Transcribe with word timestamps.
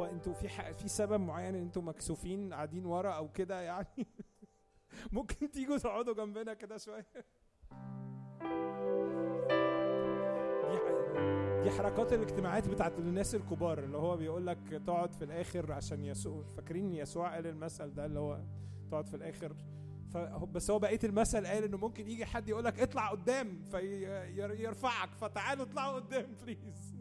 هو 0.00 0.04
أنتوا 0.04 0.32
في 0.32 0.48
ح... 0.48 0.70
في 0.70 0.88
سبب 0.88 1.20
معين 1.20 1.54
إن 1.54 1.62
أنتوا 1.62 1.82
مكسوفين 1.82 2.54
قاعدين 2.54 2.86
ورا 2.86 3.10
أو 3.10 3.28
كده 3.28 3.60
يعني؟ 3.60 4.06
ممكن 5.12 5.50
تيجوا 5.50 5.78
تقعدوا 5.78 6.14
جنبنا 6.14 6.54
كده 6.54 6.78
شوية. 6.78 7.06
دي 11.62 11.70
حركات 11.70 12.12
الاجتماعات 12.12 12.68
بتاعت 12.68 12.98
الناس 12.98 13.34
الكبار 13.34 13.78
اللي 13.78 13.96
هو 13.96 14.16
بيقول 14.16 14.46
لك 14.46 14.82
تقعد 14.86 15.12
في 15.12 15.24
الآخر 15.24 15.72
عشان 15.72 16.04
يسوع 16.04 16.42
فاكرين 16.42 16.94
يسوع 16.94 17.34
قال 17.34 17.46
المثل 17.46 17.94
ده 17.94 18.06
اللي 18.06 18.18
هو 18.18 18.40
تقعد 18.90 19.06
في 19.08 19.16
الآخر. 19.16 19.56
ف... 20.12 20.16
بس 20.44 20.70
هو 20.70 20.78
بقية 20.78 20.98
المثل 21.04 21.46
قال 21.46 21.64
إنه 21.64 21.76
ممكن 21.76 22.08
يجي 22.08 22.26
حد 22.26 22.48
يقول 22.48 22.64
لك 22.64 22.80
اطلع 22.80 23.10
قدام 23.10 23.62
فيرفعك 23.62 25.14
فتعالوا 25.14 25.64
اطلعوا 25.64 25.92
قدام 25.94 26.34
please 26.42 26.94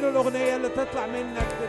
غني 0.00 0.10
له 0.10 0.20
الأغنية 0.20 0.56
اللي 0.56 0.68
تطلع 0.68 1.06
منك. 1.06 1.59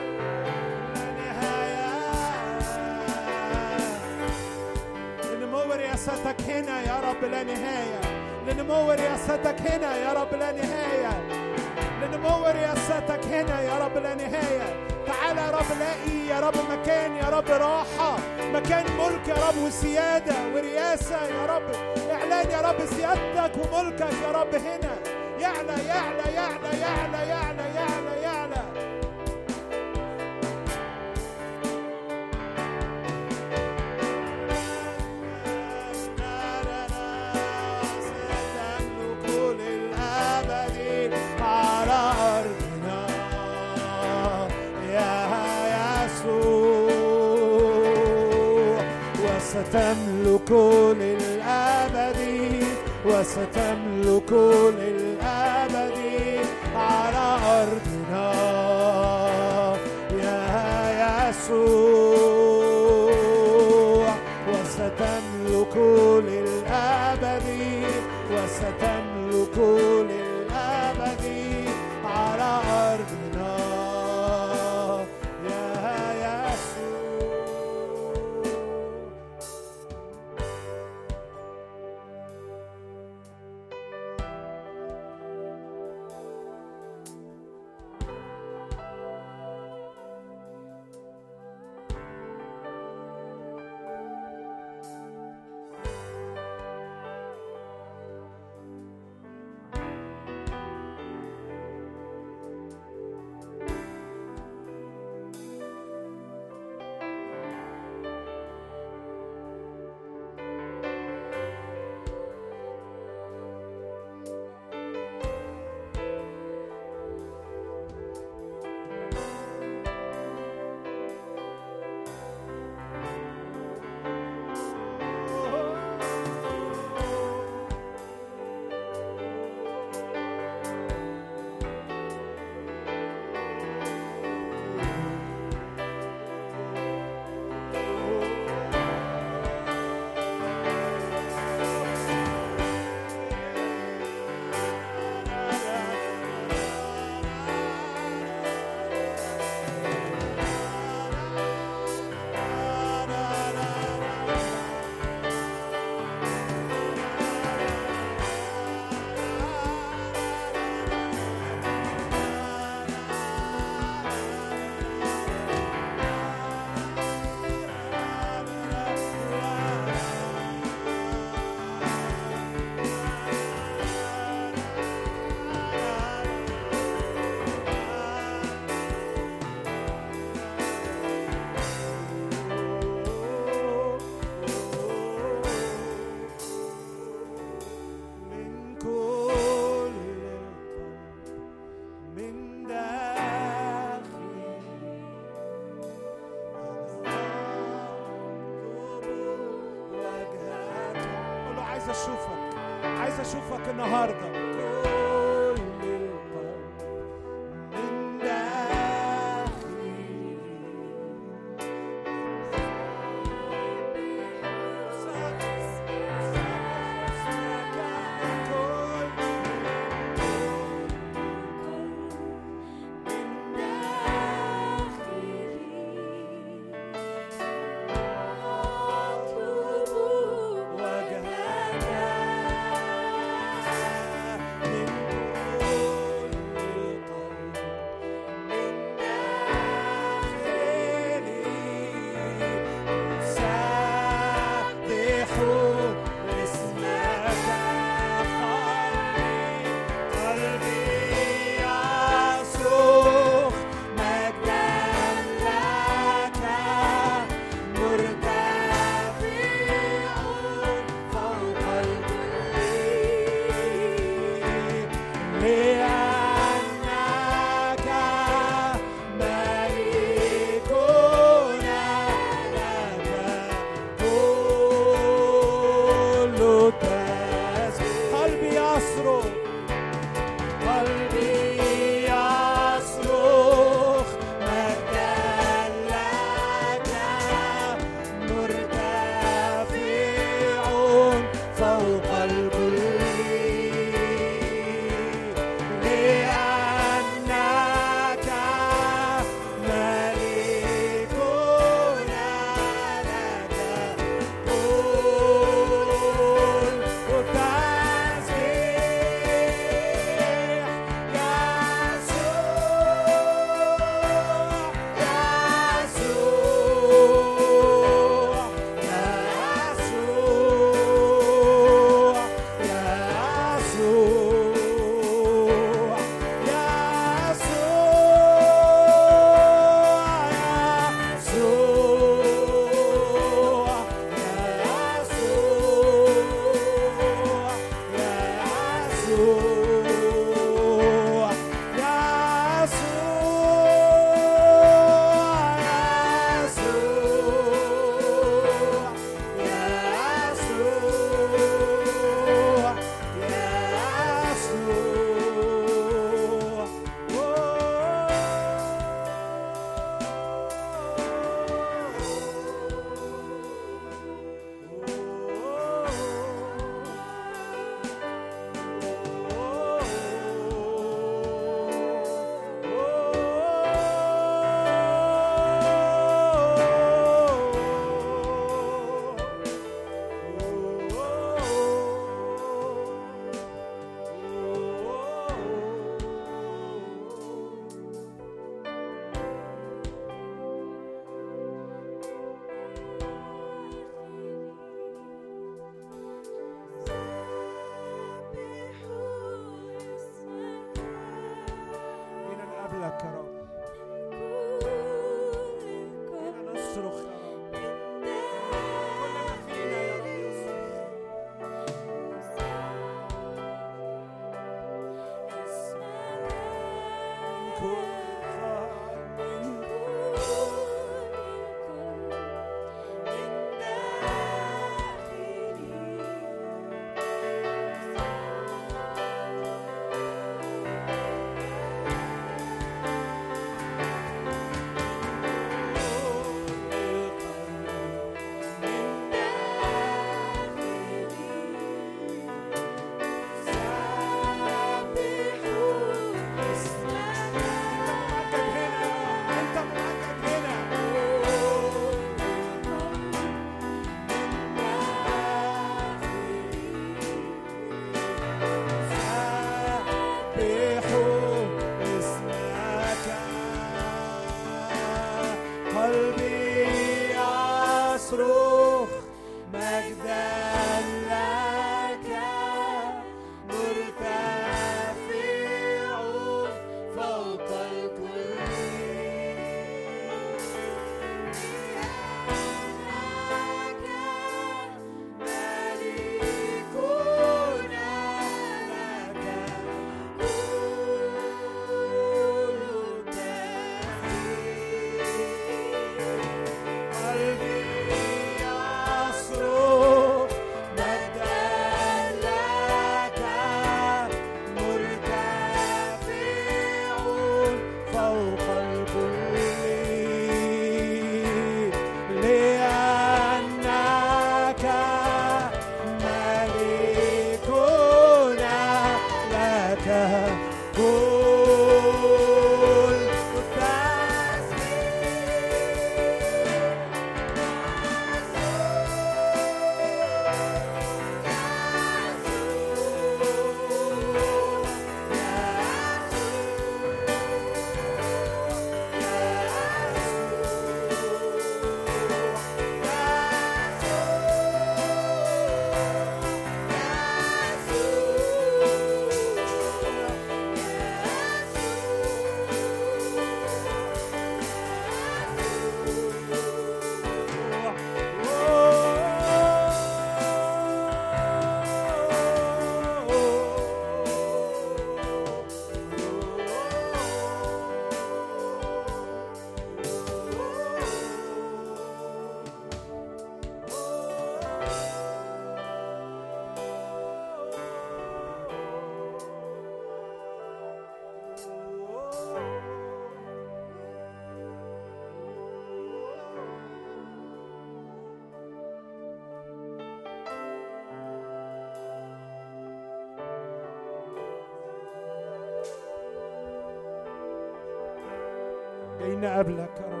جايين 599.21 599.33
نقابلك 599.33 599.79
يا 599.79 599.95
رب 599.95 600.00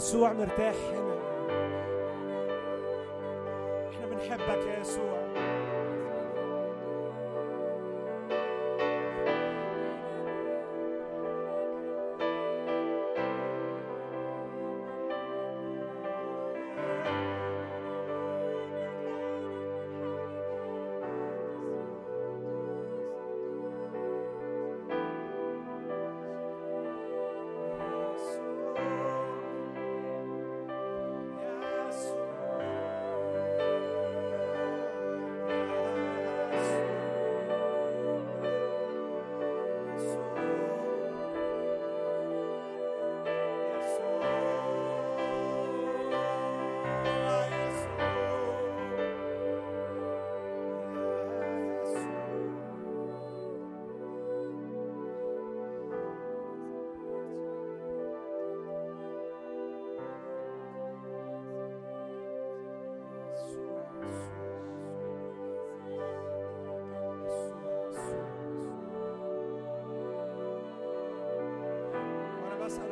يسوع 0.00 0.32
مرتاح. 0.32 0.99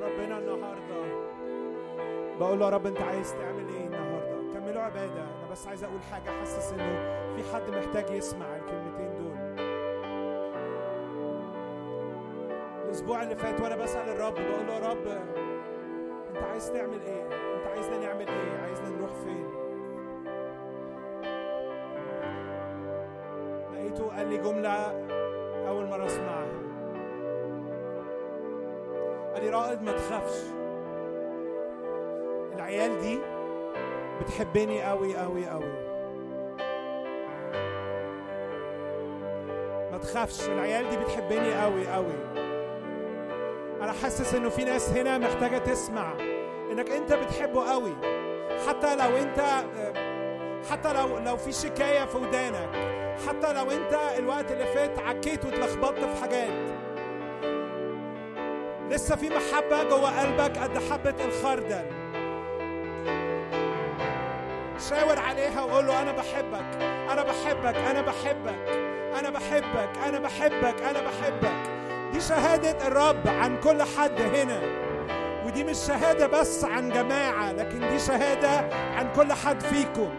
ربنا 0.03 0.39
النهارده. 0.39 1.29
بقول 2.41 2.59
له 2.59 2.65
يا 2.65 2.71
رب 2.71 2.87
أنت 2.87 3.01
عايز 3.01 3.33
تعمل 3.33 3.69
إيه 3.69 3.87
النهارده؟ 3.87 4.53
كملوا 4.55 4.83
عبادة. 4.83 5.23
أنا 5.23 5.51
بس 5.53 5.69
عايز 5.69 5.85
أقول 5.85 6.01
حاجة 6.13 6.31
حاسس 6.31 6.73
إنه 6.73 6.99
في 7.37 7.55
حد 7.55 7.71
محتاج 7.71 8.11
يسمع 8.11 8.47
الكلمتين 8.57 9.15
دول. 9.19 9.39
الأسبوع 12.85 13.23
اللي 13.23 13.37
فات 13.37 13.61
وأنا 13.61 13.77
بسأل 13.77 14.09
الرب 14.09 14.35
بقول 14.35 14.67
له 14.67 14.73
يا 14.75 14.91
رب 14.91 15.07
أنت 16.29 16.43
عايز 16.43 16.73
تعمل 16.73 17.01
إيه؟ 17.07 17.23
أنت 17.57 17.67
عايزنا 17.67 17.99
نعمل 17.99 18.29
إيه؟ 18.29 18.59
عايزنا 18.63 18.89
نروح 18.89 19.11
فين؟ 19.11 19.49
لقيته 23.75 24.17
قال 24.17 24.29
لي 24.29 24.39
جملة 24.39 25.09
أول 25.69 25.87
مرة 25.87 26.07
أسمعها. 26.07 26.38
لي 29.49 29.55
رائد 29.55 29.83
ما 29.83 29.93
تخافش. 29.93 30.37
العيال 32.55 33.01
دي 33.01 33.19
بتحبني 34.21 34.83
قوي 34.83 35.17
قوي 35.17 35.47
قوي 35.47 35.89
ما 39.93 39.99
تخافش 40.03 40.49
العيال 40.49 40.91
دي 40.91 40.97
بتحبني 40.97 41.63
قوي 41.63 41.89
قوي 41.89 42.15
أنا 43.81 43.93
حاسس 44.03 44.35
إنه 44.35 44.49
في 44.49 44.65
ناس 44.65 44.91
هنا 44.91 45.19
محتاجة 45.19 45.59
تسمع 45.59 46.13
إنك 46.73 46.91
أنت 46.91 47.13
بتحبه 47.13 47.71
قوي 47.71 47.93
حتى 48.69 48.97
لو 48.97 49.17
أنت 49.17 49.41
حتى 50.71 50.93
لو 50.93 51.19
لو 51.19 51.37
في 51.37 51.53
شكاية 51.53 52.05
في 52.05 52.17
ودانك. 52.17 52.69
حتى 53.29 53.53
لو 53.53 53.71
أنت 53.71 53.99
الوقت 54.19 54.53
اللي 54.53 54.67
فات 54.67 54.99
عكيت 54.99 55.45
واتلخبطت 55.45 56.01
في 56.05 56.21
حاجات. 56.23 56.53
لسه 59.09 59.17
في 59.17 59.29
محبة 59.29 59.83
جوه 59.83 60.21
قلبك 60.21 60.59
قد 60.59 60.79
حبة 60.91 61.15
الخردل. 61.25 61.85
شاور 64.91 65.19
عليها 65.19 65.63
وقول 65.63 65.87
له 65.87 66.03
أنا 66.03 66.13
بحبك 66.13 66.83
أنا 67.11 67.23
بحبك 67.23 67.77
أنا 67.77 68.01
بحبك 68.03 68.59
أنا 69.19 69.31
بحبك 69.31 69.91
أنا 70.07 70.19
بحبك 70.19 70.83
أنا 70.83 71.01
بحبك. 71.01 71.71
دي 72.13 72.21
شهادة 72.21 72.87
الرب 72.87 73.29
عن 73.29 73.61
كل 73.61 73.83
حد 73.83 74.21
هنا. 74.21 74.61
ودي 75.47 75.65
مش 75.65 75.77
شهادة 75.79 76.27
بس 76.27 76.65
عن 76.65 76.89
جماعة 76.89 77.53
لكن 77.53 77.89
دي 77.89 77.99
شهادة 77.99 78.69
عن 78.97 79.13
كل 79.17 79.33
حد 79.33 79.63
فيكم. 79.63 80.11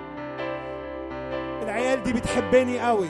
العيال 1.63 2.03
دي 2.03 2.13
بتحبني 2.13 2.79
قوي. 2.79 3.09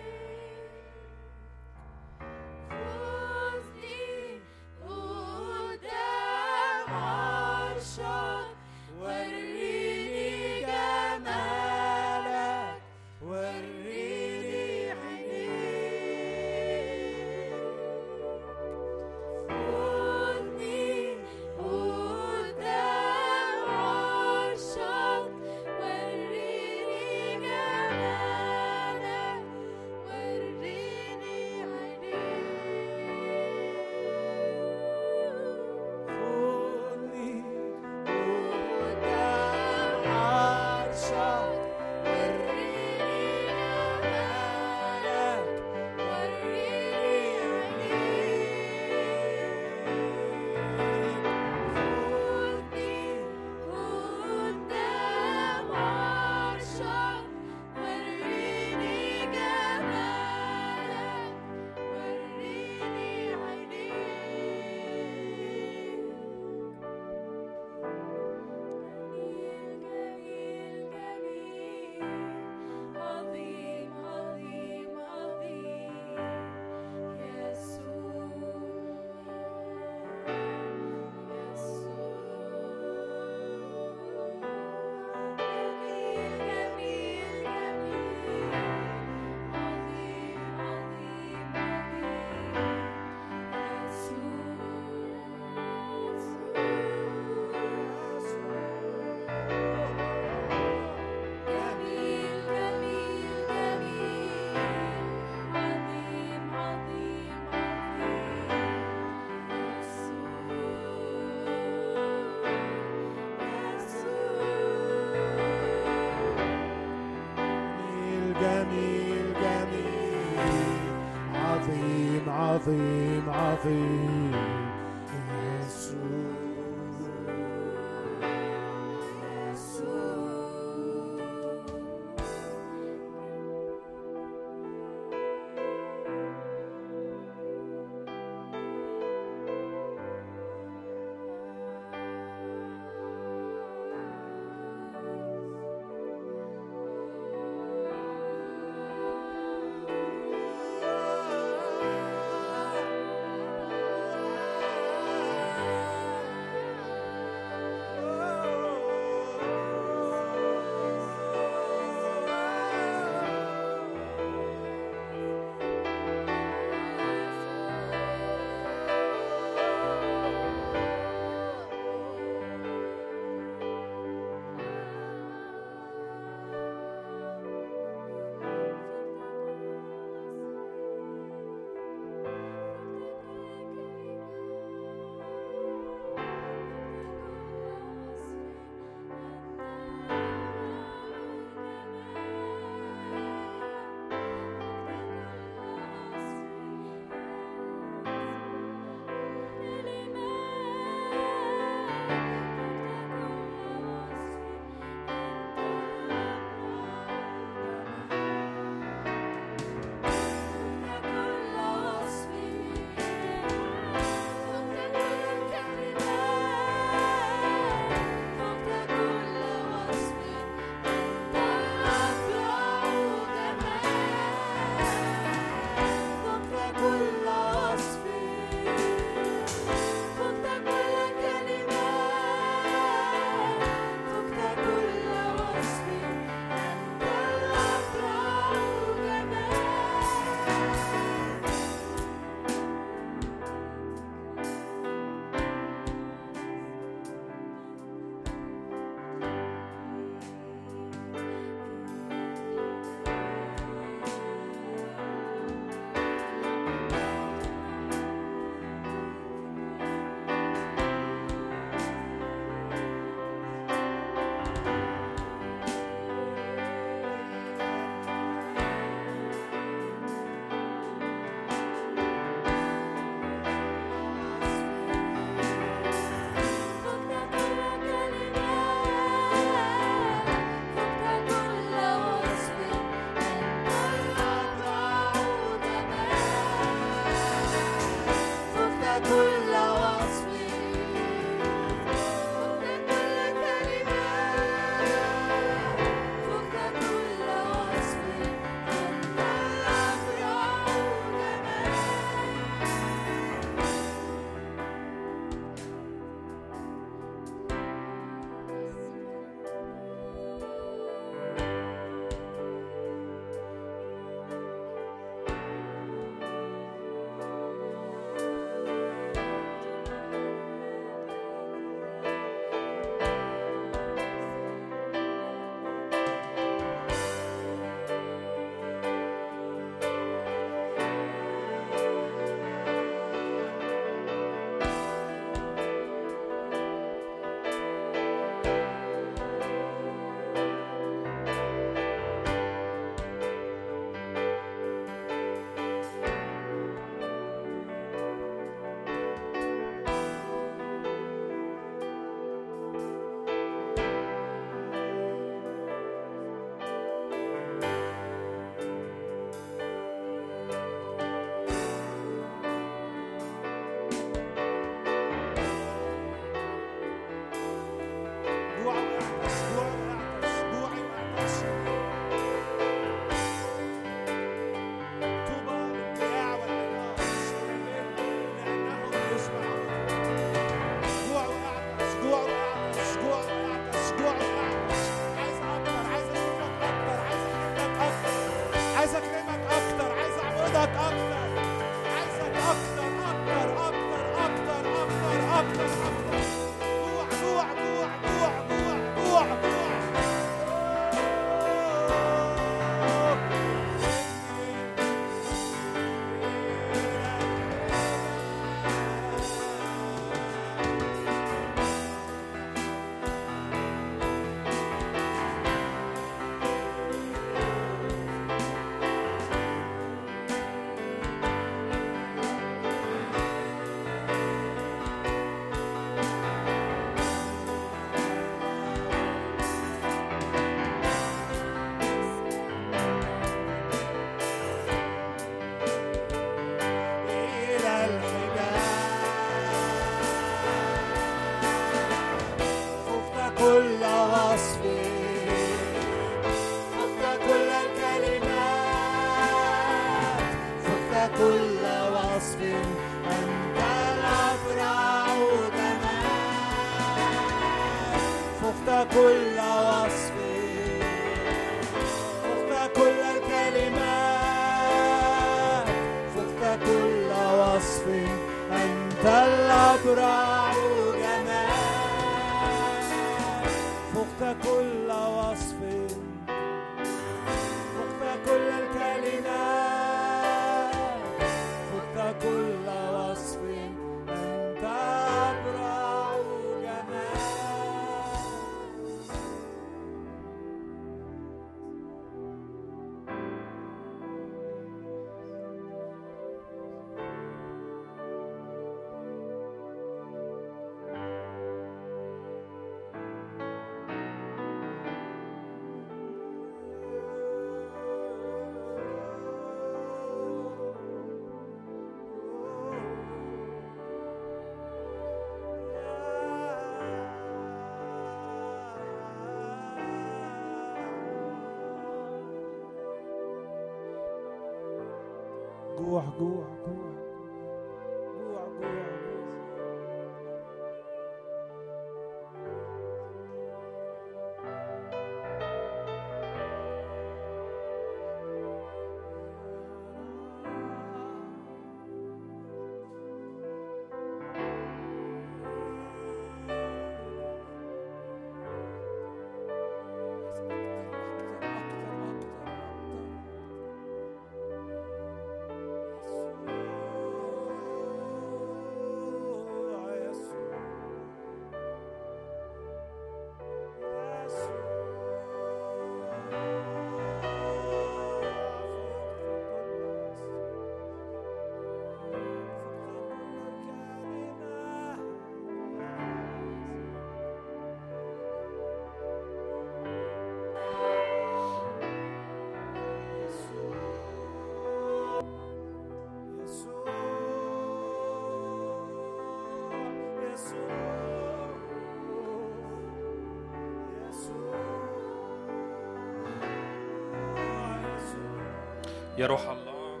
يا 599.18 599.26
روح 599.26 599.40
الله 599.48 600.00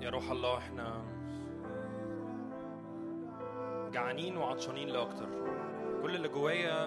يا 0.00 0.10
روح 0.10 0.30
الله 0.30 0.58
إحنا 0.58 1.04
جعانين 3.92 4.36
وعطشانين 4.36 4.88
لأكتر. 4.88 5.28
كل 6.02 6.14
اللي 6.14 6.28
جوايا 6.28 6.86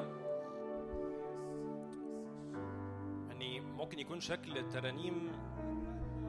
اني 3.31 3.59
ممكن 3.59 3.99
يكون 3.99 4.19
شكل 4.19 4.57
الترانيم 4.57 5.31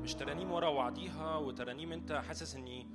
مش 0.03 0.14
ترانيم 0.14 0.53
ورا 0.53 0.68
وعديها 0.68 1.36
وترانيم 1.36 1.93
انت 1.93 2.12
حاسس 2.12 2.57
اني 2.57 2.86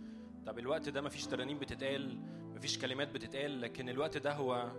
طب 0.45 0.59
الوقت 0.59 0.89
ده 0.89 1.01
مفيش 1.01 1.27
ترانيم 1.27 1.59
بتتقال 1.59 2.19
مفيش 2.55 2.79
كلمات 2.79 3.11
بتتقال 3.13 3.61
لكن 3.61 3.89
الوقت 3.89 4.17
ده 4.17 4.33
هو 4.33 4.71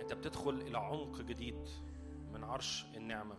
انت 0.00 0.12
بتدخل 0.12 0.50
إلى 0.54 0.78
عمق 0.78 1.20
جديد 1.22 1.68
من 2.32 2.44
عرش 2.44 2.86
النعمة. 2.96 3.34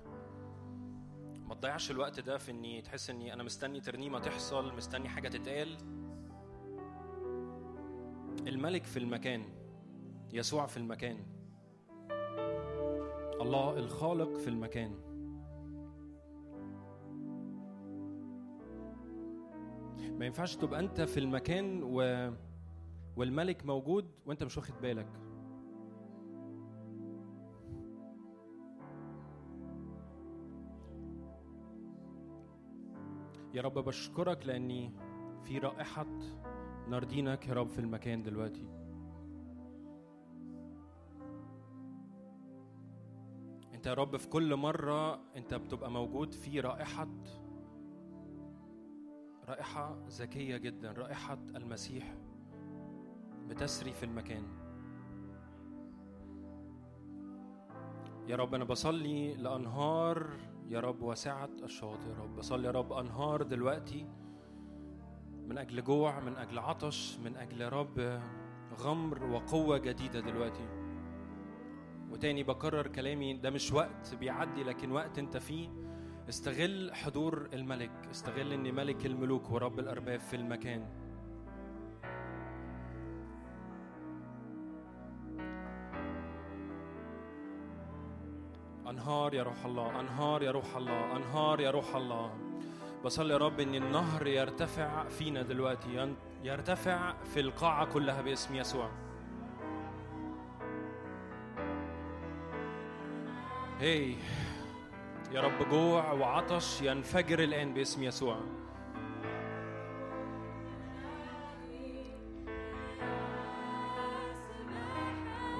ما 1.55 1.61
تضيعش 1.61 1.91
الوقت 1.91 2.19
ده 2.19 2.37
في 2.37 2.51
إني 2.51 2.81
تحس 2.81 3.09
إني 3.09 3.33
أنا 3.33 3.43
مستني 3.43 3.79
ترنيمة 3.81 4.19
تحصل 4.19 4.75
مستني 4.75 5.09
حاجة 5.09 5.27
تتقال. 5.27 5.77
الملك 8.47 8.83
في 8.83 8.99
المكان 8.99 9.43
يسوع 10.33 10.65
في 10.65 10.77
المكان. 10.77 11.17
الله 13.41 13.79
الخالق 13.79 14.37
في 14.37 14.47
المكان. 14.47 14.95
ما 20.19 20.25
ينفعش 20.25 20.55
تبقى 20.55 20.79
أنت 20.79 21.01
في 21.01 21.19
المكان 21.19 21.81
و... 21.83 22.31
والملك 23.15 23.65
موجود 23.65 24.11
وأنت 24.25 24.43
مش 24.43 24.57
واخد 24.57 24.73
بالك. 24.81 25.07
يا 33.55 33.61
رب 33.61 33.73
بشكرك 33.79 34.45
لأني 34.45 34.91
في 35.43 35.57
رائحة 35.57 36.05
ناردينك 36.87 37.47
يا 37.47 37.53
رب 37.53 37.69
في 37.69 37.79
المكان 37.79 38.23
دلوقتي. 38.23 38.67
أنت 43.73 43.87
يا 43.87 43.93
رب 43.93 44.17
في 44.17 44.27
كل 44.29 44.55
مرة 44.55 45.19
أنت 45.35 45.53
بتبقى 45.53 45.91
موجود 45.91 46.33
في 46.33 46.59
رائحة 46.59 47.07
رائحة 49.47 49.97
ذكية 50.09 50.57
جدا 50.57 50.91
رائحة 50.91 51.37
المسيح 51.55 52.15
بتسري 53.49 53.93
في 53.93 54.03
المكان. 54.03 54.43
يا 58.27 58.35
رب 58.35 58.55
أنا 58.55 58.63
بصلي 58.63 59.33
لأنهار 59.33 60.29
يا 60.69 60.79
رب 60.79 61.01
وسعة 61.01 61.49
الشاطئ 61.63 62.09
يا 62.09 62.15
رب. 62.23 62.35
بصلي 62.35 62.67
يا 62.67 62.71
رب. 62.71 62.93
أنهار 62.93 63.41
دلوقتي 63.43 64.07
من 65.47 65.57
أجل 65.57 65.83
جوع 65.83 66.19
من 66.19 66.35
أجل 66.35 66.59
عطش 66.59 67.17
من 67.25 67.35
أجل 67.35 67.61
يا 67.61 67.69
رب 67.69 68.21
غمر 68.79 69.23
وقوة 69.23 69.77
جديدة 69.77 70.19
دلوقتي. 70.19 70.67
وتاني 72.11 72.43
بكرر 72.43 72.87
كلامي 72.87 73.33
ده 73.33 73.49
مش 73.49 73.73
وقت 73.73 74.15
بيعدي 74.15 74.63
لكن 74.63 74.91
وقت 74.91 75.19
أنت 75.19 75.37
فيه. 75.37 75.69
استغل 76.29 76.95
حضور 76.95 77.49
الملك. 77.53 77.91
استغل 78.11 78.53
إن 78.53 78.75
ملك 78.75 79.05
الملوك 79.05 79.51
ورب 79.51 79.79
الأرباب 79.79 80.19
في 80.19 80.35
المكان. 80.35 81.04
أنهار 89.05 89.33
يا 89.33 89.43
روح 89.43 89.65
الله 89.65 89.99
أنهار 89.99 90.43
يا 90.43 90.51
روح 90.51 90.75
الله 90.75 91.15
أنهار 91.15 91.59
يا 91.59 91.71
روح 91.71 91.95
الله. 91.95 92.31
بصلي 93.05 93.33
يا 93.33 93.37
رب 93.37 93.59
إن 93.59 93.75
النهر 93.75 94.27
يرتفع 94.27 95.03
فينا 95.03 95.41
دلوقتي 95.41 96.15
يرتفع 96.43 97.13
في 97.33 97.39
القاعة 97.39 97.85
كلها 97.85 98.21
باسم 98.21 98.55
يسوع. 98.55 98.89
هي 103.79 104.15
يا 105.31 105.41
رب 105.41 105.69
جوع 105.69 106.11
وعطش 106.11 106.81
ينفجر 106.81 107.39
الآن 107.39 107.73
باسم 107.73 108.03
يسوع. 108.03 108.37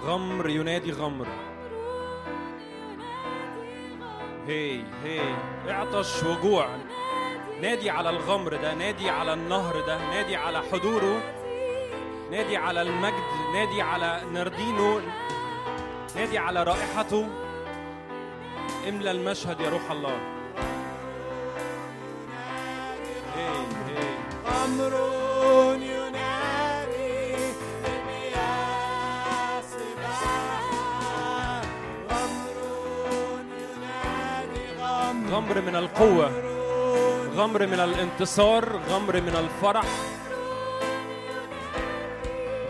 غمر 0.02 0.50
ينادي 0.50 0.92
غمر. 0.92 1.55
هي 4.48 4.84
هي. 5.04 5.36
اعطش 5.70 6.24
وجوع 6.24 6.68
نادي 7.62 7.90
على 7.90 8.10
الغمر 8.10 8.56
ده 8.56 8.74
نادي 8.74 9.10
على 9.10 9.34
النهر 9.34 9.82
ده 9.82 9.98
نادي 9.98 10.36
على 10.36 10.62
حضوره 10.72 11.22
نادي 12.32 12.58
على 12.58 12.82
المجد 12.82 13.24
نادي 13.54 13.82
على 13.82 14.22
نردينه 14.34 15.02
نادي 16.16 16.38
على 16.38 16.64
رائحته. 16.64 17.28
املى 18.90 19.12
المشهد 19.12 19.60
يا 19.60 19.70
روح 19.70 19.92
الله. 19.92 20.18
هي 23.36 23.50
هي. 23.88 24.16
غمره 24.48 25.25
غمر 35.46 35.62
من 35.62 35.76
القوة 35.76 36.32
غمر 37.36 37.68
من 37.68 37.80
الانتصار 37.80 38.80
غمر 38.90 39.22
من 39.22 39.36
الفرح. 39.36 39.86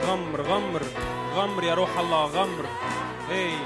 غمر 0.07 0.41
غمر 0.41 0.81
غمر 1.35 1.63
يا 1.63 1.73
روح 1.73 1.99
الله 1.99 2.25
غمر. 2.25 2.65
إيه 3.31 3.57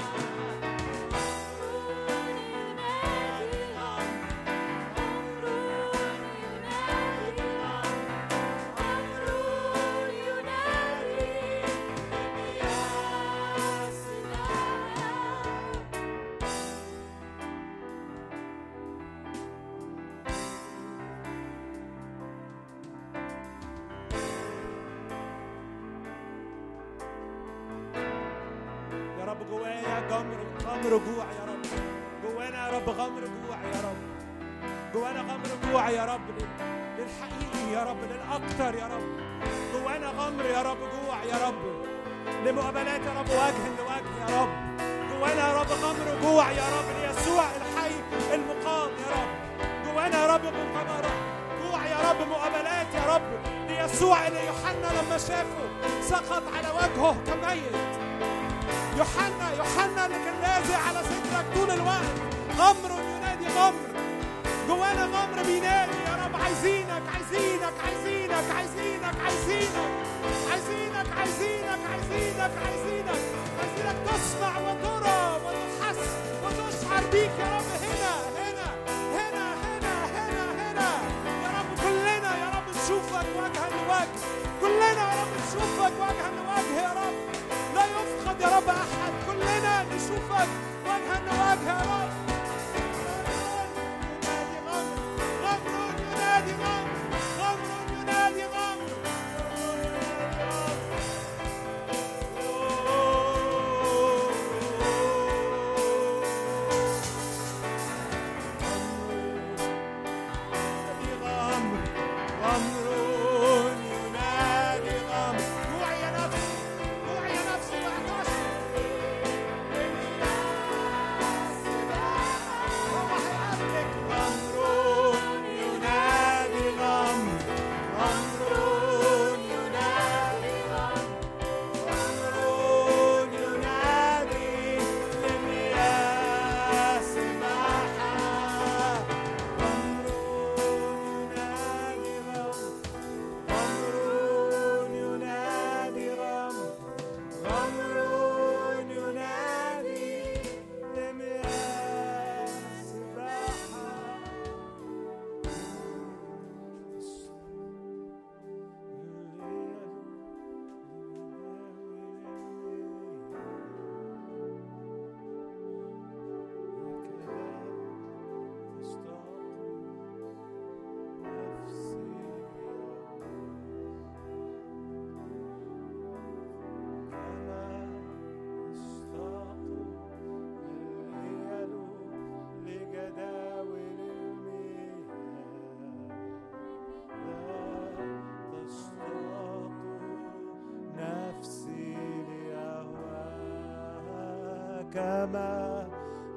كما 195.00 195.88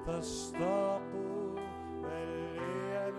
تشتاق 0.08 1.02
بل 2.04 3.14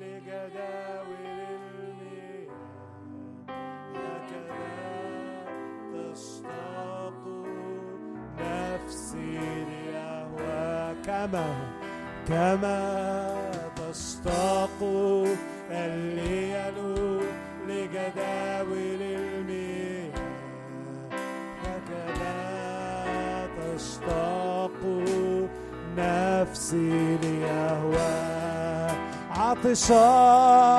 لجداول 0.00 1.26
المياه. 1.52 2.52
هكذا 3.94 4.72
تشتاق 5.92 7.22
نفسي 8.38 9.38
لأهواك 9.64 10.96
كما 11.06 11.48
كما 12.28 13.11
this 29.72 29.88
all. 29.88 30.71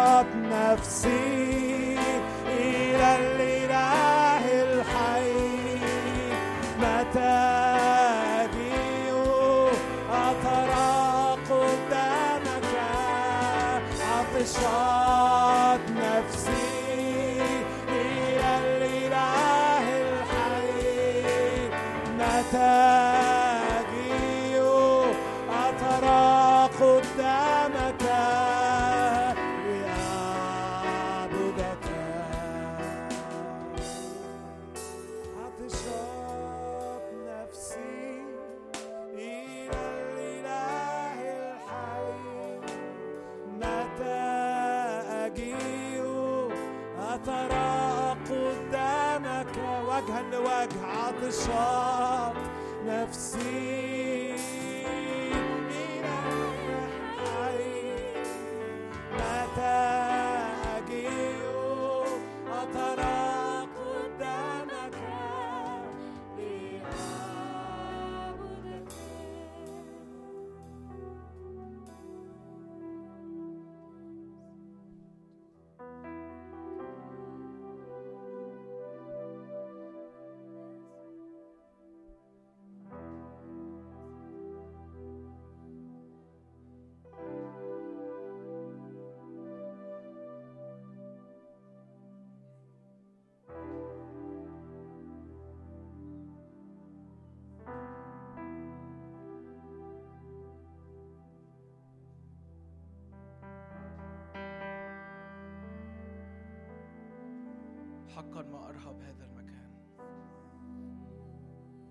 حقا 108.16 108.42
ما 108.42 108.70
أرهب 108.70 109.02
هذا 109.02 109.26
المكان. 109.26 109.72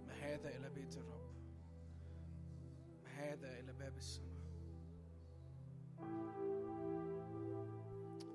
ما 0.06 0.12
هذا 0.12 0.56
إلى 0.56 0.70
بيت 0.70 0.96
الرب؟ 0.96 1.32
ما 3.04 3.10
هذا 3.10 3.60
إلى 3.60 3.72
باب 3.72 3.96
السماء؟ 3.96 4.32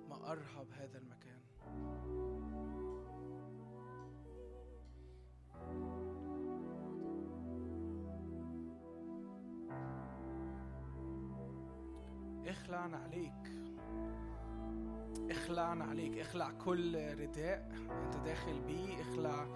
ما 0.09 0.31
أرهب 0.31 0.67
هذا 0.71 0.97
المكان؟ 0.97 1.41
اخلعنا 12.47 12.97
عليك. 12.97 13.36
اخلعنا 15.47 15.85
عليك 15.85 16.17
اخلع 16.17 16.51
كل 16.51 16.95
رداء 17.19 17.71
أنت 18.05 18.17
داخل 18.17 18.59
بيه 18.59 19.01
اخلع 19.01 19.47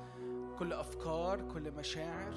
كل 0.59 0.73
أفكار 0.73 1.41
كل 1.53 1.71
مشاعر. 1.71 2.33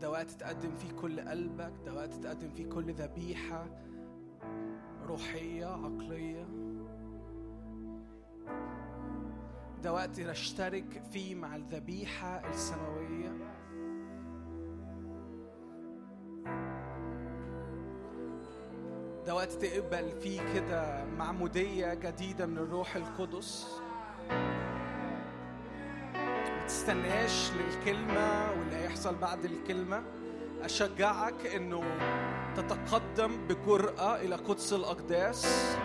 ده 0.00 0.10
وقت 0.10 0.30
تقدم 0.30 0.74
فيه 0.74 0.92
كل 0.92 1.20
قلبك 1.20 1.72
ده 1.86 1.94
وقت 1.94 2.14
تقدم 2.14 2.50
فيه 2.50 2.66
كل 2.66 2.92
ذبيحة 2.92 3.66
روحية 5.06 5.66
عقلية. 5.66 6.46
ده 9.82 9.92
وقت 9.92 10.20
نشترك 10.20 11.02
فيه 11.12 11.34
مع 11.34 11.56
الذبيحة 11.56 12.48
السماوية. 12.50 13.51
ده 19.52 19.58
وقت 19.58 19.64
تقبل 19.64 20.12
فيه 20.22 20.40
كده 20.54 21.04
معمودية 21.18 21.94
جديدة 21.94 22.46
من 22.46 22.58
الروح 22.58 22.96
القدس. 22.96 23.66
ما 26.44 26.66
تستناش 26.66 27.50
للكلمة 27.52 28.50
واللي 28.50 28.76
هيحصل 28.76 29.14
بعد 29.14 29.44
الكلمة. 29.44 30.02
أشجعك 30.62 31.46
إنه 31.46 31.82
تتقدم 32.56 33.46
بجرأة 33.48 34.16
إلى 34.16 34.34
قدس 34.34 34.72
الأقداس. 34.72 35.76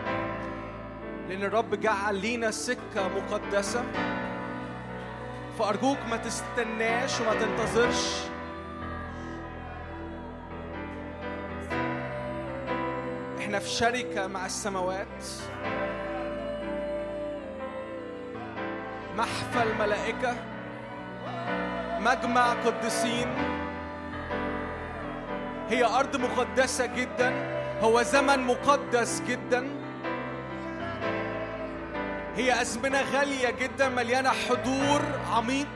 لأن 1.29 1.43
الرب 1.43 1.75
جعل 1.75 2.15
لينا 2.15 2.51
سكة 2.51 3.07
مقدسة. 3.07 3.83
فأرجوك 5.59 5.97
ما 6.09 6.17
تستناش 6.17 7.21
وما 7.21 7.33
تنتظرش. 7.33 8.26
إحنا 13.47 13.59
في 13.59 13.69
شركة 13.69 14.27
مع 14.27 14.45
السماوات. 14.45 15.23
محفل 19.15 19.75
ملائكة. 19.79 20.35
مجمع 21.99 22.53
قديسين. 22.53 23.27
هي 25.69 25.85
أرض 25.85 26.15
مقدسة 26.15 26.85
جدا. 26.85 27.33
هو 27.81 28.01
زمن 28.01 28.39
مقدس 28.39 29.21
جدا. 29.27 29.67
هي 32.35 32.61
أزمنة 32.61 33.01
غالية 33.01 33.49
جدا 33.49 33.89
مليانة 33.89 34.29
حضور 34.29 35.01
عميق. 35.31 35.67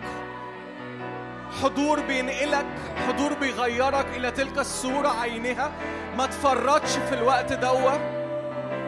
حضور 1.64 1.99
بينقلك 1.99 2.66
حضور 3.07 3.34
بيغيرك 3.34 4.05
إلى 4.16 4.32
تلك 4.32 4.57
الصورة 4.57 5.07
عينها 5.22 5.72
ما 6.18 6.26
تفرطش 6.26 6.97
في 6.97 7.16
الوقت 7.16 7.53
دوا 7.53 7.97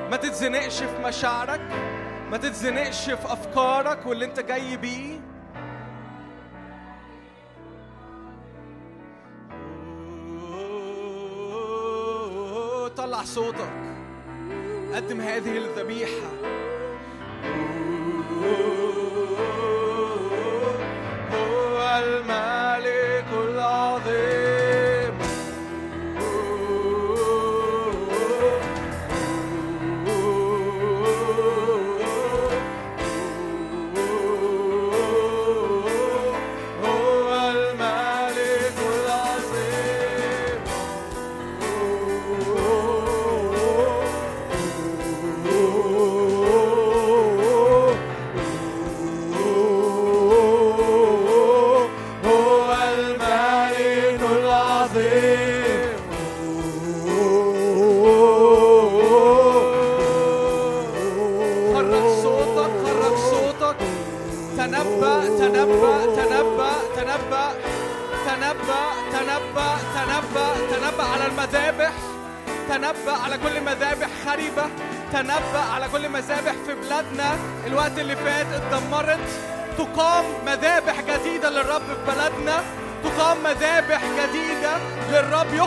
ما 0.09 0.17
تتزنقش 0.17 0.83
في 0.83 1.01
مشاعرك. 1.03 1.61
ما 2.31 2.37
تتزنقش 2.37 3.05
في 3.09 3.33
أفكارك 3.33 4.05
واللي 4.05 4.25
أنت 4.25 4.39
جاي 4.39 4.77
بيه. 4.77 5.19
طلع 12.97 13.23
صوتك. 13.23 13.73
قدم 14.93 15.21
هذه 15.21 15.57
الذبيحة. 15.57 16.52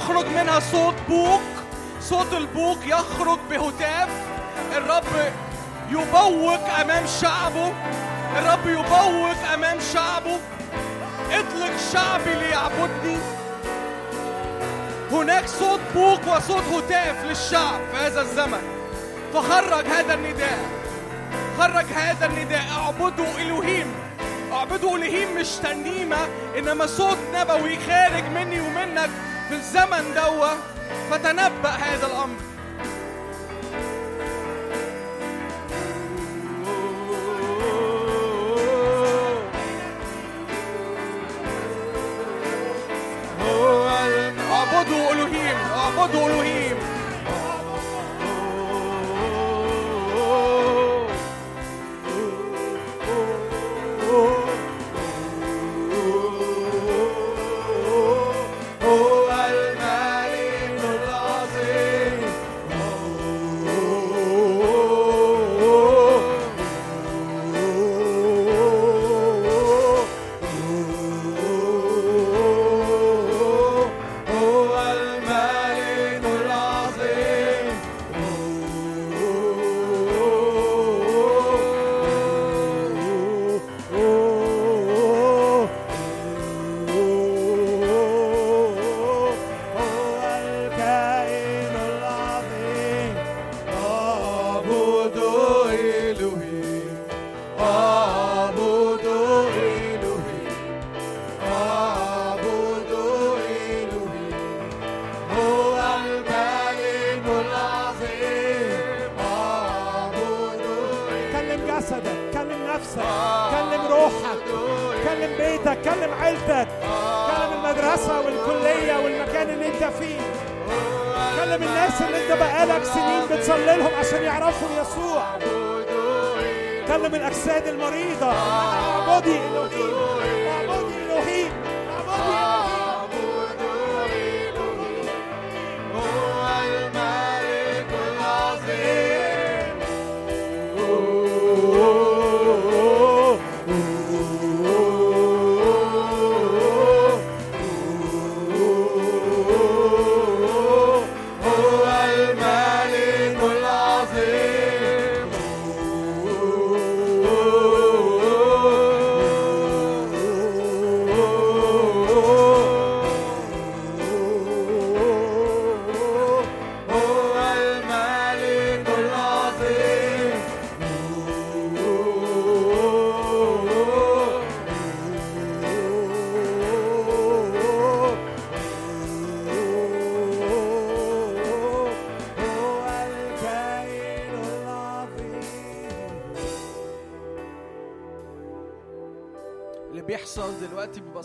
يخرج 0.06 0.26
منها 0.26 0.60
صوت 0.60 0.94
بوق. 1.08 1.40
صوت 2.00 2.32
البوق 2.32 2.78
يخرج 2.86 3.38
بهتاف. 3.50 4.08
الرب 4.76 5.32
يبوق 5.90 6.80
أمام 6.80 7.06
شعبه. 7.20 7.72
الرب 8.38 8.66
يبوق 8.66 9.52
أمام 9.54 9.78
شعبه. 9.92 10.38
اطلق 11.30 11.72
شعبي 11.92 12.34
ليعبدني 12.34 13.18
هناك 15.12 15.48
صوت 15.48 15.80
بوق 15.94 16.36
وصوت 16.36 16.62
هتاف 16.62 17.24
للشعب 17.24 17.80
في 17.92 17.96
هذا 17.96 18.20
الزمن. 18.20 18.62
فخرج 19.34 19.86
هذا 19.86 20.14
النداء. 20.14 20.58
خرج 21.58 21.86
هذا 21.94 22.26
النداء. 22.26 22.64
اعبدوا 22.78 23.38
الوهيم 23.38 23.94
اعبدوا 24.52 24.96
الوهيم 24.96 25.34
مش 25.34 25.48
ترنيمه 25.48 26.28
إنما 26.58 26.86
صوت 26.86 27.18
نبوي 27.34 27.78
خارج 27.86 28.24
مني 28.24 28.60
ومنك. 28.60 29.10
في 29.48 29.54
الزمن 29.54 30.14
دوا 30.14 30.48
فتنبأ 31.10 31.68
هذا 31.68 32.06
الأمر. 32.06 32.55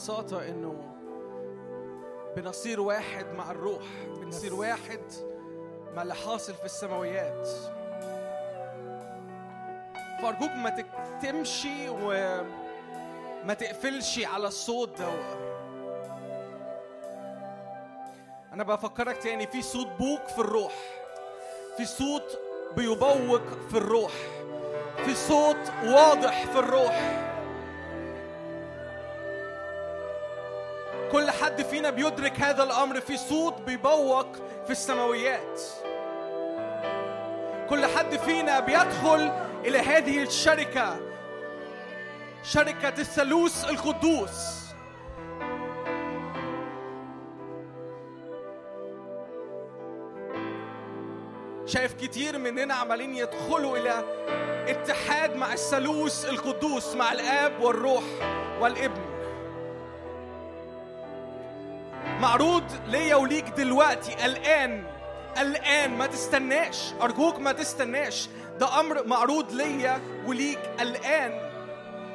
ببساطة 0.01 0.47
إنه 0.49 0.75
بنصير 2.35 2.81
واحد 2.81 3.25
مع 3.37 3.51
الروح 3.51 3.83
بنصير 4.21 4.53
واحد 4.53 5.01
مع 5.95 6.01
اللي 6.01 6.15
حاصل 6.15 6.53
في 6.53 6.65
السماويات. 6.65 7.47
فأرجوك 10.21 10.51
ما 10.51 10.69
تكتمشي 10.69 11.89
وما 11.89 13.53
تقفلش 13.59 14.19
على 14.25 14.47
الصوت 14.47 14.99
ده. 14.99 15.13
أنا 18.53 18.63
بفكرك 18.63 19.17
تاني 19.17 19.47
في 19.47 19.61
صوت 19.61 19.87
بوك 19.87 20.27
في 20.27 20.39
الروح 20.39 20.73
في 21.77 21.85
صوت 21.85 22.39
بيبوق 22.77 23.41
في 23.69 23.77
الروح 23.77 24.13
في 25.05 25.15
صوت 25.15 25.71
واضح 25.83 26.45
في 26.45 26.59
الروح. 26.59 27.27
حد 31.51 31.61
فينا 31.61 31.89
بيدرك 31.89 32.39
هذا 32.39 32.63
الأمر 32.63 32.99
في 32.99 33.17
صوت 33.17 33.61
بيبوق 33.61 34.35
في 34.65 34.71
السماويات. 34.71 35.61
كل 37.69 37.85
حد 37.85 38.15
فينا 38.15 38.59
بيدخل 38.59 39.31
إلى 39.65 39.79
هذه 39.79 40.23
الشركة 40.23 40.99
شركة 42.43 43.01
الثالوث 43.01 43.69
القدوس. 43.69 44.61
شايف 51.65 51.93
كتير 51.93 52.37
مننا 52.37 52.73
عمالين 52.73 53.15
يدخلوا 53.15 53.77
إلى 53.77 54.03
اتحاد 54.67 55.35
مع 55.35 55.53
الثالوث 55.53 56.25
القدوس 56.25 56.95
مع 56.95 57.11
الآب 57.11 57.61
والروح 57.61 58.03
والابن. 58.61 59.00
معروض 62.21 62.63
ليا 62.87 63.15
وليك 63.15 63.45
دلوقتي. 63.45 64.25
الآن 64.25 64.83
الآن 65.37 65.97
ما 65.97 66.05
تستناش. 66.07 66.93
أرجوك 67.01 67.39
ما 67.39 67.51
تستناش. 67.51 68.29
ده 68.59 68.79
أمر 68.79 69.07
معروض 69.07 69.51
ليا 69.51 70.01
وليك. 70.25 70.59
الآن 70.81 71.51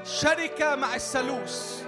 شركة 0.05 0.75
مع 0.75 0.95
الثالوث 0.95 1.83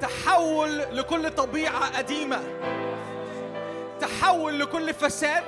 تحول 0.00 0.78
لكل 0.78 1.30
طبيعة 1.30 1.96
قديمة. 1.98 2.42
تحول 4.00 4.60
لكل 4.60 4.94
فساد 4.94 5.44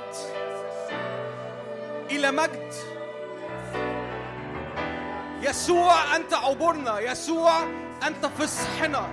إلى 2.11 2.31
مجد. 2.31 2.73
يسوع 5.43 6.17
أنت 6.17 6.35
عبورنا. 6.35 7.01
يسوع 7.01 7.53
أنت 8.07 8.27
فصحنا 8.27 9.09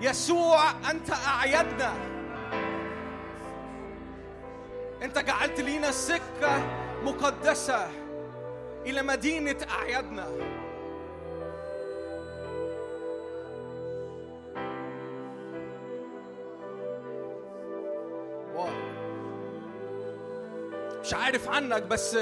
يسوع 0.00 0.70
أنت 0.90 1.10
أعيدنا. 1.10 1.92
أنت 5.02 5.18
جعلت 5.18 5.60
لينا 5.60 5.90
سكة 5.90 6.62
مقدسة 7.04 7.90
إلى 8.86 9.02
مدينة 9.02 9.56
أعيادنا. 9.70 10.28
مش 21.02 21.14
عارف 21.14 21.48
عنك 21.48 21.82
بس 21.82 22.16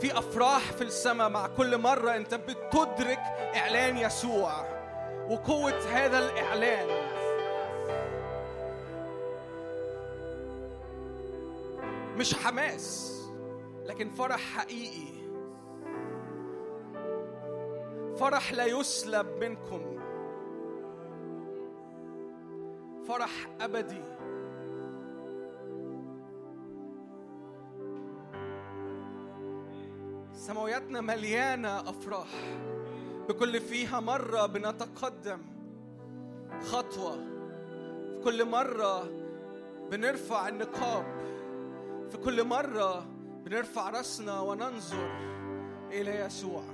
في 0.00 0.18
أفراح 0.18 0.72
في 0.72 0.82
السماء 0.84 1.28
مع 1.28 1.46
كل 1.46 1.78
مرة 1.78 2.16
أنت 2.16 2.34
بتدرك 2.34 3.18
إعلان 3.56 3.96
يسوع. 3.96 4.73
وقوة 5.30 5.80
هذا 5.92 6.18
الإعلان. 6.18 6.88
مش 12.16 12.34
حماس 12.34 13.14
لكن 13.84 14.10
فرح 14.10 14.40
حقيقي. 14.40 15.14
فرح 18.16 18.52
لا 18.52 18.64
يسلب 18.64 19.26
منكم. 19.44 20.00
فرح 23.08 23.30
أبدي. 23.60 24.02
سماوياتنا 30.32 31.00
مليانة 31.00 31.80
أفراح. 31.80 32.28
بكل 33.28 33.60
فيها 33.60 34.00
مرة 34.00 34.46
بنتقدم 34.46 35.38
خطوة 36.62 37.14
في 37.14 38.20
كل 38.24 38.44
مرة 38.44 39.08
بنرفع 39.90 40.48
النقاب 40.48 41.04
في 42.10 42.16
كل 42.16 42.44
مرة 42.44 43.06
بنرفع 43.44 43.90
رأسنا 43.90 44.40
وننظر 44.40 45.10
إلى 45.92 46.20
يسوع. 46.20 46.73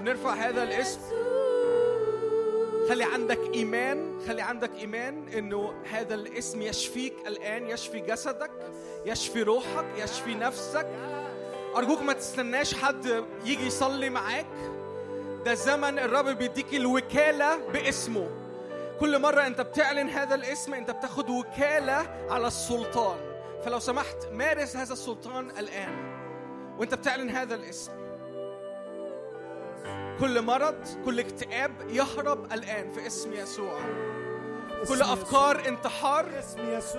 بنرفع 0.00 0.34
هذا 0.34 0.62
الاسم. 0.62 1.00
خلي 2.88 3.04
عندك 3.04 3.40
إيمان 3.54 4.20
خلي 4.26 4.42
عندك 4.42 4.70
إيمان 4.78 5.28
إنه 5.28 5.74
هذا 5.90 6.14
الاسم 6.14 6.62
يشفيك 6.62 7.14
الآن 7.26 7.70
يشفي 7.70 8.00
جسدك 8.00 8.50
يشفي 9.06 9.42
روحك 9.42 9.86
يشفي 9.96 10.34
نفسك. 10.34 10.86
أرجوك 11.76 12.00
ما 12.02 12.12
تستناش 12.12 12.74
حد 12.74 13.24
يجي 13.44 13.66
يصلي 13.66 14.10
معاك. 14.10 14.46
ده 15.44 15.54
زمن 15.54 15.98
الرب 15.98 16.26
بيديك 16.26 16.74
الوكالة 16.74 17.56
باسمه. 17.56 18.30
كل 19.00 19.18
مرة 19.18 19.46
أنت 19.46 19.60
بتعلن 19.60 20.08
هذا 20.08 20.34
الاسم 20.34 20.74
أنت 20.74 20.90
بتاخد 20.90 21.30
وكالة 21.30 22.26
على 22.30 22.46
السلطان. 22.46 23.18
فلو 23.64 23.78
سمحت 23.78 24.26
مارس 24.32 24.76
هذا 24.76 24.92
السلطان 24.92 25.50
الآن. 25.50 26.20
وأنت 26.78 26.94
بتعلن 26.94 27.30
هذا 27.30 27.54
الاسم. 27.54 27.99
كل 30.20 30.42
مرض 30.42 30.74
كل 31.04 31.20
اكتئاب 31.20 31.72
يهرب 31.88 32.52
الآن 32.52 32.90
في 32.92 33.06
اسم 33.06 33.32
يسوع. 33.32 33.78
كل 34.88 35.02
أفكار 35.02 35.68
انتحار 35.68 36.26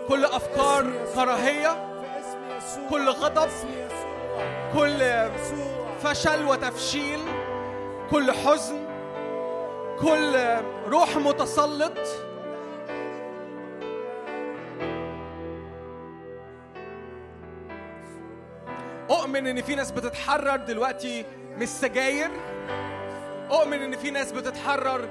كل 0.08 0.26
أفكار 0.26 0.92
كراهية 1.16 2.02
كل 2.90 3.10
غضب 3.10 3.50
كل 4.74 5.30
فشل 6.04 6.46
وتفشيل 6.46 7.20
كل 8.12 8.32
حزن 8.32 8.86
كل 10.02 10.36
روح 10.88 11.18
متسلط. 11.18 11.98
أؤمن 19.10 19.48
إن 19.48 19.62
في 19.62 19.76
ناس 19.76 19.92
بتتحرر 19.92 20.56
دلوقتي 20.56 21.26
من 21.56 21.62
السجاير. 21.62 22.32
أؤمن 23.52 23.82
إن 23.82 23.98
في 23.98 24.12
ناس 24.12 24.32
بتتحرر 24.32 25.10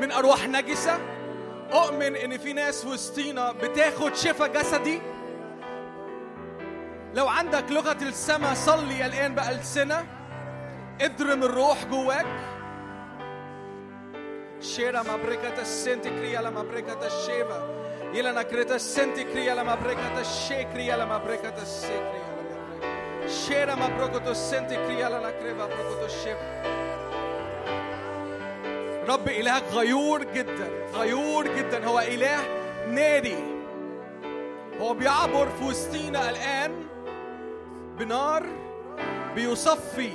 من 0.00 0.12
أرواح 0.12 0.48
نجسة؟ 0.48 0.98
أؤمن 1.72 2.16
إن 2.16 2.38
في 2.38 2.52
ناس 2.52 2.84
وسطينا 2.84 3.52
بتاخد 3.52 4.14
شفاء 4.14 4.48
جسدي؟ 4.48 5.00
لو 7.14 7.28
عندك 7.28 7.64
لغة 7.70 8.02
السماء 8.02 8.54
صلي 8.54 9.06
الآن 9.06 9.34
بألسنة. 9.34 10.06
اضرم 11.00 11.42
الروح 11.42 11.84
جواك. 11.84 12.26
شيرا 14.60 15.02
مابريكا 15.02 15.60
السنت 15.60 16.08
كريا 16.08 16.40
لما 16.40 16.62
بريكا 16.62 17.06
الشيفا 17.06 17.82
يلا 18.14 18.32
نكريتا 18.32 18.74
السنت 18.74 19.20
كريا 19.20 19.54
لما 19.54 19.74
بريكا 19.74 20.20
الشيكريا 20.20 20.96
لما 20.96 21.18
بريكا 21.18 21.62
السيكريا 21.62 22.32
شيرا 23.28 23.74
مبروكو 23.74 24.30
السنت 24.30 24.70
كريا 24.70 25.30
كريفا 25.30 25.66
بروكو 25.66 26.04
الشيفا 26.04 26.62
رب 29.08 29.28
إلهك 29.28 29.64
غيور 29.72 30.24
جدا 30.24 30.70
غيور 30.94 31.46
جدا. 31.56 31.86
هو 31.86 32.00
إله 32.00 32.62
ناري 32.88 33.44
هو 34.80 34.94
بيعبر 34.94 35.48
في 35.48 35.64
وسطينا 35.64 36.30
الآن 36.30 36.86
بنار 37.98 38.46
بيصفي. 39.34 40.10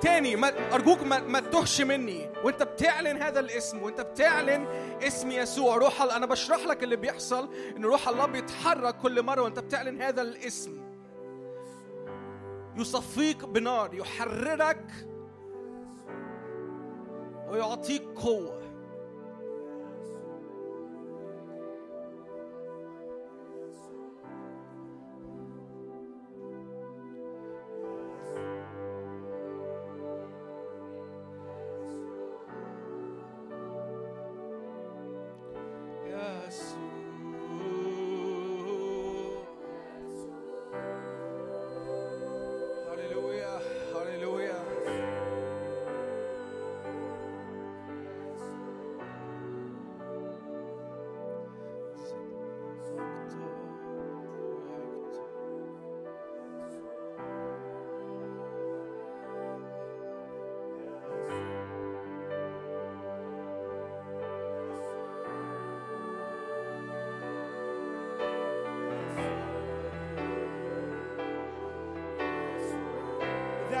تاني 0.00 0.36
ما 0.36 0.52
أرجوك 0.72 1.02
ما, 1.02 1.18
ما 1.18 1.40
تتهش 1.40 1.80
مني. 1.80 2.30
وأنت 2.44 2.62
بتعلن 2.62 3.22
هذا 3.22 3.40
الاسم 3.40 3.82
وأنت 3.82 4.00
بتعلن 4.00 4.66
اسم 5.02 5.30
يسوع. 5.30 5.76
روح 5.76 6.02
أنا 6.02 6.26
بشرح 6.26 6.66
لك 6.66 6.82
اللي 6.82 6.96
بيحصل 6.96 7.48
إن 7.76 7.84
روح 7.84 8.08
الله 8.08 8.26
بيتحرك 8.26 8.96
كل 8.98 9.22
مرة 9.22 9.42
وأنت 9.42 9.58
بتعلن 9.58 10.02
هذا 10.02 10.22
الاسم. 10.22 10.85
يصفيك 12.76 13.44
بنار 13.44 13.94
يحررك 13.94 14.90
ويعطيك 17.48 18.02
قوة. 18.02 18.65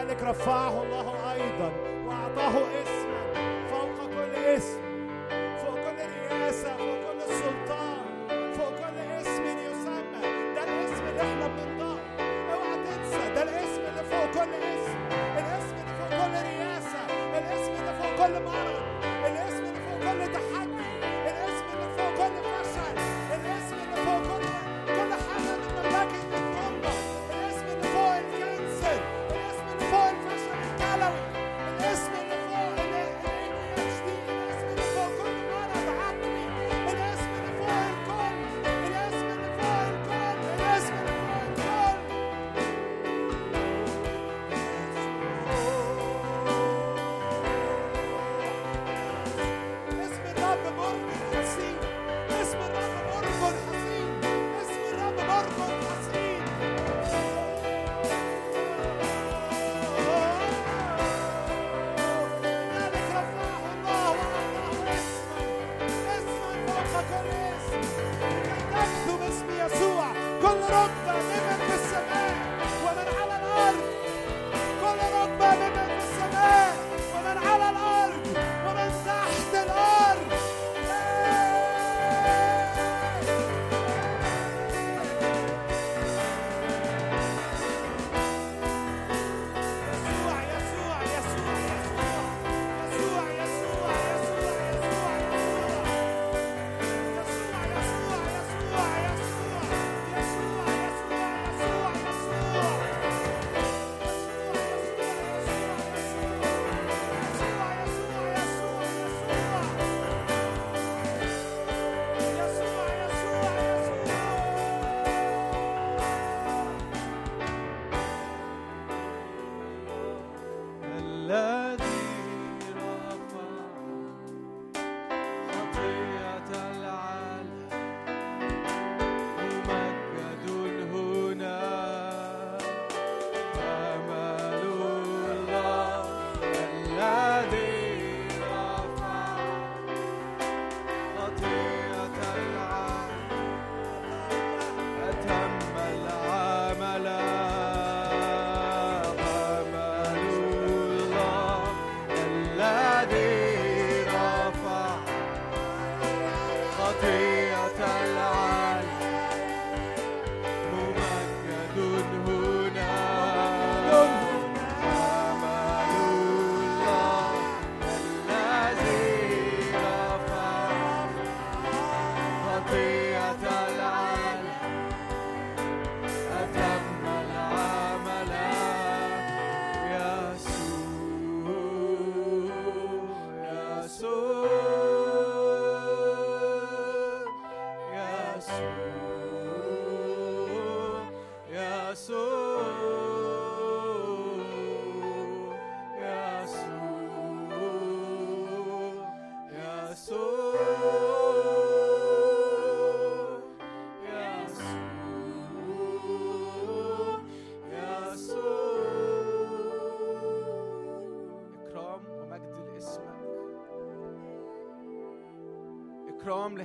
لذلك 0.06 0.22
رفعه 0.22 0.82
الله 0.82 1.32
أيضا 1.32 1.72
وأعطاه 2.06 2.52
اسما 2.82 3.32
فوق 3.70 4.06
كل 4.10 4.34
اسم 4.36 4.80
فوق 5.58 5.74
كل 5.74 5.96
رئاسة 6.30 6.76
فوق 6.76 7.12
كل 7.12 7.20
سلطان 7.34 8.06
فوق 8.58 8.70
كل 8.78 8.98
اسم 8.98 9.42
يسمى. 9.44 10.22
ده 10.54 10.64
الاسم 10.64 11.04
اللي 11.08 11.20
إحنا 11.22 11.46
بننطقه 11.46 11.98
أوعى 12.54 12.76
تنسى 12.84 13.34
ده 13.34 13.42
الاسم 13.42 13.80
اللي 13.88 14.02
فوق 14.10 14.30
كل 14.44 14.54
اسم 14.54 14.96
الاسم 15.38 15.76
اللي 15.80 15.94
فوق 15.98 16.08
كل 16.08 16.32
رئاسة 16.46 16.98
الاسم 17.38 17.72
اللي 17.72 17.94
فوق 18.02 18.26
كل 18.26 18.42
مرض 18.44 18.65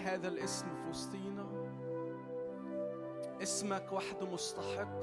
لهذا 0.01 0.27
الاسم 0.27 0.65
في 0.65 0.89
وسطينا. 0.89 1.45
اسمك 3.41 3.91
وحده 3.91 4.25
مستحق 4.25 5.01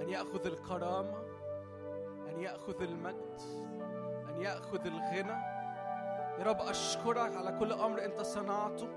أن 0.00 0.08
يأخذ 0.08 0.46
الكرامة 0.46 1.22
أن 2.28 2.40
يأخذ 2.40 2.82
المجد 2.82 3.40
أن 4.28 4.40
يأخذ 4.42 4.86
الغنى. 4.86 5.56
يا 6.38 6.44
رب 6.44 6.60
أشكرك 6.60 7.36
على 7.36 7.58
كل 7.58 7.72
أمر 7.72 8.04
أنت 8.04 8.20
صنعته 8.20 8.88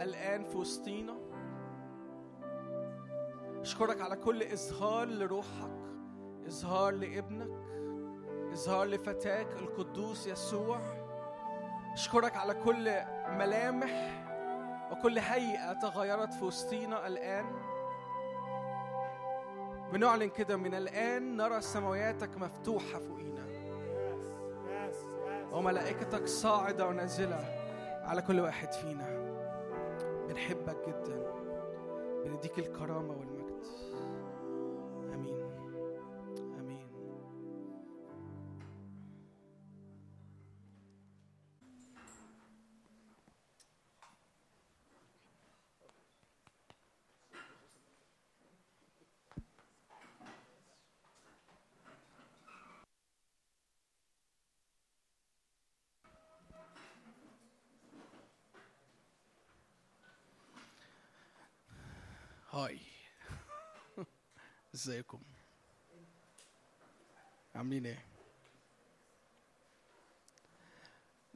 الآن 0.00 0.44
في 0.44 0.56
وسطينا. 0.56 1.14
أشكرك 3.60 4.00
على 4.00 4.16
كل 4.16 4.42
إظهار 4.42 5.08
لروحك 5.08 5.78
إظهار 6.46 6.94
لابنك 6.94 7.50
إظهار 8.52 8.86
لفتاك 8.86 9.52
القدوس 9.52 10.26
يسوع. 10.26 10.97
أشكرك 11.92 12.36
على 12.36 12.54
كل 12.54 12.90
ملامح 13.28 14.24
وكل 14.92 15.18
هيئة 15.18 15.72
تغيرت 15.72 16.34
في 16.34 16.44
وسطينا 16.44 17.06
الآن. 17.06 17.46
بنعلن 19.92 20.28
كده 20.28 20.56
من 20.56 20.74
الآن 20.74 21.36
نرى 21.36 21.60
سماواتك 21.60 22.36
مفتوحة 22.36 22.98
فوقينا. 22.98 23.48
وملائكتك 25.52 26.26
صاعدة 26.26 26.86
ونازلة 26.86 27.44
على 28.04 28.22
كل 28.22 28.40
واحد 28.40 28.72
فينا. 28.72 29.18
بنحبك 30.28 30.76
جدا. 30.88 31.32
بنديك 32.24 32.58
الكرامة 32.58 33.10
والمجد. 33.10 33.37
ازيكم؟ 64.78 65.22
عاملين 67.54 67.86
إيه؟ 67.86 68.04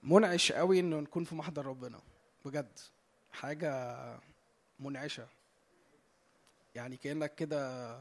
منعش 0.02 0.52
قوي 0.52 0.80
إنه 0.80 1.00
نكون 1.00 1.24
في 1.24 1.34
محضر 1.34 1.66
ربنا 1.66 2.00
بجد. 2.44 2.78
حاجة 3.32 3.96
منعشة. 4.80 5.28
يعني 6.74 6.96
كأنك 6.96 7.34
كده 7.34 7.98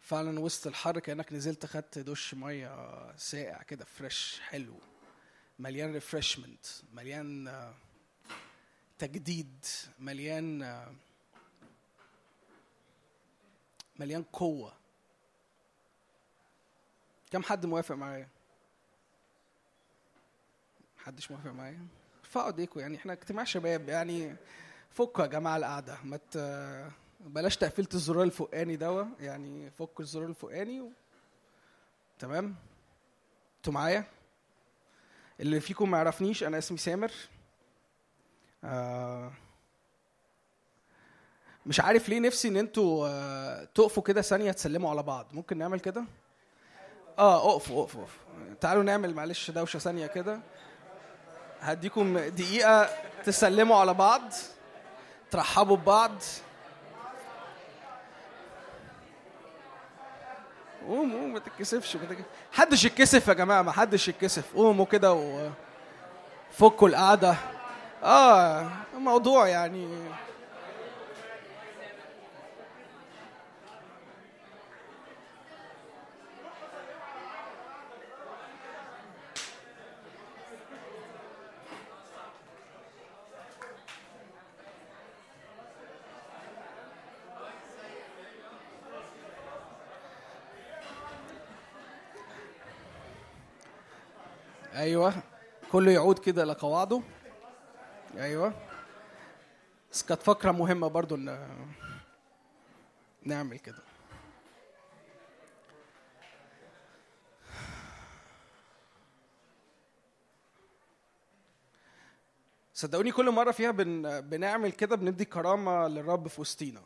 فعلا 0.00 0.40
وسط 0.40 0.66
الحر 0.66 0.98
كأنك 0.98 1.32
نزلت 1.32 1.66
خدت 1.66 1.98
دش 1.98 2.34
مية 2.34 3.16
ساقع 3.16 3.62
كده 3.62 3.84
fresh 3.84 4.40
حلو. 4.40 4.74
مليان 5.58 5.92
refreshment 5.92 6.66
مليان 6.92 7.54
تجديد 8.98 9.64
مليان 9.98 10.62
مليان 13.98 14.22
قوة 14.22 14.72
كم 17.30 17.42
حد 17.42 17.66
موافق 17.66 17.94
معايا؟ 17.94 18.28
محدش 20.98 21.30
موافق 21.30 21.50
معايا؟ 21.50 21.86
ارفعوا 22.24 22.46
ايديكم 22.46 22.80
يعني 22.80 22.96
إحنا 22.96 23.12
اجتماع 23.12 23.44
شباب 23.44 23.88
يعني 23.88 24.36
فكوا 24.90 25.24
يا 25.24 25.28
جماعة 25.28 25.56
القعدة 25.56 25.98
ما 26.04 26.16
ت... 26.30 26.38
بلاش 27.20 27.56
تقفيلة 27.56 27.88
الزرار 27.94 28.22
الفوقاني 28.22 28.76
دوا 28.76 29.04
يعني 29.20 29.70
فكوا 29.70 30.04
الزرار 30.04 30.26
الفوقاني 30.26 30.80
و... 30.80 30.90
تمام؟ 32.18 32.54
أنتوا 33.56 33.72
معايا؟ 33.72 34.04
اللي 35.40 35.60
فيكم 35.60 35.90
ما 35.90 35.96
يعرفنيش 35.98 36.44
أنا 36.44 36.58
اسمي 36.58 36.78
سامر 36.78 37.12
آه 38.64 39.32
مش 41.68 41.80
عارف 41.80 42.08
ليه 42.08 42.20
نفسي 42.20 42.48
ان 42.48 42.56
أنتوا 42.56 43.08
آه، 43.08 43.68
تقفوا 43.74 44.02
كده 44.02 44.22
ثانية 44.22 44.52
تسلموا 44.52 44.90
على 44.90 45.02
بعض. 45.02 45.26
ممكن 45.32 45.58
نعمل 45.58 45.80
كده؟ 45.80 46.04
آه 47.18 47.52
اقفوا 47.52 47.82
اقفوا 47.82 48.02
اقفوا. 48.02 48.54
تعالوا 48.60 48.82
نعمل 48.82 49.14
معلش 49.14 49.50
دوشة 49.50 49.78
ثانية 49.78 50.06
كده. 50.06 50.40
هديكم 51.60 52.18
دقيقة 52.18 52.88
تسلموا 53.24 53.76
على 53.76 53.94
بعض 53.94 54.22
ترحبوا 55.30 55.76
ببعض. 55.76 56.12
قوم 60.86 61.12
قوم 61.12 61.32
ما 61.32 61.38
تتكسفش 61.38 61.96
ما 61.96 62.04
تتكسفش. 62.04 62.26
حدش 62.52 62.84
يتكسف 62.84 63.28
يا 63.28 63.34
جماعة 63.34 63.62
ما 63.62 63.72
حدش 63.72 64.08
يتكسف. 64.08 64.54
قوموا 64.54 64.84
كده 64.86 65.12
وفكوا 66.52 66.88
القعدة. 66.88 67.36
آه 68.04 68.70
موضوع 68.98 69.48
يعني 69.48 69.88
أيوه. 94.88 95.14
كله 95.72 95.90
يعود 95.92 96.18
كده 96.18 96.44
لقواعده. 96.44 97.02
أيوه. 98.16 98.54
بس 99.92 100.02
كانت 100.02 100.22
فقرة 100.22 100.52
مهمة 100.52 100.88
برضو 100.88 101.14
إن 101.14 101.48
نعمل 103.22 103.58
كده. 103.58 103.82
صدقوني 112.74 113.12
كل 113.12 113.30
مرة 113.30 113.50
فيها 113.50 113.70
بن... 113.70 114.20
بنعمل 114.20 114.72
كده 114.72 114.96
بندي 114.96 115.24
كرامة 115.24 115.88
للرب 115.88 116.28
في 116.28 116.40
وسطينا. 116.40 116.82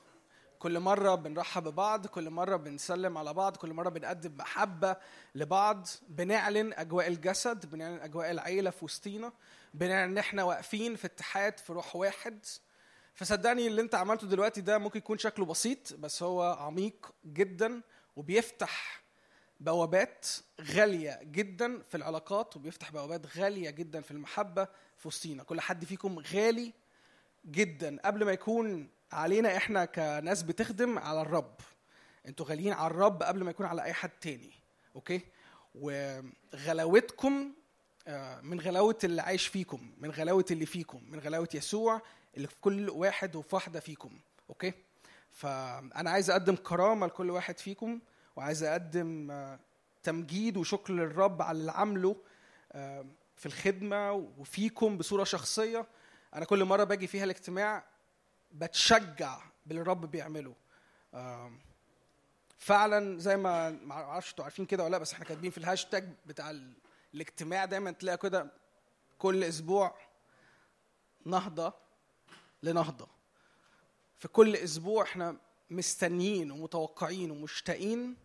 كل 0.63 0.81
مرة 0.81 1.15
بنرحب 1.15 1.63
ببعض 1.63 2.07
كل 2.07 2.31
مرة 2.31 2.57
بنسلم 2.57 3.19
على 3.19 3.35
بعض 3.35 3.57
كل 3.57 3.73
مرة 3.73 3.89
بنقدم 3.89 4.37
محبة 4.37 4.97
لبعض 5.35 5.87
بنعلن 6.09 6.73
أجواء 6.73 7.07
الجسد 7.09 7.71
بنعلن 7.71 8.01
أجواء 8.01 8.31
العيلة 8.31 8.71
في 8.71 8.85
وسطينا 8.85 9.33
بنعلن 9.75 10.11
إن 10.11 10.19
إحنا 10.19 10.45
واقفين 10.45 10.97
في 10.97 11.07
اتحاد 11.07 11.59
في 11.59 11.73
روح 11.73 11.97
واحد. 11.97 12.47
فصدقني 13.15 13.67
اللي 13.67 13.83
أنت 13.83 13.95
عملته 13.95 14.27
دلوقتي 14.27 14.61
ده 14.61 14.79
ممكن 14.79 14.99
يكون 14.99 15.19
شكله 15.19 15.45
بسيط 15.45 15.95
بس 15.95 16.23
هو 16.23 16.57
عميق 16.61 17.15
جدا 17.27 17.83
وبيفتح 18.17 19.03
بوابات 19.61 20.27
غالية 20.61 21.21
جدا 21.23 21.83
في 21.83 21.97
العلاقات 21.97 22.57
وبيفتح 22.57 22.91
بوابات 22.93 23.39
غالية 23.39 23.71
جدا 23.71 24.01
في 24.01 24.11
المحبة 24.11 24.69
في 24.99 25.09
وسطينا. 25.09 25.43
كل 25.43 25.61
حد 25.61 25.85
فيكم 25.85 26.19
غالي 26.19 26.73
جدا. 27.47 27.99
قبل 28.05 28.25
ما 28.25 28.33
يكون 28.33 28.89
علينا 29.13 29.57
إحنا 29.57 29.85
كناس 29.85 30.43
بتخدم 30.43 30.99
على 30.99 31.21
الرب. 31.21 31.55
أنتوا 32.27 32.47
غاليين 32.47 32.73
على 32.73 32.87
الرب 32.91 33.23
قبل 33.23 33.45
ما 33.45 33.51
يكون 33.51 33.67
على 33.67 33.83
أي 33.83 33.93
حد 33.93 34.11
تاني. 34.21 34.51
أوكي؟ 34.97 35.21
وغلاوتكم 35.75 37.53
آه، 38.09 38.41
من 38.41 38.61
غلاوة 38.61 38.99
اللي 39.05 39.23
عايش 39.23 39.47
فيكم 39.47 39.93
من 39.99 40.11
غلاوة 40.11 40.45
اللي 40.51 40.67
فيكم 40.67 41.03
من 41.11 41.19
غلاوة 41.19 41.49
يسوع 41.55 42.03
اللي 42.37 42.49
في 42.49 42.55
كل 42.61 42.91
واحد 42.91 43.37
وفي 43.37 43.55
واحدة 43.55 43.81
فيكم. 43.81 44.11
أوكي؟ 44.51 44.73
فأنا 45.31 46.11
عايز 46.11 46.31
أقدم 46.31 46.57
كرامة 46.57 47.07
لكل 47.07 47.31
واحد 47.31 47.59
فيكم 47.59 48.01
وعايز 48.37 48.63
أقدم 48.63 49.31
آه، 49.31 49.59
تمجيد 50.03 50.57
وشكر 50.57 50.93
للرب 50.93 51.43
على 51.43 51.59
اللي 51.59 51.73
عامله 51.73 52.17
آه، 52.73 53.07
في 53.37 53.47
الخدمة 53.47 54.13
وفيكم 54.13 54.99
بصورة 54.99 55.25
شخصية. 55.25 55.87
أنا 56.35 56.45
كل 56.45 56.65
مرة 56.65 56.85
باجي 56.85 57.07
فيها 57.07 57.25
الاجتماع 57.25 57.85
بتشجع 58.53 59.43
باللي 59.67 59.83
الرب 59.83 60.11
بيعمله 60.11 60.55
فعلا 62.59 63.19
زي 63.19 63.37
ما 63.37 63.71
ما 63.71 63.93
أعرفش 63.95 64.31
أنتوا 64.31 64.45
عارفين 64.45 64.67
كده 64.67 64.85
ولا 64.85 64.91
لأ 64.91 64.99
بس 64.99 65.13
إحنا 65.13 65.25
كاتبين 65.25 65.51
في 65.51 65.59
الهاشتاج 65.59 66.09
بتاع 66.27 66.51
ال- 66.51 66.75
الاجتماع 67.15 67.65
دايما 67.65 67.91
تلاقي 67.91 68.17
كده 68.19 68.51
كل 69.19 69.45
أسبوع 69.45 69.95
نهضة 71.27 71.73
لنهضة. 72.63 73.09
في 74.19 74.29
كل 74.29 74.57
أسبوع 74.57 75.03
إحنا 75.03 75.37
مستنيين 75.71 76.51
ومتوقعين 76.51 77.31
ومشتاقين 77.31 78.17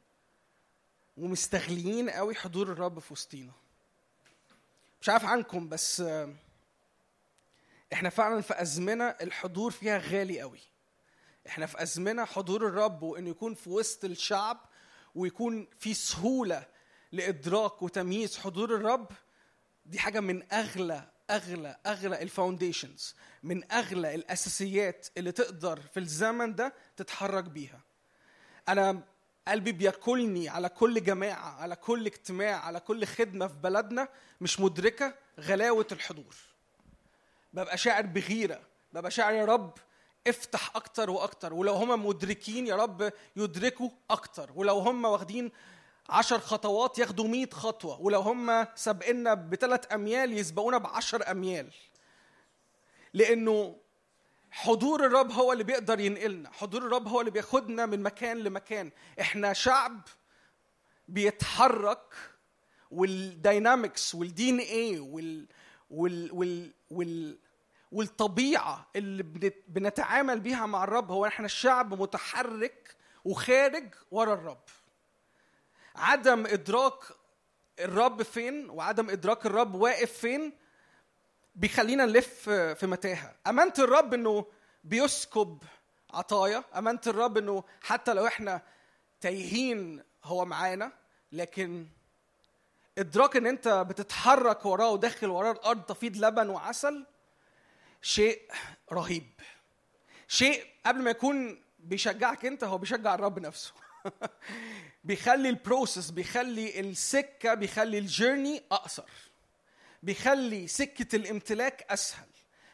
ومستغليين 1.18 2.10
قوي 2.10 2.36
حضور 2.36 2.72
الرب 2.72 3.00
في 3.00 3.14
وسطينا. 3.14 3.52
مش 5.02 5.10
عارف 5.10 5.26
عنكم 5.26 5.70
بس 5.70 6.04
إحنا 7.94 8.10
فعلا 8.10 8.42
في 8.42 8.62
أزمنة 8.62 9.04
الحضور 9.04 9.72
فيها 9.72 9.98
غالي 9.98 10.42
قوي. 10.42 10.60
إحنا 11.48 11.66
في 11.66 11.82
أزمنة 11.82 12.26
حضور 12.26 12.68
الرب 12.68 13.04
وانه 13.04 13.30
يكون 13.30 13.54
في 13.54 13.70
وسط 13.70 14.06
الشعب 14.06 14.58
ويكون 15.16 15.68
في 15.80 15.94
سهولة 15.94 16.66
لإدراك 17.12 17.82
وتمييز 17.82 18.38
حضور 18.38 18.76
الرب 18.76 19.12
دي 19.86 20.00
حاجة 20.00 20.20
من 20.20 20.54
أغلى 20.54 21.10
أغلى 21.30 21.78
أغلى 21.86 22.22
الفاونديشنز 22.22 23.16
من 23.44 23.72
أغلى 23.72 24.16
الأساسيات 24.16 25.08
اللي 25.18 25.32
تقدر 25.32 25.82
في 25.94 26.00
الزمن 26.00 26.56
ده 26.56 26.74
تتحرك 26.98 27.44
بيها. 27.44 27.82
أنا 28.70 29.04
قلبي 29.48 29.72
بياكلني 29.72 30.50
على 30.50 30.70
كل 30.70 31.04
جماعة 31.04 31.62
على 31.62 31.76
كل 31.76 32.06
اجتماع 32.06 32.66
على 32.66 32.80
كل 32.80 33.06
خدمة 33.06 33.48
في 33.48 33.56
بلدنا 33.56 34.08
مش 34.42 34.60
مدركة 34.60 35.16
غلاوة 35.40 35.88
الحضور. 35.92 36.36
ببقى 37.54 37.78
شاعر 37.78 38.06
بغيرة 38.06 38.62
ببقى 38.94 39.12
شاعر 39.12 39.34
يا 39.34 39.46
رب 39.46 39.74
افتح 40.28 40.76
أكتر 40.76 41.10
وأكتر 41.10 41.54
ولو 41.54 41.74
هم 41.74 42.06
مدركين 42.06 42.68
يا 42.68 42.76
رب 42.76 43.14
يدركوا 43.36 43.90
أكتر 44.10 44.52
ولو 44.56 44.80
هم 44.80 45.06
واخدين 45.06 45.52
عشر 46.10 46.40
خطوات 46.40 47.00
ياخدوا 47.00 47.28
مئة 47.28 47.50
خطوة 47.52 48.02
ولو 48.02 48.20
هم 48.22 48.68
سابقنا 48.76 49.34
بثلاث 49.34 49.94
أميال 49.94 50.34
يسبقونا 50.38 50.78
بعشر 50.78 51.32
أميال. 51.32 51.72
لأنه 53.14 53.76
حضور 54.52 55.06
الرب 55.06 55.32
هو 55.32 55.54
اللي 55.54 55.64
بيقدر 55.64 56.00
ينقلنا 56.00 56.50
حضور 56.52 56.82
الرب 56.82 57.08
هو 57.08 57.20
اللي 57.20 57.32
بياخدنا 57.32 57.86
من 57.86 58.04
مكان 58.04 58.38
لمكان. 58.38 58.92
إحنا 59.22 59.54
شعب 59.54 60.02
بيتحرك 61.08 62.14
وال 62.92 64.16
dynamics 64.16 64.50
وال 64.50 64.60
DNA 64.60 65.00
وال 65.90 66.32
وال 66.32 66.32
وال 66.32 66.72
وال 66.92 67.38
والطبيعة 67.92 68.88
اللي 68.96 69.24
بنت- 69.24 69.64
بنتعامل 69.68 70.40
بيها 70.40 70.66
مع 70.66 70.84
الرب 70.84 71.12
هو 71.12 71.26
إحنا 71.26 71.46
الشعب 71.46 72.02
متحرك 72.02 72.96
وخارج 73.26 73.94
ورا 74.12 74.34
الرب. 74.34 74.62
عدم 75.96 76.46
إدراك 76.46 77.00
الرب 77.80 78.24
فين 78.24 78.70
وعدم 78.70 79.10
إدراك 79.10 79.46
الرب 79.46 79.76
واقف 79.76 80.12
فين 80.12 80.54
بيخلينا 81.56 82.06
نلف 82.06 82.50
في 82.50 82.88
متاهة. 82.88 83.36
امانه 83.48 83.74
الرب 83.80 84.14
إنه 84.14 84.46
بيسكب 84.84 85.64
عطايا. 86.14 86.64
امانه 86.78 87.02
الرب 87.08 87.38
إنه 87.38 87.64
حتى 87.82 88.14
لو 88.14 88.28
إحنا 88.28 88.62
تايهين 89.22 90.04
هو 90.24 90.46
معانا 90.46 90.92
لكن 91.32 91.88
إدراك 92.98 93.36
إن 93.36 93.48
أنت 93.48 93.68
بتتحرك 93.68 94.66
وراه 94.66 94.90
وداخل 94.90 95.28
وراه 95.28 95.52
الأرض 95.52 95.82
تفيض 95.82 96.18
لبن 96.18 96.50
وعسل 96.50 97.06
شيء 98.02 98.42
رهيب. 98.92 99.32
شيء 100.28 100.66
قبل 100.86 101.02
ما 101.02 101.10
يكون 101.10 101.64
بيشجعك 101.80 102.46
أنت 102.46 102.64
هو 102.64 102.78
بيشجع 102.78 103.16
الرب 103.16 103.40
نفسه. 103.40 103.74
بيخلي 105.04 105.50
البروسيس 105.50 106.12
بيخلي 106.12 106.80
السكة 106.80 107.54
بيخلي 107.54 107.98
الجيرني 107.98 108.64
أقصر. 108.72 109.10
بيخلي 110.04 110.68
سكة 110.68 111.16
الامتلاك 111.16 111.86
أسهل. 111.90 112.28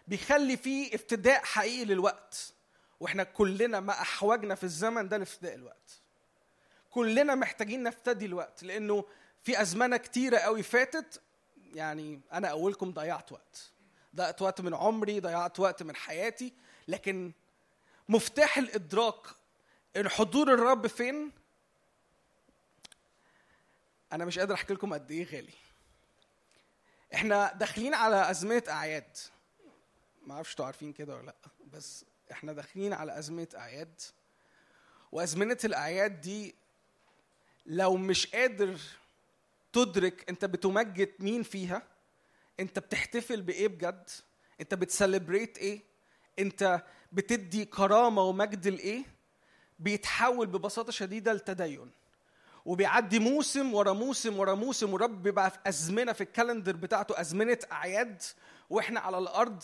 بيخلي 0.08 0.58
فيه 0.58 0.96
افتداء 0.96 1.44
حقيقي 1.44 1.86
للوقت. 1.86 2.54
وإحنا 3.00 3.24
كلنا 3.24 3.80
ما 3.80 4.02
أحوجنا 4.02 4.56
في 4.56 4.64
الزمن 4.64 5.10
ده 5.10 5.18
لافتداء 5.18 5.56
الوقت. 5.56 6.02
كلنا 6.92 7.36
محتاجين 7.36 7.84
نفتدي 7.84 8.26
الوقت 8.26 8.64
لأنه 8.64 9.06
في 9.44 9.62
أزمنة 9.62 9.98
كتيرة 9.98 10.38
قوي 10.38 10.64
فاتت. 10.64 11.22
يعني 11.74 12.22
أنا 12.34 12.48
أولكم 12.48 12.92
ضيعت 12.92 13.32
وقت. 13.32 13.72
ضيعت 14.16 14.42
وقت 14.42 14.62
من 14.62 14.74
عمري 14.74 15.20
ضيعت 15.20 15.60
وقت 15.60 15.84
من 15.84 15.96
حياتي. 15.96 16.54
لكن 16.88 17.32
مفتاح 18.10 18.58
الإدراك 18.58 19.28
إن 19.98 20.10
حضور 20.10 20.54
الرب 20.54 20.88
فين؟ 20.88 21.32
أنا 24.12 24.26
مش 24.26 24.40
قادر 24.40 24.54
أحكي 24.54 24.74
لكم 24.74 24.94
قد 24.94 25.12
إيه 25.12 25.26
غالي. 25.26 25.54
إحنا 27.14 27.54
داخلين 27.54 27.94
على 27.94 28.32
أزمنة 28.32 28.64
أعياد. 28.70 29.18
ما 30.26 30.34
أعرفش 30.34 30.52
أنتوا 30.52 30.66
عارفين 30.66 30.94
كده 30.94 31.16
ولا 31.16 31.26
لأ 31.26 31.36
بس 31.74 32.06
إحنا 32.32 32.54
داخلين 32.54 32.94
على 32.94 33.20
أزمنة 33.20 33.48
أعياد. 33.56 34.02
وأزمنة 35.12 35.58
الأعياد 35.64 36.22
دي 36.22 36.56
لو 37.66 37.98
مش 37.98 38.28
قادر 38.28 38.80
تدرك 39.74 40.30
انت 40.30 40.46
بتمجد 40.46 41.10
مين 41.20 41.44
فيها 41.44 41.82
انت 42.60 42.80
بتحتفل 42.80 43.42
بإيه 43.42 43.68
بجد 43.68 44.10
انت 44.62 44.74
بتسليبريت 44.74 45.58
إيه 45.58 45.82
انت 46.40 46.84
بتدي 47.12 47.66
كرامة 47.66 48.22
ومجد 48.24 48.68
لإيه 48.68 49.04
بيتحول 49.80 50.48
ببساطة 50.48 50.92
شديدة 50.92 51.34
لتدين 51.34 51.92
وبيعدي 52.66 53.20
موسم 53.20 53.74
ورا 53.74 53.94
موسم 53.94 54.40
ورا 54.40 54.54
موسم 54.56 54.94
والرب 54.94 55.24
بيبقى 55.24 55.52
في 55.52 55.58
أزمنة 55.68 56.12
في 56.14 56.22
الكالندر 56.22 56.76
بتاعته 56.76 57.22
أزمنة 57.22 57.58
أعياد 57.72 58.22
وإحنا 58.70 59.00
على 59.00 59.18
الأرض 59.18 59.64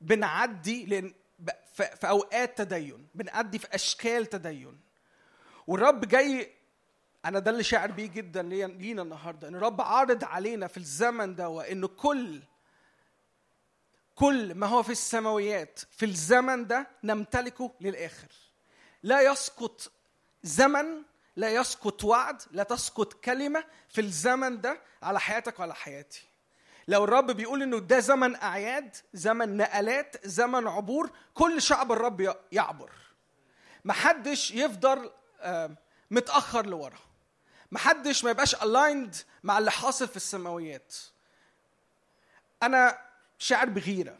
بنعدي 0.00 0.86
لأن 0.86 1.12
في 1.74 2.08
أوقات 2.08 2.58
تدين 2.58 3.06
بنعدي 3.14 3.58
في 3.58 3.66
أشكال 3.74 4.26
تدين 4.26 4.80
والرب 5.66 6.08
جاي 6.08 6.50
أنا 7.24 7.38
ده 7.38 7.50
اللي 7.50 7.62
شاعر 7.62 7.90
بيه 7.90 8.06
جدا 8.06 8.42
لينا 8.42 9.02
النهارده 9.02 9.48
إن 9.48 9.54
الرب 9.54 9.80
عارض 9.80 10.24
علينا 10.24 10.66
في 10.66 10.76
الزمن 10.76 11.34
ده 11.34 11.48
وإن 11.48 11.86
كل 11.86 12.42
كل 14.14 14.54
ما 14.54 14.66
هو 14.66 14.82
في 14.82 14.92
السماويات 14.92 15.80
في 15.90 16.04
الزمن 16.04 16.66
ده 16.66 16.86
نمتلكه 17.04 17.72
للآخر. 17.80 18.28
لا 19.02 19.20
يسقط 19.20 19.92
زمن 20.42 21.02
لا 21.36 21.48
يسقط 21.48 22.04
وعد 22.04 22.42
لا 22.50 22.62
تسقط 22.62 23.12
كلمة 23.12 23.64
في 23.88 24.00
الزمن 24.00 24.60
ده 24.60 24.80
على 25.02 25.20
حياتك 25.20 25.60
وعلى 25.60 25.74
حياتي. 25.74 26.22
لو 26.88 27.04
الرب 27.04 27.30
بيقول 27.30 27.62
إنه 27.62 27.78
ده 27.78 27.98
زمن 27.98 28.36
أعياد 28.36 28.96
زمن 29.14 29.56
نقلات 29.56 30.26
زمن 30.26 30.68
عبور 30.68 31.10
كل 31.34 31.62
شعب 31.62 31.92
الرب 31.92 32.36
يعبر. 32.52 32.90
محدش 33.84 34.50
يفضل 34.50 35.10
آه، 35.40 35.70
متأخر 36.10 36.66
لورا. 36.66 36.98
محدش 37.72 38.24
ما 38.24 38.30
يبقاش 38.30 38.54
الايند 38.54 39.16
مع 39.42 39.58
اللي 39.58 39.70
حاصل 39.70 40.08
في 40.08 40.16
السماويات. 40.16 40.94
أنا 42.62 42.98
شاعر 43.38 43.68
بغيرة 43.68 44.18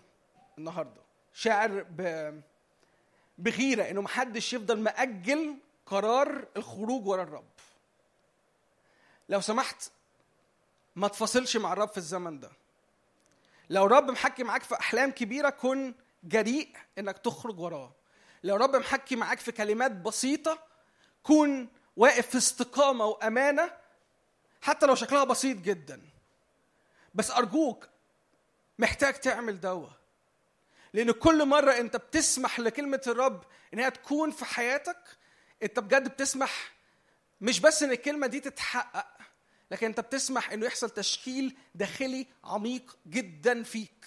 النهارده. 0.59 1.03
شاعر 1.33 1.87
ب... 1.91 2.03
بغيرة 3.39 3.91
إنه 3.91 4.01
محدش 4.01 4.53
يفضل 4.53 4.81
مأجل 4.81 5.57
قرار 5.87 6.49
الخروج 6.57 7.07
ورا 7.07 7.23
الرب. 7.23 7.51
لو 9.29 9.41
سمحت 9.41 9.91
ما 10.97 11.09
تفاصلش 11.09 11.57
مع 11.57 11.73
الرب 11.73 11.89
في 11.89 11.99
الزمن 11.99 12.41
ده. 12.41 12.51
لو 13.71 13.87
رب 13.87 14.11
محكي 14.11 14.45
معاك 14.45 14.63
في 14.63 14.75
أحلام 14.75 15.11
كبيرة 15.11 15.51
كن 15.51 15.95
جريء 16.25 16.77
إنك 16.99 17.19
تخرج 17.19 17.59
وراه. 17.59 17.93
لو 18.45 18.57
رب 18.57 18.77
محكي 18.77 19.17
معاك 19.17 19.39
في 19.39 19.53
كلمات 19.53 19.93
بسيطة 19.93 20.59
كون 21.23 21.69
واقف 21.97 22.27
في 22.31 22.39
استقامة 22.39 23.05
وأمانة 23.07 23.71
حتى 24.63 24.87
لو 24.87 24.95
شكلها 24.95 25.25
بسيط 25.25 25.57
جدا. 25.57 26.01
بس 27.15 27.31
أرجوك 27.31 27.89
محتاج 28.79 29.15
تعمل 29.15 29.61
دوا 29.61 29.89
لأن 30.93 31.11
كل 31.11 31.47
مرة 31.47 31.73
أنت 31.73 31.97
بتسمح 31.97 32.61
لكلمة 32.61 33.01
الرب 33.07 33.45
إن 33.75 33.79
هي 33.79 33.91
تكون 33.91 34.31
في 34.31 34.45
حياتك 34.45 34.99
أنت 35.63 35.79
بجد 35.79 36.09
بتسمح 36.09 36.73
مش 37.41 37.61
بس 37.61 37.83
إن 37.83 37.91
الكلمة 37.91 38.27
دي 38.27 38.41
تتحقق 38.41 39.07
لكن 39.71 39.87
أنت 39.87 40.01
بتسمح 40.01 40.53
إنه 40.53 40.67
يحصل 40.67 40.91
تشكيل 40.91 41.57
داخلي 41.75 42.27
عميق 42.45 42.97
جدا 43.07 43.63
فيك. 43.63 44.07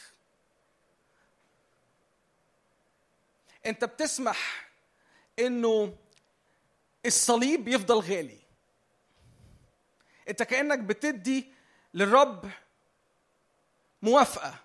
أنت 3.65 3.85
بتسمح 3.85 4.69
إنه 5.39 5.95
الصليب 7.06 7.68
يفضل 7.68 7.95
غالي. 7.99 8.40
انت 10.30 10.44
كأنك 10.44 10.80
بتدي 10.80 11.53
للرب 11.94 12.52
موافقة. 14.02 14.56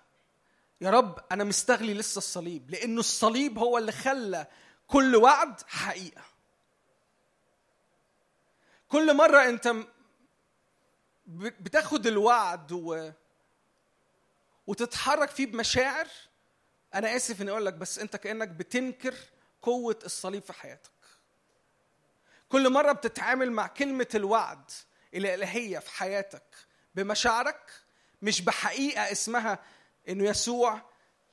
يا 0.81 0.89
رب 0.89 1.19
أنا 1.31 1.43
مستغلي 1.43 1.93
لسه 1.93 2.17
الصليب 2.17 2.71
لأنه 2.71 2.99
الصليب 2.99 3.57
هو 3.59 3.77
اللي 3.77 3.91
خلى 3.91 4.47
كل 4.87 5.15
وعد 5.15 5.61
حقيقة. 5.67 6.21
كل 8.89 9.15
مرة 9.17 9.43
أنت 9.45 9.75
بتاخد 11.27 12.07
الوعد 12.07 12.71
و... 12.71 13.11
وتتحرك 14.67 15.29
فيه 15.29 15.45
بمشاعر 15.45 16.07
أنا 16.95 17.15
آسف 17.15 17.41
إني 17.41 17.51
أقول 17.51 17.65
لك 17.65 17.73
بس 17.73 17.99
أنت 17.99 18.15
كأنك 18.15 18.47
بتنكر 18.47 19.15
قوة 19.61 19.99
الصليب 20.05 20.43
في 20.43 20.53
حياتك. 20.53 20.91
كل 22.53 22.69
مرة 22.69 22.91
بتتعامل 22.91 23.51
مع 23.51 23.67
كلمة 23.67 24.07
الوعد 24.15 24.71
الإلهية 25.13 25.79
في 25.79 25.91
حياتك 25.91 26.43
بمشاعرك 26.95 27.71
مش 28.21 28.41
بحقيقة 28.41 29.11
اسمها 29.11 29.59
إنه 30.09 30.23
يسوع 30.29 30.81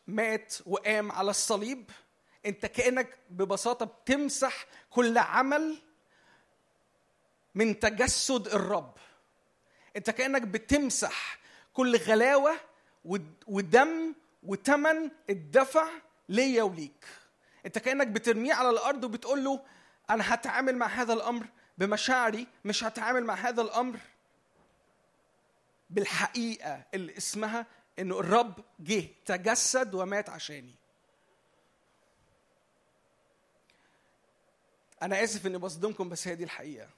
مات 0.07 0.55
وقام 0.67 1.13
على 1.13 1.31
الصليب 1.31 1.91
أنت 2.47 2.67
كأنك 2.67 3.19
ببساطة 3.31 3.87
بتمسح 3.87 4.67
كل 4.91 5.19
عمل 5.19 5.79
من 7.55 7.81
تجسد 7.81 8.47
الرب. 8.49 8.95
أنت 9.97 10.11
كأنك 10.11 10.43
بتمسح 10.43 11.39
كل 11.73 11.97
غلاوة 11.97 12.57
ود- 13.05 13.45
ودم 13.47 14.15
وتمن 14.43 15.11
الدفع 15.31 15.89
ليا 16.29 16.63
وليك. 16.63 17.05
أنت 17.67 17.79
كأنك 17.79 18.07
بترميه 18.07 18.55
على 18.55 18.71
الأرض 18.71 19.05
وبتقول 19.05 19.45
له 19.45 19.61
أنا 20.11 20.35
هتعامل 20.35 20.77
مع 20.77 20.87
هذا 20.87 21.13
الأمر 21.13 21.47
بمشاعري 21.79 22.47
مش 22.65 22.85
هتعامل 22.85 23.25
مع 23.25 23.35
هذا 23.35 23.63
الأمر 23.63 23.99
بالحقيقة 25.91 26.85
اللي 26.95 27.17
اسمها 27.17 27.67
إنه 27.99 28.21
الرب 28.21 28.65
جه 28.81 29.09
تجسد 29.27 29.95
ومات 29.95 30.29
عشاني. 30.29 30.75
أنا 35.03 35.25
آسف 35.25 35.47
إني 35.47 35.59
بصدمكم 35.59 36.09
بس 36.09 36.29
هي 36.29 36.35
دي 36.35 36.45
الحقيقة. 36.45 36.89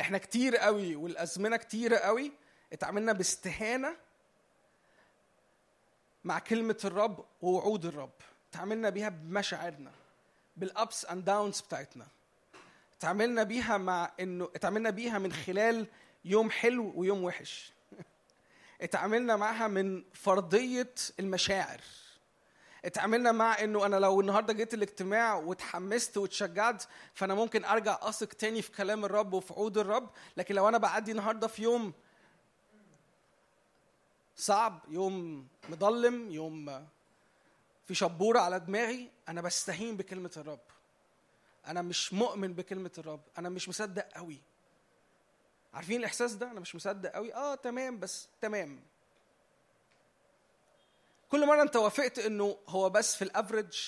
إحنا 0.00 0.18
كتير 0.18 0.56
قوي 0.56 0.96
والأزمنة 0.96 1.56
كتيره 1.56 1.96
قوي 1.96 2.32
اتعاملنا 2.72 3.12
باستهانة 3.12 3.96
مع 6.24 6.38
كلمة 6.38 6.78
الرب 6.84 7.24
ووعود 7.42 7.84
الرب. 7.84 8.12
اتعاملنا 8.50 8.90
بيها 8.90 9.08
بمشاعرنا 9.08 9.90
بال 10.56 10.75
ups 10.75 11.04
and 11.04 11.24
downs 11.24 11.60
بتاعتنا. 11.60 12.06
اتعاملنا 12.98 13.42
بيها 13.42 13.78
مع 13.78 14.12
إنه 14.20 14.48
اتعاملنا 14.54 14.90
بيها 14.90 15.18
من 15.18 15.32
خلال 15.32 15.86
يوم 16.24 16.50
حلو 16.50 16.92
ويوم 16.96 17.24
وحش. 17.24 17.72
اتعاملنا 18.82 19.36
معها 19.36 19.68
من 19.68 20.04
فرضية 20.12 20.94
المشاعر. 21.20 21.80
اتعاملنا 22.84 23.32
مع 23.32 23.62
إنه 23.62 23.86
أنا 23.86 23.96
لو 23.96 24.20
النهارده 24.20 24.52
جيت 24.52 24.74
الاجتماع 24.74 25.34
واتحمست 25.34 26.16
واتشجعت 26.16 26.84
فأنا 27.14 27.34
ممكن 27.34 27.64
أرجع 27.64 27.98
أثق 28.02 28.28
تاني 28.28 28.62
في 28.62 28.72
كلام 28.72 29.04
الرب 29.04 29.32
وفي 29.32 29.54
وعود 29.54 29.78
الرب. 29.78 30.10
لكن 30.36 30.54
لو 30.54 30.68
أنا 30.68 30.78
بعدي 30.78 31.10
النهارده 31.10 31.46
في 31.46 31.62
يوم 31.62 31.92
صعب 34.36 34.80
يوم 34.88 35.46
مظلم 35.68 36.30
يوم 36.30 36.86
في 37.88 37.94
شبورة 37.94 38.40
على 38.40 38.60
دماغي 38.60 39.10
أنا 39.28 39.40
بستهين 39.40 39.96
بكلمة 39.96 40.30
الرب. 40.36 40.60
أنا 41.66 41.82
مش 41.82 42.12
مؤمن 42.12 42.52
بكلمة 42.54 42.90
الرب. 42.98 43.20
أنا 43.38 43.48
مش 43.48 43.68
مصدق 43.68 44.08
قوي. 44.14 44.40
عارفين 45.74 46.00
الإحساس 46.00 46.32
ده؟ 46.32 46.50
أنا 46.50 46.60
مش 46.60 46.74
مصدق 46.74 47.10
قوي. 47.10 47.34
آه 47.34 47.54
تمام 47.54 47.98
بس 47.98 48.28
تمام. 48.40 48.80
كل 51.30 51.46
مرة 51.46 51.62
أنت 51.62 51.76
وافقت 51.76 52.18
إنه 52.18 52.56
هو 52.68 52.90
بس 52.90 53.16
في 53.16 53.22
الأفريج 53.22 53.78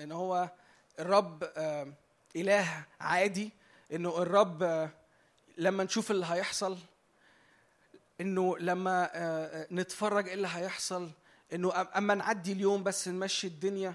إن 0.00 0.12
هو 0.12 0.50
الرب 0.98 1.44
آه 1.56 1.92
إله 2.36 2.84
عادي 3.00 3.50
إنه 3.92 4.22
الرب 4.22 4.62
آه 4.62 4.90
لما 5.56 5.84
نشوف 5.84 6.10
اللي 6.10 6.26
هيحصل 6.26 6.78
إنه 8.20 8.58
لما 8.58 9.04
آه 9.04 9.62
آه، 9.62 9.66
نتفرج 9.72 10.28
إيه 10.28 10.34
اللي 10.34 10.48
هيحصل 10.50 11.10
إنه 11.52 11.88
أما 11.96 12.14
نعدي 12.14 12.52
اليوم 12.52 12.82
بس 12.84 13.08
نمشي 13.08 13.46
الدنيا. 13.46 13.94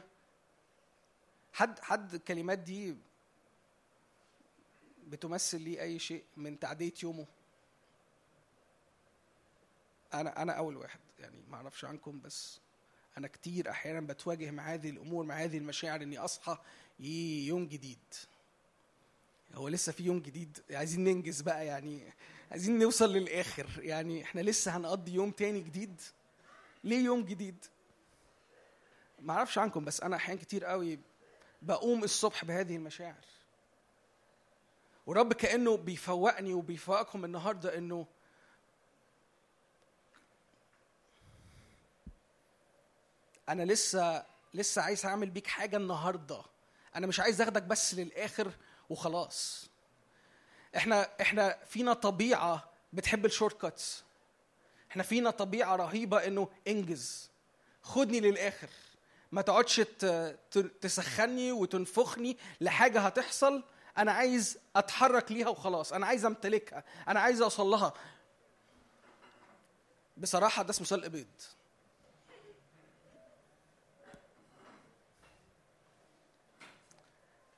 حد 1.54 1.80
حد 1.80 2.14
الكلمات 2.14 2.60
دي 2.60 2.96
بتمثل 5.08 5.62
لي 5.62 5.82
أي 5.82 6.00
شيء 6.00 6.24
من 6.38 6.60
تعدية 6.60 6.94
يومه؟ 7.04 7.26
أنا 10.14 10.42
أنا 10.42 10.54
أول 10.54 10.78
واحد 10.78 11.00
يعني 11.20 11.38
ما 11.50 11.56
أعرفش 11.58 11.86
عنكم 11.86 12.22
بس 12.22 12.60
أنا 13.18 13.28
كتير 13.28 13.70
أحيانا 13.70 14.00
بتواجه 14.02 14.52
مع 14.52 14.74
هذه 14.74 14.90
الأمور 14.90 15.26
مع 15.26 15.36
هذه 15.36 15.58
المشاعر 15.58 16.02
إني 16.02 16.18
أصحى 16.18 16.58
ي- 17.00 17.48
يوم 17.48 17.68
جديد. 17.68 18.00
هو 19.54 19.68
لسه 19.68 19.92
في 19.92 20.04
يوم 20.04 20.20
جديد؟ 20.20 20.60
عايزين 20.72 21.04
ننجز 21.04 21.42
بقى 21.42 21.66
يعني 21.66 22.14
عايزين 22.52 22.80
نوصل 22.80 23.14
للآخر. 23.14 23.70
يعني 23.78 24.24
إحنا 24.24 24.42
لسه 24.42 24.78
هنقضي 24.78 25.14
يوم 25.14 25.32
تاني 25.32 25.62
جديد؟ 25.62 26.02
ليه 26.84 27.04
يوم 27.06 27.26
جديد؟ 27.26 27.66
ما 29.20 29.34
أعرفش 29.34 29.58
عنكم 29.58 29.86
بس 29.86 30.02
أنا 30.02 30.16
أحيان 30.16 30.38
كتير 30.38 30.66
قوي 30.66 31.00
بقوم 31.62 32.04
الصبح 32.04 32.46
بهذه 32.46 32.76
المشاعر. 32.76 33.26
ورب 35.06 35.34
كأنه 35.34 35.78
بيفوقني 35.78 36.54
وبيفوقكم 36.54 37.26
النهارده 37.26 37.78
إنه 37.78 38.08
أنا 43.50 43.64
لسه 43.64 44.26
لسه 44.54 44.82
عايز 44.82 45.06
أعمل 45.06 45.30
بيك 45.30 45.48
حاجة 45.48 45.78
النهارده. 45.78 46.42
أنا 46.96 47.08
مش 47.08 47.20
عايز 47.20 47.42
أخدك 47.42 47.64
بس 47.64 47.94
للآخر 47.94 48.52
وخلاص. 48.90 49.70
إحنا 50.78 51.10
إحنا 51.22 51.58
فينا 51.66 51.94
طبيعة 51.94 52.70
بتحب 52.94 53.26
ال 53.26 53.62
shortcuts 53.62 54.04
إحنا 54.94 55.04
فينا 55.04 55.30
طبيعة 55.30 55.76
رهيبة 55.76 56.28
انه 56.28 56.50
انجز. 56.68 57.30
خدني 57.82 58.20
للآخر. 58.20 58.70
ما 59.32 59.42
تقعدش 59.42 59.82
تسخني 60.82 61.52
وتنفخني 61.52 62.38
لحاجة 62.62 63.00
هتحصل. 63.00 63.64
أنا 63.98 64.12
عايز 64.12 64.58
أتحرك 64.76 65.32
ليها 65.32 65.48
وخلاص. 65.48 65.94
أنا 65.94 66.06
عايز 66.06 66.26
أمتلكها. 66.26 66.84
أنا 67.08 67.20
عايز 67.20 67.42
أوصل 67.42 67.66
لها. 67.66 67.94
بصراحة 70.18 70.64
ده 70.64 70.70
اسمه 70.70 70.88
سلق 70.88 71.08
بيض. 71.08 71.28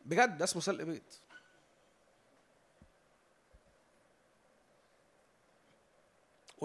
بجد 0.06 0.38
ده 0.38 0.44
اسمه 0.44 0.62
سلق 0.62 0.84
بيض. 0.84 1.02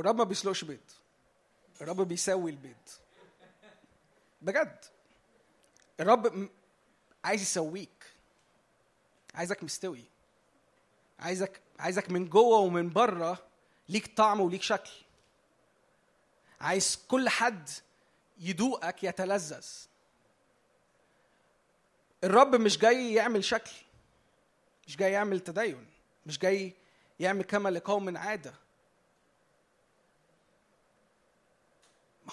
والرب 0.01 0.19
ما 0.19 0.25
بيسلقش 0.25 0.65
بيض 0.65 0.81
الرب 1.81 2.01
بيسوي 2.01 2.51
البيض 2.51 2.77
بجد. 4.43 4.85
الرب 6.01 6.49
عايز 7.25 7.43
يسويك. 7.43 8.05
عايزك 9.35 9.63
مستوي. 9.65 10.05
عايزك 11.19 11.61
عايزك 11.79 12.11
من 12.11 12.29
جوه 12.29 12.59
ومن 12.59 12.91
بره 12.91 13.47
ليك 13.89 14.17
طعم 14.17 14.41
وليك 14.41 14.63
شكل. 14.63 14.91
عايز 16.61 17.05
كل 17.09 17.29
حد 17.29 17.71
يدوقك 18.39 19.05
يتلذذ. 19.05 19.67
الرب 22.25 22.55
مش 22.55 22.79
جاي 22.79 23.15
يعمل 23.15 23.45
شكل. 23.45 23.73
مش 24.87 24.97
جاي 24.97 25.13
يعمل 25.13 25.41
تدين. 25.41 25.87
مش 26.27 26.39
جاي 26.39 26.75
يعمل 27.21 27.43
كما 27.43 27.69
لقوم 27.69 28.17
عادة. 28.17 28.70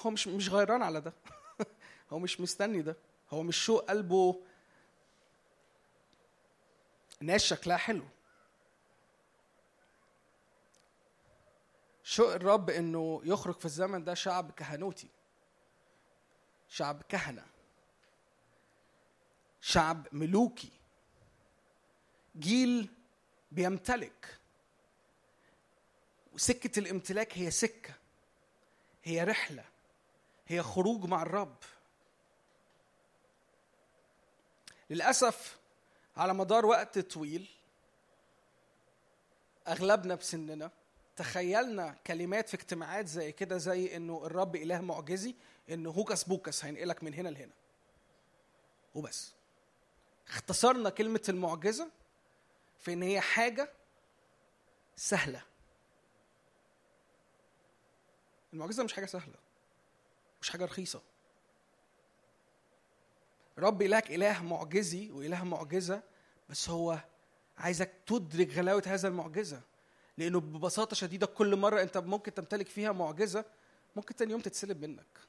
هو 0.06 0.10
مش 0.10 0.28
مش 0.28 0.50
غيران 0.50 0.82
على 0.82 1.02
ده. 1.02 1.14
هو 2.12 2.20
مش 2.20 2.42
مستني 2.42 2.82
ده. 2.82 2.96
هو 3.32 3.44
مش 3.44 3.66
شوق 3.66 3.86
قلبه 3.90 4.42
ناس 7.22 7.44
شكلها 7.44 7.78
حلو. 7.78 8.06
شوق 12.04 12.34
الرب 12.34 12.70
إنه 12.70 13.22
يخرج 13.24 13.56
في 13.56 13.66
الزمن 13.66 14.04
ده 14.04 14.14
شعب 14.14 14.52
كهنوتي؟ 14.52 15.08
شعب 16.70 17.02
كهنة. 17.10 17.46
شعب 19.62 20.08
ملوكي. 20.12 20.72
جيل 22.40 22.90
بيمتلك. 23.52 24.38
وسكة 26.34 26.80
الامتلاك 26.80 27.38
هي 27.38 27.52
سكة. 27.52 27.94
هي 29.04 29.24
رحلة. 29.24 29.66
هي 30.48 30.64
خروج 30.64 31.06
مع 31.06 31.22
الرب. 31.22 31.56
للأسف 34.90 35.58
على 36.18 36.34
مدار 36.34 36.66
وقت 36.66 37.00
طويل 37.00 37.50
أغلبنا 39.68 40.16
بسننا 40.16 40.72
تخيلنا 41.16 41.96
كلمات 42.08 42.50
في 42.50 42.54
اجتماعات 42.56 43.08
زي 43.08 43.32
كده 43.32 43.58
زي 43.58 43.96
إنه 43.96 44.26
الرب 44.26 44.56
إله 44.56 44.82
معجزي 44.82 45.36
إنه 45.70 45.90
hocus 45.90 46.24
pocus 46.24 46.66
هينقلك 46.66 47.04
من 47.04 47.14
هنا 47.14 47.30
لهنا. 47.30 47.54
وبس. 48.96 49.34
اختصرنا 50.28 50.90
كلمة 50.90 51.22
المعجزة 51.30 51.90
في 52.80 52.94
إن 52.94 53.04
هي 53.04 53.22
حاجة 53.22 53.74
سهلة. 54.96 55.42
المعجزة 58.54 58.84
مش 58.84 58.94
حاجة 58.94 59.06
سهلة. 59.06 59.47
مش 60.48 60.52
حاجة 60.52 60.66
رخيصة. 60.66 61.02
رب 63.58 63.82
إلهك 63.82 64.12
إله 64.12 64.44
معجزي 64.44 65.12
وإله 65.12 65.44
معجزة 65.44 66.04
بس 66.50 66.70
هو 66.70 67.00
عايزك 67.58 67.92
تدرك 68.06 68.54
غلاوة 68.54 68.84
هذا 68.86 69.08
المعجزة. 69.08 69.62
لأنه 70.18 70.40
ببساطة 70.40 70.96
شديدة 70.96 71.26
كل 71.28 71.56
مرة 71.56 71.82
أنت 71.82 71.98
ممكن 71.98 72.34
تمتلك 72.34 72.68
فيها 72.68 72.92
معجزة 72.92 73.46
ممكن 73.96 74.16
تاني 74.16 74.32
يوم 74.32 74.42
تتسلب 74.42 74.82
منك. 74.82 75.20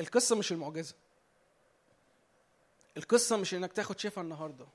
القصة 0.00 0.36
مش 0.36 0.52
المعجزة. 0.52 0.94
القصة 2.96 3.36
مش 3.36 3.54
إنك 3.54 3.72
تاخد 3.72 3.98
شفاء 3.98 4.24
النهاردة. 4.24 4.66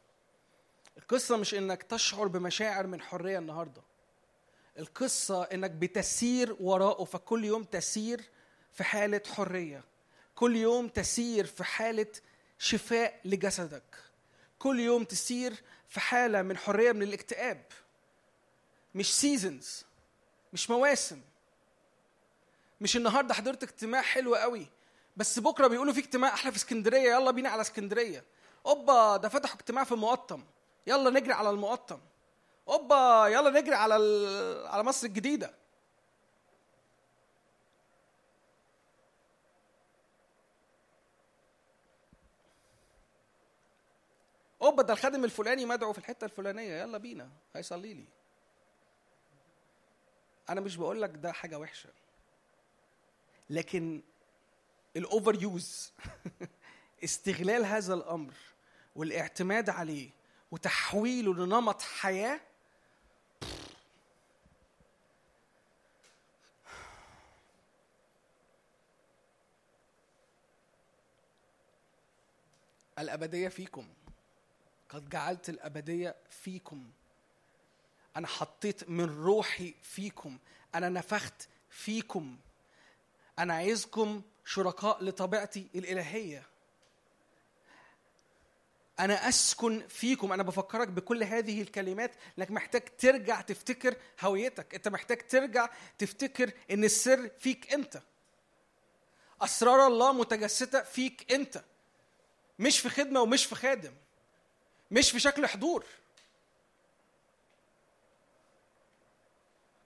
القصة 0.98 1.38
مش 1.38 1.54
إنك 1.54 1.84
تشعر 1.84 2.28
بمشاعر 2.28 2.88
من 2.88 3.02
حرية 3.02 3.40
النهاردة. 3.40 3.82
القصة 4.80 5.44
إنك 5.44 5.72
بتسير 5.72 6.56
وراءه 6.60 7.04
فكل 7.04 7.46
يوم 7.46 7.64
تسير 7.64 8.22
في 8.74 8.84
حالة 8.84 9.22
حرية. 9.36 9.84
كل 10.36 10.56
يوم 10.56 10.88
تسير 10.88 11.46
في 11.46 11.64
حالة 11.64 12.08
شفاء 12.60 13.20
لجسدك. 13.26 13.96
كل 14.60 14.80
يوم 14.80 15.04
تسير 15.04 15.64
في 15.90 16.00
حالة 16.00 16.42
من 16.42 16.58
حرية 16.58 16.92
من 16.92 17.04
الاكتئاب. 17.04 17.66
مش 18.96 19.16
سيزونز 19.16 19.86
مش 20.54 20.70
مواسم. 20.70 21.22
مش 22.82 22.98
النهارده 22.98 23.34
حضرت 23.34 23.64
اجتماع 23.64 24.02
حلو 24.02 24.36
قوي 24.36 24.68
بس 25.18 25.40
بكرة 25.40 25.68
بيقولوا 25.68 25.94
في 25.94 26.00
اجتماع 26.00 26.34
أحلى 26.34 26.52
في 26.52 26.58
اسكندرية 26.58 27.12
يلا 27.12 27.32
بينا 27.32 27.50
على 27.50 27.62
اسكندرية. 27.62 28.24
أوبا 28.66 29.18
ده 29.18 29.30
فتحوا 29.30 29.56
اجتماع 29.56 29.84
في 29.84 29.92
المقطم 29.92 30.44
يلا 30.88 31.10
نجري 31.10 31.34
على 31.34 31.50
المقطم. 31.50 32.00
اوبا 32.68 33.28
يلا 33.28 33.50
نجري 33.50 33.76
على. 33.76 33.94
على 34.66 34.84
مصر 34.84 35.08
الجديدة. 35.08 35.54
اوبا 44.62 44.84
ده 44.84 44.94
الخادم 44.94 45.24
الفلاني 45.24 45.66
مدعو 45.66 45.94
في 45.94 46.00
الحتة 46.00 46.26
الفلانية. 46.26 46.82
يلا 46.82 46.98
بينا 46.98 47.30
هيصلي 47.56 47.94
لي. 47.94 48.06
أنا 50.50 50.62
مش 50.62 50.76
بقول 50.76 51.02
لك 51.02 51.10
ده 51.10 51.32
حاجة 51.32 51.60
وحشة. 51.60 51.90
لكن 53.50 54.02
الاوفر 54.96 55.42
يوز 55.42 55.94
استغلال 57.04 57.66
هذا 57.66 57.94
الأمر 57.94 58.34
والاعتماد 58.96 59.70
عليه 59.70 60.10
وتحويله 60.52 61.34
لنمط 61.34 61.82
حياة 61.82 62.40
الأبدية 73.00 73.48
فيكم. 73.48 73.88
قد 74.90 75.10
جعلت 75.10 75.50
الأبدية 75.50 76.16
فيكم. 76.30 76.90
أنا 78.16 78.28
حطيت 78.28 78.90
من 78.90 79.24
روحي 79.24 79.74
فيكم. 79.84 80.38
أنا 80.76 80.90
نفخت 80.90 81.48
فيكم. 81.70 82.38
أنا 83.40 83.54
عايزكم 83.54 84.22
شركاء 84.46 85.04
لطبيعتي 85.04 85.68
الإلهية. 85.76 86.44
أنا 89.00 89.30
أسكن 89.30 89.88
فيكم. 89.88 90.34
أنا 90.34 90.44
بفكرك 90.44 90.88
بكل 90.88 91.24
هذه 91.24 91.62
الكلمات 91.62 92.12
انك 92.38 92.52
محتاج 92.52 92.82
ترجع 92.98 93.42
تفتكر 93.42 93.96
هويتك. 94.22 94.76
أنت 94.76 94.88
محتاج 94.88 95.28
ترجع 95.28 95.70
تفتكر 95.98 96.52
إن 96.72 96.84
السر 96.84 97.30
فيك 97.40 97.74
أنت. 97.74 98.02
أسرار 99.42 99.88
الله 99.88 100.12
متجسدة 100.12 100.84
فيك 100.84 101.34
أنت. 101.34 101.64
مش 102.60 102.80
في 102.80 102.90
خدمة 102.90 103.22
ومش 103.22 103.46
في 103.46 103.56
خادم 103.56 103.94
مش 104.92 105.12
في 105.12 105.20
شكل 105.20 105.48
حضور. 105.48 105.86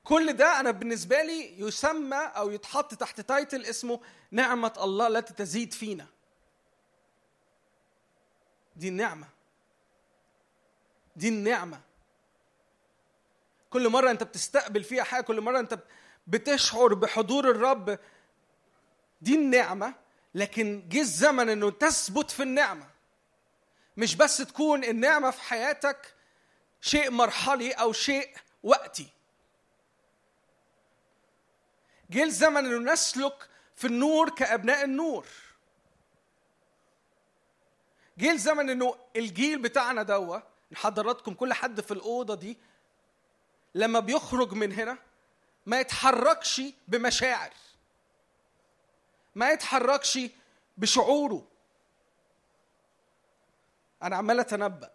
كل 0.03 0.33
ده 0.33 0.59
أنا 0.59 0.71
بالنسبة 0.71 1.21
لي 1.21 1.59
يسمى 1.59 2.15
أو 2.17 2.49
يتحط 2.51 2.93
تحت 2.93 3.21
تايتل 3.21 3.65
اسمه 3.65 3.99
نعمة 4.31 4.73
الله 4.81 5.07
التي 5.07 5.33
تزيد 5.33 5.73
فينا. 5.73 6.07
دي 8.75 8.87
النعمة. 8.87 9.27
دي 11.15 11.29
النعمة. 11.29 11.81
كل 13.69 13.89
مرة 13.89 14.11
أنت 14.11 14.23
بتستقبل 14.23 14.83
فيها 14.83 15.03
حاجة 15.03 15.23
كل 15.23 15.41
مرة 15.41 15.59
أنت 15.59 15.79
بتشعر 16.27 16.93
بحضور 16.93 17.51
الرب 17.51 17.99
دي 19.21 19.35
النعمة. 19.35 19.93
لكن 20.35 20.89
جه 20.89 20.99
الزمن 21.01 21.49
إنه 21.49 21.71
تثبت 21.71 22.31
في 22.31 22.43
النعمة. 22.43 22.89
مش 23.97 24.15
بس 24.15 24.37
تكون 24.37 24.83
النعمة 24.83 25.31
في 25.31 25.41
حياتك 25.41 26.15
شيء 26.81 27.11
مرحلي 27.11 27.71
أو 27.71 27.93
شيء 27.93 28.37
وقتي. 28.63 29.07
جه 32.09 32.23
الزمن 32.23 32.65
إنه 32.65 32.93
نسلك 32.93 33.49
في 33.75 33.87
النور 33.87 34.29
كأبناء 34.29 34.83
النور. 34.83 35.25
جه 38.17 38.31
الزمن 38.31 38.69
إنه 38.69 38.95
الجيل 39.15 39.61
بتاعنا 39.61 40.03
دوا 40.03 40.39
حضراتكم 40.73 41.33
كل 41.33 41.53
حد 41.53 41.81
في 41.81 41.91
الأوضة 41.91 42.35
دي 42.35 42.57
لما 43.75 43.99
بيخرج 43.99 44.53
من 44.53 44.71
هنا 44.71 44.97
ما 45.65 45.79
يتحركش 45.79 46.61
بمشاعر. 46.87 47.53
ما 49.35 49.51
يتحركش 49.51 50.19
بشعوره. 50.77 51.47
أنا 54.03 54.15
عمال 54.15 54.39
أتنبأ. 54.39 54.91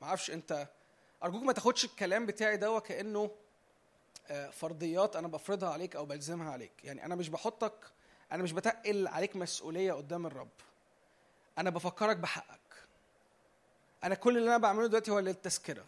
ما 0.00 0.06
أعرفش 0.06 0.30
أنت 0.30 0.68
أرجوك 1.22 1.42
ما 1.42 1.52
تاخدش 1.52 1.84
الكلام 1.84 2.26
بتاعي 2.26 2.56
دوا 2.56 2.78
كانه 2.78 3.30
فرضيات 4.52 5.16
أنا 5.16 5.28
بفرضها 5.28 5.70
عليك 5.70 5.96
أو 5.96 6.06
بلزمها 6.06 6.52
عليك. 6.52 6.84
يعني 6.84 7.04
أنا 7.04 7.14
مش 7.14 7.28
بحطك 7.28 7.74
أنا 8.32 8.42
مش 8.42 8.52
بتقل 8.52 9.08
عليك 9.08 9.36
مسؤولية 9.36 9.92
قدام 9.92 10.26
الرب. 10.26 10.48
أنا 11.58 11.70
بفكرك 11.70 12.16
بحقك. 12.16 12.60
أنا 14.04 14.14
كل 14.14 14.36
اللي 14.36 14.48
أنا 14.48 14.58
بعمله 14.58 14.86
دلوقتي 14.86 15.10
هو 15.10 15.18
للتذكرة. 15.18 15.84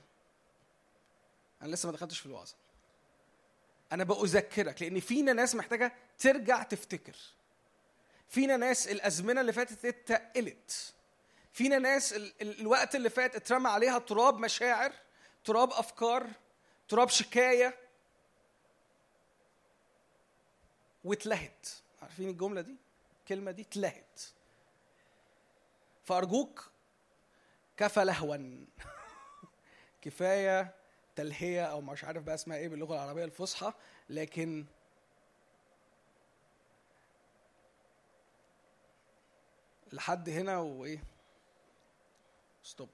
أنا 1.62 1.68
لسه 1.68 1.86
ما 1.86 1.92
دخلتش 1.92 2.18
في 2.18 2.26
الوعظة. 2.26 2.54
أنا 3.92 4.04
بأذكرك 4.04 4.82
لأن 4.82 5.00
فينا 5.00 5.32
ناس 5.32 5.54
محتاجة 5.54 5.92
ترجع 6.18 6.62
تفتكر. 6.62 7.16
فينا 8.28 8.56
ناس 8.56 8.88
الأزمنة 8.88 9.40
اللي 9.40 9.52
فاتت 9.52 9.84
اتقلت. 9.84 10.94
فينا 11.52 11.78
ناس 11.78 12.12
ال- 12.12 12.32
ال- 12.42 12.60
الوقت 12.60 12.94
اللي 12.94 13.10
فات 13.10 13.36
اترمى 13.36 13.68
عليها 13.70 13.98
تراب 13.98 14.38
مشاعر 14.38 14.92
تراب 15.44 15.70
أفكار 15.72 16.26
تراب 16.88 17.08
شكاية. 17.08 17.78
واتلهت. 21.04 21.66
عارفين 22.02 22.28
الجملة 22.28 22.60
دي؟ 22.60 22.76
الكلمة 23.20 23.50
دي 23.50 23.62
اتلهت. 23.62 24.20
فأرجوك 26.04 26.70
كفى 27.76 28.04
لهوا. 28.04 28.36
كفاية 30.02 30.74
تلهية 31.16 31.64
أو 31.64 31.80
مش 31.80 32.04
عارف 32.04 32.22
بقى 32.22 32.34
اسمها 32.34 32.56
إيه 32.56 32.68
باللغة 32.68 32.94
العربية 32.94 33.24
الفصحى 33.24 33.72
لكن 34.10 34.66
لحد 39.92 40.28
هنا 40.28 40.58
وإيه؟ 40.58 41.04
ستوب 42.62 42.88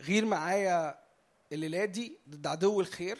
غير 0.00 0.24
معايا 0.24 1.04
الليلات 1.52 1.88
دي 1.88 2.18
ضد 2.28 2.46
عدو 2.46 2.80
الخير. 2.80 3.18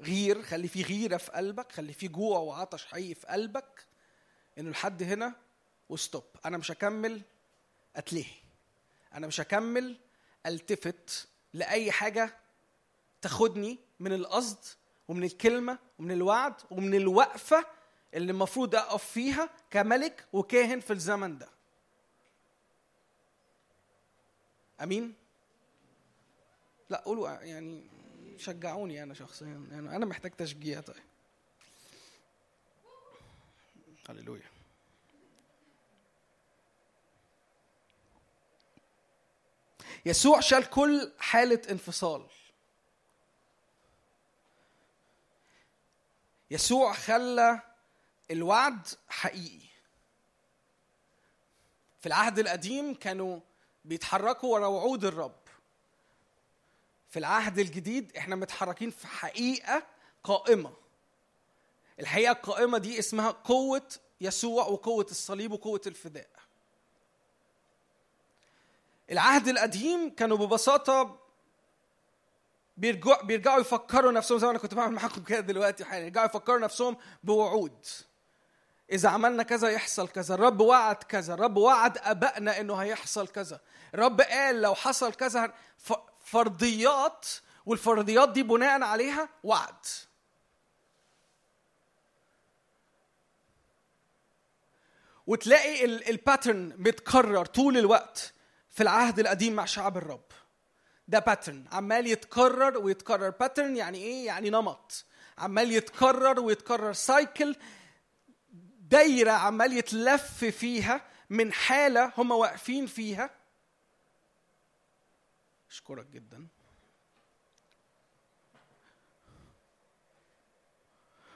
غير 0.00 0.42
خلي 0.42 0.68
في 0.68 0.82
غيرة 0.82 1.16
في 1.16 1.30
قلبك 1.30 1.72
خلي 1.72 1.92
في 1.92 2.08
جوع 2.08 2.38
وعطش 2.38 2.86
حقيقي 2.86 3.14
في 3.14 3.26
قلبك 3.26 3.86
إنه 4.58 4.70
لحد 4.70 5.02
هنا 5.02 5.34
وستوب 5.88 6.24
أنا 6.44 6.58
مش 6.58 6.70
هكمل 6.70 7.22
أتلهي. 7.96 8.34
أنا 9.14 9.26
مش 9.26 9.40
هكمل 9.40 9.96
ألتفت 10.46 11.28
لأي 11.52 11.92
حاجة 11.92 12.36
تاخدني 13.22 13.78
من 14.00 14.12
القصد 14.12 14.77
ومن 15.08 15.24
الكلمة 15.24 15.78
ومن 15.98 16.10
الوعد 16.10 16.54
ومن 16.70 16.94
الوقفة 16.94 17.66
اللي 18.14 18.32
المفروض 18.32 18.74
أقف 18.74 19.04
فيها 19.04 19.50
كملك 19.70 20.26
وكاهن 20.32 20.80
في 20.80 20.92
الزمن 20.92 21.38
ده. 21.38 21.48
أمين؟ 24.82 25.14
لا 26.90 27.02
قولوا 27.04 27.28
يعني 27.28 27.86
شجعوني 28.36 29.02
أنا 29.02 29.14
شخصيا. 29.14 29.66
يعني 29.70 29.96
أنا 29.96 30.06
محتاج 30.06 30.30
تشجيع 30.30 30.80
طيب. 30.80 30.96
هللويا. 34.08 34.42
يسوع 40.06 40.40
شال 40.40 40.70
كل 40.70 41.12
حالة 41.18 41.62
انفصال. 41.70 42.26
يسوع 46.50 46.92
خلى 46.92 47.60
الوعد 48.30 48.88
حقيقي. 49.08 49.68
في 52.00 52.06
العهد 52.06 52.38
القديم 52.38 52.94
كانوا 52.94 53.40
بيتحركوا 53.84 54.52
ورا 54.54 54.66
وعود 54.66 55.04
الرب. 55.04 55.40
في 57.10 57.18
العهد 57.18 57.58
الجديد 57.58 58.16
إحنا 58.16 58.36
متحركين 58.36 58.90
في 58.90 59.06
حقيقة 59.06 59.82
قائمة. 60.24 60.72
الحقيقة 62.00 62.32
القائمة 62.32 62.78
دي 62.78 62.98
اسمها 62.98 63.30
قوة 63.30 63.88
يسوع 64.20 64.66
وقوة 64.66 65.06
الصليب 65.10 65.52
وقوة 65.52 65.80
الفداء. 65.86 66.28
العهد 69.10 69.48
القديم 69.48 70.14
كانوا 70.14 70.36
ببساطة 70.36 71.18
بيرجعوا 72.78 73.22
بيرجعوا 73.22 73.60
يفكروا 73.60 74.12
نفسهم 74.12 74.38
زي 74.38 74.46
ما 74.46 74.50
أنا 74.50 74.58
كنت 74.58 74.74
بعمل 74.74 74.94
معاكم 74.94 75.22
كده 75.22 75.40
دلوقتي 75.40 75.84
حالا 75.84 76.04
يرجعوا 76.04 76.26
يفكروا 76.26 76.58
نفسهم 76.58 76.96
بوعود. 77.22 77.86
إذا 78.92 79.08
عملنا 79.08 79.42
كذا 79.42 79.68
يحصل 79.68 80.08
كذا، 80.08 80.34
الرب 80.34 80.60
وعد 80.60 80.96
كذا، 80.96 81.34
الرب 81.34 81.56
وعد 81.56 81.98
آبائنا 81.98 82.60
إنه 82.60 82.74
هيحصل 82.74 83.28
كذا، 83.28 83.60
الرب 83.94 84.20
قال 84.20 84.60
لو 84.62 84.74
حصل 84.74 85.14
كذا 85.14 85.52
فرضيات 86.24 87.26
والفرضيات 87.66 88.28
دي 88.28 88.42
بناء 88.42 88.82
عليها 88.82 89.28
وعد. 89.44 89.86
وتلاقي 95.26 95.84
ال 95.84 95.95
pattern 95.95 96.74
متكرر 96.78 97.44
طول 97.44 97.78
الوقت 97.78 98.32
في 98.70 98.82
العهد 98.82 99.18
القديم 99.18 99.52
مع 99.52 99.64
شعب 99.64 99.96
الرب. 99.96 100.27
ده 101.08 101.18
pattern 101.18 101.64
عمال 101.72 102.06
يتكرر 102.06 102.78
ويتكرر. 102.78 103.30
pattern 103.30 103.76
يعني 103.76 103.98
إيه؟ 103.98 104.26
يعني 104.26 104.50
نمط. 104.50 105.04
عمال 105.38 105.72
يتكرر 105.72 106.40
ويتكرر. 106.40 106.92
cycle 106.92 107.56
دايرة 108.80 109.30
عمال 109.32 109.72
يتلف 109.72 110.44
فيها 110.44 111.00
من 111.30 111.52
حالة 111.52 112.12
هم 112.18 112.30
واقفين 112.30 112.86
فيها. 112.86 113.30
أشكرك 115.70 116.06
جدا. 116.06 116.46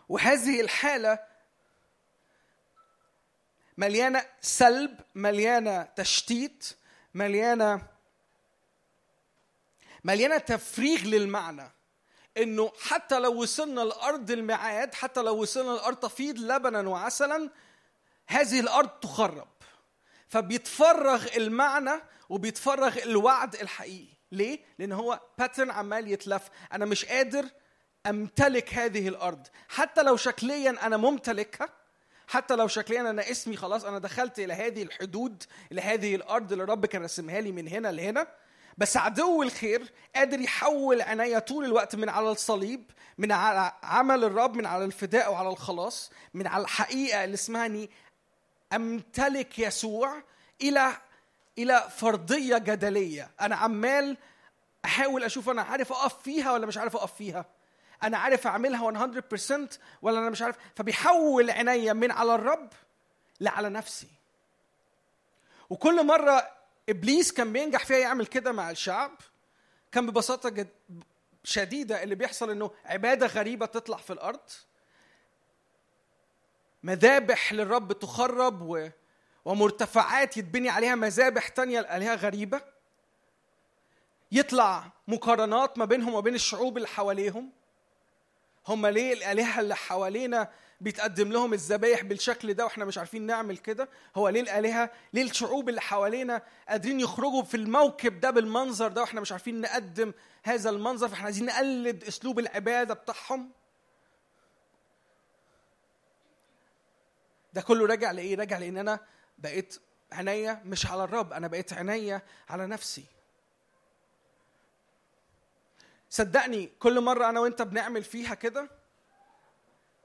وهذه 0.09 0.61
الحالة 0.61 1.19
مليانة 3.79 4.27
سلب 4.41 5.01
مليانة 5.15 5.83
تشتيت 5.83 6.77
مليانة 7.15 7.92
مليانة 10.05 10.39
تفريغ 10.39 11.05
للمعنى. 11.05 11.73
إنه 12.37 12.73
حتى 12.81 13.19
لو 13.19 13.43
وصلنا 13.43 13.81
لأرض 13.81 14.31
الميعاد 14.31 14.95
حتى 14.95 15.23
لو 15.23 15.43
وصلنا 15.43 15.71
لأرض 15.71 15.97
تفيض 15.97 16.39
لبنا 16.39 16.89
وعسلا 16.89 17.51
هذه 18.27 18.61
الأرض 18.61 18.89
تخرب. 18.89 19.49
فبيتفرغ 20.29 21.27
المعنى 21.37 22.03
وبيتفرغ 22.29 23.03
الوعد 23.03 23.55
الحقيقي. 23.55 24.13
ليه؟ 24.33 24.61
لأن 24.79 24.93
هو 24.93 25.21
باترن 25.39 25.71
عمال 25.71 26.09
يتلف. 26.13 26.43
أنا 26.73 26.85
مش 26.85 27.05
قادر 27.05 27.45
أمتلك 28.07 28.75
هذه 28.75 29.09
الأرض. 29.09 29.47
حتى 29.69 30.03
لو 30.03 30.17
شكليا 30.17 30.87
أنا 30.87 30.97
ممتلكها 30.97 31.69
حتى 32.27 32.57
لو 32.57 32.69
شكليا 32.69 33.01
أنا 33.01 33.31
اسمي 33.31 33.57
خلاص 33.57 33.85
أنا 33.85 33.99
دخلت 33.99 34.39
إلى 34.39 34.53
هذه 34.53 34.83
الحدود 34.83 35.43
إلى 35.73 35.81
هذه 35.81 36.15
الأرض 36.15 36.53
اللي 36.53 36.65
الرب 36.65 36.87
كان 36.87 37.05
رسمها 37.05 37.41
لي 37.41 37.53
من 37.53 37.69
هنا 37.69 37.93
لهنا 37.93 38.27
بس 38.79 38.97
عدو 38.97 39.43
الخير 39.43 39.93
قادر 40.17 40.41
يحول 40.41 41.03
عينيا 41.03 41.39
طول 41.39 41.65
الوقت 41.65 41.97
من 41.97 42.09
على 42.09 42.31
الصليب 42.31 42.91
من 43.19 43.33
على 43.33 43.73
عمل 43.83 44.25
الرب 44.25 44.57
من 44.57 44.67
على 44.67 44.85
الفداء 44.85 45.33
وعلى 45.33 45.49
الخلاص 45.49 46.11
من 46.35 46.47
على 46.47 46.63
الحقيقة 46.63 47.25
اللي 47.25 47.35
اسمها 47.35 47.67
اني 47.67 47.91
أمتلك 48.73 49.59
يسوع 49.59 50.23
إلى 50.63 50.93
إلى 51.59 51.89
فرضية 51.97 52.59
جدلية. 52.59 53.31
أنا 53.41 53.57
عمال 53.57 54.17
أحاول 54.85 55.25
أشوف 55.25 55.49
أنا 55.49 55.63
عارف 55.63 55.93
أقف 55.93 56.23
فيها 56.23 56.53
ولا 56.53 56.67
مش 56.67 56.79
عارف 56.79 56.97
أقف 56.97 57.15
فيها. 57.15 57.45
أنا 58.03 58.19
عارف 58.19 58.47
أعملها 58.47 58.91
100% 58.91 59.79
ولا 60.03 60.19
أنا 60.19 60.31
مش 60.31 60.43
عارف. 60.43 60.57
فبيحول 60.77 61.51
عينيا 61.51 61.93
من 61.93 62.11
على 62.11 62.35
الرب 62.35 62.69
لعلى 63.41 63.69
نفسي. 63.69 64.09
وكل 65.71 66.07
مرة 66.07 66.62
إبليس 66.93 67.33
كان 67.33 67.53
بينجح 67.53 67.85
فيها 67.85 67.99
يعمل 67.99 68.27
كده 68.27 68.53
مع 68.53 68.71
الشعب 68.71 69.11
كان 69.93 70.07
ببساطة 70.07 70.49
جد 70.49 70.69
شديدة 71.45 72.03
اللي 72.03 72.15
بيحصل 72.15 72.51
إنه 72.51 72.71
عبادة 72.85 73.27
غريبة 73.27 73.67
تطلع 73.67 73.97
في 73.97 74.13
الأرض. 74.13 74.51
مذابح 76.83 77.53
للرب 77.53 77.93
تخرب 77.93 78.63
و... 78.63 78.89
ومرتفعات 79.45 80.37
يتبني 80.37 80.69
عليها 80.69 80.95
مذابح 80.95 81.49
تانية 81.49 81.81
لآلهة 81.81 82.15
غريبة. 82.15 82.61
يطلع 84.33 84.93
مقارنات 85.09 85.79
ما 85.79 85.85
بينهم 85.85 86.15
وبين 86.15 86.35
الشعوب 86.35 86.77
اللي 86.77 86.89
حواليهم. 86.89 87.53
هم 88.69 88.87
ليه 88.87 89.13
الآلهة 89.13 89.61
اللي 89.61 89.77
حوالينا 89.77 90.51
بيتقدم 90.83 91.33
لهم 91.33 91.53
الذبايح 91.53 92.03
بالشكل 92.03 92.55
ده 92.55 92.65
وإحنا 92.65 92.85
مش 92.85 92.99
عارفين 92.99 93.23
نعمل 93.23 93.59
كده. 93.59 93.89
هو 94.17 94.29
ليه 94.29 94.41
الآلهة؟ 94.41 94.91
ليه 95.13 95.23
الشعوب 95.23 95.69
اللي 95.69 95.81
حوالينا 95.81 96.43
قادرين 96.69 97.01
يخرجوا 97.01 97.43
في 97.43 97.57
الموكب 97.57 98.21
ده 98.21 98.31
بالمنظر 98.31 98.89
ده 98.89 99.01
وإحنا 99.01 99.21
مش 99.21 99.33
عارفين 99.33 99.61
نقدم 99.61 100.13
هذا 100.43 100.71
المنظر؟ 100.71 101.09
فاحنا 101.09 101.25
عايزين 101.25 101.47
نقلد 101.47 102.05
أسلوب 102.05 102.39
العبادة 102.39 102.95
بتاعهم. 102.95 103.51
ده 107.53 107.61
كله 107.61 107.87
راجع 107.87 108.11
لإيه؟ 108.11 108.37
راجع 108.37 108.59
لإن 108.59 108.77
أنا 108.77 109.01
بقيت 109.39 109.79
عينيا 110.13 110.63
مش 110.65 110.87
على 110.87 111.05
الرب 111.05 111.33
أنا 111.33 111.49
بقيت 111.49 111.73
عينيا 111.73 112.23
على 112.49 112.67
نفسي. 112.67 113.05
صدقني 116.11 116.67
كل 116.79 117.01
مرة 117.01 117.29
أنا 117.29 117.41
وأنت 117.41 117.63
بنعمل 117.63 118.05
فيها 118.05 118.35
كده 118.35 118.82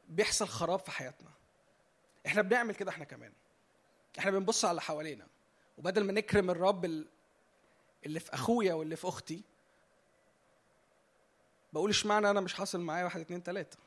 بيحصل 0.08 0.48
خراب 0.48 0.80
في 0.80 0.92
حياتنا. 0.92 1.30
إحنا 2.26 2.42
بنعمل 2.42 2.76
كده 2.76 2.92
إحنا 2.92 3.06
كمان. 3.06 3.34
إحنا 4.20 4.32
بنبص 4.32 4.66
على 4.66 4.72
اللي 4.72 4.82
حوالينا. 4.82 5.28
وبدل 5.78 6.04
ما 6.04 6.14
نكرم 6.14 6.50
الرب 6.50 6.86
اللي 8.06 8.20
في 8.20 8.34
أخويا 8.34 8.74
واللي 8.74 8.96
في 8.96 9.08
أختي 9.08 9.44
بقول 11.74 11.90
إشمعنى 11.90 12.30
أنا 12.30 12.42
مش 12.42 12.54
حاصل 12.54 12.80
معايا 12.82 13.04
واحد 13.04 13.20
اتنين 13.20 13.44
تلاتة؟ 13.44 13.78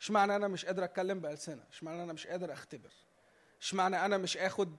إشمعنى 0.00 0.36
أنا 0.36 0.48
مش 0.48 0.64
قادر 0.64 0.84
أتكلم 0.84 1.20
بألسنة؟ 1.20 1.64
إشمعنى 1.72 2.02
أنا 2.02 2.12
مش 2.12 2.26
قادر 2.26 2.52
أختبر؟ 2.52 2.90
إشمعنى 3.60 4.04
أنا 4.04 4.18
مش 4.18 4.36
آخد 4.36 4.76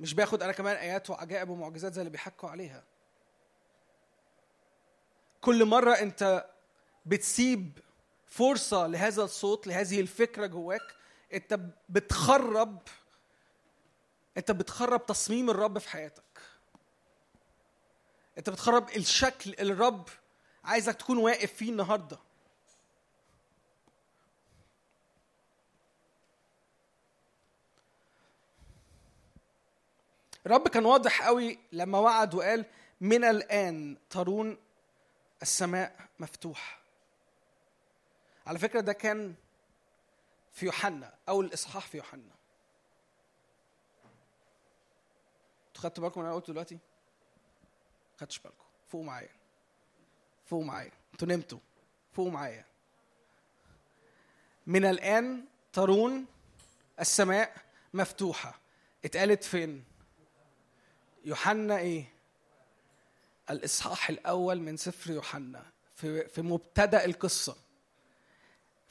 مش 0.00 0.14
باخد 0.14 0.42
أنا 0.42 0.52
كمان 0.52 0.76
آيات 0.76 1.10
وعجائب 1.10 1.48
ومعجزات 1.48 1.92
زي 1.92 2.00
اللي 2.00 2.10
بيحكوا 2.10 2.48
عليها؟ 2.48 2.84
كل 5.40 5.64
مرة 5.64 5.92
أنت 5.92 6.50
بتسيب 7.06 7.78
فرصة 8.30 8.86
لهذا 8.86 9.22
الصوت 9.22 9.66
لهذه 9.66 10.00
الفكرة 10.00 10.46
جواك. 10.46 10.94
انت 11.32 11.60
بتخرب 11.88 12.78
انت 14.36 14.50
بتخرب 14.50 15.06
تصميم 15.06 15.50
الرب 15.50 15.78
في 15.78 15.88
حياتك. 15.88 16.40
انت 18.38 18.50
بتخرب 18.50 18.88
الشكل 18.88 19.54
الرب 19.60 20.08
عايزك 20.64 20.94
تكون 20.94 21.18
واقف 21.18 21.52
فيه 21.52 21.70
النهارده. 21.70 22.18
الرب 30.46 30.68
كان 30.68 30.86
واضح 30.86 31.26
قوي 31.26 31.58
لما 31.72 31.98
وعد 31.98 32.34
وقال 32.34 32.64
من 33.00 33.24
الآن 33.24 33.96
ترون 34.10 34.58
السماء 35.42 36.08
مفتوحة. 36.18 36.79
على 38.50 38.58
فكرة 38.58 38.80
ده 38.80 38.92
كان 38.92 39.34
في 40.52 40.66
يوحنا 40.66 41.14
أول 41.28 41.44
الإصحاح 41.44 41.86
في 41.86 41.96
يوحنا. 41.96 42.34
أنتوا 45.68 45.82
خدتوا 45.82 46.04
بالكم 46.04 46.20
أنا 46.20 46.34
قلته 46.34 46.52
دلوقتي؟ 46.52 46.78
خدتش 48.20 48.38
بالكم. 48.38 48.64
فوقوا 48.88 49.06
معايا. 49.06 49.28
فوقوا 50.46 50.64
معايا. 50.64 50.92
أنتوا 51.12 51.28
نمتوا. 51.28 51.58
فوقوا 52.12 52.30
معايا. 52.30 52.64
من 54.66 54.84
الآن 54.84 55.44
ترون 55.72 56.26
السماء 57.00 57.56
مفتوحة. 57.94 58.60
اتقالت 59.04 59.44
فين؟ 59.44 59.84
يوحنا 61.24 61.78
إيه؟ 61.78 62.04
الإصحاح 63.50 64.08
الأول 64.08 64.60
من 64.60 64.76
سفر 64.76 65.10
يوحنا. 65.10 65.66
في 65.96 66.28
في 66.28 66.42
مبتدأ 66.42 67.04
القصة. 67.04 67.69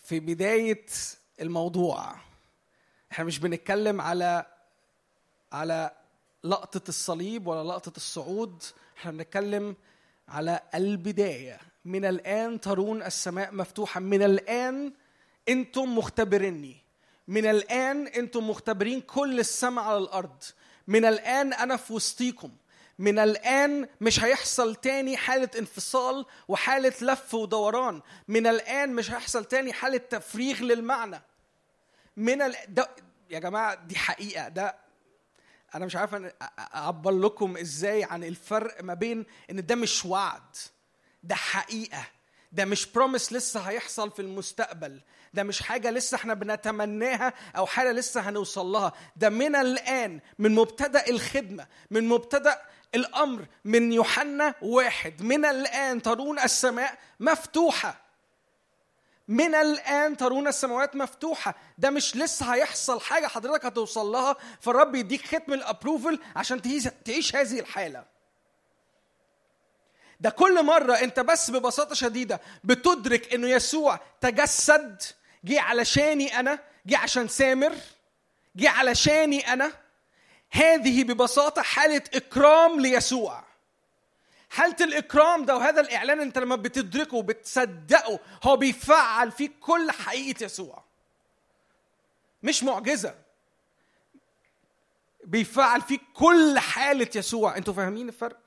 في 0.10 0.20
بداية 0.20 0.86
الموضوع 1.42 2.16
إحنا 3.12 3.26
مش 3.26 3.40
بنتكلم 3.40 4.02
على 4.02 4.46
على 5.52 5.92
لقطة 6.44 6.82
الصليب 6.90 7.48
ولا 7.48 7.68
لقطة 7.68 7.92
الصعود 7.98 8.64
إحنا 8.98 9.12
بنتكلم 9.12 9.76
على 10.28 10.60
البداية. 10.76 11.60
من 11.86 12.06
الآن 12.06 12.62
ترون 12.62 13.04
السماء 13.04 13.54
مفتوحة. 13.54 14.00
من 14.00 14.24
الآن 14.24 14.94
أنتم 15.50 15.98
مختبريني. 15.98 16.78
من 17.28 17.46
الآن 17.46 18.08
أنتم 18.08 18.50
مختبرين 18.50 19.02
كل 19.02 19.40
السماء 19.40 19.86
على 19.86 19.98
الأرض. 19.98 20.44
من 20.88 21.06
الآن 21.06 21.54
أنا 21.54 21.78
في 21.78 21.94
وسطيكم. 21.94 22.52
من 23.00 23.20
الآن 23.20 23.88
مش 24.02 24.24
هيحصل 24.24 24.76
تاني 24.76 25.18
حالة 25.18 25.50
انفصال 25.60 26.26
وحالة 26.48 26.94
لف 27.02 27.34
ودوران. 27.34 28.02
من 28.28 28.48
الآن 28.48 28.94
مش 28.96 29.12
هيحصل 29.12 29.46
تاني 29.46 29.74
حالة 29.74 29.98
تفريغ 29.98 30.62
للمعنى. 30.64 31.22
من 32.18 32.42
ال... 32.42 32.56
ده 32.68 32.90
يا 33.30 33.40
جماعة 33.40 33.76
دي 33.76 33.96
حقيقة. 33.96 34.48
ده 34.48 34.76
أنا 35.76 35.86
مش 35.86 35.96
عارف 35.96 36.16
أعبر 36.76 37.12
لكم 37.12 37.58
إزاي 37.58 38.04
عن 38.04 38.24
الفرق 38.24 38.84
ما 38.84 38.94
بين 38.94 39.26
إن 39.52 39.66
ده 39.66 39.76
مش 39.76 40.06
وعد. 40.06 40.56
ده 41.24 41.36
حقيقة. 41.36 42.06
ده 42.52 42.66
مش 42.66 42.86
بروميس 42.86 43.34
لسه 43.34 43.60
هيحصل 43.60 44.12
في 44.12 44.22
المستقبل. 44.22 45.02
ده 45.34 45.44
مش 45.44 45.62
حاجة 45.62 45.92
لسه 45.92 46.16
إحنا 46.16 46.34
بنتمناها 46.34 47.34
أو 47.58 47.66
حاجة 47.66 47.92
لسه 47.92 48.22
هنوصل 48.22 48.66
لها. 48.66 48.94
ده 49.16 49.30
من 49.30 49.56
الآن 49.56 50.20
من 50.40 50.56
مبتدأ 50.56 51.08
الخدمة 51.08 51.68
من 51.92 52.08
مبتدأ 52.08 52.62
الأمر 52.96 53.46
من 53.66 53.94
يوحنا 53.94 54.56
واحد. 54.62 55.24
من 55.24 55.46
الآن 55.46 56.02
ترون 56.02 56.40
السماء 56.40 56.98
مفتوحة. 57.20 58.02
من 59.28 59.56
الآن 59.56 60.18
ترون 60.18 60.48
السماوات 60.48 60.96
مفتوحة. 60.96 61.56
ده 61.78 61.90
مش 61.90 62.16
لسه 62.16 62.54
هيحصل 62.54 63.02
حاجة 63.02 63.28
حضرتك 63.28 63.66
هتوصل 63.66 64.06
لها. 64.06 64.36
فالرب 64.62 64.96
يديك 64.96 65.26
ختم 65.26 65.54
الأبروفل 65.54 66.20
عشان 66.36 66.62
تعيش 67.06 67.36
هذه 67.36 67.60
الحالة. 67.60 68.19
ده 70.20 70.30
كل 70.30 70.66
مرة 70.66 70.94
أنت 70.94 71.20
بس 71.20 71.52
ببساطة 71.52 71.96
شديدة 71.96 72.42
بتدرك 72.64 73.34
إنه 73.34 73.48
يسوع 73.48 74.00
تجسد 74.22 75.02
جه 75.44 75.62
علشاني 75.62 76.40
أنا 76.40 76.60
جه 76.86 76.98
عشان 76.98 77.28
سامر 77.28 77.76
جه 78.56 78.70
علشاني 78.70 79.54
أنا. 79.54 79.72
هذه 80.52 81.04
ببساطة 81.04 81.62
حالة 81.62 82.04
إكرام 82.14 82.80
ليسوع. 82.80 83.44
حالة 84.50 84.76
الإكرام 84.82 85.46
ده 85.46 85.56
وهذا 85.58 85.82
الإعلان 85.82 86.20
أنت 86.20 86.38
لما 86.38 86.56
بتدركه 86.56 87.18
وبتصدقه 87.18 88.20
هو 88.44 88.58
بيفعل 88.58 89.32
فيك 89.32 89.52
كل 89.60 89.92
حقيقة 89.92 90.44
يسوع. 90.46 90.84
مش 92.44 92.64
معجزة. 92.64 93.16
بيفعل 95.24 95.82
فيك 95.82 96.02
كل 96.14 96.60
حالة 96.60 97.10
يسوع. 97.16 97.58
أنتوا 97.58 97.74
فاهمين 97.74 98.08
الفرق؟ 98.10 98.38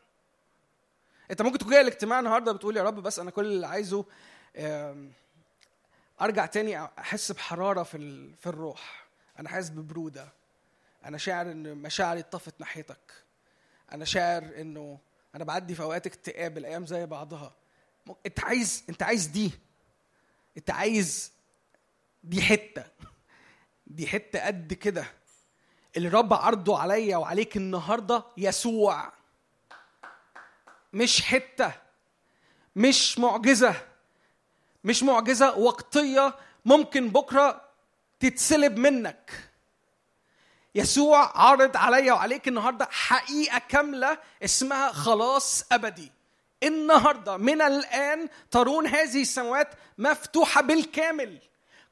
أنت 1.33 1.43
ممكن 1.43 1.59
تكون 1.59 1.71
جاي 1.73 1.81
الاجتماع 1.81 2.19
النهاردة 2.19 2.53
بتقول 2.53 2.77
يا 2.77 2.83
رب 2.83 2.95
بس 2.95 3.19
أنا 3.19 3.31
كل 3.31 3.45
اللي 3.45 3.67
عايزه 3.67 4.05
أرجع 6.21 6.47
تاني 6.47 6.85
أحس 6.85 7.33
بحرارة 7.33 7.83
في 7.83 8.31
في 8.41 8.47
الروح. 8.47 9.07
أنا 9.39 9.49
حاسس 9.49 9.69
ببرودة. 9.69 10.29
أنا 11.05 11.19
شاعر 11.19 11.51
إن 11.51 11.75
مشاعري 11.77 12.21
اتطفت 12.21 12.61
ناحيتك. 12.61 13.13
أنا 13.93 14.05
شاعر 14.05 14.43
إنه 14.43 14.99
أنا 15.35 15.45
بعدي 15.45 15.75
في 15.75 15.83
اوقات 15.83 16.07
اكتئاب 16.07 16.59
الأيام 16.59 16.87
زي 16.87 17.07
بعضها. 17.07 17.55
انت 18.27 18.41
عايز 18.45 18.85
انت 18.89 19.03
عايز 19.03 19.27
دي. 19.27 19.51
انت 20.57 20.71
عايز 20.71 21.33
دي 22.25 22.43
حتة. 22.43 22.85
دي 23.87 24.07
حتة 24.07 24.47
قد 24.47 24.73
كده. 24.73 25.05
اللي 25.97 26.09
رب 26.09 26.35
عرضه 26.35 26.79
عليا 26.79 27.17
وعليك 27.17 27.57
النهارده 27.57 28.25
يسوع. 28.37 29.22
مش 30.93 31.23
حتة 31.23 31.73
مش 32.77 33.19
معجزة 33.19 33.74
مش 34.85 35.02
معجزة 35.02 35.59
وقتية 35.59 36.35
ممكن 36.64 37.09
بكرة 37.09 37.69
تتسلب 38.20 38.77
منك. 38.77 39.31
يسوع 40.74 41.39
عارض 41.39 41.77
عليا 41.77 42.12
وعليك 42.12 42.48
النهارده 42.48 42.89
حقيقة 42.90 43.59
كاملة 43.69 44.19
اسمها 44.44 44.93
خلاص 44.93 45.64
أبدي. 45.73 46.12
النهارده 46.62 47.36
من 47.36 47.62
الآن 47.62 48.28
ترون 48.51 48.86
هذه 48.86 49.23
السماوات 49.23 49.69
مفتوحة 49.98 50.60
بالكامل. 50.62 51.39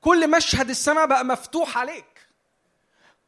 كل 0.01 0.31
مشهد 0.31 0.71
السماء 0.71 1.07
بقى 1.07 1.25
مفتوح 1.25 1.79
عليك. 1.79 2.27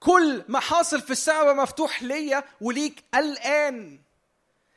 كل 0.01 0.45
ما 0.49 0.61
حاصل 0.61 1.01
في 1.01 1.11
السماء 1.11 1.45
بقى 1.45 1.57
مفتوح 1.57 2.03
ليا 2.03 2.45
وليك 2.61 3.05
الآن. 3.15 3.99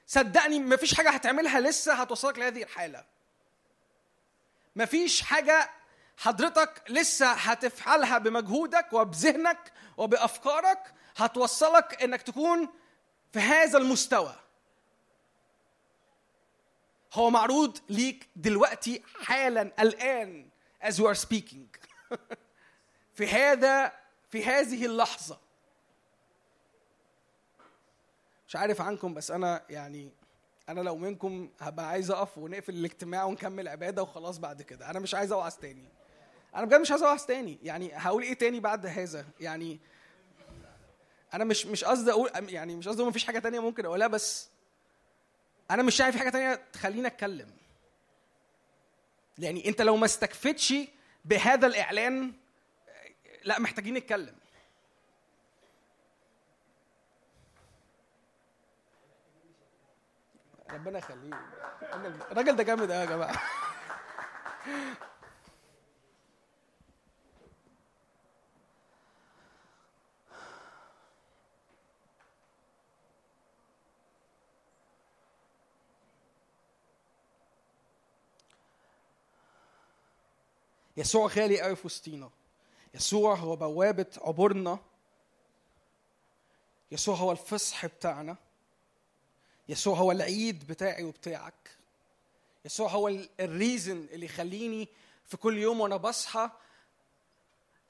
صدقني 0.07 0.59
مفيش 0.59 0.93
حاجة 0.93 1.09
هتعملها 1.09 1.59
لسه 1.59 1.93
هتوصلك 1.93 2.39
لهذه 2.39 2.63
الحالة. 2.63 3.05
مفيش 4.75 5.21
حاجة 5.21 5.71
حضرتك 6.17 6.83
لسه 6.89 7.31
هتفعلها 7.31 8.17
بمجهودك 8.17 8.93
وبذهنك 8.93 9.71
وبأفكارك 9.97 10.93
هتوصلك 11.17 12.03
إنك 12.03 12.21
تكون 12.21 12.69
في 13.33 13.39
هذا 13.39 13.77
المستوى. 13.77 14.35
هو 17.13 17.29
معروض 17.29 17.77
ليك 17.89 18.29
دلوقتي 18.35 19.03
حالا 19.23 19.61
الآن 19.79 20.49
as 20.83 20.93
we 20.93 21.05
are 21.07 21.25
speaking. 21.25 21.79
في 23.15 23.27
هذا 23.27 23.91
في 24.29 24.45
هذه 24.45 24.85
اللحظة. 24.85 25.44
مش 28.55 28.59
عارف 28.61 28.81
عنكم 28.81 29.13
بس 29.13 29.31
أنا 29.31 29.61
يعني 29.69 30.09
أنا 30.69 30.81
لو 30.81 30.97
منكم 30.97 31.49
هبقى 31.59 31.89
عايز 31.89 32.11
أقف 32.11 32.37
ونقفل 32.37 32.73
الاجتماع 32.73 33.23
ونكمل 33.23 33.67
عبادة 33.67 34.03
وخلاص 34.03 34.37
بعد 34.37 34.61
كده. 34.61 34.89
أنا 34.89 34.99
مش 34.99 35.15
عايز 35.15 35.31
أوعظ 35.31 35.53
تاني. 35.53 35.83
أنا 36.55 36.65
بجد 36.65 36.81
مش 36.81 36.91
عايز 36.91 37.03
أوعظ 37.03 37.21
تاني. 37.25 37.59
يعني 37.63 37.91
هقول 37.93 38.23
إيه 38.23 38.33
تاني 38.33 38.59
بعد 38.59 38.85
هذا؟ 38.85 39.25
يعني 39.39 39.79
أنا 41.33 41.43
مش 41.43 41.65
مش 41.65 41.83
قصدي 41.83 42.11
أقول 42.11 42.29
يعني 42.49 42.75
مش 42.75 42.87
قصدي 42.87 43.03
ما 43.03 43.11
فيش 43.11 43.25
حاجة 43.25 43.39
تانية 43.39 43.59
ممكن 43.59 43.85
أقولها 43.85 44.07
بس 44.07 44.49
أنا 45.71 45.83
مش 45.83 45.95
شايف 45.95 46.15
حاجة 46.15 46.29
تانية 46.29 46.61
تخليني 46.73 47.07
أتكلم. 47.07 47.51
يعني 49.37 49.67
أنت 49.67 49.81
لو 49.81 49.97
ما 49.97 50.05
استكفتش 50.05 50.73
بهذا 51.25 51.67
الإعلان 51.67 52.33
لا 53.43 53.59
محتاجين 53.59 53.93
نتكلم. 53.93 54.35
ربنا 60.69 60.97
يخليه 60.97 61.33
الراجل 62.31 62.55
ده 62.55 62.63
جامد 62.63 62.91
قوي 62.91 63.01
يا 63.01 63.05
جماعة. 63.05 63.41
يسوع 80.97 81.27
غالي 81.27 81.61
قوي 81.61 81.75
في 81.75 81.87
وسطينا 81.87 82.29
يسوع 82.93 83.35
هو 83.35 83.55
بوابة 83.55 84.05
عبورنا. 84.21 84.79
يسوع 86.91 87.15
هو 87.15 87.31
الفصح 87.31 87.85
بتاعنا. 87.85 88.35
يسوع 89.69 89.97
هو 89.97 90.11
العيد 90.11 90.67
بتاعي 90.67 91.03
وبتاعك. 91.03 91.77
يسوع 92.65 92.89
هو 92.89 93.07
الريزن 93.39 94.07
اللي 94.11 94.25
يخليني 94.25 94.87
في 95.25 95.37
كل 95.37 95.57
يوم 95.57 95.79
وأنا 95.79 95.97
بصحى 95.97 96.49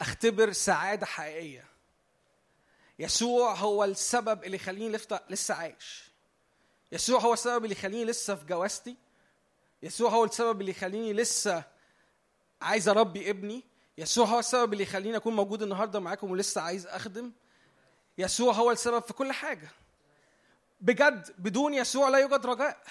أختبر 0.02 0.52
سعادة 0.52 1.06
حقيقية. 1.06 1.65
يسوع 2.99 3.53
هو 3.53 3.84
السبب 3.84 4.43
اللي 4.43 4.56
يخليني 4.56 4.97
لسه 5.30 5.56
عايش. 5.56 6.03
يسوع 6.91 7.19
هو 7.19 7.34
السبب 7.34 7.64
اللي 7.64 7.76
يخليني 7.76 8.06
لسه 8.06 8.35
في 8.35 8.45
جوازتي. 8.45 8.95
يسوع 9.84 10.10
هو 10.10 10.23
السبب 10.23 10.61
اللي 10.61 10.72
يخليني 10.72 11.14
لسه 11.14 11.64
عايز 12.61 12.89
أربي 12.89 13.30
ابني. 13.30 13.64
يسوع 13.97 14.26
هو 14.26 14.39
السبب 14.39 14.73
اللي 14.73 14.84
يخليني 14.84 15.18
أكون 15.18 15.35
موجود 15.35 15.61
النهارده 15.61 15.99
معاكم 15.99 16.31
ولسه 16.31 16.61
عايز 16.61 16.88
أخدم. 16.88 17.31
يسوع 18.18 18.53
هو 18.53 18.72
السبب 18.72 19.03
في 19.03 19.14
كل 19.14 19.31
حاجة. 19.31 19.69
بجد 20.81 21.35
بدون 21.38 21.73
يسوع 21.73 22.10
لا 22.10 22.18
يوجد 22.18 22.45
رجاء. 22.45 22.84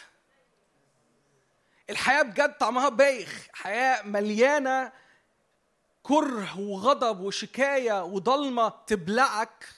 الحياة 1.90 2.22
بجد 2.22 2.58
طعمها 2.58 2.88
بايخ. 2.88 3.48
حياة 3.52 4.02
مليانة 4.02 4.92
كره 6.02 6.60
وغضب 6.60 7.20
وشكاية 7.20 8.04
وضلمة 8.04 8.68
تبلعك 8.68 9.68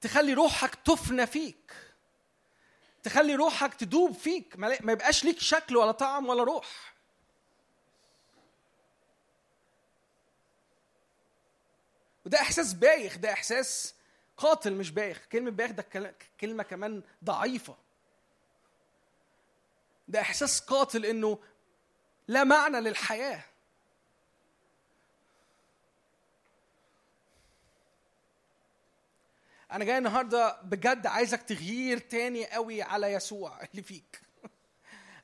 تخلي 0.00 0.34
روحك 0.34 0.74
تفنى 0.74 1.26
فيك 1.26 1.72
تخلي 3.02 3.34
روحك 3.34 3.74
تدوب 3.74 4.12
فيك. 4.12 4.56
ما 4.58 4.92
يبقاش 4.92 5.24
ليك 5.24 5.38
شكل 5.38 5.76
ولا 5.76 5.92
طعم 5.92 6.28
ولا 6.28 6.42
روح. 6.42 6.94
وده 12.26 12.40
إحساس 12.40 12.72
بايخ 12.72 13.16
ده 13.16 13.32
إحساس 13.32 13.94
قاتل 14.40 14.74
مش 14.74 14.90
بايخ 14.90 15.26
كلمة 15.32 15.50
بايخ 15.50 15.70
ده 15.70 16.14
كلمة 16.40 16.62
كمان 16.62 17.02
ضعيفة. 17.24 17.76
ده 20.08 20.20
إحساس 20.20 20.60
قاتل 20.60 21.06
إنه 21.06 21.38
لا 22.28 22.44
معنى 22.44 22.80
للحياة. 22.80 23.44
أنا 29.72 29.84
جاي 29.84 29.98
النهارده 29.98 30.60
بجد 30.62 31.06
عايزك 31.06 31.42
تغيير 31.42 31.98
تاني 31.98 32.46
قوي 32.46 32.82
على 32.82 33.12
يسوع 33.12 33.62
اللي 33.62 33.82
فيك. 33.82 34.20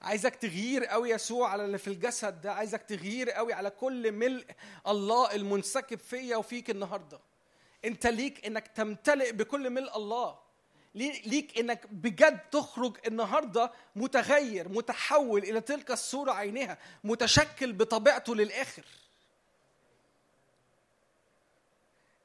عايزك 0.03 0.37
تغيير 0.37 0.85
قوي 0.85 1.11
يسوع 1.11 1.51
على 1.51 1.65
اللي 1.65 1.79
في 1.79 1.89
الجسد 1.89 2.41
ده. 2.41 2.53
عايزك 2.53 2.83
تغيير 2.83 3.31
قوي 3.31 3.53
على 3.53 3.71
كل 3.71 4.13
ملء 4.13 4.47
الله 4.87 5.35
المنسكب 5.35 5.99
فيا 5.99 6.37
وفيك 6.37 6.71
النهارده. 6.71 7.21
انت 7.85 8.07
ليك 8.07 8.47
انك 8.47 8.69
تمتلئ 8.69 9.33
بكل 9.33 9.71
ملء 9.71 9.97
الله. 9.97 10.39
لي- 10.95 11.23
ليك 11.27 11.59
انك 11.59 11.87
بجد 11.87 12.41
تخرج 12.51 12.97
النهارده 13.07 13.73
متغير 13.97 14.69
متحول 14.69 15.43
إلى 15.43 15.61
تلك 15.61 15.91
الصورة 15.91 16.33
عينها 16.33 16.79
متشكل 17.05 17.73
بطبيعته 17.73 18.35
للآخر. 18.35 18.85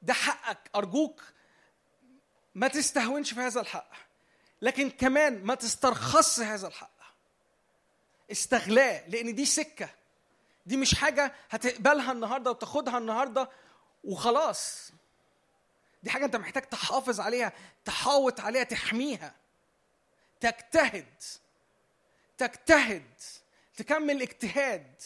ده 0.02 0.12
حقك. 0.12 0.70
أرجوك 0.76 1.22
ما 2.54 2.68
تستهونش 2.68 3.34
في 3.34 3.40
هذا 3.40 3.60
الحق 3.60 3.90
لكن 4.62 4.90
كمان 4.90 5.44
ما 5.44 5.54
تسترخص 5.54 6.40
هذا 6.40 6.68
الحق. 6.68 6.90
استغلاه 8.32 9.08
لأن 9.08 9.34
دي 9.34 9.44
سكة. 9.44 9.88
دي 10.66 10.76
مش 10.76 10.94
حاجة 10.94 11.34
هتقبلها 11.50 12.12
النهارده 12.12 12.50
وتاخدها 12.50 12.98
النهارده 12.98 13.50
وخلاص. 14.04 14.92
دي 16.02 16.10
حاجة 16.10 16.24
انت 16.24 16.36
محتاج 16.36 16.62
تحافظ 16.62 17.20
عليها 17.20 17.52
تحاوط 17.84 18.40
عليها 18.40 18.62
تحميها. 18.62 19.34
تجتهد. 20.40 21.22
تجتهد. 22.38 23.10
تكمل 23.76 24.22
اجتهاد. 24.22 25.00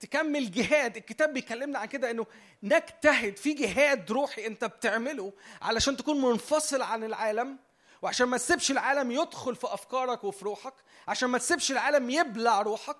تكمل 0.00 0.50
جهاد. 0.50 0.96
الكتاب 0.96 1.32
بيكلمنا 1.32 1.78
عن 1.78 1.86
كده 1.88 2.10
انه 2.10 2.26
نجتهد. 2.62 3.36
في 3.36 3.52
جهاد 3.52 4.12
روحي 4.12 4.46
انت 4.46 4.64
بتعمله 4.64 5.32
علشان 5.62 5.96
تكون 5.96 6.20
منفصل 6.22 6.82
عن 6.82 7.04
العالم 7.04 7.58
وعشان 8.02 8.28
ما 8.28 8.36
تسيبش 8.36 8.70
العالم 8.70 9.10
يدخل 9.10 9.56
في 9.56 9.66
أفكارك 9.66 10.24
وفي 10.24 10.44
روحك 10.44 10.74
عشان 11.08 11.28
ما 11.28 11.38
تسيبش 11.38 11.70
العالم 11.70 12.10
يبلع 12.10 12.62
روحك. 12.62 12.96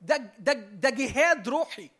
ده 0.00 0.16
ده 0.38 0.52
ده 0.52 0.90
جهاد 0.90 1.48
روحي. 1.48 1.90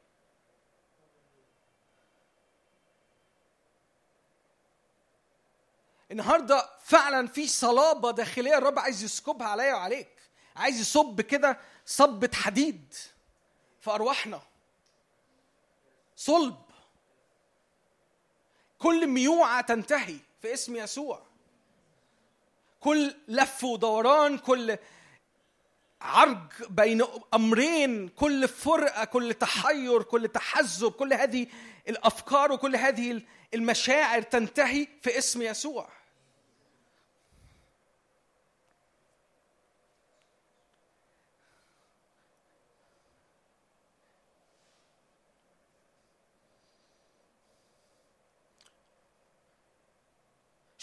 النهارده 6.10 6.70
فعلا 6.84 7.26
في 7.26 7.46
صلابة 7.46 8.10
داخلية 8.10 8.58
الرب 8.58 8.78
عايز 8.78 9.04
يسكبها 9.04 9.46
عليا 9.46 9.74
وعليك. 9.74 10.08
عايز 10.56 10.80
يصب 10.80 11.20
كده 11.20 11.58
صبة 11.86 12.30
حديد 12.34 12.94
في 13.80 13.90
أرواحنا. 13.90 14.42
صلب. 16.16 16.56
كل 18.78 19.06
ميوعة 19.06 19.60
تنتهي 19.60 20.16
في 20.42 20.54
اسم 20.54 20.76
يسوع. 20.76 21.22
كل 22.80 23.14
لف 23.28 23.64
ودوران 23.64 24.38
كل 24.38 24.78
عرج 26.00 26.38
بين 26.70 27.04
أمرين 27.34 28.08
كل 28.08 28.48
فرقة 28.48 29.04
كل 29.04 29.34
تحير 29.34 30.02
كل 30.02 30.28
تحزب 30.28 30.92
كل 30.92 31.12
هذه 31.12 31.46
الأفكار 31.88 32.52
وكل 32.52 32.76
هذه 32.76 33.22
المشاعر 33.54 34.22
تنتهي 34.22 34.88
في 35.02 35.18
اسم 35.18 35.42
يسوع. 35.42 35.97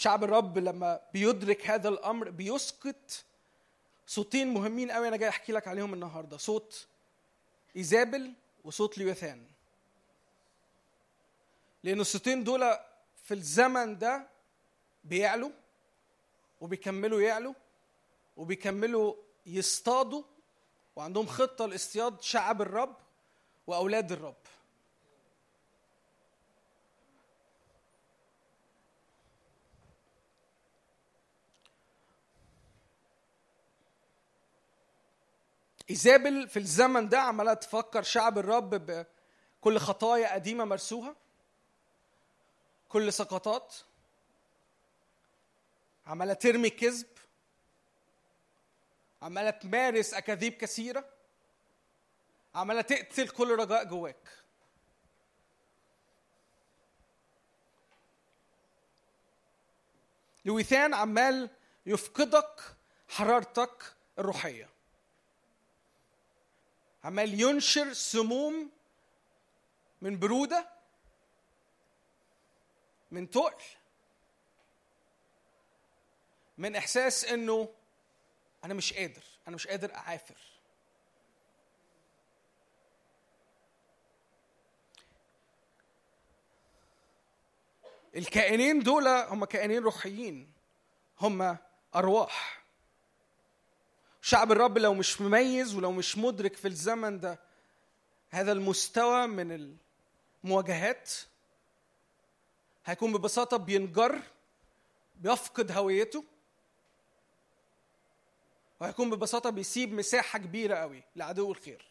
شعب 0.06 0.24
الرب 0.24 0.58
لما 0.58 1.00
بيدرك 1.12 1.70
هذا 1.70 1.88
الأمر 1.88 2.30
بيسكت 2.30 3.24
صوتين 4.06 4.54
مهمين 4.54 4.90
قوي 4.90 5.08
أنا 5.08 5.16
جاي 5.16 5.28
أحكي 5.28 5.52
لك 5.52 5.68
عليهم 5.68 5.94
النهارده. 5.94 6.36
صوت 6.36 6.86
إيزابل 7.76 8.32
وصوت 8.64 8.98
ليوثان. 8.98 9.46
لأن 11.84 12.00
الصوتين 12.00 12.44
دول 12.44 12.76
في 13.24 13.34
الزمن 13.34 13.98
ده 13.98 14.26
بيعلوا 15.04 15.50
وبيكملوا 16.60 17.20
يعلوا 17.20 17.54
وبيكملوا 18.36 19.14
يصطادوا 19.46 20.22
وعندهم 20.96 21.26
خطة 21.26 21.66
لاصطياد 21.66 22.22
شعب 22.22 22.62
الرب 22.62 22.96
وأولاد 23.66 24.12
الرب. 24.12 24.45
ايزابل 35.90 36.48
في 36.48 36.58
الزمن 36.58 37.08
ده 37.08 37.20
عمالة 37.20 37.54
تفكر 37.54 38.02
شعب 38.02 38.38
الرب 38.38 38.74
بكل 39.60 39.78
خطايا 39.78 40.34
قديمة 40.34 40.64
مرسوها 40.64 41.16
كل 42.88 43.12
سقطات 43.12 43.74
عمالة 46.06 46.32
ترمي 46.32 46.70
كذب 46.70 47.06
عمالة 49.22 49.50
تمارس 49.50 50.14
أكاذيب 50.14 50.52
كثيرة 50.52 51.04
عمالة 52.54 52.80
تقتل 52.80 53.28
كل 53.28 53.50
رجاء 53.58 53.84
جواك. 53.84 54.28
لويثان 60.44 60.94
عمال 60.94 61.50
يفقدك 61.86 62.60
حرارتك 63.08 63.94
الروحية. 64.18 64.75
عمال 67.06 67.40
ينشر 67.40 67.92
سموم 67.92 68.70
من 70.02 70.18
برودة 70.18 70.68
من 73.10 73.30
تقل 73.30 73.64
من 76.58 76.76
إحساس 76.76 77.24
إنه 77.24 77.68
أنا 78.64 78.74
مش 78.74 78.92
قادر 78.92 79.22
أنا 79.48 79.54
مش 79.56 79.66
قادر 79.66 79.94
أعافر. 79.94 80.36
الكائنين 88.16 88.78
دول 88.80 89.08
هم 89.08 89.44
كائنين 89.44 89.82
روحيين 89.82 90.52
هم 91.20 91.56
أرواح. 91.94 92.65
شعب 94.26 94.52
الرب 94.52 94.78
لو 94.78 94.94
مش 94.94 95.20
مميز 95.20 95.74
ولو 95.74 95.92
مش 95.92 96.18
مدرك 96.18 96.56
في 96.56 96.68
الزمن 96.68 97.20
ده 97.20 97.38
هذا 98.30 98.52
المستوى 98.52 99.26
من 99.26 99.76
المواجهات 100.44 101.10
هيكون 102.84 103.12
ببساطة 103.12 103.56
بينجر 103.56 104.20
بيفقد 105.16 105.72
هويته 105.72 106.24
وهيكون 108.80 109.10
ببساطة 109.10 109.50
بيسيب 109.50 109.92
مساحة 109.92 110.38
كبيرة 110.38 110.74
قوي 110.76 111.02
لعدو 111.16 111.52
الخير. 111.52 111.84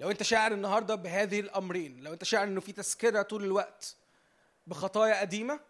لو 0.00 0.10
انت 0.10 0.22
شاعر 0.22 0.52
النهارده 0.52 0.94
بهذه 0.94 1.40
الأمرين 1.40 2.00
لو 2.00 2.12
انت 2.12 2.24
شاعر 2.24 2.44
إنه 2.44 2.60
في 2.60 2.72
تذكرة 2.72 3.22
طول 3.22 3.44
الوقت 3.44 3.96
بخطايا 4.66 5.20
قديمة 5.20 5.60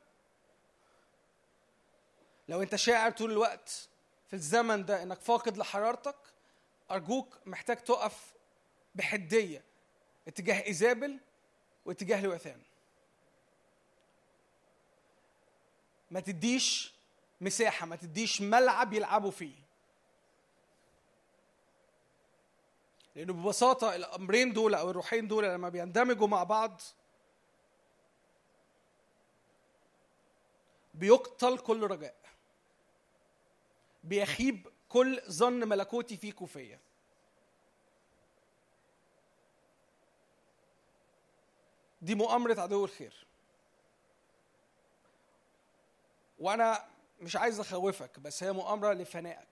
لو 2.48 2.62
انت 2.62 2.76
شاعر 2.76 3.10
طول 3.10 3.30
الوقت 3.32 3.88
في 4.28 4.34
الزمن 4.34 4.84
ده 4.84 5.02
انك 5.02 5.20
فاقد 5.20 5.56
لحرارتك 5.56 6.16
أرجوك 6.90 7.38
محتاج 7.46 7.76
تقف 7.76 8.34
بحدية 8.94 9.64
اتجاه 10.28 10.66
إيزابل 10.66 11.20
واتجاه 11.84 12.20
لوثان 12.22 12.60
ما 16.10 16.20
تديش 16.20 16.94
مساحة 17.40 17.86
ما 17.86 17.96
تديش 17.96 18.40
ملعب 18.40 18.92
يلعبوا 18.92 19.30
فيه. 19.30 19.54
لأنه 23.16 23.32
ببساطة 23.32 23.94
الأمرين 23.94 24.52
دول 24.52 24.74
أو 24.74 24.90
الروحين 24.90 25.28
دول 25.28 25.44
لما 25.44 25.68
بيندمجوا 25.68 26.26
مع 26.28 26.42
بعض 26.42 26.80
بيقتل 30.94 31.58
كل 31.58 31.82
رجاء. 31.82 32.14
بيخيب 34.06 34.68
كل 34.88 35.22
ظن 35.30 35.68
ملكوتي 35.68 36.16
فيك 36.16 36.42
وفيا 36.42 36.80
دي 42.02 42.14
مؤامرة 42.14 42.60
عدو 42.60 42.84
الخير. 42.84 43.26
وأنا 46.38 46.88
مش 47.20 47.36
عايز 47.36 47.60
أخوفك 47.60 48.20
بس 48.20 48.42
هي 48.42 48.52
مؤامرة 48.52 48.92
لفنائك. 48.92 49.48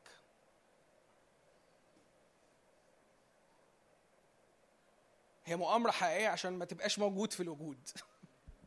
هي 5.44 5.56
مؤامرة 5.56 5.90
حقيقية 5.90 6.28
عشان 6.28 6.52
ما 6.52 6.64
تبقاش 6.64 6.98
موجود 6.98 7.32
في 7.32 7.42
الوجود. 7.42 7.88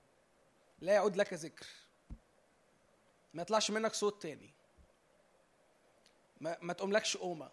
لا 0.80 0.94
يعود 0.94 1.16
لك 1.16 1.34
ذكر. 1.34 1.68
ما 3.34 3.42
يطلعش 3.42 3.72
منك 3.72 3.94
صوت 3.94 4.22
تاني. 4.22 4.57
ما, 6.42 6.58
ما 6.62 6.74
تقوملكش 6.74 7.18
قومة. 7.18 7.50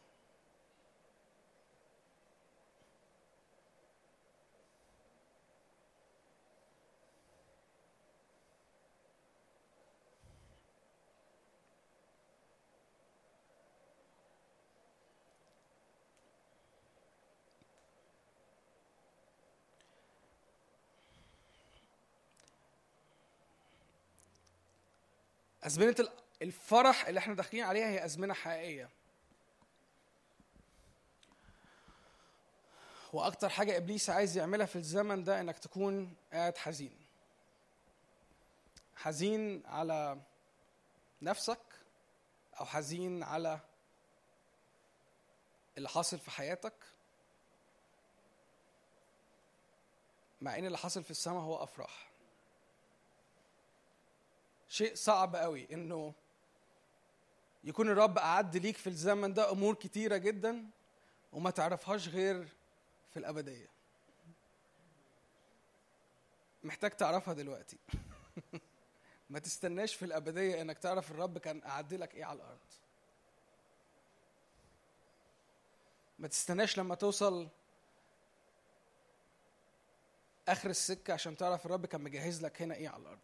أزمنة 25.67 25.95
الفرح 26.43 27.07
اللي 27.07 27.19
إحنا 27.19 27.35
داخلين 27.35 27.65
عليها 27.65 27.87
هي 27.87 28.05
أزمنة 28.05 28.35
حقيقية. 28.35 28.91
وأكتر 33.13 33.49
حاجة 33.49 33.77
إبليس 33.77 34.11
عايز 34.11 34.37
يعملها 34.37 34.67
في 34.67 34.77
الزمن 34.77 35.25
ده 35.25 35.41
إنك 35.41 35.59
تكون 35.59 36.17
قاعد 36.33 36.57
حزين. 36.59 37.07
حزين 38.97 39.63
على 39.67 40.21
نفسك 41.23 41.61
أو 42.61 42.65
حزين 42.65 43.23
على 43.23 43.61
اللي 45.79 45.89
حاصل 45.89 46.19
في 46.19 46.31
حياتك 46.31 46.75
مع 50.41 50.59
إن 50.59 50.67
اللي 50.67 50.79
حاصل 50.79 51.05
في 51.05 51.11
السماء 51.11 51.41
هو 51.41 51.63
أفراح. 51.63 52.11
شيء 54.69 54.95
صعب 54.95 55.37
قوي 55.37 55.69
إنه 55.73 56.15
يكون 57.65 57.89
الرب 57.91 58.19
أعد 58.19 58.57
ليك 58.57 58.77
في 58.77 58.87
الزمن 58.87 59.35
ده 59.35 59.53
أمور 59.53 59.75
كتيرة 59.75 60.17
جدا 60.17 60.71
وما 61.33 61.51
تعرفهاش 61.51 62.09
غير 62.09 62.49
في 63.11 63.19
الأبدية. 63.19 63.69
محتاج 66.65 66.91
تعرفها 66.91 67.35
دلوقتي. 67.35 67.79
ما 69.31 69.39
تستناش 69.39 69.95
في 69.95 70.05
الأبدية 70.05 70.61
إنك 70.61 70.79
تعرف 70.79 71.11
الرب 71.11 71.39
كان 71.39 71.63
أعد 71.67 71.95
لك 71.95 72.15
إيه 72.15 72.25
على 72.25 72.37
الأرض. 72.37 72.59
ما 76.19 76.29
تستناش 76.29 76.79
لما 76.79 76.95
توصل 76.95 77.49
آخر 80.49 80.71
السكة 80.71 81.15
عشان 81.15 81.37
تعرف 81.37 81.67
الرب 81.67 81.87
كان 81.87 82.01
مجهز 82.01 82.45
لك 82.45 82.63
هنا 82.63 82.75
إيه 82.75 82.89
على 82.89 83.03
الأرض. 83.03 83.19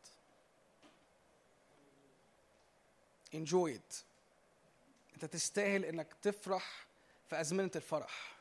Enjoy 3.34 3.78
it. 3.78 4.10
انت 5.22 5.32
تستاهل 5.32 5.84
انك 5.84 6.12
تفرح 6.22 6.86
في 7.28 7.40
أزمنة 7.40 7.70
الفرح. 7.76 8.36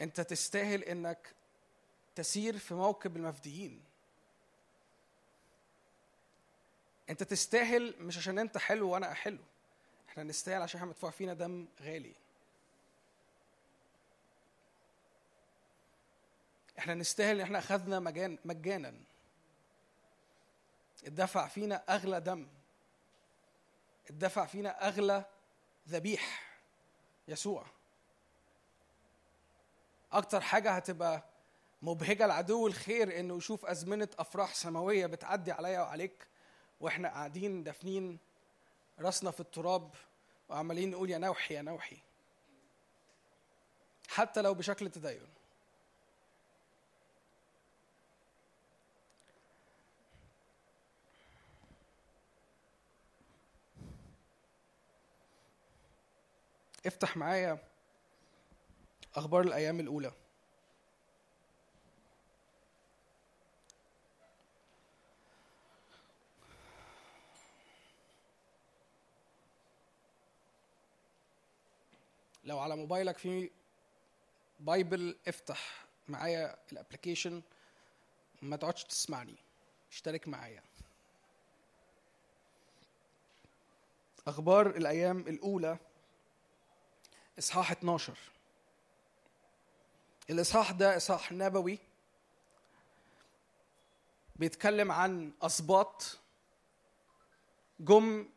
انت 0.00 0.20
تستاهل 0.20 0.84
انك 0.84 1.34
تسير 2.14 2.58
في 2.58 2.74
موكب 2.74 3.16
المفديين. 3.16 3.82
انت 7.10 7.22
تستاهل 7.22 7.94
مش 7.98 8.18
عشان 8.18 8.38
انت 8.38 8.58
حلو 8.58 8.90
وأنا 8.90 9.14
حلو. 9.14 9.38
إحنا 10.08 10.22
نستاهل 10.22 10.62
عشان 10.62 10.78
إحنا 10.78 10.90
مدفوع 10.90 11.10
فينا 11.10 11.34
دم 11.34 11.66
غالي. 11.82 12.14
إحنا 16.78 16.94
نستاهل 16.94 17.36
ان 17.36 17.42
إحنا 17.42 17.58
أخذنا 17.58 18.00
مجان 18.00 18.38
مجانا. 18.44 18.94
اتدفع 21.04 21.48
فينا 21.48 21.84
أغلى 21.88 22.20
دم. 22.20 22.46
اتدفع 24.06 24.46
فينا 24.46 24.88
أغلى 24.88 25.24
ذبيح 25.88 26.56
يسوع. 27.28 27.66
أكتر 30.12 30.40
حاجة 30.40 30.70
هتبقى 30.70 31.24
مبهجة 31.82 32.26
لعدو 32.26 32.66
الخير 32.66 33.20
إنه 33.20 33.36
يشوف 33.36 33.66
أزمنة 33.66 34.08
أفراح 34.18 34.54
سماوية 34.54 35.06
بتعدي 35.06 35.52
عليا 35.52 35.80
وعليك 35.80 36.26
وإحنا 36.80 37.08
قاعدين 37.08 37.62
دافنين 37.62 38.18
راسنا 38.98 39.30
في 39.30 39.40
التراب 39.40 39.94
وعمالين 40.48 40.90
نقول 40.90 41.10
يا 41.10 41.18
نوحي 41.18 41.54
يا 41.54 41.62
نوحي. 41.62 41.96
حتى 44.08 44.42
لو 44.42 44.54
بشكل 44.54 44.90
تدين. 44.90 45.35
افتح 56.86 57.16
معايا 57.16 57.58
أخبار 59.16 59.40
الأيام 59.40 59.80
الأولى. 59.80 60.12
لو 72.44 72.58
على 72.58 72.76
موبايلك 72.76 73.18
في 73.18 73.50
Bible 74.60 75.16
افتح 75.28 75.86
معايا 76.08 76.56
ال 76.72 76.78
application 76.78 77.42
ما 78.42 78.56
تقعدش 78.56 78.84
تسمعني. 78.84 79.34
اشترك 79.92 80.28
معايا. 80.28 80.62
أخبار 84.26 84.66
الأيام 84.66 85.18
الأولى. 85.18 85.78
إصحاح 87.38 87.70
12 87.70 88.14
الإصحاح 90.30 90.70
ده 90.70 90.96
إصحاح 90.96 91.32
نبوي 91.32 91.78
بيتكلم 94.36 94.92
عن 94.92 95.32
اسباط 95.42 96.18
جم 97.80 98.28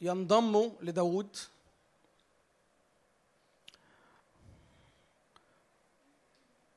ينضموا 0.00 0.70
لداود 0.80 1.36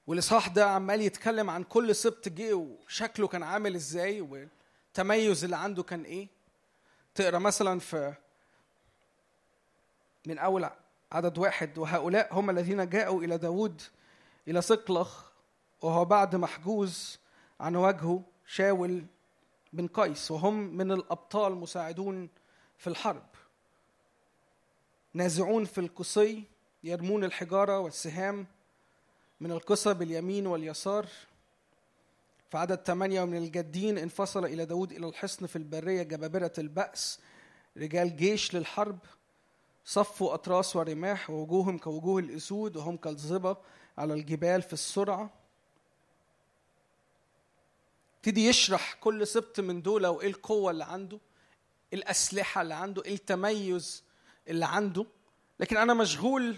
والإصحاح 0.07 0.47
ده 0.47 0.65
عمال 0.69 1.01
يتكلم 1.01 1.49
عن 1.49 1.63
كل 1.63 1.95
سبط 1.95 2.29
جه 2.29 2.53
وشكله 2.53 3.27
كان 3.27 3.43
عامل 3.43 3.75
إزاي 3.75 4.21
والتميز 4.21 5.43
اللي 5.43 5.55
عنده 5.57 5.83
كان 5.83 6.03
إيه. 6.03 6.27
تقرأ 7.15 7.39
مثلا 7.39 7.79
في 7.79 8.13
من 10.25 10.37
أول 10.37 10.69
عدد 11.13 11.37
واحد 11.37 11.77
وهؤلاء 11.77 12.27
هم 12.31 12.49
الذين 12.49 12.89
جاءوا 12.89 13.23
إلى 13.23 13.37
داود 13.37 13.81
إلى 14.47 14.61
صقلخ 14.61 15.31
وهو 15.81 16.05
بعد 16.05 16.35
محجوز 16.35 17.19
عن 17.59 17.75
وجهه 17.75 18.23
شاول 18.45 19.05
بن 19.73 19.87
قيس 19.87 20.31
وهم 20.31 20.77
من 20.77 20.91
الأبطال 20.91 21.55
مساعدون 21.55 22.29
في 22.77 22.87
الحرب. 22.87 23.25
نازعون 25.13 25.65
في 25.65 25.77
القصي 25.77 26.43
يرمون 26.83 27.23
الحجارة 27.23 27.79
والسهام 27.79 28.47
من 29.39 29.51
القصب 29.51 30.01
اليمين 30.01 30.47
واليسار. 30.47 31.07
في 32.51 32.57
عدد 32.57 32.81
ثمانية 32.85 33.25
من 33.25 33.37
الجدين 33.37 33.97
انفصل 33.97 34.45
إلى 34.45 34.65
داود 34.65 34.91
إلى 34.91 35.07
الحصن 35.07 35.45
في 35.45 35.55
البرية 35.55 36.03
جبابرة 36.03 36.53
البأس 36.57 37.19
رجال 37.77 38.15
جيش 38.15 38.55
للحرب. 38.55 38.99
صفوا 39.85 40.33
أطراس 40.33 40.75
ورماح 40.75 41.29
ووجوههم 41.29 41.77
كوجوه 41.77 42.19
الأسود 42.19 42.77
وهم 42.77 42.97
كالظبا 42.97 43.61
على 43.97 44.13
الجبال 44.13 44.61
في 44.61 44.73
السرعة. 44.73 45.29
ابتدي 48.17 48.47
يشرح 48.47 48.93
كل 48.93 49.27
سبط 49.27 49.59
من 49.59 49.81
دول 49.81 50.05
وإيه 50.07 50.27
القوة 50.27 50.71
اللي 50.71 50.83
عنده 50.83 51.19
إيه 51.93 51.99
الأسلحة 51.99 52.61
اللي 52.61 52.73
عنده 52.73 53.03
إيه 53.05 53.13
التميز 53.15 54.03
اللي 54.47 54.65
عنده. 54.65 55.05
لكن 55.59 55.77
أنا 55.77 55.93
مشغول 55.93 56.57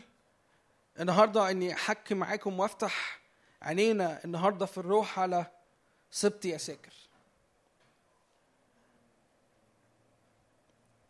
النهارده 0.99 1.51
إني 1.51 1.73
أحكي 1.73 2.13
معاكم 2.15 2.59
وأفتح 2.59 3.19
عينينا 3.61 4.23
النهارده 4.25 4.65
في 4.65 4.77
الروح 4.77 5.19
على 5.19 5.51
سبط 6.11 6.45
يساكر 6.45 6.93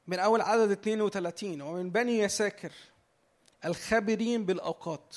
من 0.07 0.19
أول 0.19 0.41
عدد 0.41 0.71
32 0.71 1.61
ومن 1.61 1.89
بني 1.89 2.19
يساكر 2.19 2.71
الخابرين 3.65 4.45
بالأوقات 4.45 5.15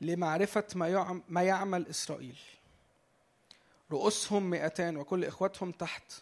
لمعرفة 0.00 0.64
ما 0.74 1.20
ما 1.28 1.42
يعمل 1.42 1.86
إسرائيل. 1.86 2.38
رؤوسهم 3.92 4.50
مئتان 4.50 4.96
وكل 4.96 5.24
إخوتهم 5.24 5.72
تحت 5.72 6.12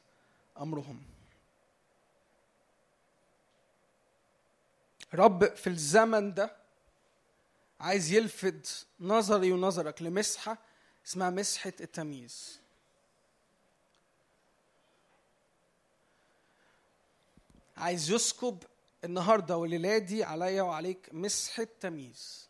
أمرهم. 0.61 1.03
رب 5.15 5.55
في 5.55 5.67
الزمن 5.67 6.35
ده 6.35 6.57
عايز 7.81 8.13
يلفت 8.13 8.87
نظري 9.01 9.53
ونظرك 9.53 10.03
لمسحة 10.03 10.59
اسمها 11.07 11.31
مسحة 11.31 11.73
التمييز. 11.81 12.62
عايز 17.83 18.11
يسكب 18.11 18.63
النهارده 19.05 19.57
والليلة 19.57 19.99
دي 19.99 20.25
عليا 20.25 20.63
وعليك 20.63 21.09
مسحة 21.13 21.67
تمييز 21.81 22.49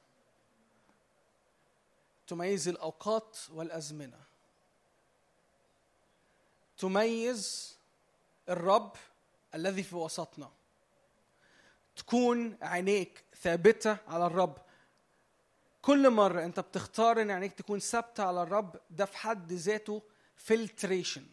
تميز 2.26 2.68
الأوقات 2.68 3.36
والأزمنة. 3.50 4.20
تميز 6.78 7.76
الرب 8.48 8.92
الذي 9.54 9.82
في 9.82 9.96
وسطنا. 9.96 10.50
تكون 11.96 12.58
عينيك 12.62 13.24
ثابتة 13.42 13.96
على 14.08 14.26
الرب. 14.26 14.58
كل 15.82 16.10
مرة 16.10 16.44
أنت 16.44 16.60
بتختار 16.60 17.22
إن 17.22 17.30
عينيك 17.30 17.52
تكون 17.52 17.78
ثابتة 17.78 18.24
على 18.24 18.42
الرب 18.42 18.80
ده 18.90 19.04
في 19.04 19.16
حد 19.16 19.52
ذاته 19.52 20.02
filtration 20.36 21.26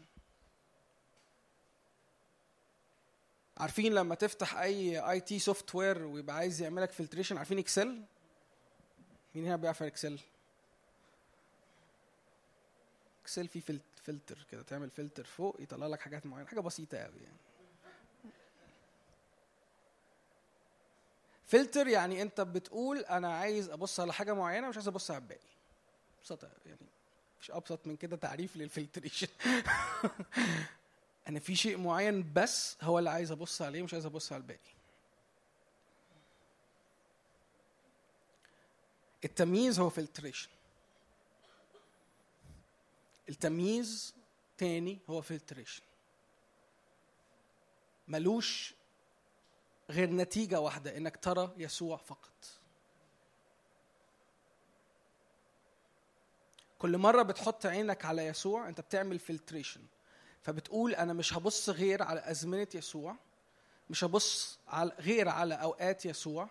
عارفين 3.60 3.94
لما 3.94 4.16
تفتح 4.16 4.58
أي 4.58 5.00
IT 5.00 5.40
software 5.40 6.04
ويبقى 6.04 6.36
عايز 6.36 6.62
يعملك 6.62 6.92
filtration 6.92 7.38
عارفين 7.38 7.58
Excel 7.60 8.02
مين 9.36 9.46
هنا 9.46 9.56
بيعرف 9.56 9.84
Excel 9.84 10.20
Excel 13.24 13.48
فيه 13.48 13.60
فلت 13.60 13.82
فلتر 14.04 14.46
كده 14.52 14.62
تعمل 14.62 14.90
فلتر 14.90 15.24
فوق 15.24 15.56
يطلع 15.60 15.88
لك 15.88 16.00
حاجات 16.02 16.26
معينة 16.26 16.48
حاجة 16.48 16.60
بسيطة 16.60 16.98
قوي 16.98 17.20
يعني. 17.24 17.38
فلتر 21.48 21.88
يعني 21.88 22.22
أنت 22.22 22.42
بتقول 22.42 22.98
أنا 22.98 23.34
عايز 23.34 23.70
أبص 23.70 24.00
على 24.00 24.14
حاجة 24.14 24.34
معينة 24.34 24.70
مش 24.70 24.76
عايز 24.76 24.88
أبص 24.88 25.12
على 25.12 25.22
الباقي. 25.22 25.40
ببساطة 26.20 26.50
يعني 26.66 26.80
مش 27.42 27.52
أبسط 27.52 27.88
من 27.88 27.96
كده 27.96 28.16
تعريف 28.18 28.58
لل 28.58 28.69
filtration 28.69 29.28
أنا 31.28 31.40
في 31.40 31.56
شيء 31.56 31.78
معين 31.78 32.34
بس 32.34 32.78
هو 32.82 33.00
اللي 33.00 33.10
عايز 33.10 33.32
أبص 33.32 33.62
عليه 33.62 33.84
مش 33.84 33.94
عايز 33.94 34.06
أبص 34.06 34.32
على 34.32 34.42
الباقي. 34.42 34.74
التمييز 39.26 39.80
هو 39.80 39.90
filtration 39.90 40.50
التمييز 43.30 44.14
تاني 44.58 45.00
هو 45.10 45.22
filtration 45.22 45.84
ملوش 48.08 48.74
غير 49.90 50.10
نتيجة 50.10 50.60
واحدة 50.60 50.98
إنك 50.98 51.18
ترى 51.18 51.54
يسوع 51.58 51.98
فقط. 51.98 52.60
كل 56.80 56.98
مرة 56.98 57.22
بتحط 57.22 57.66
عينك 57.66 58.06
على 58.06 58.26
يسوع 58.26 58.70
أنت 58.70 58.82
بتعمل 58.82 59.20
فلتريشن 59.20 59.82
فبتقول 60.50 60.96
أنا 60.96 61.14
مش 61.14 61.34
هبص 61.34 61.70
غير 61.70 62.04
على 62.04 62.32
أزمنة 62.32 62.68
يسوع 62.74 63.16
مش 63.90 64.04
هبص 64.04 64.60
على 64.68 64.92
غير 65.00 65.30
على 65.30 65.54
أوقات 65.54 66.06
يسوع 66.06 66.50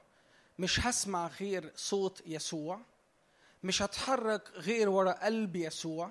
مش 0.58 0.80
هسمع 0.80 1.26
غير 1.40 1.72
صوت 1.76 2.22
يسوع 2.26 2.80
مش 3.62 3.82
هتحرك 3.82 4.50
غير 4.54 4.88
ورا 4.88 5.12
قلب 5.12 5.56
يسوع 5.56 6.10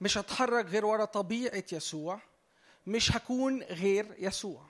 مش 0.00 0.18
هتحرك 0.18 0.66
غير 0.66 0.84
ورا 0.84 1.04
طبيعة 1.04 1.64
يسوع 1.72 2.20
مش 2.86 3.16
هكون 3.16 3.62
غير 3.62 4.14
يسوع. 4.18 4.62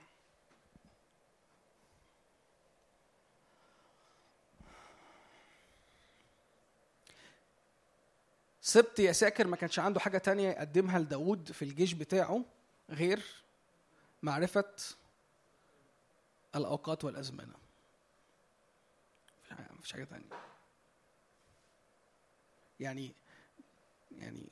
سبت 8.68 8.98
يساكر 8.98 9.46
ما 9.46 9.56
كانش 9.56 9.78
عنده 9.78 10.00
حاجة 10.00 10.18
تانية 10.18 10.48
يقدمها 10.48 10.98
لداود 10.98 11.52
في 11.52 11.62
الجيش 11.62 11.92
بتاعه 11.92 12.44
غير 12.90 13.22
معرفة 14.22 14.64
الأوقات 16.56 17.04
والأزمنة. 17.04 17.54
مفيش 19.78 19.92
حاجة 19.92 20.04
تانية. 20.04 20.26
يعني 22.80 23.12
يعني 24.18 24.48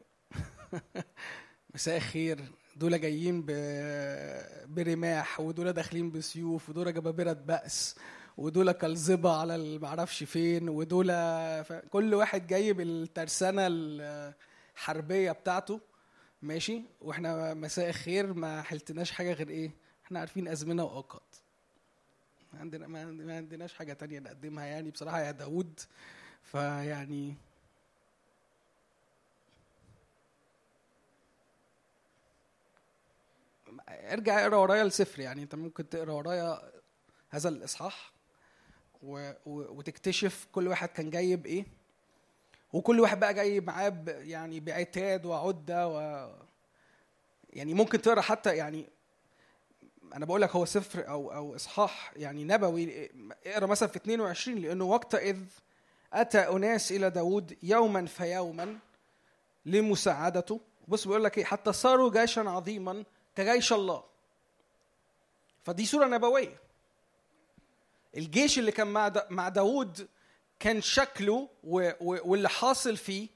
مساء 1.75 1.97
الخير. 1.97 2.53
دول 2.77 3.01
جايين 3.01 3.47
برماح 4.67 5.41
ودول 5.41 5.73
داخلين 5.73 6.11
بسيوف 6.11 6.69
ودول 6.69 6.95
جبابرة 6.95 7.33
بأس. 7.33 7.97
ودول 8.39 8.73
كالظبة 8.73 9.37
على 9.41 9.55
المعرفش 9.57 10.25
فين 10.25 10.69
ودول. 10.69 11.07
كل 11.91 12.15
واحد 12.15 12.47
جاي 12.47 12.73
بالترسانة 12.73 13.63
الحربية 13.71 15.33
بتاعته 15.33 15.81
ماشي؟ 16.43 16.83
وإحنا 17.01 17.55
مساء 17.55 17.89
الخير 17.89 18.33
ما 18.35 18.63
حلتناش 18.63 19.11
حاجة 19.11 19.33
غير 19.33 19.49
إيه؟ 19.49 19.71
إحنا 20.05 20.21
عارفين 20.21 20.49
أزمنة 20.49 20.85
وأوقات. 20.85 21.37
عندنا 22.55 22.87
ما 22.87 23.01
عند- 23.01 23.23
ما 23.23 23.37
عندناش 23.37 23.75
حاجة 23.75 23.93
تانية 23.93 24.19
نقدمها 24.19 24.65
يعني 24.65 24.91
بصراحة 24.91 25.21
يا 25.21 25.31
داود 25.31 25.81
فيعني 26.43 27.35
ارجع 33.89 34.41
اقرأ 34.41 34.57
ورايا 34.57 34.83
السفر 34.83 35.21
يعني 35.21 35.43
انت 35.43 35.55
ممكن 35.55 35.89
تقرأ 35.89 36.13
ورايا 36.13 36.73
هذا 37.31 37.49
الإصحاح. 37.49 38.16
و... 39.03 39.31
وتكتشف 39.47 40.47
كل 40.53 40.69
واحد 40.69 40.89
كان 40.89 41.11
جاي 41.11 41.37
بايه 41.37 41.65
وكل 42.73 43.01
واحد 43.01 43.21
بقى 43.21 43.35
جاي 43.35 43.61
معاه 43.61 43.89
ب... 43.89 44.09
يعني 44.09 44.61
بعتاد 44.61 45.27
وعده 45.27 45.89
و 45.89 46.29
يعني 47.51 47.75
ممكن 47.75 48.03
تقرأ 48.03 48.21
حتى 48.21 48.57
يعني 48.57 48.87
أنا 50.15 50.27
بقول 50.27 50.43
لك 50.43 50.51
هو 50.51 50.65
سفر 50.65 51.09
أو 51.09 51.33
أو 51.33 51.57
إصحاح 51.57 52.13
يعني 52.17 52.45
نبوي 52.45 53.11
اقرأ 53.47 53.67
مثلا 53.67 53.89
في 53.89 53.97
22 53.97 54.59
لأنه 54.59 54.85
وقتئذ 54.85 55.43
أتى 56.13 56.39
أناس 56.39 56.93
إلى 56.93 57.11
داود 57.11 57.57
يوما 57.63 58.07
فيوما 58.07 58.79
لمساعدته. 59.67 60.61
بص 60.89 61.07
بيقول 61.07 61.25
لك 61.25 61.39
إيه 61.39 61.45
حتى 61.45 61.73
صاروا 61.73 62.11
جيشا 62.11 62.41
عظيما 62.41 63.05
كجيش 63.37 63.73
الله. 63.73 64.05
فدي 65.65 65.87
صوره 65.87 66.07
نبوية. 66.07 66.61
الجيش 68.17 68.59
اللي 68.59 68.73
كان 68.73 68.87
مع 68.87 69.09
دا 69.09 69.27
مع 69.31 69.49
داود 69.49 70.09
كان 70.61 70.83
شكله 70.83 71.49
واللي 71.63 72.49
حاصل 72.49 72.97
فيه 72.97 73.29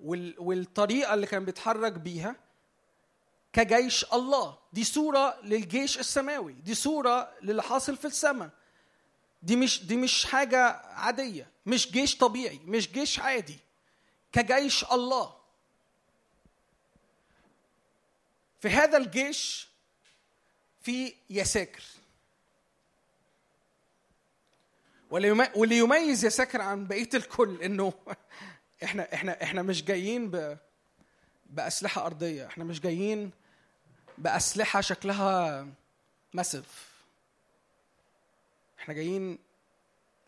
وال 0.00 0.34
والطريقة 0.38 1.14
اللي 1.14 1.26
كان 1.26 1.44
بيتحرك 1.44 1.92
بيها 1.92 2.36
كجيش 3.52 4.04
الله. 4.12 4.58
دي 4.72 4.84
صورة 4.84 5.40
للجيش 5.42 5.98
السماوي. 5.98 6.52
دي 6.52 6.74
صورة 6.74 7.32
للي 7.42 7.62
حاصل 7.62 7.96
في 7.96 8.04
السماء. 8.04 8.50
دي 9.42 9.56
مش 9.56 9.86
دي 9.86 9.96
مش 9.96 10.26
حاجة 10.26 10.58
عادية. 10.76 11.50
مش 11.66 11.92
جيش 11.92 12.16
طبيعي. 12.16 12.60
مش 12.64 12.92
جيش 12.92 13.18
عادي. 13.20 13.58
كجيش 14.32 14.84
الله. 14.84 15.34
في 18.60 18.68
هذا 18.68 18.98
الجيش 18.98 19.68
في 20.82 21.14
يساكر. 21.30 21.82
واللي 25.14 25.78
يميز 25.78 26.24
يساكر 26.24 26.60
عن 26.60 26.86
بقية 26.86 27.08
الكل 27.14 27.62
إنه 27.62 27.92
إحنا 28.84 29.14
إحنا 29.14 29.42
إحنا 29.42 29.62
مش 29.62 29.84
جايين 29.84 30.30
ب 30.30 30.58
بأسلحة 31.50 32.06
أرضية. 32.06 32.46
إحنا 32.46 32.64
مش 32.64 32.80
جايين 32.80 33.30
بأسلحة 34.18 34.80
شكلها 34.80 35.66
مسف 36.34 36.94
إحنا 38.78 38.94
جايين 38.94 39.38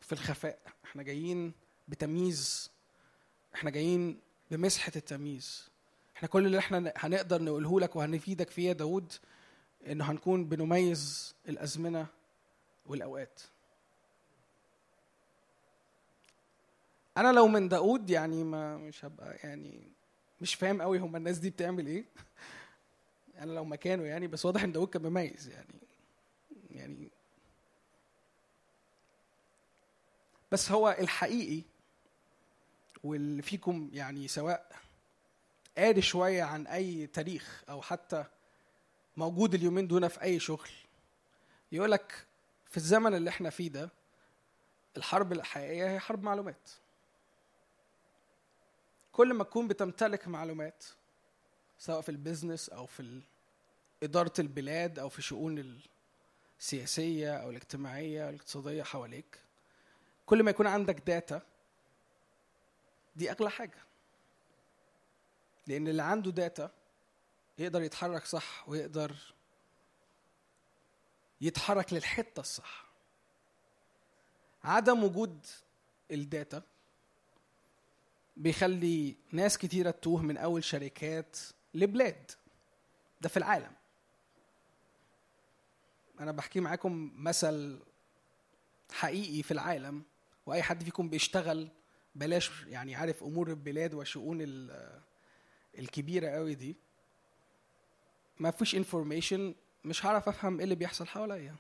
في 0.01 0.13
الخفاء. 0.13 0.59
إحنا 0.85 1.03
جايين 1.03 1.53
بتمييز. 1.89 2.71
إحنا 3.55 3.71
جايين 3.71 4.21
بمسحة 4.51 4.93
التمييز. 4.97 5.69
إحنا 6.17 6.29
كل 6.29 6.47
اللي 6.47 6.59
إحنا 6.59 6.93
هنقدر 6.97 7.43
نقوله 7.43 7.81
لك 7.81 7.97
وهنفيدك 7.97 8.51
فيه 8.51 8.69
يا 8.69 8.73
داود 8.73 9.13
إنه 9.87 10.11
هنكون 10.11 10.45
بنميز 10.45 11.35
الأزمنة 11.49 12.07
والأوقات. 12.87 13.41
أنا 17.17 17.33
لو 17.33 17.49
من 17.49 17.69
داود 17.69 18.11
يعني 18.11 18.45
ما 18.45 18.77
مش 18.77 19.05
هبقى 19.05 19.37
يعني 19.43 19.93
مش 20.41 20.55
فاهم 20.55 20.83
قوي 20.83 20.99
هم 20.99 21.17
الناس 21.17 21.39
دي 21.39 21.51
بتعمل 21.51 21.87
إيه. 21.87 22.05
أنا 23.43 23.53
لو 23.53 23.65
مكانه 23.65 24.05
يعني 24.05 24.27
بس 24.27 24.47
واضح 24.47 24.63
إن 24.63 24.73
داود 24.73 24.89
كان 24.89 25.03
مميز 25.03 25.49
يعني 25.49 25.81
يعني 26.71 27.11
بس 30.53 30.71
هو 30.71 30.97
الحقيقي 30.99 31.63
واللي 33.05 33.43
فيكم 33.43 33.91
يعني 33.93 34.29
سواء 34.29 34.77
قاري 35.79 36.03
شوية 36.03 36.43
عن 36.43 36.67
أي 36.67 37.07
تاريخ 37.07 37.65
أو 37.69 37.83
حتى 37.83 38.25
موجود 39.17 39.55
اليومين 39.55 39.87
دول 39.87 40.11
في 40.11 40.23
أي 40.23 40.41
شغل 40.41 40.69
يقولك 41.73 42.27
في 42.71 42.77
الزمن 42.77 43.15
اللي 43.15 43.31
إحنا 43.31 43.51
فيه 43.51 43.71
ده 43.71 43.91
الحرب 44.97 45.33
الحقيقية 45.33 45.91
هي 45.91 46.01
حرب 46.01 46.23
معلومات. 46.23 46.71
كل 49.17 49.35
ما 49.35 49.45
تكون 49.45 49.69
بتمتلك 49.69 50.29
معلومات 50.29 50.85
سواء 51.79 52.01
في 52.01 52.09
البيزنس 52.09 52.69
أو 52.69 52.87
في 52.87 53.21
إدارة 54.03 54.33
البلاد 54.39 54.99
أو 54.99 55.09
في 55.09 55.23
شؤون 55.23 55.81
السياسيه 56.61 57.37
أو 57.37 57.51
الاجتماعية 57.51 58.25
أو 58.25 58.29
الاقتصادية 58.29 58.83
حواليك 58.83 59.41
كل 60.27 60.43
ما 60.43 60.51
يكون 60.51 60.67
عندك 60.67 61.03
data 61.07 61.43
دي 63.17 63.31
أغلى 63.31 63.51
حاجة. 63.51 63.79
لأن 65.67 65.89
اللي 65.89 66.03
عنده 66.03 66.31
data 66.31 66.71
يقدر 67.59 67.83
يتحرك 67.83 68.25
صح 68.25 68.69
ويقدر 68.69 69.17
يتحرك 71.41 71.93
للحتة 71.93 72.41
الصح. 72.41 72.87
عدم 74.65 75.05
وجود 75.05 75.47
ال 76.11 76.21
data 76.21 76.63
بيخلي 78.37 79.17
ناس 79.33 79.59
كتيرة 79.59 79.91
تتوه 79.91 80.23
من 80.23 80.37
أول 80.37 80.65
شركات 80.65 81.37
لبلاد. 81.75 82.31
ده 83.21 83.29
في 83.29 83.37
العالم. 83.37 83.73
أنا 86.21 86.33
بحكي 86.33 86.61
معاكم 86.61 87.13
مثل 87.17 87.81
حقيقي 88.93 89.43
في 89.43 89.51
العالم 89.51 90.03
وأي 90.47 90.63
حد 90.63 90.83
فيكم 90.85 91.09
بيشتغل 91.09 91.69
بلاش 92.15 92.51
يعني 92.67 92.95
عارف 92.95 93.23
أمور 93.23 93.51
البلاد 93.51 93.95
وشؤون 93.95 94.39
ال- 94.41 95.01
الكبيرة 95.79 96.29
قوي 96.29 96.55
دي. 96.55 96.77
ما 98.41 98.51
فيش 98.51 98.75
information 98.75 99.55
مش 99.85 100.07
هعرف 100.07 100.29
أفهم 100.29 100.57
إيه 100.57 100.65
اللي 100.65 100.75
بيحصل 100.75 101.07
حواليا. 101.07 101.55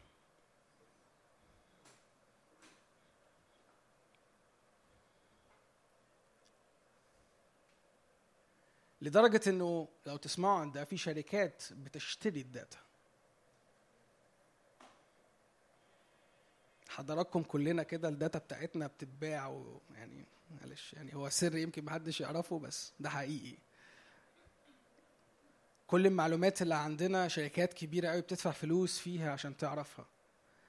لدرجة 9.02 9.40
إنه 9.47 9.89
لو 10.06 10.16
تسمعوا 10.16 10.59
عن 10.60 10.73
ده 10.73 10.85
في 10.85 10.97
شركات 10.97 11.62
بتشتري 11.73 12.40
ال 12.40 12.47
data. 12.47 12.78
حضراتكم 16.89 17.43
كلنا 17.43 17.82
كده 17.82 18.09
الداتا 18.09 18.39
بتاعتنا 18.39 18.86
بتتباع 18.86 19.48
ويعني 19.48 20.24
معلش 20.51 20.93
يعني 20.93 21.14
هو 21.14 21.28
سر 21.28 21.56
يمكن 21.56 21.85
محدش 21.85 22.20
يعرفه 22.20 22.59
بس 22.59 22.93
ده 23.01 23.10
حقيقي. 23.10 23.59
كل 25.86 26.06
المعلومات 26.06 26.62
اللي 26.62 26.74
عندنا 26.74 27.28
شركات 27.28 27.74
كبيرة 27.74 28.09
قوي 28.09 28.20
بتدفع 28.20 28.51
فلوس 28.51 28.98
فيها 28.98 29.32
عشان 29.32 29.56
تعرفها. 29.56 30.06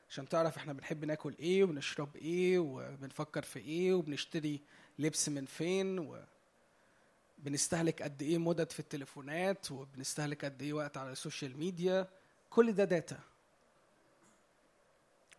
عشان 0.09 0.29
تعرف 0.29 0.57
إحنا 0.57 0.73
بنحب 0.73 1.05
ناكل 1.05 1.35
إيه 1.39 1.63
وبنشرب 1.63 2.15
إيه 2.15 2.59
وبنفكر 2.59 3.41
في 3.41 3.59
إيه 3.59 3.93
وبنشتري 3.93 4.61
لبس 4.99 5.29
من 5.29 5.45
فين 5.45 5.99
و... 5.99 6.23
بنستهلك 7.37 8.01
قد 8.01 8.21
إيه 8.21 8.37
مدد 8.37 8.71
في 8.71 8.79
التليفونات 8.79 9.71
وبنستهلك 9.71 10.45
قد 10.45 10.61
إيه 10.61 10.73
وقت 10.73 10.97
على 10.97 11.11
ال 11.11 11.18
social 11.18 11.57
media. 11.57 12.07
كل 12.49 12.73
ده 12.73 12.83
data 12.83 13.19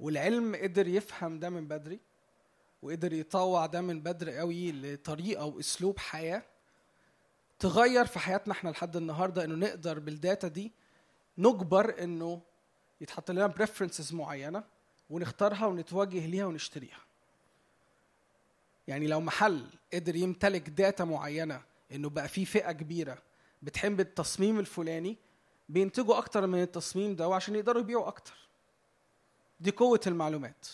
والعلم 0.01 0.57
قدر 0.57 0.89
يفهم 0.89 1.39
ده 1.39 1.51
من 1.51 1.69
بدري 1.69 2.01
وقدر 2.83 3.13
يطوع 3.13 3.67
ده 3.67 3.81
من 3.81 4.01
بدري 4.01 4.39
قوي 4.39 4.73
لطريقة 4.73 5.45
واسلوب 5.45 5.99
حياة. 5.99 6.43
تغير 7.59 8.05
في 8.05 8.19
حياتنا 8.19 8.53
إحنا 8.53 8.71
لحد 8.71 8.97
النهارده 8.97 9.45
إنه 9.45 9.55
نقدر 9.55 9.99
بال 9.99 10.16
data 10.16 10.49
دي 10.49 10.73
نجبر 11.39 12.03
إنه 12.03 12.43
يتحط 13.01 13.31
لنا 13.31 13.47
preferences 13.47 14.15
معينة 14.15 14.65
ونختارها 15.11 15.67
ونتوجه 15.67 16.27
ليها 16.27 16.47
ونشتريها. 16.47 17.01
يعني 18.89 19.07
لو 19.07 19.21
محل 19.21 19.67
قدر 19.95 20.17
يمتلك 20.17 20.69
داتا 20.69 21.05
معينة 21.05 21.63
إنه 21.93 22.09
بقى 22.11 22.29
في 22.29 22.45
فئة 22.45 22.73
كبيرة 22.73 23.19
بتحب 23.63 24.01
التصميم 24.01 24.59
الفلاني 24.59 25.17
بينتجوا 25.69 26.19
أكتر 26.19 26.47
من 26.47 26.63
التصميم 26.63 27.17
ده 27.17 27.29
وعشان 27.29 27.55
يقدروا 27.55 27.83
يبيعوا 27.83 28.09
أكتر. 28.09 28.35
دي 29.61 29.71
قوة 29.71 30.01
المعلومات. 30.07 30.67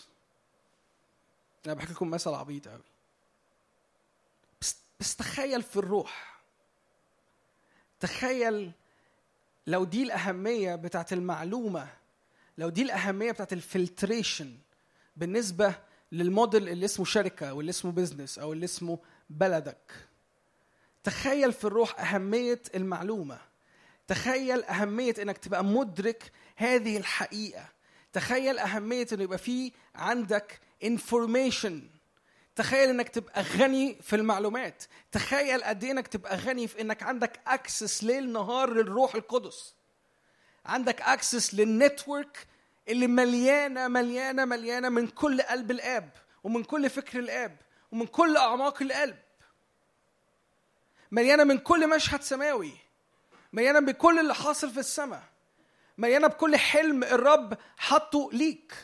أنا 1.66 1.74
بحكي 1.74 1.92
لكم 1.92 2.10
مثل 2.10 2.30
عبيط 2.30 2.68
قوي 2.68 2.82
بس, 4.60 4.76
بس 5.00 5.16
تخيل 5.16 5.62
في 5.62 5.76
الروح. 5.76 6.40
تخيل 8.00 8.72
لو 9.66 9.84
دي 9.84 10.02
الأهمية 10.02 10.74
بتاعت 10.74 11.12
المعلومة 11.12 11.88
لو 12.58 12.68
دي 12.68 12.82
الأهمية 12.82 13.32
بتاعت 13.32 13.52
ال 13.52 13.62
filtration 13.62 14.58
بالنسبة 15.16 15.74
للموديل 16.12 16.68
اللي 16.68 16.84
اسمه 16.84 17.04
شركة 17.04 17.54
واللي 17.54 17.70
اسمه 17.70 17.92
business 17.92 18.38
أو 18.38 18.52
اللي 18.52 18.64
اسمه 18.64 18.98
بلدك. 19.30 19.92
تخيل 21.04 21.52
في 21.52 21.64
الروح 21.64 22.00
أهمية 22.00 22.62
المعلومة. 22.74 23.38
تخيل 24.08 24.64
أهمية 24.64 25.14
إنك 25.22 25.38
تبقى 25.38 25.64
مدرك 25.64 26.32
هذه 26.56 26.96
الحقيقة. 26.96 27.68
تخيل 28.12 28.58
أهمية 28.58 29.06
إنه 29.12 29.22
يبقى 29.22 29.38
في 29.38 29.72
عندك 29.94 30.60
information. 30.84 31.72
تخيل 32.56 32.88
إنك 32.88 33.08
تبقى 33.08 33.42
غني 33.42 33.98
في 34.02 34.16
المعلومات. 34.16 34.84
تخيل 35.12 35.64
قد 35.64 35.84
إيه 35.84 35.90
إنك 35.92 36.08
تبقى 36.08 36.36
غني 36.36 36.68
في 36.68 36.80
إنك 36.80 37.02
عندك 37.02 37.40
أكسس 37.46 38.04
ليل 38.04 38.32
نهار 38.32 38.70
للروح 38.70 39.14
القدس. 39.14 39.74
عندك 40.66 41.00
أكسس 41.00 41.54
للنتورك 41.54 42.46
اللي 42.88 43.06
مليانة 43.06 43.88
مليانة 43.88 44.44
مليانة 44.44 44.88
من 44.88 45.06
كل 45.08 45.42
قلب 45.42 45.70
الآب 45.70 46.10
ومن 46.44 46.64
كل 46.64 46.90
فكر 46.90 47.18
الآب 47.18 47.56
ومن 47.92 48.06
كل 48.06 48.36
أعماق 48.36 48.82
القلب. 48.82 49.16
مليانة 51.14 51.44
من 51.44 51.58
كل 51.58 51.90
مشهد 51.90 52.22
سماوي 52.22 52.72
مليانة 53.52 53.80
بكل 53.80 54.18
اللي 54.18 54.34
حاصل 54.34 54.70
في 54.70 54.80
السماء 54.80 55.22
مليانة 55.98 56.26
بكل 56.26 56.56
حلم 56.56 57.04
الرب 57.04 57.58
حطه 57.76 58.30
ليك. 58.32 58.74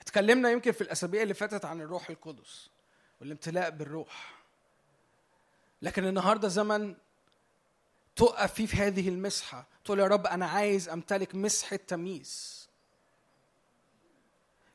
اتكلمنا 0.00 0.50
يمكن 0.50 0.72
في 0.72 0.80
الأسابيع 0.80 1.22
اللي 1.22 1.34
فاتت 1.34 1.64
عن 1.64 1.80
الروح 1.80 2.10
القدس 2.10 2.70
والامتلاء 3.20 3.70
بالروح. 3.70 4.34
لكن 5.82 6.04
النهارده 6.04 6.48
زمن 6.48 6.96
تقف 8.16 8.54
فيه 8.54 8.66
في 8.66 8.76
هذه 8.76 9.08
المسحة. 9.08 9.66
تقول 9.84 9.98
يا 9.98 10.06
رب 10.06 10.26
أنا 10.26 10.46
عايز 10.46 10.88
أمتلك 10.88 11.34
مسحه 11.34 11.76
تمييز 11.76 12.64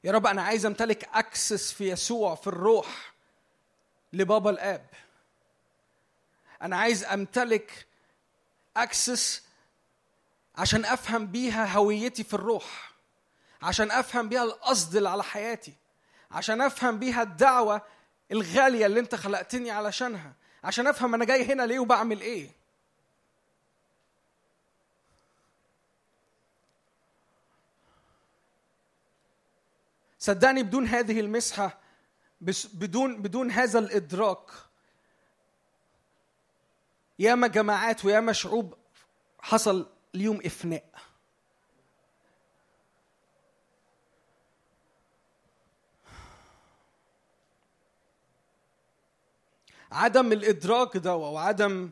يا 0.03 0.11
رب 0.11 0.27
أنا 0.27 0.41
عايز 0.41 0.65
أمتلك 0.65 1.09
أكسس 1.13 1.71
في 1.73 1.89
يسوع 1.89 2.35
في 2.35 2.47
الروح 2.47 3.13
لبابا 4.13 4.49
الآب. 4.49 4.85
أنا 6.61 6.77
عايز 6.77 7.03
أمتلك 7.03 7.87
أكسس 8.77 9.43
عشان 10.55 10.85
أفهم 10.85 11.27
بيها 11.27 11.77
هويتي 11.77 12.23
في 12.23 12.33
الروح 12.33 12.91
عشان 13.61 13.91
أفهم 13.91 14.29
بيها 14.29 14.43
القصد 14.43 14.95
اللي 14.95 15.09
على 15.09 15.23
حياتي 15.23 15.73
عشان 16.31 16.61
أفهم 16.61 16.99
بيها 16.99 17.21
الدعوة 17.21 17.81
الغالية 18.31 18.85
اللي 18.85 18.99
أنت 18.99 19.15
خلقتني 19.15 19.71
علشانها 19.71 20.33
عشان 20.63 20.87
أفهم 20.87 21.13
أنا 21.13 21.25
جاي 21.25 21.45
هنا 21.53 21.63
ليه 21.63 21.79
وبعمل 21.79 22.21
إيه. 22.21 22.58
صدقني 30.19 30.63
بدون 30.63 30.87
هذه 30.87 31.19
المسحة 31.19 31.79
بدون 32.73 33.21
بدون 33.21 33.51
هذا 33.51 33.79
الإدراك 33.79 34.51
ياما 37.19 37.47
جماعات 37.47 38.05
وياما 38.05 38.33
شعوب 38.33 38.73
حصل 39.39 39.89
اليوم 40.15 40.41
إفناء. 40.45 40.89
عدم 49.91 50.31
الإدراك 50.31 50.97
ده 50.97 51.15
وعدم 51.15 51.89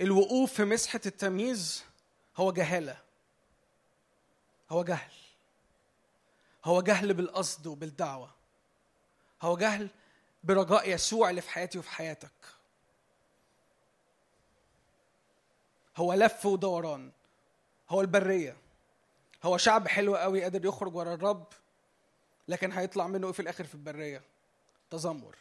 الوقوف 0.00 0.52
في 0.52 0.64
مسحة 0.64 1.00
التمييز 1.06 1.84
هو 2.36 2.52
جهالة. 2.52 2.96
هو 4.70 4.84
جهل. 4.84 5.19
هو 6.64 6.82
جهل 6.82 7.14
بالقصد 7.14 7.66
وبالدعوة. 7.66 8.30
هو 9.42 9.56
جهل 9.56 9.88
برجاء 10.44 10.90
يسوع 10.90 11.30
اللي 11.30 11.40
في 11.40 11.50
حياتي 11.50 11.78
وفي 11.78 11.90
حياتك. 11.90 12.30
هو 15.96 16.14
لف 16.14 16.46
ودوران. 16.46 17.10
هو 17.90 18.00
البرية. 18.00 18.56
هو 19.42 19.56
شعب 19.56 19.88
حلو 19.88 20.16
قوي 20.16 20.42
قادر 20.42 20.64
يخرج 20.64 20.94
ورا 20.94 21.14
الرب 21.14 21.46
لكن 22.48 22.72
هيطلع 22.72 23.06
منه 23.06 23.26
إيه 23.26 23.32
في 23.32 23.42
الآخر 23.42 23.64
في 23.64 23.74
البرية؟ 23.74 24.22
تذمر 24.90 25.36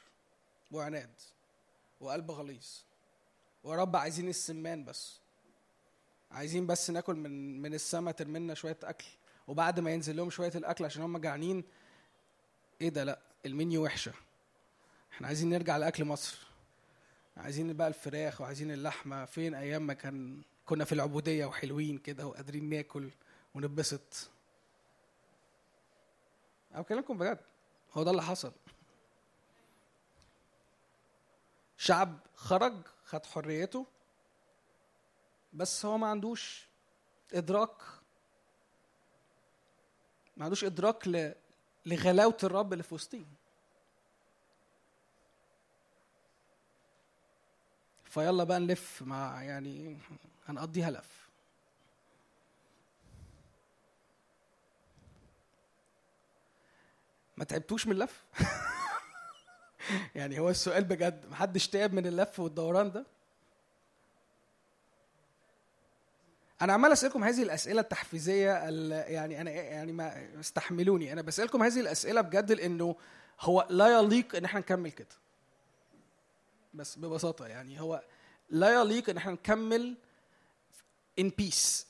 وعناد 0.71 1.13
وقلب 2.01 2.31
غليظ. 2.31 2.67
ورب 3.63 3.95
عايزين 3.95 4.29
السمان 4.29 4.85
بس. 4.85 5.19
عايزين 6.31 6.67
بس 6.67 6.89
ناكل 6.89 7.15
من 7.15 7.61
من 7.61 7.73
السما 7.73 8.11
ترملنا 8.11 8.53
شوية 8.53 8.77
أكل. 8.83 9.05
وبعد 9.49 9.79
ما 9.79 9.91
ينزل 9.91 10.15
لهم 10.17 10.29
شوية 10.29 10.51
الأكل 10.55 10.85
عشان 10.85 11.01
هم 11.03 11.17
جعانين 11.17 11.63
إيه 12.81 12.89
ده؟ 12.89 13.03
لأ 13.03 13.19
المنيو 13.45 13.83
وحشة. 13.83 14.13
إحنا 15.13 15.27
عايزين 15.27 15.49
نرجع 15.49 15.77
لأكل 15.77 16.05
مصر. 16.05 16.37
عايزين 17.37 17.73
بقى 17.73 17.87
الفراخ 17.87 18.41
وعايزين 18.41 18.71
اللحمة. 18.71 19.25
فين 19.25 19.55
أيام 19.55 19.87
ما 19.87 19.93
كان 19.93 20.41
كنا 20.65 20.85
في 20.85 20.91
العبودية 20.91 21.45
وحلوين 21.45 21.97
كده 21.97 22.27
وقادرين 22.27 22.69
ناكل 22.69 23.09
ونتبسط؟ 23.55 24.29
أنا 26.71 26.81
بكلمكم 26.81 27.17
بجد. 27.17 27.39
هو 27.93 28.03
ده 28.03 28.11
اللي 28.11 28.21
حصل. 28.23 28.51
شعب 31.77 32.19
خرج 32.35 32.73
خد 33.05 33.25
حريته 33.25 33.85
بس 35.53 35.85
هو 35.85 35.97
ما 35.97 36.07
عندوش 36.07 36.67
إدراك 37.33 37.75
ما 40.39 40.45
عندوش 40.45 40.63
إدراك 40.63 41.07
ل... 41.07 41.33
لغلاوة 41.85 42.37
الرب 42.43 42.73
اللي 42.73 42.83
في 42.83 42.95
وسطهم 42.95 43.25
فيلا 48.05 48.43
بقى 48.43 48.59
نلف 48.59 49.01
مع 49.01 49.43
يعني 49.43 49.97
هنقضيها 50.47 50.91
لف 50.91 51.29
ما 57.37 57.45
تعبتوش 57.45 57.87
من 57.87 57.93
اللف؟ 57.93 58.23
يعني 60.15 60.39
هو 60.39 60.49
السؤال 60.49 60.83
بجد 60.83 61.25
محدش 61.25 61.67
تعب 61.67 61.93
من 61.93 62.05
اللف 62.05 62.39
والدوران 62.39 62.91
ده؟ 62.91 63.05
أنا 66.61 66.73
عمال 66.73 66.91
أسألكم 66.91 67.23
هذه 67.23 67.43
الأسئلة 67.43 67.81
التحفيزية 67.81 68.69
ال- 68.69 69.11
يعني 69.13 69.41
أنا 69.41 69.51
يعني 69.51 69.91
ما 69.91 70.27
استحملوني. 70.39 71.13
أنا 71.13 71.21
بسألكم 71.21 71.63
هذه 71.63 71.79
الأسئلة 71.79 72.21
بجد 72.21 72.51
لأنه 72.51 72.95
هو 73.41 73.67
لا 73.69 73.87
يليق 73.99 74.35
إن 74.35 74.45
إحنا 74.45 74.59
نكمل 74.59 74.91
كده. 74.91 75.07
بس 76.73 76.95
ببساطة 76.97 77.47
يعني 77.47 77.81
هو 77.81 78.03
لا 78.49 78.81
يليق 78.81 79.09
إن 79.09 79.17
إحنا 79.17 79.31
نكمل 79.31 79.95
in 81.21 81.25
peace. 81.41 81.85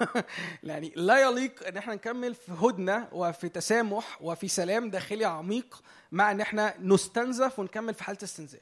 يعني 0.62 0.92
لا 0.96 1.18
يليق 1.20 1.66
إن 1.66 1.76
إحنا 1.76 1.94
نكمل 1.94 2.34
في 2.34 2.52
هدنة 2.52 3.08
وفي 3.12 3.48
تسامح 3.48 4.22
وفي 4.22 4.48
سلام 4.48 4.90
داخلي 4.90 5.24
عميق 5.24 5.82
مع 6.12 6.30
إن 6.30 6.40
إحنا 6.40 6.74
نستنزف 6.80 7.58
ونكمل 7.58 7.94
في 7.94 8.04
حالة 8.04 8.18
استنزاف. 8.22 8.60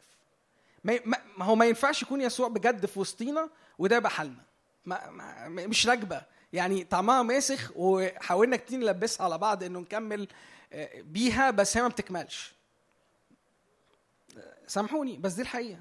ما 0.84 1.18
هو 1.38 1.54
ما 1.54 1.64
ينفعش 1.66 2.02
يكون 2.02 2.20
يسوع 2.20 2.48
بجد 2.48 2.86
في 2.86 3.00
وسطينا 3.00 3.48
وده 3.78 3.96
يبقى 3.96 4.10
حالنا 4.10 4.42
ما 4.86 5.10
ما 5.10 5.66
مش 5.66 5.86
راكبة. 5.86 6.22
يعني 6.52 6.84
طعمها 6.84 7.22
ماسخ 7.22 7.72
وحاولنا 7.76 8.56
كتير 8.56 8.78
نلبسها 8.78 9.24
على 9.24 9.38
بعض 9.38 9.62
إنه 9.62 9.78
نكمل 9.80 10.28
آه، 10.72 11.00
بيها 11.00 11.50
بس 11.50 11.76
هي 11.76 11.82
ما 11.82 11.88
بتكملش. 11.88 12.54
سامحوني 14.66 15.16
بس 15.16 15.32
دي 15.32 15.42
الحقيقة. 15.42 15.80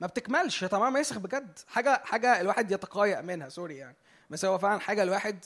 ما 0.00 0.06
بتكملش 0.06 0.64
هي 0.64 0.68
طعمها 0.68 0.90
ماسخ 0.90 1.18
بجد. 1.18 1.58
حاجة 1.68 2.02
حاجة 2.04 2.40
الواحد 2.40 2.70
يتقايأ 2.70 3.20
منها 3.20 3.48
سوري 3.48 3.76
يعني. 3.76 3.96
بس 4.30 4.44
هو 4.44 4.58
فعلا 4.58 4.80
حاجة 4.80 5.02
الواحد 5.02 5.44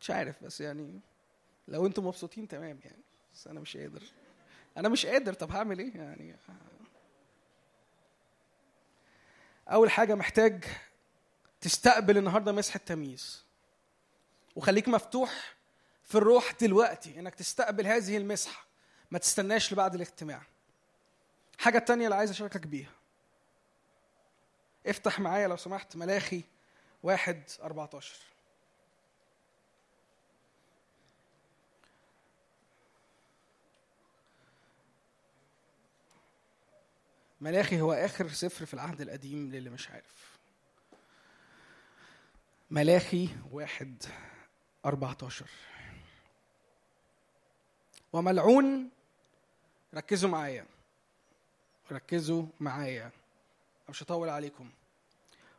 مش 0.00 0.10
عارف 0.10 0.44
بس 0.44 0.60
يعني 0.60 1.00
لو 1.68 1.86
أنتم 1.86 2.06
مبسوطين 2.06 2.48
تمام 2.48 2.80
يعني. 2.84 3.02
بس 3.34 3.46
أنا 3.46 3.60
مش 3.60 3.76
قادر. 3.76 4.02
أنا 4.76 4.88
مش 4.88 5.06
قادر. 5.06 5.32
طب 5.32 5.50
هعمل 5.50 5.78
إيه 5.78 5.96
يعني؟ 5.96 6.36
أول 9.68 9.90
حاجة 9.90 10.14
محتاج 10.14 10.64
تستقبل 11.60 12.18
النهارده 12.18 12.52
مسحه 12.52 12.80
تمييز 12.86 13.44
وخليك 14.56 14.88
مفتوح 14.88 15.54
في 16.04 16.14
الروح 16.14 16.52
دلوقتي 16.60 17.18
إنك 17.18 17.34
تستقبل 17.34 17.86
هذه 17.86 18.16
المسحة. 18.16 18.66
ما 19.10 19.18
تستناش 19.18 19.72
لبعد 19.72 19.94
الاجتماع 19.94 20.42
حاجة 21.58 21.78
التانية 21.78 22.04
اللي 22.04 22.16
عايز 22.16 22.30
أشاركك 22.30 22.66
بيها. 22.66 22.90
افتح 24.86 25.20
معايا 25.20 25.48
لو 25.48 25.56
سمحت 25.56 25.96
ملاخي 25.96 26.42
واحد 27.02 27.42
14 27.62 28.16
ملاخي 37.40 37.80
هو 37.80 37.92
آخر 37.92 38.28
سفر 38.28 38.66
في 38.66 38.74
العهد 38.74 39.00
القديم 39.00 39.50
للي 39.52 39.70
مش 39.70 39.90
عارف. 39.90 40.38
ملاخي 42.70 43.28
واحد 43.52 44.02
14 44.86 45.46
وملعون 48.12 48.90
ركزوا 49.94 50.30
معايا. 50.30 50.66
ركزوا 51.92 52.46
معايا. 52.60 53.10
مش 53.88 54.02
هطول 54.02 54.28
عليكم. 54.28 54.70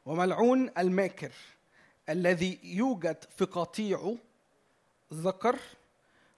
وملعون 0.05 0.71
الماكر 0.77 1.31
الذي 2.09 2.59
يوجد 2.63 3.23
في 3.37 3.45
قطيعه 3.45 4.17
ذكر 5.13 5.59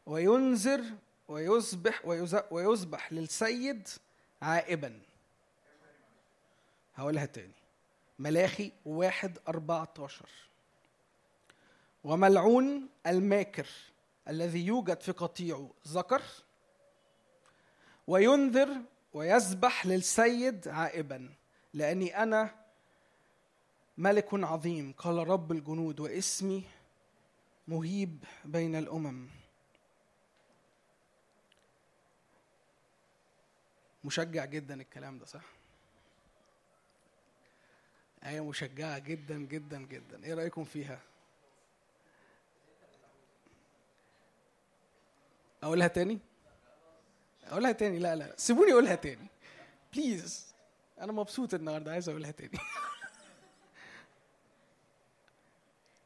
وينذر 0.05 0.83
ويذبح 1.27 2.05
ويز- 2.05 2.43
ويذبح 2.51 3.13
للسيد 3.13 3.87
عائبا. 4.41 4.99
هقولها 6.95 7.25
تاني. 7.25 7.53
ملاخي 8.19 8.71
واحد 8.85 9.37
أربعتاشر. 9.47 10.29
وملعون 12.03 12.89
الماكر 13.07 13.67
الذي 14.27 14.65
يوجد 14.65 15.01
في 15.01 15.11
قطيعه 15.11 15.69
ذكر 15.87 16.21
وينذر 18.07 18.81
ويذبح 19.13 19.85
للسيد 19.85 20.67
عائبا 20.67 21.29
لأني 21.73 22.23
أنا 22.23 22.55
ملك 23.97 24.33
عظيم 24.33 24.93
قال 24.97 25.27
رب 25.27 25.51
الجنود 25.51 25.99
واسمي 25.99 26.63
مهيب 27.67 28.23
بين 28.45 28.75
الأمم. 28.75 29.27
مشجع 34.03 34.45
جدا 34.45 34.81
الكلام 34.81 35.17
ده 35.19 35.25
صح؟ 35.25 35.52
آية 38.25 38.41
مشجعة 38.41 38.99
جدا 38.99 39.37
جدا 39.37 39.77
جدا، 39.81 40.23
إيه 40.23 40.33
رأيكم 40.33 40.63
فيها؟ 40.63 40.99
أقولها 45.63 45.87
تاني؟ 45.87 46.19
أقولها 47.43 47.71
تاني؟ 47.71 47.99
لا 47.99 48.15
لا 48.15 48.33
سيبوني 48.37 48.71
أقولها 48.71 48.95
تاني. 48.95 49.27
please 49.93 50.53
أنا 51.01 51.11
مبسوط 51.11 51.53
النهاردة 51.53 51.91
عايز 51.91 52.09
أقولها 52.09 52.31
تاني. 52.31 52.57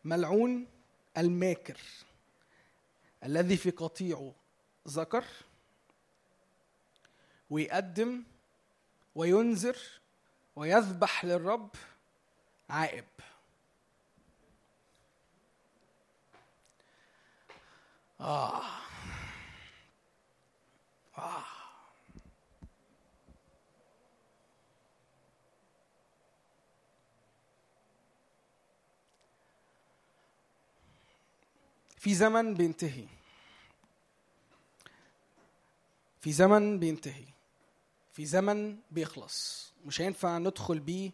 ملعون 0.05 0.67
الماكر 1.17 1.77
الذي 3.23 3.57
في 3.57 3.69
قطيعه 3.69 4.33
ذكر 4.87 5.25
ويقدم 7.49 8.23
وينذر 9.15 9.77
ويذبح 10.55 11.25
للرب 11.25 11.69
عائب 12.69 13.05
آه. 18.21 18.61
آه. 21.17 21.43
في 31.97 32.13
زمن 32.15 32.53
بينتهي 32.53 33.05
في 36.21 36.31
زمن 36.31 36.79
بينتهي 36.79 37.25
في 38.13 38.25
زمن 38.25 38.77
بيخلص 38.91 39.67
مش 39.85 40.01
هينفع 40.01 40.37
ندخل 40.37 40.79
بيه 40.79 41.11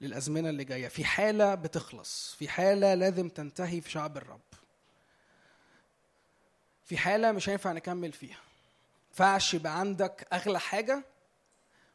للأزمنة 0.00 0.48
اللي 0.50 0.64
جاية. 0.64 0.88
في 0.88 1.04
حالة 1.04 1.54
بتخلص. 1.54 2.34
في 2.38 2.48
حالة 2.48 2.94
لازم 2.94 3.28
تنتهي 3.28 3.80
في 3.80 3.90
شعب 3.90 4.16
الرب. 4.16 4.40
في 6.84 6.96
حالة 6.98 7.32
مش 7.32 7.48
هينفع 7.48 7.72
نكمل 7.72 8.12
فيها. 8.12 8.38
ينفعش 9.10 9.54
يبقى 9.54 9.78
عندك 9.80 10.26
أغلى 10.32 10.60
حاجة 10.60 11.04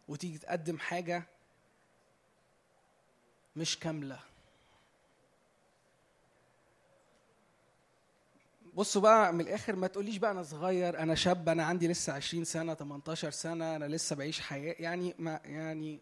وتيجي 0.08 0.38
تقدم 0.38 0.80
حاجة 0.80 1.24
مش 3.56 3.80
كاملة. 3.80 4.20
بصوا 8.74 9.02
بقى 9.02 9.34
من 9.34 9.42
الآخر 9.42 9.76
ما 9.76 9.88
تقوليش 9.88 10.18
بقى 10.18 10.32
أنا 10.32 10.44
صغير 10.44 11.00
أنا 11.00 11.16
شاب 11.16 11.50
أنا 11.50 11.64
عندي 11.64 11.88
لسه 11.88 12.14
20 12.14 12.44
سنة 12.46 12.74
18 12.74 13.32
سنة 13.32 13.76
أنا 13.76 13.86
لسه 13.86 14.16
بعيش 14.16 14.40
حياة. 14.42 14.76
يعني 14.80 15.16
ما 15.20 15.40
يعني 15.46 16.00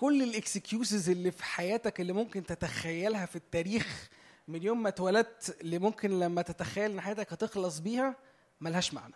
كل 0.00 0.22
الاكسكيوزز 0.22 1.10
اللي 1.10 1.30
في 1.30 1.44
حياتك 1.44 2.00
اللي 2.00 2.12
ممكن 2.12 2.46
تتخيلها 2.46 3.26
في 3.26 3.36
التاريخ 3.36 4.08
من 4.48 4.62
يوم 4.62 4.82
ما 4.82 4.88
اتولدت 4.88 5.56
اللي 5.60 5.78
ممكن 5.78 6.18
لما 6.18 6.42
تتخيل 6.42 6.90
إن 6.90 7.00
حياتك 7.00 7.32
هتخلص 7.32 7.78
بيها 7.78 8.16
ملهاش 8.60 8.94
معنى. 8.94 9.14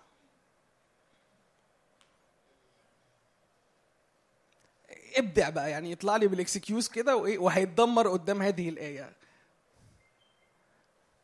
ابدع 5.17 5.49
بقى 5.49 5.71
يعني 5.71 5.93
يطلع 5.93 6.17
لي 6.17 6.27
بالإكسكيوز 6.27 6.89
كده 6.89 7.17
وإيه 7.17 7.39
وهيتدمر 7.39 8.09
قدام 8.09 8.43
هذه 8.43 8.69
الآية. 8.69 9.13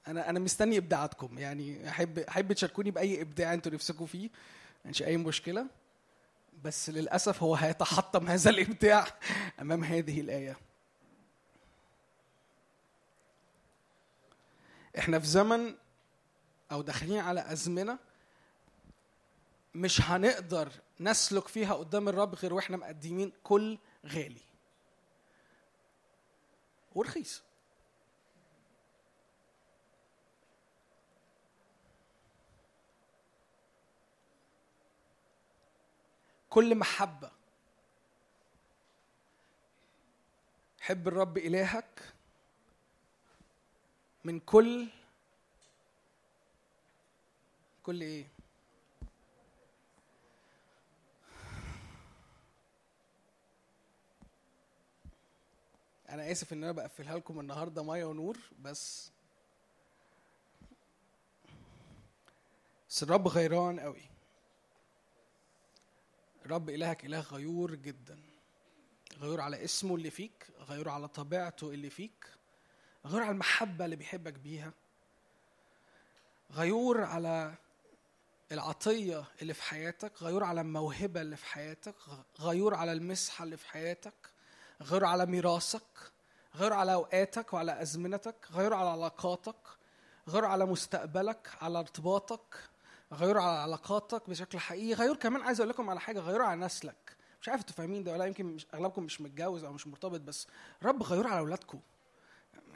أنا 0.08 0.30
أنا 0.30 0.38
مستني 0.38 0.76
إبداعاتكم 0.78 1.38
يعني 1.38 1.88
أحب 1.88 2.18
أحب 2.18 2.52
تشاركوني 2.52 2.90
بأي 2.90 3.22
إبداع 3.22 3.54
أنتوا 3.54 3.72
نفسكم 3.72 4.06
فيه 4.06 4.30
مش 4.84 5.02
أي 5.02 5.16
مشكلة. 5.16 5.66
بس 6.64 6.90
للأسف 6.90 7.42
هو 7.42 7.54
هيتحطم 7.54 8.26
هذا 8.26 8.50
الإبداع 8.50 9.06
أمام 9.60 9.84
هذه 9.84 10.20
الآية. 10.20 10.56
إحنا 14.98 15.18
في 15.18 15.26
زمن 15.26 15.74
أو 16.72 16.82
داخلين 16.82 17.18
على 17.18 17.52
أزمنة 17.52 17.98
مش 19.74 20.00
هنقدر 20.00 20.72
نسلك 21.00 21.48
فيها 21.48 21.74
قدام 21.74 22.08
الرب 22.08 22.34
غير 22.34 22.54
وإحنا 22.54 22.76
مقدمين 22.76 23.32
كل 23.42 23.78
غالي. 24.06 24.40
ورخيص. 26.94 27.42
كل 36.50 36.74
محبة 36.74 37.30
حب 40.80 41.08
الرب 41.08 41.38
إلهك 41.38 42.12
من 44.24 44.40
كل 44.40 44.88
كل 47.82 48.00
إيه؟ 48.00 48.26
أنا 56.08 56.32
آسف 56.32 56.52
إن 56.52 56.64
أنا 56.64 56.72
بقفلها 56.72 57.16
لكم 57.16 57.40
النهاردة 57.40 57.82
مية 57.82 58.04
ونور 58.04 58.38
بس 58.62 59.10
بس 62.88 63.02
الرب 63.02 63.28
غيران 63.28 63.80
قوي 63.80 64.07
رب 66.50 66.70
إلهك 66.70 67.04
إله 67.04 67.20
غيور 67.20 67.74
جدا 67.74 68.18
غيور 69.18 69.40
على 69.40 69.64
اسمه 69.64 69.94
اللي 69.94 70.10
فيك 70.10 70.46
غيور 70.60 70.88
على 70.88 71.08
طبيعته 71.08 71.70
اللي 71.70 71.90
فيك 71.90 72.26
غيور 73.06 73.22
على 73.22 73.30
المحبة 73.30 73.84
اللي 73.84 73.96
بيحبك 73.96 74.32
بيها 74.32 74.72
غيور 76.52 77.00
على 77.04 77.54
العطية 78.52 79.24
اللي 79.42 79.54
في 79.54 79.62
حياتك 79.62 80.22
غيور 80.22 80.44
على 80.44 80.60
الموهبة 80.60 81.20
اللي 81.20 81.36
في 81.36 81.46
حياتك 81.46 81.94
غيور 82.40 82.74
على 82.74 82.92
المسحة 82.92 83.44
اللي 83.44 83.56
في 83.56 83.66
حياتك 83.68 84.14
غيور 84.82 85.04
على 85.04 85.26
ميراثك 85.26 85.82
غيور 86.56 86.72
على 86.72 86.92
أوقاتك 86.92 87.52
وعلى 87.52 87.82
أزمنتك 87.82 88.34
غيور 88.52 88.74
على 88.74 88.88
علاقاتك 88.88 89.56
غيور 90.28 90.44
على 90.44 90.66
مستقبلك 90.66 91.48
على 91.60 91.78
ارتباطك 91.78 92.56
غيروا 93.12 93.42
على 93.42 93.58
علاقاتك 93.58 94.30
بشكل 94.30 94.58
حقيقي. 94.58 94.94
غير 94.94 95.16
كمان 95.16 95.42
عايز 95.42 95.60
أقول 95.60 95.70
لكم 95.70 95.90
على 95.90 96.00
حاجة 96.00 96.20
غيروا 96.20 96.46
على 96.46 96.60
نسلك. 96.60 97.16
مش 97.42 97.48
عارف 97.48 97.60
أنتوا 97.60 97.74
فاهمين 97.74 98.04
ده 98.04 98.12
ولا 98.12 98.24
يمكن 98.24 98.44
مش 98.46 98.66
أغلبكم 98.74 99.02
مش 99.02 99.20
متجوز 99.20 99.64
أو 99.64 99.72
مش 99.72 99.86
مرتبط 99.86 100.20
بس 100.20 100.46
رب 100.82 101.02
غيروا 101.02 101.30
على 101.30 101.40
أولادكم. 101.40 101.80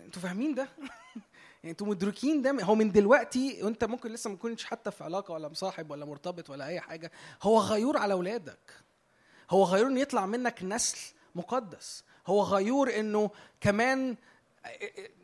أنتوا 0.05 0.23
فاهمين 0.23 0.55
ده؟ 0.55 0.69
يعني 1.63 1.71
أنتوا 1.71 1.87
مدركين 1.87 2.43
ده؟ 2.43 2.51
هو 2.65 2.75
من 2.75 2.93
دلوقتي 2.93 3.63
وأنت 3.63 3.85
ممكن 3.85 4.13
لسه 4.13 4.31
ما 4.31 4.37
تكونش 4.37 4.65
حتى 4.65 4.91
في 4.91 5.05
علاقة 5.05 5.33
ولا 5.35 5.49
مصاحب 5.49 5.91
ولا 5.91 6.05
مرتبط 6.05 6.51
ولا 6.51 6.67
أي 6.67 6.81
حاجة 6.81 7.13
هو 7.43 7.59
غيور 7.59 7.97
على 7.97 8.13
أولادك. 8.13 8.73
هو 9.51 9.65
غيور 9.65 9.87
ان 9.87 9.99
يطلع 9.99 10.27
منك 10.27 10.63
نسل 10.63 10.99
مقدس. 11.35 12.05
هو 12.27 12.43
غيور 12.43 12.99
إنه 12.99 13.31
كمان 13.61 14.17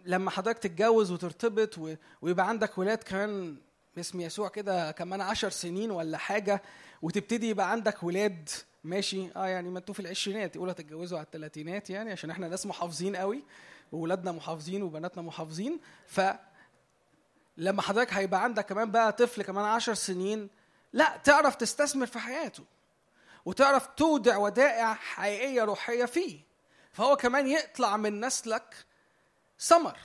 لما 0.05 0.31
حضرتك 0.31 0.59
تتجوز 0.59 1.11
وترتبط 1.13 1.79
ويبقى 2.23 2.49
عندك 2.49 2.79
ولاد 2.79 2.99
كمان 2.99 3.57
باسم 3.99 4.21
يسوع 4.21 4.49
كده 4.49 4.91
كمان 4.91 5.21
عشر 5.21 5.51
سنين 5.51 5.91
ولا 5.91 6.19
حاجة 6.19 6.63
وتبتدي 7.03 7.49
يبقى 7.49 7.71
عندك 7.71 8.03
ولاد. 8.03 8.49
ماشي؟ 8.85 9.31
آه 9.37 9.47
يعني 9.47 9.71
ما 9.71 9.79
أنتوا 9.79 9.95
في 9.95 10.01
العشرينات. 10.01 10.57
يقولوا 10.57 10.73
هتتجوزوا 10.73 11.19
على 11.19 11.25
الثلاثينات 11.25 11.91
يعني 11.91 12.13
عشان 12.13 12.31
إحنا 12.31 12.49
ناس 12.49 12.67
محافظين 12.67 13.17
قوي 13.17 13.43
وولادنا 13.93 14.33
محافظين 14.33 14.83
وبناتنا 14.83 15.23
محافظين. 15.23 15.81
ف 16.07 16.21
لما 17.57 17.83
حضرتك 17.83 18.13
هيبقى 18.13 18.45
عندك 18.45 18.67
كمان 18.67 18.91
بقى 18.91 19.13
طفل 19.13 19.43
كمان 19.43 19.65
عشر 19.65 19.95
سنين 19.95 20.49
لا 20.93 21.17
تعرف 21.25 21.55
تستثمر 21.55 22.07
في 22.07 22.19
حياته 22.19 22.65
وتعرف 23.45 23.87
تودع 23.87 24.37
ودائع 24.37 24.95
حقيقية 24.95 25.63
روحية 25.63 26.05
فيه. 26.05 26.41
فهو 26.93 27.17
كمان 27.17 27.47
يطلع 27.47 27.97
من 27.97 28.25
نسلك 28.25 28.75
ثمر 29.61 29.99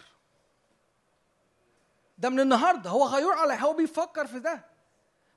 ده 2.23 2.29
من 2.29 2.39
النهارده. 2.39 2.89
هو 2.89 3.05
غيور 3.05 3.33
على 3.33 3.53
هو 3.53 3.73
بيفكر 3.73 4.27
في 4.27 4.39
ده. 4.39 4.65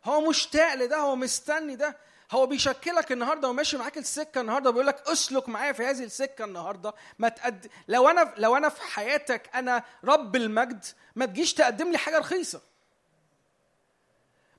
هو 0.04 0.20
مشتاق 0.20 0.74
لده. 0.74 0.96
هو 0.96 1.16
مستني 1.16 1.76
ده. 1.76 1.96
هو 2.30 2.46
بيشكلك 2.46 3.12
النهارده 3.12 3.48
وماشي 3.48 3.76
معاك 3.76 3.98
السكة 3.98 4.40
النهارده 4.40 4.70
بيقول 4.70 4.86
لك 4.86 5.08
اسلك 5.08 5.48
معايا 5.48 5.72
في 5.72 5.82
هذه 5.86 6.04
السكة 6.04 6.44
النهارده. 6.44 6.94
ما 7.18 7.28
تقد... 7.28 7.70
لو 7.88 8.08
أنا 8.08 8.34
لو 8.36 8.56
أنا 8.56 8.68
في 8.68 8.82
حياتك 8.82 9.50
أنا 9.54 9.82
رب 10.04 10.36
المجد 10.36 10.84
ما 11.16 11.26
تجيش 11.26 11.54
تقدم 11.54 11.90
لي 11.90 11.98
حاجة 11.98 12.18
رخيصة. 12.18 12.60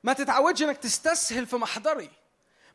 ما 0.03 0.13
تتعودش 0.13 0.63
إنك 0.63 0.77
تستسهل 0.77 1.45
في 1.45 1.55
محضري. 1.55 2.09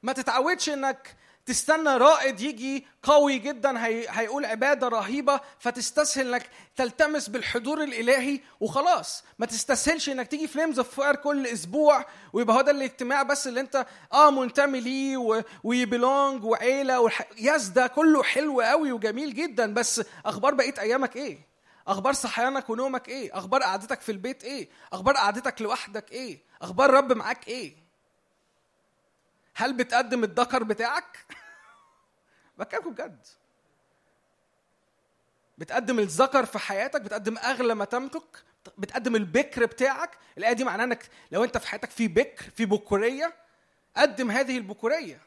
ما 0.03 0.12
تتعودش 0.12 0.69
إنك 0.69 1.16
تستنى 1.47 1.97
رائد 1.97 2.40
يجي 2.40 2.86
قوي 3.02 3.39
جدا 3.39 3.86
هي 3.86 4.06
هيقول 4.10 4.44
عبادة 4.44 4.89
رهيبة 4.89 5.40
فتستسهل 5.59 6.35
إنك 6.35 6.47
تلتمس 6.77 7.28
بالحضور 7.28 7.82
الإلهي 7.82 8.40
وخلاص 8.60 9.24
ما 9.39 9.47
تستسهلش 9.47 10.09
إنك 10.09 10.27
تيجي 10.28 10.48
Flames 10.49 10.78
of 10.78 10.94
Fire 11.01 11.15
كل 11.16 11.47
أسبوع 11.47 12.05
ويبقى 12.32 12.56
هو 12.56 12.60
ده 12.60 12.70
الاجتماع 12.70 13.23
بس 13.23 13.47
اللي 13.47 13.60
أنت 13.60 13.86
آه 14.12 14.31
منتمي 14.31 14.81
ليه 14.81 15.16
و 15.65 15.76
belong 15.76 16.44
وعيلة 16.44 17.01
والح... 17.01 17.23
yes 17.39 17.66
ده 17.69 17.86
كله 17.86 18.23
حلو 18.23 18.60
قوي 18.60 18.93
وجميل 18.93 19.35
جدا 19.35 19.74
بس 19.74 20.02
أخبار 20.27 20.55
بقية 20.55 20.74
أيامك 20.78 21.16
إيه؟ 21.16 21.39
أخبار 21.89 22.12
صحيانك 22.12 22.70
ونومك 22.70 23.09
إيه؟ 23.09 23.39
أخبار 23.39 23.62
قعدتك 23.62 24.01
في 24.01 24.12
البيت 24.12 24.44
إيه؟ 24.44 24.69
أخبار 24.93 25.16
قعدتك 25.16 25.62
لوحدك 25.62 26.12
إيه؟ 26.12 26.39
أخبار 26.62 26.90
رب 26.90 27.12
معاك 27.12 27.48
إيه؟ 27.48 27.82
هل 29.55 29.73
بتقدم 29.73 30.24
الذكر 30.24 30.62
بتاعك؟ 30.62 31.27
بكلمكم 32.59 32.91
بجد. 32.91 33.27
بتقدم 35.59 35.99
الذكر 35.99 36.47
في 36.47 36.59
حياتك 36.59 37.01
بتقدم 37.01 37.39
أغلى 37.39 37.74
ما 37.74 37.85
تملك 37.85 38.45
بتقدم 38.79 39.16
البكر 39.16 39.66
بتاعك. 39.66 40.19
الآية 40.39 40.53
دي 40.53 40.65
معناها 40.65 40.87
إنك 40.87 41.09
لو 41.33 41.45
أنت 41.45 41.59
في 41.59 41.69
حياتك 41.69 41.91
في 41.91 42.09
بكر 42.09 42.51
في 42.57 42.65
بكوريه 42.66 43.35
قدم 43.97 44.31
هذه 44.31 44.59
البكوريه 44.59 45.20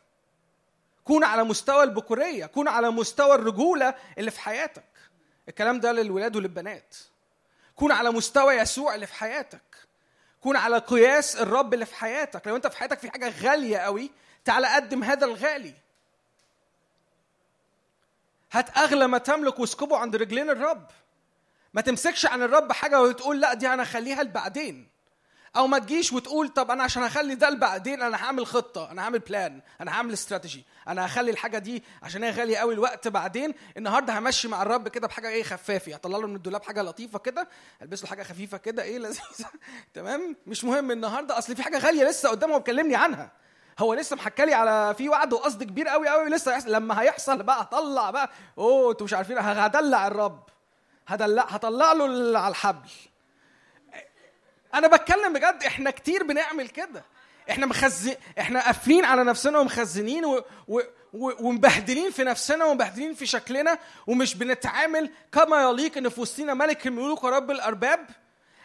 كون 1.03 1.23
على 1.23 1.43
مستوى 1.43 1.83
البكوريه 1.83 2.45
كون 2.45 2.67
على 2.67 2.89
مستوى 2.89 3.35
الرجولة 3.35 3.95
اللي 4.17 4.31
في 4.31 4.39
حياتك. 4.39 4.83
الكلام 5.49 5.79
ده 5.79 5.91
للولاد 5.91 6.35
وللبنات. 6.35 6.95
كون 7.75 7.91
على 7.91 8.11
مستوى 8.11 8.53
يسوع 8.53 8.95
اللي 8.95 9.07
في 9.07 9.13
حياتك. 9.13 9.84
كون 10.45 10.55
على 10.55 10.77
قياس 10.77 11.35
الرب 11.35 11.73
اللي 11.73 11.85
في 11.85 11.95
حياتك. 11.95 12.47
لو 12.47 12.55
انت 12.55 12.67
في 12.67 12.77
حياتك 12.77 12.99
في 12.99 13.11
حاجة 13.11 13.33
غالية 13.41 13.77
قوي 13.77 14.11
تعالى 14.43 14.67
قدم 14.67 15.03
هذا 15.03 15.25
الغالي. 15.25 15.73
هات 18.51 18.77
أغلى 18.77 19.07
ما 19.07 19.17
تملك 19.17 19.59
واسكبه 19.59 19.97
عند 19.97 20.15
رجلين 20.15 20.49
الرب. 20.49 20.87
ما 21.73 21.81
تمسكش 21.81 22.25
عن 22.25 22.41
الرب 22.41 22.71
حاجة 22.71 23.01
وتقول 23.01 23.41
لا 23.41 23.53
دي 23.53 23.67
أنا 23.67 23.83
أخليها 23.83 24.23
لبعدين. 24.23 24.87
أو 25.57 25.67
ما 25.67 25.79
تجيش 25.79 26.13
وتقول 26.13 26.47
طب 26.47 26.71
أنا 26.71 26.83
عشان 26.83 27.03
أخلي 27.03 27.35
ده 27.35 27.49
بعدين 27.49 28.01
أنا 28.01 28.17
هعمل 28.17 28.47
خطة 28.47 28.91
أنا 28.91 29.01
هعمل 29.01 29.19
بلان 29.19 29.61
أنا 29.81 29.91
هعمل 29.91 30.13
استراتيجي 30.13 30.65
أنا 30.87 31.05
هخلي 31.05 31.31
الحاجة 31.31 31.57
دي 31.57 31.83
عشان 32.03 32.23
هي 32.23 32.31
غالية 32.31 32.57
قوي 32.57 32.73
الوقت 32.73 33.07
بعدين 33.07 33.53
النهارده 33.77 34.19
همشي 34.19 34.47
مع 34.47 34.61
الرب 34.61 34.87
كده 34.87 35.07
بحاجة 35.07 35.29
إيه 35.29 35.43
خفافة 35.43 35.95
اطلع 35.95 36.17
له 36.17 36.27
من 36.27 36.35
الدولاب 36.35 36.63
حاجة 36.63 36.81
لطيفة 36.81 37.19
كده 37.19 37.47
ألبس 37.81 38.03
له 38.03 38.09
حاجة 38.09 38.23
خفيفة 38.23 38.57
كده 38.57 38.83
إيه 38.83 38.97
لذيذة. 38.97 39.49
تمام؟ 39.93 40.35
مش 40.47 40.63
مهم 40.63 40.91
النهارده 40.91 41.37
أصل 41.37 41.55
في 41.55 41.63
حاجة 41.63 41.77
غالية 41.77 42.03
لسه 42.03 42.29
قدامه 42.29 42.55
وبكلمني 42.55 42.95
عنها. 42.95 43.31
هو 43.79 43.93
لسه 43.93 44.15
محكى 44.15 44.45
لي 44.45 44.53
على 44.53 44.95
في 44.95 45.09
وعد 45.09 45.33
وقصد 45.33 45.63
كبير 45.63 45.87
قوي 45.87 46.07
قوي 46.09 46.29
لسه 46.29 46.51
هيحصل. 46.51 46.71
لما 46.71 47.01
هيحصل 47.01 47.43
بقى 47.43 47.61
هطلع 47.61 48.11
بقى. 48.11 48.29
أوه 48.57 48.91
أنتوا 48.91 49.05
مش 49.05 49.13
عارفين 49.13 49.37
هدلع 49.37 50.07
الرب. 50.07 50.43
هدلع 51.07 51.43
هطلع 51.43 51.93
له 51.93 52.39
على 52.39 52.51
الحبل. 52.51 52.89
أنا 54.75 54.87
بتكلم 54.87 55.33
بجد 55.33 55.63
إحنا 55.67 55.91
كتير 55.91 56.23
بنعمل 56.23 56.67
كده. 56.67 57.03
إحنا 57.49 57.65
مخزن 57.65 58.15
إحنا 58.39 58.65
قافلين 58.65 59.05
على 59.05 59.23
نفسنا 59.23 59.59
ومخزنين 59.59 60.25
و... 60.25 60.43
و... 60.67 60.81
ومبهدلين 61.13 62.11
في 62.11 62.23
نفسنا 62.23 62.65
ومبهدلين 62.65 63.13
في 63.13 63.25
شكلنا 63.25 63.79
ومش 64.07 64.35
بنتعامل 64.35 65.09
كما 65.31 65.69
يليق 65.69 65.97
إن 65.97 66.09
في 66.09 66.21
وسطنا 66.21 66.53
ملك 66.53 66.87
الملوك 66.87 67.23
ورب 67.23 67.51
الأرباب. 67.51 68.07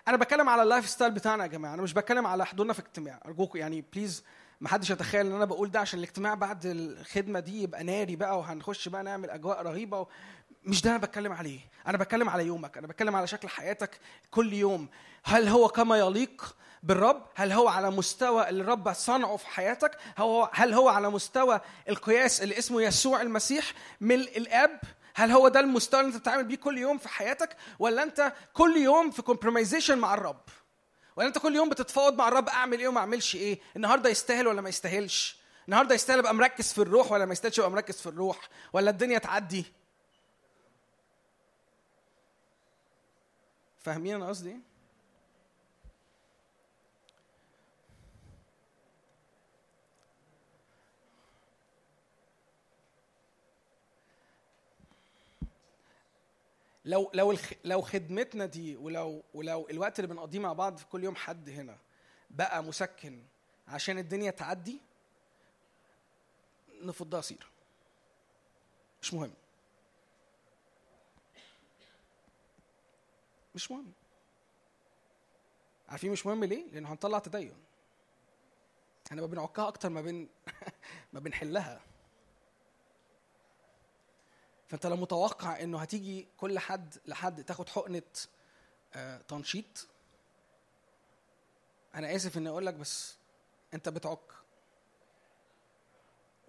أنا 0.09 0.17
بتكلم 0.17 0.49
على 0.49 0.63
ال 0.63 0.89
lifestyle 0.89 1.11
بتاعنا 1.11 1.43
يا 1.43 1.49
جماعة. 1.49 1.75
أنا 1.75 1.83
مش 1.83 1.93
بتكلم 1.93 2.27
على 2.27 2.47
حضورنا 2.47 2.73
في 2.73 2.79
اجتماع. 2.79 3.21
أرجوكم 3.27 3.59
يعني 3.59 3.85
please 3.93 4.25
ما 4.61 4.69
حدش 4.69 4.91
يتخيل 4.91 5.27
إن 5.27 5.33
أنا 5.33 5.45
بقول 5.45 5.71
ده 5.71 5.81
عشان 5.81 5.99
الاجتماع 5.99 6.35
بعد 6.35 6.67
الخدمة 6.67 7.41
دي 7.41 7.63
يبقى 7.63 7.85
ناري 7.85 8.17
بقى 8.17 8.39
وهنخش 8.39 8.89
بقى 8.89 9.03
نعمل 9.03 9.31
أجواء 9.31 9.63
رهيبة 9.63 10.01
و... 10.01 10.07
مش 10.65 10.83
ده 10.83 10.91
أنا 10.91 10.99
بتكلم 10.99 11.33
عليه. 11.33 11.61
أنا 11.87 11.99
بتكلم 11.99 12.29
على 12.29 12.47
يومك. 12.47 12.79
أنا 12.79 12.87
بتكلم 12.87 13.17
على 13.17 13.27
شكل 13.27 13.49
حياتك 13.49 13.99
كل 14.31 14.53
يوم. 14.53 14.89
هل 15.25 15.49
هو 15.49 15.69
كما 15.69 15.99
يليق 15.99 16.57
بالرب؟ 16.83 17.27
هل 17.35 17.53
هو 17.53 17.69
على 17.69 17.91
مستوى 17.91 18.49
اللي 18.49 18.63
الرب 18.63 18.93
صنعه 18.93 19.37
في 19.37 19.47
حياتك؟ 19.47 19.99
هو 20.19 20.51
هل 20.53 20.75
هو 20.75 20.89
على 20.89 21.11
مستوى 21.11 21.61
القياس 21.89 22.43
اللي 22.43 22.59
اسمه 22.59 22.83
يسوع 22.83 23.23
المسيح 23.23 23.73
ملء 24.01 24.39
الاب؟ 24.39 24.81
هل 25.15 25.31
هو 25.31 25.49
ده 25.49 25.61
المستوى 25.61 26.01
اللي 26.01 26.09
انت 26.09 26.17
بتتعامل 26.19 26.45
بيه 26.45 26.57
كل 26.57 26.79
يوم 26.79 26.99
في 26.99 27.09
حياتك؟ 27.09 27.57
ولا 27.79 28.03
انت 28.03 28.33
كل 28.53 28.77
يوم 28.77 29.11
في 29.11 29.23
كومبرومايزيشن 29.23 29.99
مع 29.99 30.15
الرب؟ 30.15 30.41
ولا 31.17 31.27
انت 31.29 31.39
كل 31.39 31.57
يوم 31.57 31.69
بتتفاوض 31.69 32.15
مع 32.15 32.29
الرب 32.29 32.49
اعمل 32.49 32.79
إيه 32.79 32.89
وما 32.89 33.01
اعملش 33.01 33.35
إيه؟ 33.35 33.61
النهارده 33.77 34.11
يستاهل 34.11 34.47
ولا 34.47 34.61
ما 34.61 34.69
يستاهلش؟ 34.69 35.41
النهارده 35.69 35.95
يستاهل 35.95 36.19
ابقى 36.19 36.35
مركز 36.35 36.73
في 36.73 36.79
الروح 36.79 37.13
ولا 37.13 37.25
ما 37.27 37.33
يستاهلش 37.33 37.59
ابقى 37.59 37.71
مركز 37.71 38.01
في 38.01 38.07
الروح؟ 38.07 38.39
ولا 38.73 38.91
الدنيا 38.91 39.19
تعدي؟ 39.19 39.65
فاهمين 43.81 44.15
أنا 44.15 44.29
قصدي 44.29 44.49
إيه؟ 44.51 44.70
لو 56.91 57.11
لو 57.15 57.31
الخ... 57.31 57.53
لو 57.65 57.83
خدمتنا 57.83 58.47
دي 58.47 58.77
ولو 58.77 59.23
ولو 59.35 59.69
الوقت 59.71 59.99
اللي 59.99 60.15
بنقضيه 60.15 60.39
مع 60.39 60.53
بعض 60.53 60.77
في 60.77 60.87
كل 60.87 61.05
يوم 61.05 61.17
حد 61.17 61.49
هنا 61.49 61.79
بقى 62.31 62.63
مسكن 62.65 63.23
عشان 63.69 63.99
الدنيا 63.99 64.31
تعدي 64.31 64.81
نفضها 66.83 67.21
سيرة. 67.21 67.47
مش 69.03 69.15
مهم. 69.15 69.33
مش 73.55 73.71
مهم. 73.71 73.93
عارفين 75.89 76.13
مش 76.13 76.27
مهم 76.27 76.45
ليه؟ 76.45 76.71
لأنه 76.73 76.93
هنطلع 76.93 77.19
تدين. 77.19 77.55
إحنا 79.07 79.21
ما 79.21 79.27
بنعكها 79.27 79.69
أكتر 79.69 79.89
ما 79.89 80.01
بن 80.01 80.29
ما 81.13 81.21
بنحلها. 81.21 81.81
فأنت 84.71 84.87
لو 84.87 84.97
متوقع 84.97 85.61
إنه 85.61 85.79
هتيجي 85.79 86.29
كل 86.37 86.59
حد 86.59 86.95
لحد 87.07 87.45
تاخد 87.45 87.69
حقنة 87.69 88.03
آه، 88.95 89.19
تنشيط. 89.19 89.89
أنا 91.95 92.15
آسف 92.17 92.37
إني 92.37 92.49
أقول 92.49 92.67
لك 92.67 92.75
بس 92.75 93.17
أنت 93.75 93.89
بتعك. 93.89 94.33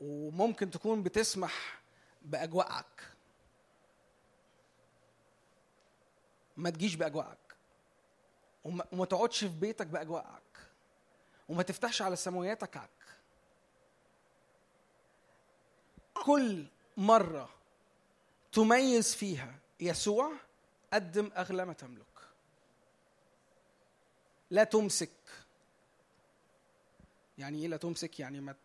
وممكن 0.01 0.71
تكون 0.71 1.03
بتسمح 1.03 1.81
بأجواءك. 2.21 3.13
ما 6.57 6.69
تجيش 6.69 6.95
بأجواءك. 6.95 7.55
وما, 8.63 8.85
وما 8.91 9.05
تقعدش 9.05 9.39
في 9.39 9.59
بيتك 9.59 9.87
بأجواءك. 9.87 10.71
وما 11.49 11.63
تفتحش 11.63 12.01
على 12.01 12.15
سماوياتك. 12.15 12.77
عك 12.77 12.89
كل 16.25 16.67
مرة 16.97 17.60
تميز 18.51 19.15
فيها 19.15 19.55
يسوع 19.79 20.31
قدم 20.93 21.31
أغلى 21.37 21.65
ما 21.65 21.73
تملك. 21.73 22.05
لا 24.49 24.63
تمسك. 24.63 25.09
يعني 27.37 27.61
إيه 27.61 27.67
لا 27.67 27.77
تمسك؟ 27.77 28.19
يعني 28.19 28.41
ما 28.41 28.55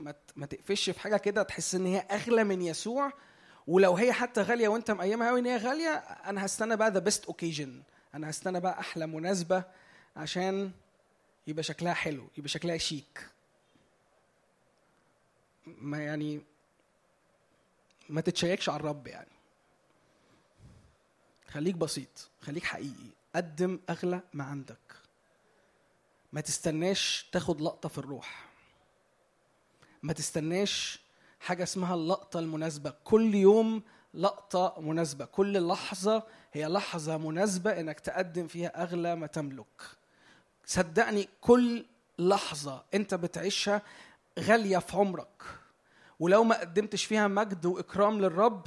ما 0.00 0.14
ما 0.36 0.46
تقفش 0.46 0.90
في 0.90 1.00
حاجة 1.00 1.16
كده 1.16 1.42
تحس 1.42 1.74
إن 1.74 1.86
هي 1.86 1.98
أغلى 1.98 2.44
من 2.44 2.62
يسوع. 2.62 3.12
ولو 3.66 3.94
هي 3.96 4.12
حتى 4.12 4.42
غالية 4.42 4.68
وأنت 4.68 4.90
مقيمها 4.90 5.28
قوي 5.28 5.40
إن 5.40 5.46
هي 5.46 5.56
غالية 5.56 5.94
أنا 5.98 6.46
هستنى 6.46 6.76
بقى 6.76 6.90
the 6.90 6.98
best 6.98 7.24
occasion 7.24 7.82
أنا 8.14 8.30
هستنى 8.30 8.60
بقى 8.60 8.80
أحلى 8.80 9.06
مناسبة 9.06 9.64
عشان 10.16 10.72
يبقى 11.46 11.62
شكلها 11.62 11.94
حلو 11.94 12.28
يبقى 12.38 12.48
شكلها 12.48 12.76
شيك. 12.76 13.28
ما 15.66 16.04
يعني 16.04 16.40
ما 18.08 18.20
تتشيكش 18.20 18.68
على 18.68 18.80
الرب 18.80 19.06
يعني. 19.06 19.38
خليك 21.48 21.74
بسيط 21.74 22.30
خليك 22.40 22.64
حقيقي. 22.64 23.10
قدم 23.34 23.80
أغلى 23.90 24.20
ما 24.32 24.44
عندك. 24.44 24.94
ما 26.32 26.40
تستناش 26.40 27.28
تاخد 27.32 27.60
لقطة 27.60 27.88
في 27.88 27.98
الروح. 27.98 28.48
ما 30.02 30.12
تستناش 30.12 31.00
حاجة 31.40 31.62
اسمها 31.62 31.94
اللقطة 31.94 32.40
المناسبة. 32.40 32.94
كل 33.04 33.34
يوم 33.34 33.82
لقطة 34.14 34.74
مناسبة. 34.80 35.24
كل 35.24 35.68
لحظة 35.68 36.22
هي 36.52 36.66
لحظة 36.66 37.16
مناسبة 37.16 37.80
إنك 37.80 38.00
تقدم 38.00 38.46
فيها 38.46 38.82
أغلى 38.82 39.16
ما 39.16 39.26
تملك. 39.26 39.82
صدقني 40.66 41.28
كل 41.40 41.84
لحظة 42.18 42.84
أنت 42.94 43.14
بتعيشها 43.14 43.82
غالية 44.38 44.78
في 44.78 44.96
عمرك. 44.96 45.57
ولو 46.20 46.44
ما 46.44 46.60
قدمتش 46.60 47.04
فيها 47.04 47.28
مجد 47.28 47.66
وإكرام 47.66 48.20
للرب 48.20 48.66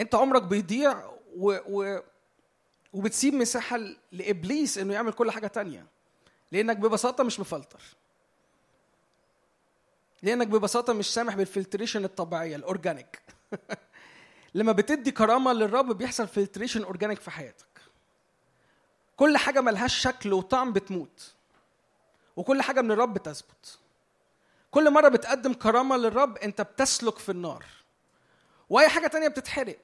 أنت 0.00 0.14
عمرك 0.14 0.42
بيضيع 0.42 1.06
و... 1.36 1.56
و... 1.68 2.00
وبتسيب 2.92 3.34
مساحة 3.34 3.80
لإبليس 4.12 4.78
إنه 4.78 4.94
يعمل 4.94 5.12
كل 5.12 5.30
حاجة 5.30 5.46
تانية. 5.46 5.86
لأنك 6.52 6.76
ببساطة 6.76 7.24
مش 7.24 7.40
مفلتر. 7.40 7.82
لأنك 10.22 10.46
ببساطة 10.46 10.92
مش 10.92 11.14
سامح 11.14 11.36
بال 11.36 11.47
filtration 11.47 12.04
الطبيعية 12.04 12.56
ال 12.56 12.63
organic. 12.63 13.22
لما 14.54 14.72
بتدي 14.72 15.10
كرامة 15.10 15.52
للرب 15.52 15.98
بيحصل 15.98 16.28
filtration 16.28 16.84
organic 16.84 17.20
في 17.20 17.30
حياتك. 17.30 17.66
كل 19.16 19.36
حاجة 19.36 19.60
ملهاش 19.60 19.98
شكل 19.98 20.32
وطعم 20.32 20.72
بتموت. 20.72 21.34
وكل 22.36 22.62
حاجة 22.62 22.80
من 22.80 22.90
الرب 22.90 23.18
تثبت 23.18 23.78
كل 24.72 24.90
مرة 24.90 25.08
بتقدم 25.08 25.52
كرامة 25.52 25.96
للرب 25.96 26.38
أنت 26.38 26.60
بتسلك 26.60 27.18
في 27.18 27.28
النار. 27.32 27.64
وأي 28.70 28.88
حاجة 28.88 29.06
تانية 29.06 29.28
بتتحرق. 29.28 29.78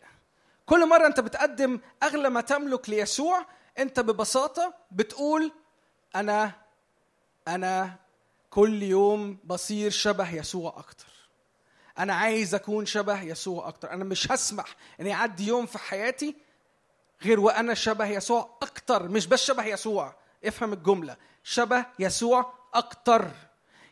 كل 0.67 0.89
مرة 0.89 1.07
أنت 1.07 1.21
بتقدم 1.21 1.81
أغلى 2.03 2.31
ما 2.31 2.41
تملك 2.41 2.89
ليسوع 2.89 3.47
أنت 3.79 4.01
ببساطة 4.01 4.75
بتقول 4.91 5.53
أنا 6.17 6.53
أنا 7.49 7.97
كل 8.51 8.83
يوم 8.83 9.39
بصير 9.45 9.91
شبه 9.91 10.35
يسوع 10.35 10.75
أكتر. 10.79 11.13
أنا 11.99 12.15
عايز 12.15 12.55
أكون 12.55 12.87
شبه 12.87 13.23
يسوع 13.23 13.69
أكتر. 13.69 13.93
أنا 13.93 14.05
مش 14.05 14.33
هسمح 14.33 14.77
ان 15.01 15.07
يعدي 15.07 15.47
يوم 15.47 15.67
في 15.67 15.79
حياتي 15.79 16.37
غير 17.23 17.41
وأنا 17.41 17.75
شبه 17.75 18.07
يسوع 18.07 18.59
أكتر. 18.63 19.09
مش 19.09 19.27
بس 19.27 19.45
شبه 19.45 19.65
يسوع. 19.65 20.15
افهم 20.45 20.73
الجملة. 20.73 21.17
شبه 21.43 21.87
يسوع 21.99 22.53
أكتر. 22.75 23.31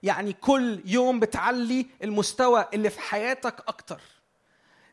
يعني 0.02 0.32
كل 0.32 0.80
يوم 0.84 1.20
بتعلي 1.20 1.86
المستوى 2.02 2.68
اللي 2.74 2.90
في 2.90 3.00
حياتك 3.00 3.64
أكتر. 3.68 4.00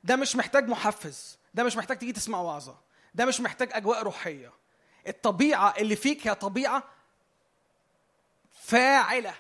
ده 0.04 0.16
مش 0.16 0.36
محتاج 0.36 0.68
محفز 0.70 1.38
ده 1.54 1.64
مش 1.64 1.78
محتاج 1.78 1.98
تيجي 1.98 2.12
تسمع 2.14 2.42
وعظة 2.42 2.78
ده 3.16 3.26
مش 3.26 3.42
محتاج 3.42 3.70
أجواء 3.74 4.04
روحية. 4.04 4.52
الطبيعة 5.08 5.74
اللي 5.78 5.96
فيك 5.96 6.28
هي 6.28 6.36
طبيعة 6.36 6.84
فاعلة 8.62 9.34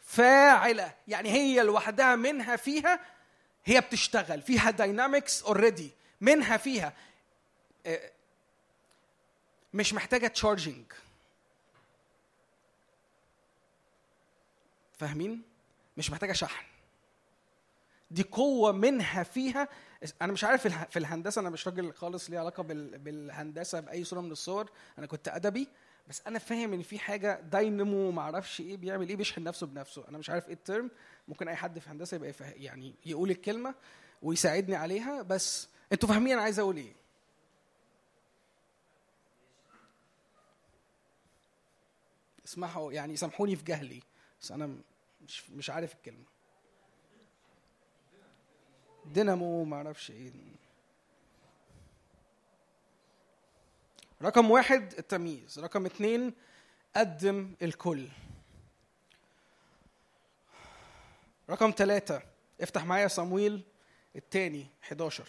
فاعلة. 0.00 0.94
يعني 1.08 1.30
هي 1.30 1.62
لوحدها 1.62 2.16
منها 2.16 2.56
فيها 2.56 3.00
هي 3.64 3.80
بتشتغل 3.80 4.42
فيها 4.42 4.70
dynamics 4.70 5.42
already 5.42 5.90
منها 6.20 6.56
فيها 6.56 6.92
آه، 7.86 8.10
مش 9.74 9.94
محتاجة 9.94 10.26
charging 10.26 10.84
فاهمين؟ 14.98 15.42
مش 15.96 16.10
محتاجة 16.10 16.32
شحن. 16.32 16.64
دي 18.10 18.22
قوة 18.22 18.72
منها 18.72 19.22
فيها 19.22 19.68
أنا 20.22 20.32
مش 20.32 20.44
عارف 20.44 20.66
في 20.66 20.98
الهندسة 20.98 21.40
أنا 21.40 21.50
مش 21.50 21.68
راجل 21.68 21.92
خالص 21.92 22.30
ليه 22.30 22.38
علاقة 22.38 22.62
بال- 22.62 22.98
بالهندسة 22.98 23.80
بأي 23.80 24.04
صورة 24.04 24.20
من 24.20 24.30
الصور 24.32 24.70
أنا 24.98 25.06
كنت 25.06 25.28
أدبي 25.28 25.68
بس 26.08 26.22
أنا 26.26 26.38
فاهم 26.38 26.72
إن 26.72 26.82
في 26.82 26.98
حاجة 26.98 27.40
داينامو 27.40 28.10
ما 28.10 28.22
أعرفش 28.22 28.60
إيه 28.60 28.76
بيعمل 28.76 29.08
إيه 29.08 29.16
بيشحن 29.16 29.42
نفسه 29.42 29.66
بنفسه. 29.66 30.04
أنا 30.08 30.18
مش 30.18 30.30
عارف 30.30 30.46
إيه 30.48 30.54
ال 30.54 30.61
term 30.61 30.90
ممكن 31.28 31.48
أي 31.48 31.56
حد 31.56 31.78
في 31.78 31.90
هندسة 31.90 32.14
يبقى 32.14 32.32
يعني 32.56 32.94
يقول 33.06 33.30
الكلمة 33.30 33.74
ويساعدني 34.22 34.76
عليها 34.76 35.22
بس 35.22 35.68
أنتوا 35.92 36.08
فاهمين 36.08 36.32
أنا 36.32 36.42
عايز 36.42 36.58
أقول 36.58 36.76
إيه. 36.76 36.92
اسمحوا 42.44 42.92
يعني 42.92 43.16
سامحوني 43.16 43.56
في 43.56 43.64
جهلي. 43.64 44.02
بس 44.44 44.52
أنا 44.52 44.76
مش 45.20 45.50
مش 45.50 45.70
عارف 45.70 45.94
الكلمة. 45.94 46.24
دينامو 49.06 49.64
ما 49.64 49.76
أعرفش 49.76 50.10
إيه. 50.10 50.32
رقم 54.22 54.50
واحد 54.50 54.94
التمييز 54.98 55.58
رقم 55.58 55.86
اتنين 55.86 56.34
قدم 56.96 57.54
الكل. 57.62 58.08
رقم 61.50 61.74
ثلاثة 61.76 62.22
افتح 62.60 62.84
معايا 62.84 63.08
صمويل 63.08 63.62
الثاني 64.16 64.66
11 64.82 65.28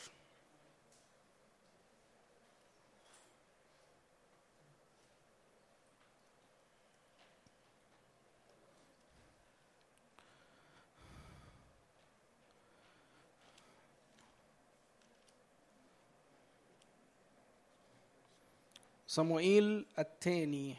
صموئيل 19.16 19.86
الثاني. 20.00 20.76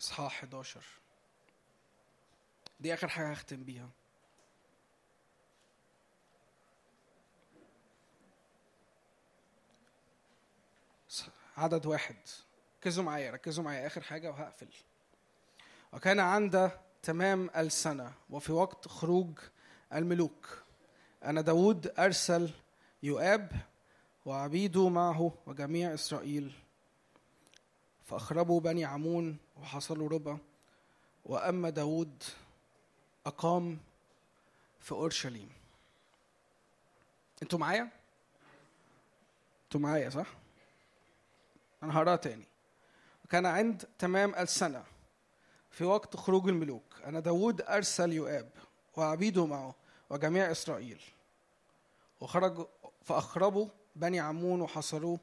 إصحاح 0.00 0.32
11 0.32 0.84
دي 2.80 2.94
آخر 2.94 3.08
حاجة 3.08 3.32
هختم 3.32 3.64
بيها. 3.64 3.88
عدد 11.56 11.86
واحد. 11.86 12.16
ركزوا 12.80 13.04
معايا 13.04 13.30
ركزوا 13.30 13.64
معايا. 13.64 13.86
آخر 13.86 14.00
حاجة 14.00 14.30
وهقفل. 14.30 14.68
وكان 15.92 16.20
عند 16.20 16.70
تمام 17.02 17.50
السنة 17.56 18.12
وفي 18.30 18.52
وقت 18.52 18.88
خروج 18.88 19.38
الملوك. 19.92 20.64
أن 21.24 21.44
داود 21.44 21.94
أرسل 21.98 22.63
يؤاب 23.04 23.52
وعبيده 24.26 24.88
معه 24.88 25.32
وجميع 25.46 25.94
إسرائيل 25.94 26.52
فأخربوا 28.04 28.60
بني 28.60 28.84
عمون 28.84 29.36
وحصلوا 29.56 30.08
ربا 30.08 30.38
وأما 31.24 31.70
داود 31.70 32.22
أقام 33.26 33.78
في 34.80 34.92
أورشليم 34.92 35.48
أنتوا 37.42 37.58
معايا؟ 37.58 37.88
أنتوا 39.64 39.80
معايا 39.80 40.10
صح؟ 40.10 40.26
أنا 41.82 41.98
هقراها 41.98 42.16
تاني 42.16 42.44
وكان 43.24 43.46
عند 43.46 43.84
تمام 43.98 44.34
السنة 44.34 44.84
في 45.70 45.84
وقت 45.84 46.16
خروج 46.16 46.48
الملوك 46.48 47.02
أن 47.06 47.22
داود 47.22 47.60
أرسل 47.60 48.12
يؤاب 48.12 48.50
وعبيده 48.96 49.46
معه 49.46 49.74
وجميع 50.10 50.50
إسرائيل 50.50 51.00
وخرجوا 52.20 52.64
فأخربوا 53.02 53.68
بني 53.96 54.20
عمون 54.20 54.60
وحصروه 54.60 55.18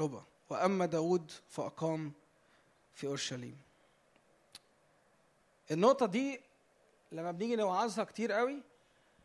ربا 0.00 0.24
وأما 0.50 0.86
داود 0.86 1.30
فأقام 1.48 2.12
في 2.94 3.06
أورشليم. 3.06 3.58
النقطة 5.70 6.06
دي 6.06 6.40
لما 7.12 7.30
بنيجي 7.32 7.56
نوعظها 7.56 8.04
كتير 8.04 8.32
قوي 8.32 8.62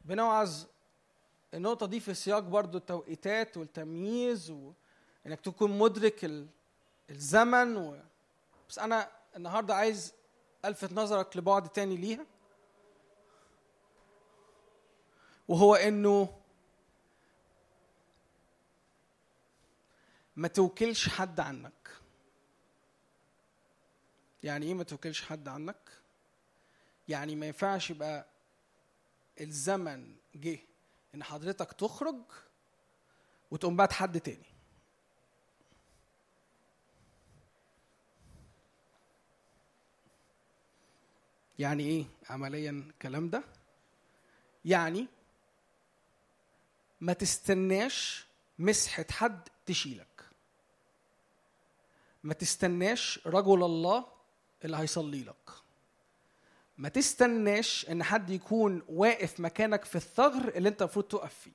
بنوعظ 0.05 0.63
النقطة 1.53 1.85
دي 1.85 1.99
في 1.99 2.13
سياق 2.13 2.39
برضو 2.39 2.77
التوقيتات 2.77 3.57
والتمييز 3.57 4.49
وإنك 4.51 5.39
تكون 5.43 5.77
مدرك 5.79 6.25
ال- 6.25 6.47
الزمن 7.09 7.77
و... 7.77 7.99
بس 8.69 8.79
أنا 8.79 9.11
النهاردة 9.35 9.75
عايز 9.75 10.13
ألفت 10.65 10.93
نظرك 10.93 11.37
لبعد 11.37 11.69
تاني 11.69 11.97
ليها. 11.97 12.25
وهو 15.47 15.75
إنه 15.75 16.39
ما 20.35 20.47
توكلش 20.47 21.09
حد 21.09 21.39
عنك. 21.39 21.89
يعني 24.43 24.65
إيه 24.65 24.73
ما 24.73 24.83
توكلش 24.83 25.21
حد 25.25 25.47
عنك؟ 25.47 25.89
يعني 27.07 27.35
ما 27.35 27.45
ينفعش 27.45 27.89
يبقى 27.89 28.25
الزمن 29.41 30.15
جه 30.35 30.59
إن 31.15 31.23
حضرتك 31.23 31.73
تخرج 31.73 32.15
وتقوم 33.51 33.75
بعت 33.75 33.93
حد 33.93 34.19
تاني. 34.19 34.53
يعني 41.59 41.83
إيه 41.83 42.05
عمليا 42.29 42.71
الكلام 42.71 43.29
ده؟ 43.29 43.43
يعني 44.65 45.07
ما 47.03 47.13
تستناش 47.13 48.25
مسحة 48.59 49.05
حد 49.11 49.49
تشيلك. 49.65 50.23
ما 52.23 52.33
تستناش 52.33 53.19
رجل 53.25 53.63
الله 53.63 54.05
اللي 54.65 54.77
هيصلي 54.77 55.23
لك. 55.23 55.49
ما 56.77 56.89
تستناش 56.89 57.89
إن 57.89 58.03
حد 58.03 58.29
يكون 58.29 58.81
واقف 58.89 59.39
مكانك 59.39 59.85
في 59.85 59.95
الثغر 59.95 60.47
اللي 60.47 60.69
أنت 60.69 60.81
المفروض 60.81 61.05
تقف 61.05 61.33
فيه. 61.33 61.51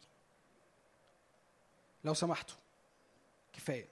لو 2.04 2.14
سمحتوا. 2.14 2.56
كفاية. 3.52 3.88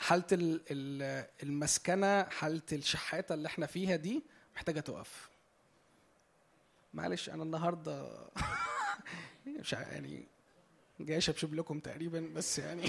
حالة 0.00 0.24
ال- 0.32 0.60
ال- 0.70 1.26
المسكنة 1.42 2.22
حالة 2.24 2.62
الشحاتة 2.72 3.34
اللي 3.34 3.46
إحنا 3.48 3.66
فيها 3.66 3.96
دي 3.96 4.22
محتاجة 4.54 4.80
تقف 4.80 5.27
معلش 6.94 7.28
أنا 7.30 7.42
النهارده 7.42 8.08
مش 9.46 9.72
يعني 9.72 10.26
جاي 11.00 11.18
اشبشب 11.18 11.54
لكم 11.54 11.80
تقريبا 11.80 12.20
بس 12.34 12.58
يعني 12.58 12.88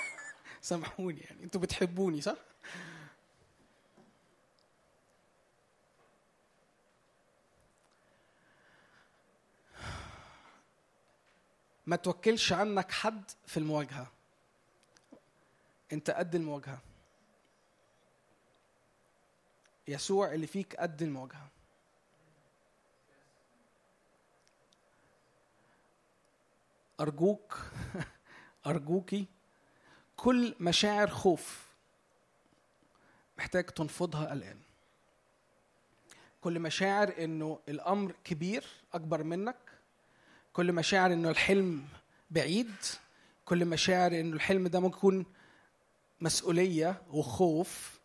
سامحوني 0.60 1.20
يعني. 1.20 1.44
أنتوا 1.44 1.60
بتحبوني 1.60 2.20
صح؟ 2.20 2.36
ما 11.86 11.96
توكلش 11.96 12.52
عنك 12.52 12.90
حد 12.90 13.30
في 13.46 13.56
المواجهة. 13.56 14.12
انت 15.92 16.10
قد 16.10 16.34
المواجهة. 16.34 16.78
يسوع 19.88 20.32
اللي 20.34 20.46
فيك 20.46 20.76
قد 20.76 21.02
المواجهة. 21.02 21.48
أرجوك 27.00 27.58
أرجوكي 28.66 29.26
كل 30.16 30.54
مشاعر 30.60 31.08
خوف 31.08 31.66
محتاج 33.38 33.64
تنفضها 33.64 34.32
الآن. 34.32 34.56
كل 36.40 36.60
مشاعر 36.60 37.14
إنه 37.18 37.58
الأمر 37.68 38.14
كبير 38.24 38.64
أكبر 38.94 39.22
منك. 39.22 39.56
كل 40.52 40.72
مشاعر 40.72 41.12
إنه 41.12 41.30
الحلم 41.30 41.84
بعيد. 42.30 42.74
كل 43.44 43.64
مشاعر 43.64 44.20
إنه 44.20 44.36
الحلم 44.36 44.68
ده 44.68 44.80
ممكن 44.80 44.96
يكون 44.96 45.26
مسؤولية 46.20 47.02
وخوف 47.10 48.00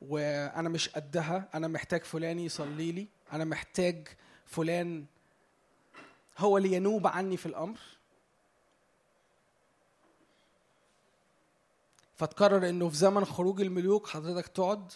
وأنا 0.00 0.68
مش 0.68 0.88
قدها. 0.88 1.48
أنا 1.54 1.68
محتاج 1.68 2.04
فلان 2.04 2.38
يصلي 2.38 2.92
لي. 2.92 3.06
أنا 3.32 3.44
محتاج 3.44 4.08
فلان 4.46 5.04
هو 6.38 6.58
اللي 6.58 6.72
ينوب 6.72 7.06
عني 7.06 7.36
في 7.36 7.46
الأمر. 7.46 7.78
فتقرر 12.16 12.68
إنه 12.68 12.88
في 12.88 12.96
زمن 12.96 13.24
خروج 13.24 13.60
الملوك 13.60 14.08
حضرتك 14.08 14.46
تقعد؟ 14.46 14.92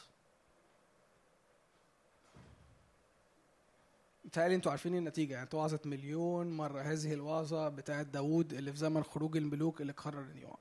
متهيألي 4.24 4.54
أنتوا 4.54 4.70
عارفين 4.70 4.94
النتيجة 4.96 5.32
يعني 5.32 5.46
اتوعظت 5.46 5.86
مليون 5.86 6.56
مرة. 6.56 6.80
هذه 6.80 7.14
الوعظة 7.14 7.68
بتاعت 7.68 8.06
داوود 8.06 8.52
اللي 8.52 8.72
في 8.72 8.78
زمن 8.78 9.04
خروج 9.04 9.36
الملوك 9.36 9.80
اللي 9.80 9.92
قرر 9.92 10.20
إنه 10.20 10.40
يقعد. 10.40 10.56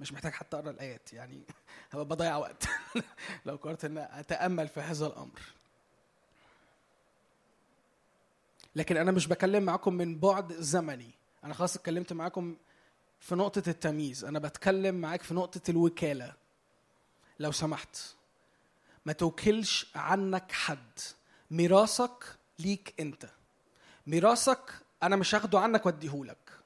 مش 0.00 0.12
محتاج 0.12 0.32
حتى 0.32 0.56
أقرأ 0.56 0.70
الآيات 0.70 1.12
يعني 1.12 1.42
هبقى 1.90 2.04
بضيع 2.04 2.36
وقت. 2.36 2.68
لو 3.46 3.56
قررت 3.56 3.84
إن 3.84 3.98
أتأمل 3.98 4.68
في 4.68 4.80
هذا 4.80 5.06
الأمر. 5.06 5.40
لكن 8.76 8.96
أنا 8.96 9.12
مش 9.12 9.26
بكلم 9.28 9.62
معاكم 9.62 9.94
من 9.94 10.18
بعد 10.18 10.52
زمني. 10.52 11.10
أنا 11.44 11.54
خلاص 11.54 11.76
اتكلمت 11.76 12.12
معاكم 12.12 12.56
في 13.20 13.34
نقطة 13.34 13.62
التمييز. 13.68 14.24
أنا 14.24 14.38
بتكلم 14.38 14.94
معاك 14.94 15.22
في 15.22 15.34
نقطة 15.34 15.70
الوكالة. 15.70 16.34
لو 17.38 17.52
سمحت 17.52 17.96
ما 19.06 19.12
توكلش 19.12 19.86
عنك 19.94 20.52
حد. 20.52 20.98
ميراثك 21.50 22.24
ليك 22.58 22.94
أنت. 23.00 23.28
ميراثك 24.06 24.72
أنا 25.02 25.16
مش 25.16 25.34
هاخده 25.34 25.60
عنك 25.60 25.86
وأديهولك. 25.86 26.58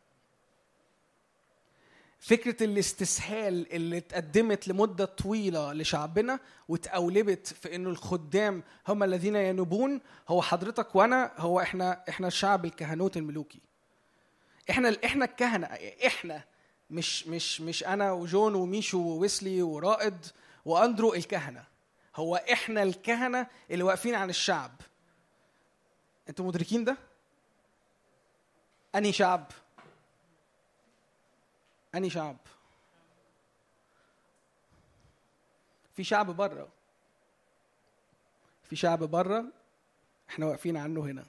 فكرة 2.19 2.65
الاستسهال 2.65 3.73
اللي 3.73 3.99
اتقدمت 3.99 4.69
لمدة 4.69 5.05
طويلة 5.05 5.73
لشعبنا 5.73 6.39
واتقولبت 6.69 7.47
في 7.47 7.75
إنه 7.75 7.91
الخدام 7.91 8.63
هم 8.89 9.03
الذين 9.03 9.37
ينوبون 9.37 10.01
هو 10.29 10.43
حضرتك 10.43 10.95
وأنا 10.97 11.33
هو 11.37 11.61
إحنا 11.61 12.05
إحنا 12.09 12.27
الشعب 12.27 12.65
الكهنوت 12.65 13.17
الملوكي. 13.17 13.61
إحنا 14.71 14.97
إحنا 15.05 15.25
الكهنة 15.25 15.67
إحنا 16.07 16.45
مش 16.91 17.27
مش 17.27 17.61
مش 17.61 17.85
أنا 17.85 18.13
وجون 18.13 18.55
وميشو 18.55 18.99
وويسلي 18.99 19.63
ورائد 19.63 20.27
وأندرو 20.65 21.15
الكهنة 21.15 21.65
هو 22.17 22.37
إحنا 22.37 22.83
الكهنة 22.83 23.47
اللي 23.71 23.83
واقفين 23.85 24.15
عن 24.15 24.31
الشعب 24.31 24.73
أنتوا 26.29 26.45
مدركين 26.47 26.85
ده؟ 26.85 26.97
أنهي 28.95 29.13
شعب؟ 29.13 29.47
أنهي 31.95 32.11
شعب؟ 32.11 32.37
في 35.97 36.05
شعب 36.05 36.27
بره 36.27 36.69
في 38.65 38.77
شعب 38.77 38.99
بره 38.99 39.45
إحنا 40.31 40.47
واقفين 40.47 40.77
عنه 40.77 41.01
هنا 41.01 41.25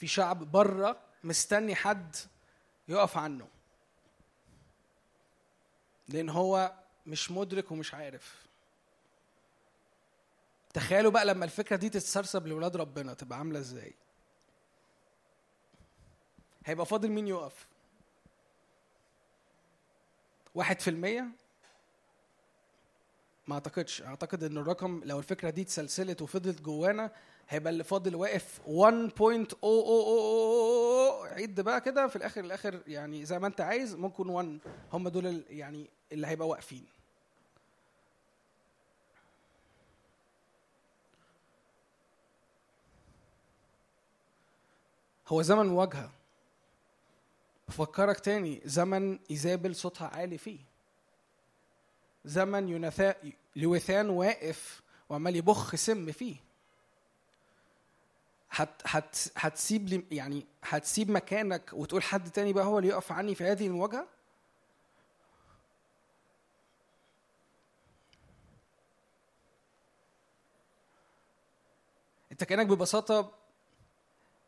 في 0.00 0.06
شعب 0.06 0.38
بره 0.52 1.00
مستني 1.24 1.74
حد 1.74 2.16
يقف 2.88 3.16
عنه. 3.18 3.48
لأن 6.08 6.28
هو 6.28 6.72
مش 7.06 7.30
مدرك 7.30 7.70
ومش 7.72 7.94
عارف. 7.94 8.46
تخيلوا 10.74 11.10
بقى 11.10 11.24
لما 11.24 11.44
الفكرة 11.44 11.76
دي 11.76 11.88
تتسرسب 11.88 12.46
لاولاد 12.46 12.76
ربنا 12.76 13.14
تبقى 13.14 13.38
عاملة 13.38 13.58
إزاي؟ 13.58 13.94
هيبقى 16.64 16.86
فاضل 16.86 17.08
مين 17.10 17.28
يقف؟ 17.28 17.66
واحد 20.54 20.80
في 20.80 20.90
المية؟ 20.90 21.28
ما 23.46 23.54
أعتقدش. 23.54 24.02
أعتقد 24.02 24.44
إن 24.44 24.58
الرقم 24.58 25.00
لو 25.04 25.18
الفكرة 25.18 25.50
دي 25.50 25.62
اتسلسلت 25.62 26.22
وفضلت 26.22 26.60
جوانا 26.60 27.10
هيبقى 27.50 27.72
اللي 27.72 27.84
فاضل 27.84 28.14
واقف 28.16 28.60
1.000 28.66 29.64
عد 31.40 31.60
بقى 31.60 31.80
كده 31.80 32.06
في 32.06 32.16
الآخر 32.16 32.44
الآخر 32.44 32.80
يعني 32.86 33.24
زي 33.24 33.38
ما 33.38 33.46
أنت 33.46 33.60
عايز 33.60 33.94
ممكن 33.94 34.28
1 34.28 34.58
هم 34.92 35.08
دول 35.08 35.44
يعني 35.50 35.86
اللي 36.12 36.26
هيبقى 36.26 36.48
واقفين. 36.48 36.84
هو 45.28 45.42
زمن 45.42 45.66
مواجهه 45.66 46.10
بفكرك 47.68 48.20
تاني 48.20 48.60
زمن 48.64 49.18
إيزابل 49.30 49.74
صوتها 49.74 50.08
عالي 50.08 50.38
فيه. 50.38 50.58
زمن 52.24 52.68
يوناثا 52.68 53.14
لوثان 53.56 54.10
واقف 54.10 54.82
وعمال 55.08 55.36
يبخ 55.36 55.74
سم 55.76 56.12
فيه. 56.12 56.36
هت 58.50 58.82
هت 58.86 59.16
هتسيب 59.36 59.88
لي 59.88 60.04
يعني 60.10 60.46
هتسيب 60.64 61.10
مكانك 61.10 61.70
وتقول 61.72 62.02
حد 62.02 62.30
تاني 62.30 62.52
بقى 62.52 62.64
هو 62.64 62.78
اللي 62.78 62.88
يقف 62.90 63.12
عني 63.12 63.34
في 63.34 63.44
هذه 63.44 63.66
المواجهه 63.66 64.06
انت 72.32 72.44
كأنك 72.44 72.66
ببساطة 72.66 73.32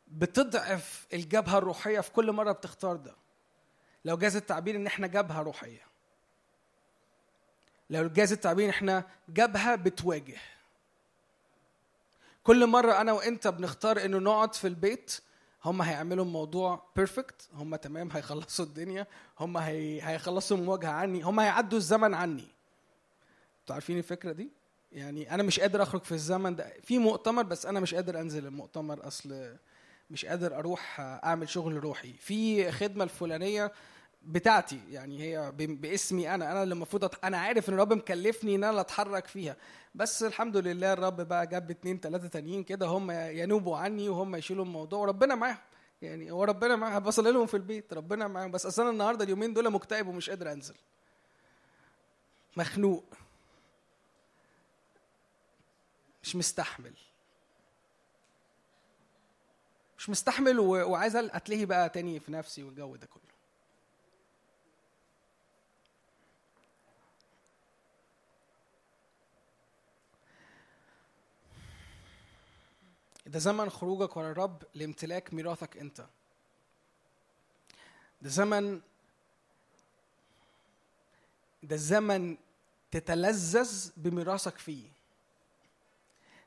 بتضعف 0.09 1.07
الجبهة 1.13 1.59
الروحية 1.59 2.01
في 2.01 2.11
كل 2.13 2.33
مرة 2.33 2.53
بتختار 2.53 2.97
ده. 2.97 3.15
لو 4.05 4.17
جاز 4.17 4.37
التعبير 4.37 4.77
إن 4.77 4.87
إحنا 4.87 5.07
جبهة 5.07 5.43
روحية. 5.43 5.87
لو 7.91 8.09
جاز 8.09 8.33
التعبير 8.33 8.65
إن 8.65 8.71
إحنا 8.71 9.05
جبهة 9.29 9.75
بتواجه. 9.75 10.37
كل 12.43 12.67
مرة 12.67 13.01
أنا 13.01 13.13
وأنت 13.13 13.49
بنختار 13.49 14.05
إنه 14.05 14.19
نقعد 14.19 14.55
في 14.55 14.67
البيت 14.67 15.21
هم 15.65 15.83
هيعملوا 15.83 16.25
الموضوع 16.25 16.83
perfect 16.97 17.49
هم 17.55 17.77
تمام 17.77 18.11
هيخلصوا 18.13 18.65
الدنيا 18.65 19.07
هم 19.41 19.57
هي... 19.57 20.03
هيخلصوا 20.03 20.57
المواجهه 20.57 20.91
عني 20.91 21.23
هم 21.23 21.41
هيعدوا 21.41 21.79
الزمن 21.79 22.15
عني. 22.15 22.49
أنتوا 23.61 23.75
عارفين 23.75 23.99
الفكرة 23.99 24.33
دي؟ 24.33 24.51
يعني 24.93 25.35
أنا 25.35 25.43
مش 25.43 25.61
قادر 25.61 25.83
أخرج 25.83 26.03
في 26.03 26.13
الزمن 26.13 26.57
ده. 26.57 26.73
في 26.83 26.99
مؤتمر 26.99 27.43
بس 27.43 27.67
أنا 27.67 27.81
مش 27.81 27.95
قادر 27.95 28.21
أنزل 28.21 28.47
المؤتمر 28.47 29.07
أصل 29.07 29.57
مش 30.11 30.25
قادر 30.27 30.57
أروح 30.59 31.01
أعمل 31.01 31.49
شغل 31.49 31.77
روحي. 31.85 32.13
في 32.13 32.73
خدمة 32.73 33.05
الفلانية 33.05 33.73
بتاعتي. 34.27 34.81
يعني 34.91 35.23
هي 35.23 35.53
باسمي 35.57 36.35
أنا. 36.35 36.53
أنا 36.53 36.63
اللي 36.63 36.75
المفروض 36.75 37.05
أت... 37.05 37.25
أنا 37.25 37.39
عارف 37.39 37.69
إن 37.69 37.75
الرب 37.75 37.93
مكلفني 37.93 38.55
إن 38.55 38.65
أنا 38.65 38.81
أتحرك 38.81 39.27
فيها. 39.27 39.57
بس 39.95 40.23
الحمد 40.23 40.57
لله 40.57 40.93
الرب 40.93 41.21
بقى 41.21 41.47
جاب 41.47 41.71
اتنين 41.71 42.01
تلاتة 42.01 42.29
تانيين 42.29 42.65
كده 42.65 42.87
هم 42.87 43.11
ينوبوا 43.11 43.77
عني 43.77 44.09
وهم 44.09 44.37
يشيلوا 44.37 44.65
الموضوع. 44.65 44.99
وربنا 44.99 45.35
معاهم. 45.35 45.59
يعني 46.03 46.31
هو 46.31 46.45
ربنا 46.45 46.77
معاهم. 46.77 47.03
بصلي 47.03 47.33
لهم 47.33 47.47
في 47.47 47.57
البيت. 47.57 47.93
ربنا 47.93 48.29
معاهم. 48.29 48.51
بس 48.51 48.67
أصل 48.67 48.83
أنا 48.83 48.91
النهارده 48.91 49.25
اليومين 49.25 49.55
دول 49.55 49.71
مكتئب 49.71 50.07
ومش 50.07 50.31
قادر 50.31 50.53
أنزل. 50.53 50.75
مخنوق. 52.57 53.05
مش 56.23 56.37
مستحمل. 56.37 56.95
مش 59.99 60.11
مستحمل. 60.11 60.59
وعايز 60.61 61.17
أتلهي 61.17 61.67
بقى 61.67 61.89
تاني 61.89 62.21
في 62.21 62.33
نفسي 62.33 62.63
والجو 62.63 62.97
ده 62.97 63.07
كله. 63.07 63.32
ده 73.33 73.39
زمن 73.39 73.71
خروجك 73.71 74.17
ورا 74.17 74.31
الرب 74.31 74.63
لامتلاك 74.75 75.35
ميراثك 75.35 75.77
انت. 75.77 76.07
ده 78.23 78.29
زمن 78.29 78.81
ده 81.63 81.77
زمن 81.77 82.37
تتلذذ 82.91 83.91
بميراثك 83.97 84.59
فيه. 84.59 84.89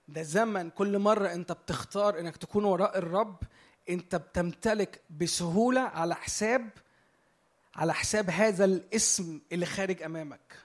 ده 0.07 0.23
زمن 0.23 0.69
كل 0.69 0.99
مرة 0.99 1.33
انت 1.33 1.51
بتختار 1.51 2.19
انك 2.19 2.37
تكون 2.37 2.65
وراء 2.65 2.97
الرب 2.97 3.37
انت 3.89 4.15
بتمتلك 4.15 5.01
بسهولة 5.09 5.81
على 5.81 6.15
حساب 6.15 6.69
على 7.75 7.93
حساب 7.93 8.29
هذا 8.29 8.65
الاسم 8.65 9.39
اللي 9.51 9.65
خارج 9.65 10.03
أمامك. 10.03 10.64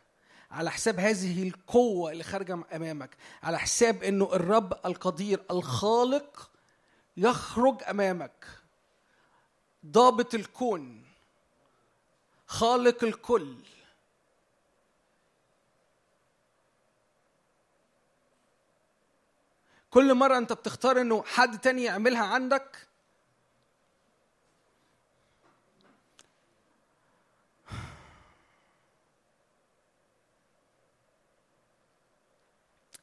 على 0.50 0.70
حساب 0.70 1.00
هذه 1.00 1.48
القوة 1.48 2.12
اللي 2.12 2.24
خارجة 2.24 2.58
أمامك 2.72 3.10
على 3.42 3.58
حساب 3.58 4.02
أنه 4.02 4.24
الرب 4.32 4.72
القدير 4.86 5.42
الخالق 5.50 6.50
يخرج 7.16 7.82
أمامك. 7.90 8.46
ضابط 9.86 10.34
الكون 10.34 11.04
خالق 12.46 13.04
الكل. 13.04 13.56
كل 19.90 20.14
مرة 20.14 20.38
أنت 20.38 20.52
بتختار 20.52 21.00
أنه 21.00 21.22
حد 21.22 21.58
تاني 21.58 21.82
يعملها 21.84 22.24
عندك 22.24 22.89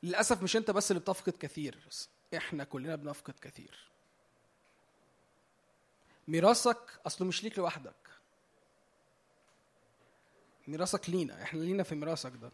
للأسف 0.08 0.44
مش 0.44 0.56
أنت 0.56 0.72
بس 0.72 0.92
اللي 0.92 1.00
بتفقد 1.00 1.34
كثير 1.40 1.88
إحنا 2.38 2.64
كلنا 2.64 2.96
بنفقد 2.96 3.34
كثير. 3.42 3.92
ميراثك 6.28 7.00
أصله 7.06 7.28
مش 7.28 7.44
ليك 7.44 7.58
لوحدك. 7.60 7.96
ميراثك 10.68 11.10
لينا 11.10 11.44
إحنا 11.44 11.60
لينا 11.60 11.84
في 11.84 11.96
ميراثك 11.96 12.32
ده. 12.32 12.52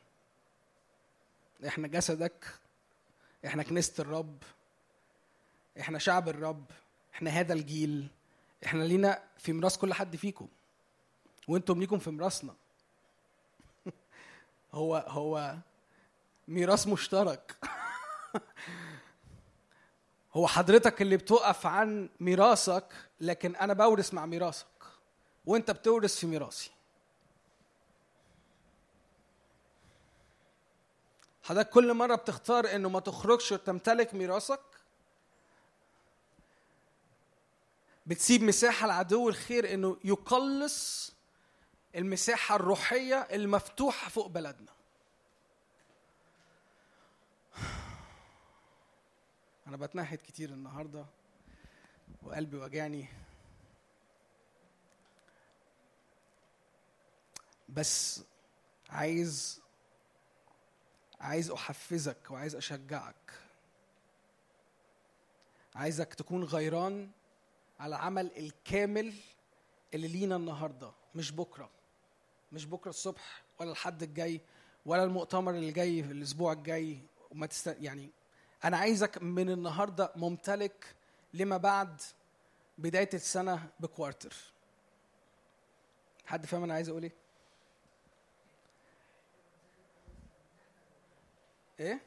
إحنا 1.68 1.88
جسدك 1.88 2.46
إحنا 3.46 3.64
كنيسة 3.64 4.02
الرب 4.02 4.44
إحنا 5.80 6.00
شعب 6.00 6.30
الرب 6.30 6.66
إحنا 7.14 7.30
هذا 7.30 7.54
الجيل. 7.54 8.08
إحنا 8.66 8.84
لينا 8.84 9.24
في 9.38 9.54
ميراث 9.54 9.78
كل 9.78 9.94
حد 9.94 10.16
فيكم. 10.16 10.48
وأنتم 11.48 11.80
ليكم 11.80 12.00
في 12.00 12.12
ميراثنا. 12.12 12.56
هو 14.74 14.96
هو 14.96 15.58
ميراث 16.48 16.88
مشترك. 16.88 17.56
هو 20.34 20.48
حضرتك 20.48 21.02
اللي 21.02 21.18
بتقف 21.18 21.66
عن 21.66 22.10
ميراثك 22.20 22.88
لكن 23.22 23.56
أنا 23.56 23.74
بورث 23.74 24.14
مع 24.14 24.26
ميراثك 24.26 24.66
وأنت 25.46 25.72
بتورث 25.72 26.16
في 26.16 26.28
ميراثي. 26.28 26.72
حضرتك 31.44 31.70
كل 31.70 31.94
مرة 31.94 32.16
بتختار 32.16 32.76
إنه 32.76 32.90
ما 32.90 33.00
تخرجش 33.00 33.52
وتمتلك 33.52 34.14
ميراثك 34.14 34.60
بتسيب 38.06 38.44
مساحة 38.44 38.88
لعدو 38.88 39.30
الخير 39.30 39.74
إنه 39.74 39.98
يقلص 40.04 41.12
المساحة 41.96 42.56
الروحية 42.56 43.16
المفتوحة 43.16 44.10
فوق 44.10 44.28
بلدنا. 44.28 44.72
أنا 49.68 49.78
بتنحت 49.78 50.22
كتير 50.22 50.50
النهاردة 50.50 51.06
وقلبي 52.24 52.58
وجعني. 52.58 53.06
بس 57.70 58.24
عايز 58.90 59.62
عايز 61.20 61.52
أحفزك 61.52 62.32
وعايز 62.32 62.56
أشجعك. 62.56 63.32
عايزك 65.76 66.14
تكون 66.14 66.44
غيران 66.44 67.12
على 67.80 67.96
العمل 67.96 68.32
الكامل 68.38 69.14
اللي 69.94 70.08
لينا 70.08 70.36
النهارده 70.36 70.92
مش 71.16 71.32
بكرة. 71.32 71.70
مش 72.52 72.66
بكرة 72.66 72.90
الصبح 72.90 73.44
ولا 73.60 73.72
الحد 73.72 74.04
الجاي 74.04 74.42
ولا 74.86 75.04
المؤتمر 75.04 75.52
اللي 75.52 75.72
جاي 75.72 76.04
في 76.04 76.12
الأسبوع 76.12 76.54
الجاي 76.54 77.00
وما 77.32 77.46
تست... 77.46 77.78
يعني 77.80 78.10
أنا 78.66 78.78
عايزك 78.78 79.22
من 79.22 79.50
النهارده 79.50 80.12
ممتلك 80.16 80.96
لما 81.34 81.58
بعد 81.58 82.02
بداية 82.78 83.10
السنة 83.14 83.70
بكوارتر. 83.80 84.36
حد 86.26 86.46
فاهم 86.46 86.64
أنا 86.64 86.74
عايز 86.74 86.90
أقول 86.90 87.04
إيه؟ 87.04 87.12
إيه؟ 91.80 92.02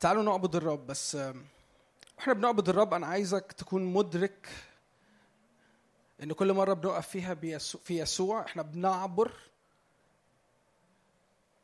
تعالوا 0.00 0.22
نعبد 0.22 0.56
الرب 0.56 0.86
بس 0.86 1.16
وإحنا 2.22 2.34
بنعبد 2.34 2.68
الرب. 2.68 2.94
أنا 2.94 3.06
عايزك 3.06 3.52
تكون 3.52 3.84
مدرك 3.92 4.48
إن 6.22 6.32
كل 6.32 6.52
مرة 6.52 6.72
بنقف 6.72 7.08
فيها 7.08 7.34
في 7.64 7.98
يسوع 8.00 8.44
إحنا 8.44 8.62
بنعبر 8.62 9.32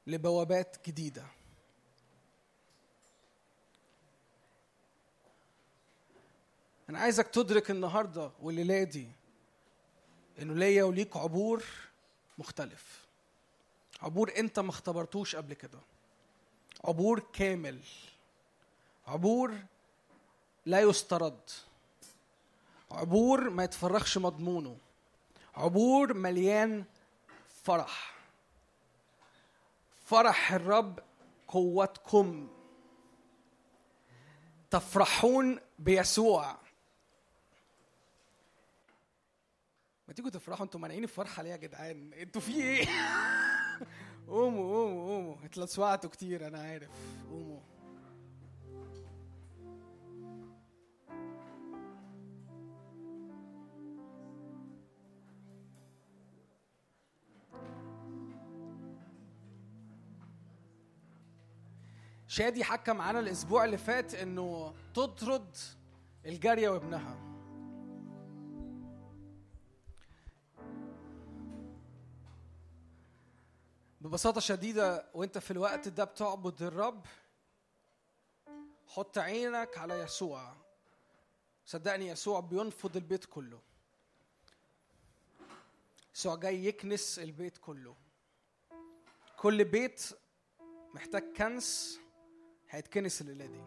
لبوابات 0.07 0.77
جديدة. 0.87 1.25
أنا 6.91 6.99
عايزك 6.99 7.27
تدرك 7.29 7.71
النهارده 7.71 8.31
والليلة 8.43 8.83
دي 8.83 9.09
إنه 10.43 10.55
ليا 10.55 10.85
وليك 10.85 11.17
عبور 11.17 11.65
مختلف. 12.39 13.07
عبور 14.03 14.33
أنت 14.37 14.59
ما 14.59 14.71
اختبرتوش 14.71 15.37
قبل 15.37 15.55
كده. 15.55 15.79
عبور 16.85 17.21
كامل. 17.33 17.81
عبور 19.07 19.55
لا 20.69 20.81
يسترد. 20.81 21.51
عبور 22.91 23.51
ما 23.51 23.65
يتفرغش 23.65 24.19
مضمونه. 24.19 24.79
عبور 25.57 26.15
مليان 26.15 26.85
فرح. 27.65 28.15
فرح 30.05 30.53
الرب 30.53 31.01
قوتكم. 31.49 32.49
تفرحون 34.71 35.61
بيسوع. 35.79 36.57
ما 40.09 40.15
تيجوا 40.15 40.31
تفرحوا 40.31 40.65
أنتوا 40.65 40.81
مانعين 40.81 41.05
الفرحة 41.05 41.43
ليه 41.43 41.51
يا 41.51 41.57
جدعان؟ 41.57 42.13
أنتوا 42.13 42.41
في 42.41 42.55
إيه؟ 42.55 42.87
قوموا 44.29 44.75
قوموا 44.75 45.09
قوموا. 45.09 45.37
اتلسوعتوا 45.45 46.11
كتير 46.11 46.47
أنا 46.47 46.63
عارف. 46.63 46.91
قوموا. 47.31 47.78
شادي 62.39 62.65
حكى 62.65 62.93
معانا 62.93 63.21
الأسبوع 63.21 63.65
اللي 63.65 63.79
فات 63.79 64.15
إنه 64.15 64.75
تطرد 64.95 65.57
الجارية 66.27 66.69
وابنها. 66.69 67.15
ببساطة 74.01 74.41
شديدة 74.41 75.07
وأنت 75.15 75.39
في 75.39 75.51
الوقت 75.51 75.89
ده 75.89 76.05
بتعبد 76.05 76.63
الرب 76.63 77.07
حط 78.87 79.19
عينك 79.19 79.79
على 79.79 79.95
يسوع. 79.95 80.55
صدقني 81.67 82.09
يسوع 82.09 82.41
بينفض 82.41 82.97
البيت 82.97 83.25
كله. 83.25 83.61
يسوع 86.15 86.35
جاي 86.35 86.65
يكنس 86.65 87.19
البيت 87.19 87.59
كله. 87.59 87.97
كل 89.37 89.65
بيت 89.65 90.03
محتاج 90.95 91.23
كنس 91.37 92.01
هيتكنس 92.71 93.21
الليلة 93.21 93.47
دي. 93.47 93.61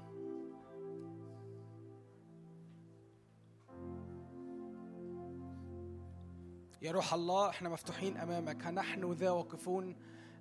يا 6.82 6.92
روح 6.92 7.14
الله 7.14 7.50
إحنا 7.50 7.70
مفتوحين 7.70 8.18
أمامك. 8.18 8.68
نحن 8.68 9.12
ذا 9.12 9.32
واقفون 9.32 9.96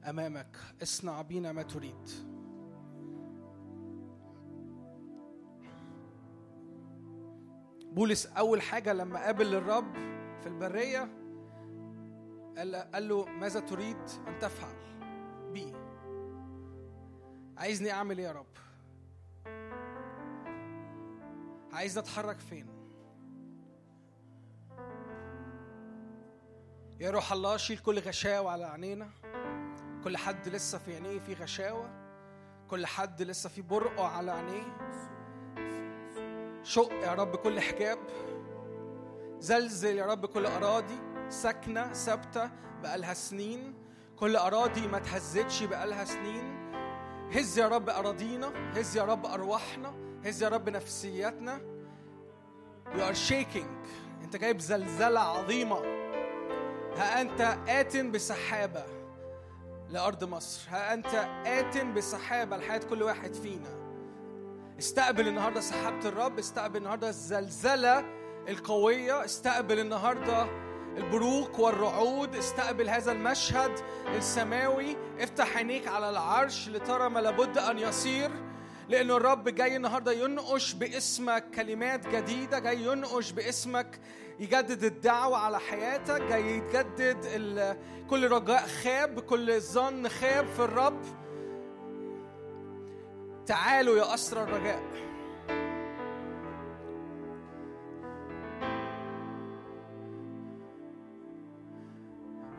أمامك. 0.05 0.57
اصنع 0.83 1.23
بينا 1.23 1.53
ما 1.53 1.63
تريد. 1.63 2.09
بولس 7.93 8.27
أول 8.27 8.63
حاجة 8.63 8.93
لما 8.93 9.25
قابل 9.25 9.55
الرب 9.55 9.95
في 10.41 10.47
البرية 10.47 11.09
قال 12.95 13.09
له 13.09 13.25
ماذا 13.25 13.61
تريد 13.61 13.97
أن 14.29 14.39
تفعل 14.39 14.75
بي؟ 15.53 15.80
عايزني 17.61 17.93
أعمل 17.93 18.19
إيه 18.19 18.27
يا 18.27 18.33
رب؟ 18.33 18.47
عايزني 21.73 22.03
أتحرك 22.03 22.39
فين؟ 22.39 22.67
يا 27.01 27.11
روح 27.11 27.33
الله 27.33 27.57
شيل 27.57 27.79
كل 27.79 27.99
غشاوة 27.99 28.51
على 28.51 28.65
عينينا. 28.65 29.09
كل 30.05 30.17
حد 30.17 30.49
لسه 30.49 30.79
في 30.79 30.95
عينيه 30.95 31.21
في 31.21 31.35
غشاوة. 31.35 31.91
كل 32.71 32.87
حد 32.87 33.23
لسه 33.23 33.49
في 33.49 33.63
برقع 33.63 34.09
على 34.09 34.31
عينيه. 34.31 34.77
شق 36.63 36.93
يا 36.93 37.15
رب 37.15 37.37
كل 37.37 37.61
حجاب. 37.61 37.99
زلزل 39.39 39.97
يا 39.97 40.07
رب 40.07 40.27
كل 40.27 40.47
أراضي. 40.47 40.99
ساكنة 41.29 41.93
ثابتة 41.93 42.51
بقالها 42.83 43.15
سنين. 43.15 43.75
كل 44.17 44.37
أراضي 44.37 44.89
ما 44.89 44.99
تهزتش 44.99 45.63
بقالها 45.63 46.05
سنين. 46.05 46.50
هز 47.33 47.59
يا 47.59 47.69
رب 47.69 47.91
أراضينا 47.91 48.53
هز 48.77 48.97
يا 48.97 49.03
رب 49.03 49.27
أرواحنا 49.27 49.95
هز 50.25 50.43
يا 50.43 50.49
رب 50.49 50.69
نفسياتنا. 50.69 51.61
You 52.95 53.01
are 53.01 53.31
shaking. 53.31 53.67
أنت 54.23 54.37
جايب 54.37 54.61
زلزلة 54.61 55.21
عظيمة. 55.21 55.77
ها 56.97 57.21
أنت 57.21 57.59
آت 57.69 57.97
بسحابة 57.97 58.85
لأرض 59.89 60.25
مصر. 60.25 60.69
ها 60.71 60.95
أنت 60.95 61.15
آت 61.47 61.85
بسحابة 61.85 62.57
لحياة 62.57 62.81
كل 62.91 63.03
واحد 63.03 63.35
فينا. 63.35 63.81
استقبل 64.79 65.29
النهاردة 65.29 65.61
سحابة 65.61 66.09
الرب 66.09 66.39
استقبل 66.39 66.77
النهاردة 66.77 67.09
الزلزلة 67.09 68.05
القوية 68.49 69.25
استقبل 69.25 69.79
النهاردة 69.79 70.47
البروق 71.01 71.61
والرعود 71.61 72.37
استقبل 72.37 72.89
هذا 72.89 73.13
المشهد 73.13 73.71
السماوي. 74.17 74.97
افتح 75.21 75.57
عينيك 75.57 75.89
على 75.89 76.11
العرش 76.11 76.69
لترى 76.69 77.09
ما 77.09 77.21
لابد 77.21 77.59
أن 77.59 77.79
يصير 77.79 78.31
لأن 78.89 79.11
الرب 79.11 79.49
جاي 79.49 79.77
النهاردة 79.77 80.13
ينقش 80.13 80.73
باسمك. 80.73 81.45
كلمات 81.55 82.09
جديدة 82.09 82.59
جاي 82.59 82.83
ينقش 82.83 83.33
باسمك. 83.33 84.01
يجدد 84.41 84.85
الدعوة 84.85 85.39
على 85.39 85.61
حياتك 85.61 86.23
جاي 86.23 86.47
يجدد 86.47 87.77
كل 88.11 88.31
رجاء 88.31 88.67
خاب 88.67 89.21
كل 89.21 89.61
ظن 89.61 90.09
خاب 90.09 90.47
في 90.47 90.61
الرب. 90.61 91.03
تعالوا 93.47 93.97
يا 93.97 94.15
أسرى 94.15 94.43
الرجاء. 94.43 94.83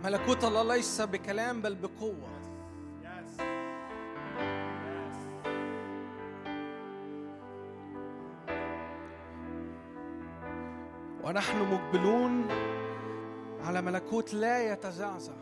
ملكوت 0.03 0.43
الله 0.43 0.75
ليس 0.75 1.01
بكلام 1.01 1.61
بل 1.61 1.75
بقوة. 1.75 2.31
ونحن 11.23 11.57
مقبلون 11.73 12.47
على 13.65 13.81
ملكوت 13.81 14.33
لا 14.33 14.71
يتزعزع 14.73 15.33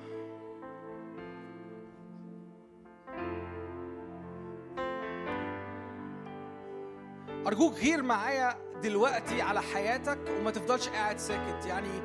أرجوك 7.48 7.74
غير 7.74 8.04
معايا 8.04 8.56
دلوقتي 8.84 9.42
على 9.42 9.62
حياتك 9.62 10.20
وما 10.40 10.52
تفضلش 10.52 10.90
قاعد 10.90 11.18
ساكت. 11.18 11.66
يعني 11.66 12.02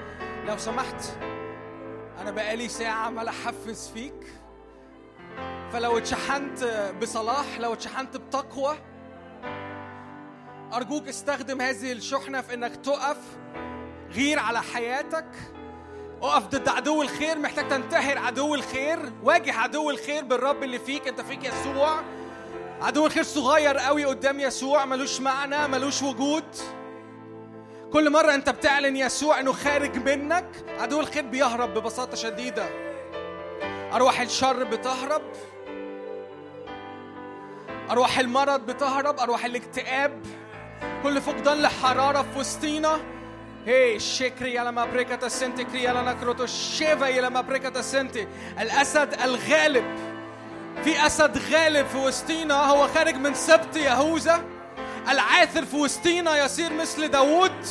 لو 0.46 0.56
سمحت 0.56 1.04
أنا 2.20 2.30
بقالي 2.30 2.68
ساعة 2.68 3.06
عمال 3.06 3.28
أحفز 3.28 3.90
فيك. 3.94 4.26
فلو 5.72 5.98
اتشحنت 5.98 6.64
بصلاح 7.02 7.58
لو 7.58 7.72
اتشحنت 7.72 8.16
بتقوى 8.16 8.76
أرجوك 10.72 11.08
استخدم 11.08 11.60
هذه 11.60 11.92
الشحنة 11.92 12.40
في 12.40 12.54
إنك 12.54 12.76
تقف 12.76 13.18
غير 14.10 14.38
على 14.38 14.62
حياتك. 14.62 15.26
اقف 16.22 16.46
ضد 16.46 16.68
عدو 16.68 17.02
الخير 17.02 17.38
محتاج 17.38 17.68
تنتهر 17.68 18.18
عدو 18.18 18.54
الخير. 18.54 19.12
واجه 19.22 19.52
عدو 19.52 19.90
الخير 19.90 20.24
بالرب 20.24 20.62
اللي 20.62 20.78
فيك. 20.78 21.08
أنت 21.08 21.20
فيك 21.20 21.44
يسوع. 21.44 22.00
عدو 22.82 23.06
الخير 23.06 23.22
صغير 23.22 23.78
قوي 23.78 24.04
قدام 24.04 24.40
يسوع 24.40 24.84
ملوش 24.84 25.20
معنى 25.20 25.68
ملوش 25.68 26.02
وجود. 26.02 26.44
كل 27.94 28.10
مرة 28.10 28.34
أنت 28.34 28.50
بتعلن 28.50 28.96
يسوع 28.96 29.40
إنه 29.40 29.52
خارج 29.52 29.96
منك 29.96 30.46
عدو 30.80 31.00
الخير 31.00 31.26
بيهرب 31.26 31.74
ببساطة 31.74 32.16
شديدة. 32.16 32.68
أرواح 33.92 34.20
الشر 34.20 34.64
بتهرب. 34.64 35.22
أرواح 37.90 38.18
المرض 38.18 38.60
بتهرب. 38.66 39.20
أرواح 39.20 39.44
الاكتئاب. 39.44 40.22
كل 41.02 41.20
فقدان 41.20 41.62
لحرارة 41.62 42.22
في 42.22 42.38
وسطينا. 42.38 43.00
هي 43.66 44.00
شكري 44.00 44.58
على 44.58 44.72
ما 44.72 44.84
بريكة 44.84 45.26
السنتي 45.26 45.64
كري 45.64 45.88
على 45.88 46.02
نكروتو 46.02 46.46
شيفا 46.46 47.08
إلى 47.08 47.30
ما 47.30 47.40
بريكة 47.40 47.78
السنتي 47.78 48.28
الأسد 48.60 49.14
الغالب. 49.24 49.84
في 50.84 51.06
أسد 51.06 51.38
غالب 51.52 51.86
في 51.86 51.96
وسطينا 51.96 52.54
هو 52.54 52.88
خارج 52.88 53.14
من 53.14 53.34
سبط 53.34 53.76
يهوذا. 53.76 54.53
العاثر 55.08 55.64
في 55.64 55.76
وسطينا 55.76 56.44
يصير 56.44 56.72
مثل 56.72 57.08
داوود. 57.08 57.66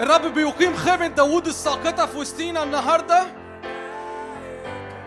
الرب 0.00 0.34
بيقيم 0.34 0.76
خيمة 0.76 1.06
داوود 1.06 1.46
الساقطة 1.46 2.06
في 2.06 2.18
وسطينا 2.18 2.62
النهارده. 2.62 3.22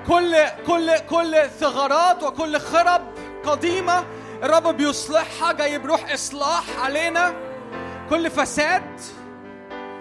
كل 0.08 0.36
كل 0.68 1.00
كل 1.00 1.50
ثغرات 1.60 2.24
وكل 2.24 2.60
خرب 2.60 3.02
قديمة 3.46 4.06
الرب 4.44 4.78
بيصلحها 4.78 5.52
جاي 5.52 5.78
بروح 5.78 6.12
إصلاح 6.12 6.64
علينا. 6.82 7.34
كل 8.10 8.32
فساد. 8.32 9.02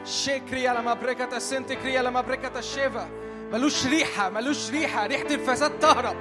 شكري 0.05 0.69
على 0.69 0.83
مبركة 0.83 1.37
السنتكري 1.37 1.99
على 1.99 2.11
مبركة 2.11 2.59
الشفا 2.59 3.09
ملوش 3.53 3.87
ريحة 3.87 4.31
ملوش 4.31 4.71
ريحة 4.71 5.07
ريحة 5.07 5.27
الفساد 5.27 5.79
تهرب. 5.79 6.17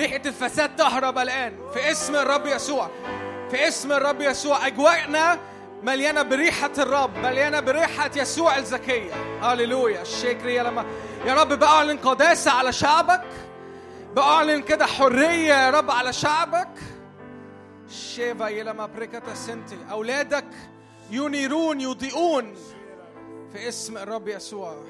ريحة 0.00 0.22
الفساد 0.26 0.76
تهرب 0.76 1.18
الآن. 1.18 1.58
في 1.74 1.90
اسم 1.90 2.16
الرب 2.16 2.46
يسوع. 2.46 2.90
في 3.50 3.68
اسم 3.68 3.92
الرب 3.92 4.20
يسوع. 4.20 4.66
أجواءنا 4.66 5.38
مليانة 5.82 6.22
بريحة 6.22 6.70
الرب 6.78 7.16
مليانة 7.16 7.60
بريحة 7.60 8.10
يسوع 8.16 8.58
الزكية 8.58 9.12
هللويا. 9.42 10.02
الشكري 10.02 10.54
يا 10.54 10.62
لما 10.62 10.84
يا 11.26 11.34
رب 11.34 11.48
بعلن 11.48 11.98
قداسة 11.98 12.50
على 12.50 12.72
شعبك. 12.72 13.24
بعلن 14.16 14.62
كده 14.62 14.86
حرية 14.86 15.54
يا 15.54 15.70
رب 15.70 15.90
على 15.90 16.12
شعبك. 16.12 16.74
شيفا 17.88 18.48
يلا 18.48 18.72
مبركة 18.72 19.34
سنتي. 19.34 19.78
أولادك 19.90 20.46
ينيرون 21.10 21.80
يضيئون. 21.80 22.54
في 23.52 23.68
اسم 23.68 23.98
الرب 23.98 24.28
يسوع. 24.28 24.84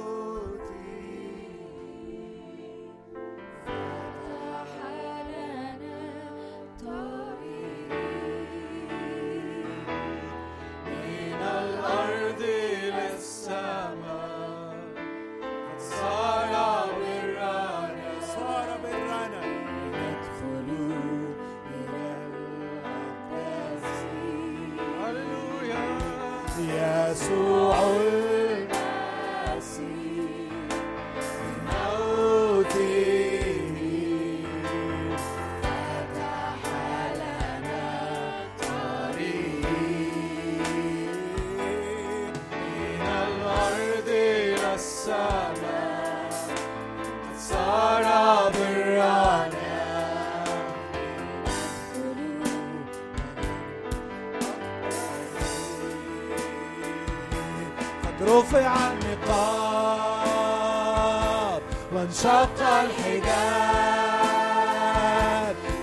وانشق 62.46 62.62
الحجاب 62.62 64.06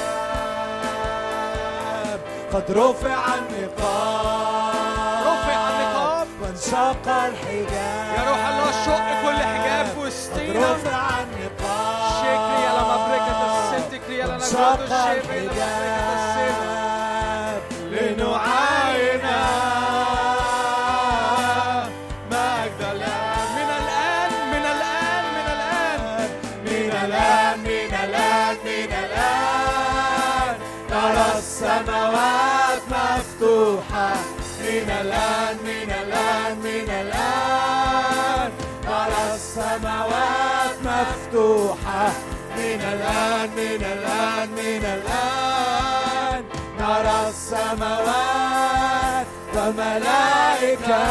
قد 2.53 2.67
رفع 2.71 3.21
النقاب. 3.35 5.25
رفع 5.27 5.61
النقاب. 5.71 6.27
وانشق 6.43 7.07
الحجاب. 7.09 7.92
السنتي 14.53 15.13
الحجاب 15.13 16.43
لنعاين 17.91 19.25
مجد 22.31 22.81
الآن 22.93 23.49
من 23.57 23.71
الآن 23.81 24.33
من 24.53 24.65
الآن 24.75 25.25
من 25.35 25.47
الآن 25.57 26.01
من 26.65 26.91
الآن 27.05 27.57
من 27.59 27.93
الآن 28.05 28.57
من 28.65 28.93
الآن. 29.05 30.55
نرى 30.91 31.29
السماوات 31.39 32.83
مفتوحة. 32.91 34.11
من 34.61 34.89
الآن 35.01 35.57
من 35.65 35.91
الآن 36.03 36.53
من 36.59 36.89
الآن. 37.03 38.49
نرى 38.85 39.23
السماوات 39.35 40.77
مفتوحة. 40.85 42.32
من 42.73 42.81
الآن 42.81 43.51
من 43.51 43.83
الآن 43.85 44.49
من 44.49 44.85
الآن. 44.97 46.45
نرى 46.81 47.29
السماوات 47.29 49.27
وملائكة 49.57 51.03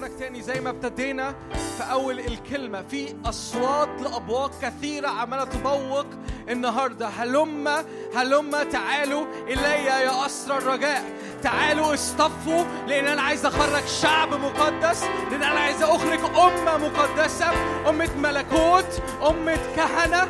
بفكرك 0.00 0.18
تاني 0.18 0.42
زي 0.42 0.60
ما 0.60 0.70
ابتدينا 0.70 1.34
في 1.76 1.82
أول 1.82 2.20
الكلمة. 2.20 2.82
في 2.82 3.14
أصوات 3.24 3.88
لأبواق 4.02 4.50
كثيرة 4.62 5.08
عمالة 5.08 5.44
تبوق. 5.44 6.06
النهاردة. 6.50 7.06
هلم 7.06 7.68
هلم 8.14 8.62
تعالوا 8.72 9.24
إلي 9.48 9.84
يا 9.84 10.26
أسر 10.26 10.58
الرجاء. 10.58 11.04
تعالوا 11.42 11.94
اصطفوا 11.94 12.64
لأن 12.88 13.06
أنا 13.06 13.22
عايز 13.22 13.46
أخرج 13.46 13.86
شعب 14.02 14.34
مقدس 14.34 15.04
لأن 15.30 15.42
أنا 15.42 15.60
عايز 15.60 15.82
أخرج 15.82 16.20
أمة 16.20 16.76
مقدسة. 16.76 17.46
أمة 17.88 18.08
ملكوت 18.16 19.02
أمة 19.28 19.58
كهنة 19.76 20.28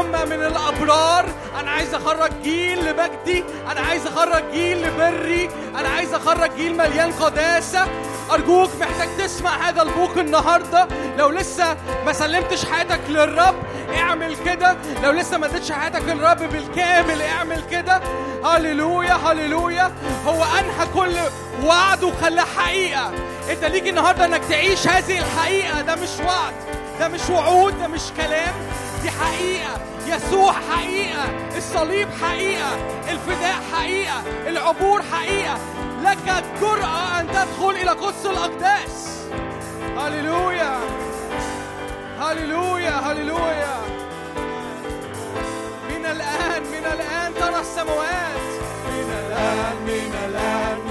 أمة 0.00 0.24
من 0.24 0.46
الأبرار. 0.46 1.24
أنا 1.60 1.70
عايز 1.70 1.94
أخرج 1.94 2.30
جيل 2.42 2.78
لمجدي 2.78 3.44
أنا 3.70 3.80
عايز 3.80 4.06
أخرج 4.06 4.42
جيل 4.52 4.82
لبري. 4.82 5.50
أنا 5.78 5.88
عايز 5.88 6.14
أخرج 6.14 6.50
جيل 6.56 6.76
مليان 6.76 7.12
قداسة. 7.12 7.86
أرجوك 8.30 8.70
محتاج 8.80 9.08
تسمع 9.18 9.68
هذا 9.68 9.82
البوق 9.82 10.18
النهاردة. 10.18 10.88
لو 11.18 11.30
لسه 11.30 11.76
ما 12.06 12.12
سلمتش 12.12 12.64
حياتك 12.64 13.00
للرب 13.08 13.54
اعمل 13.98 14.36
كده. 14.44 14.76
لو 15.02 15.10
لسه 15.10 15.38
ما 15.38 15.46
اديتش 15.46 15.72
حياتك 15.72 16.02
للرب 16.02 16.38
بالكامل 16.38 17.22
اعمل 17.22 17.62
كده. 17.70 18.00
هللويا 18.44 19.12
هللويا. 19.14 19.92
هو 20.26 20.44
انهى 20.44 20.86
كل 20.94 21.14
وعد 21.64 22.02
وخلاه 22.04 22.44
حقيقة. 22.56 23.12
انت 23.50 23.64
ليك 23.64 23.88
النهاردة 23.88 24.24
انك 24.24 24.44
تعيش 24.44 24.88
هذه 24.88 25.18
الحقيقة. 25.18 25.80
ده 25.80 25.94
مش 25.94 26.18
وعد 26.26 26.54
ده 27.00 27.08
مش 27.08 27.30
وعود 27.30 27.78
ده 27.78 27.88
مش 27.88 28.02
كلام. 28.16 28.54
دي 29.02 29.10
حقيقة. 29.10 29.80
يسوع 30.06 30.52
حقيقة 30.52 31.24
الصليب 31.56 32.08
حقيقة 32.22 32.76
الفداء 33.10 33.56
حقيقة 33.74 34.22
العبور 34.46 35.02
حقيقة. 35.12 35.58
لك 36.02 36.18
الجرأة 36.28 37.20
أن 37.20 37.26
تدخل 37.28 37.70
إلى 37.70 37.90
قدس 37.90 38.26
الأقداس. 38.26 39.10
هللويا. 39.98 40.78
هللويا 42.20 42.90
هللويا. 42.90 43.76
من 45.90 46.06
الآن 46.06 46.62
من 46.62 46.84
الآن 46.94 47.34
ترى 47.34 47.60
السماوات. 47.60 48.40
من 48.86 49.10
الآن 49.26 49.76
من 49.86 50.12
الآن. 50.28 50.89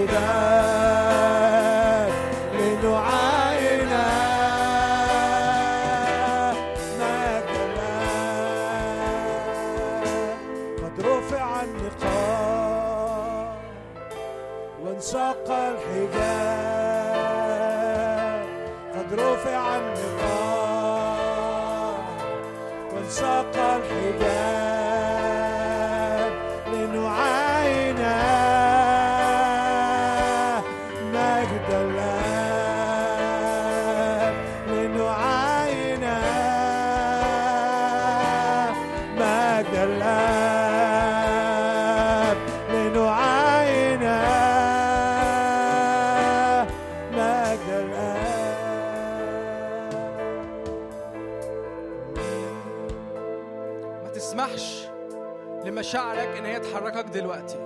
دلوقتي. 57.12 57.58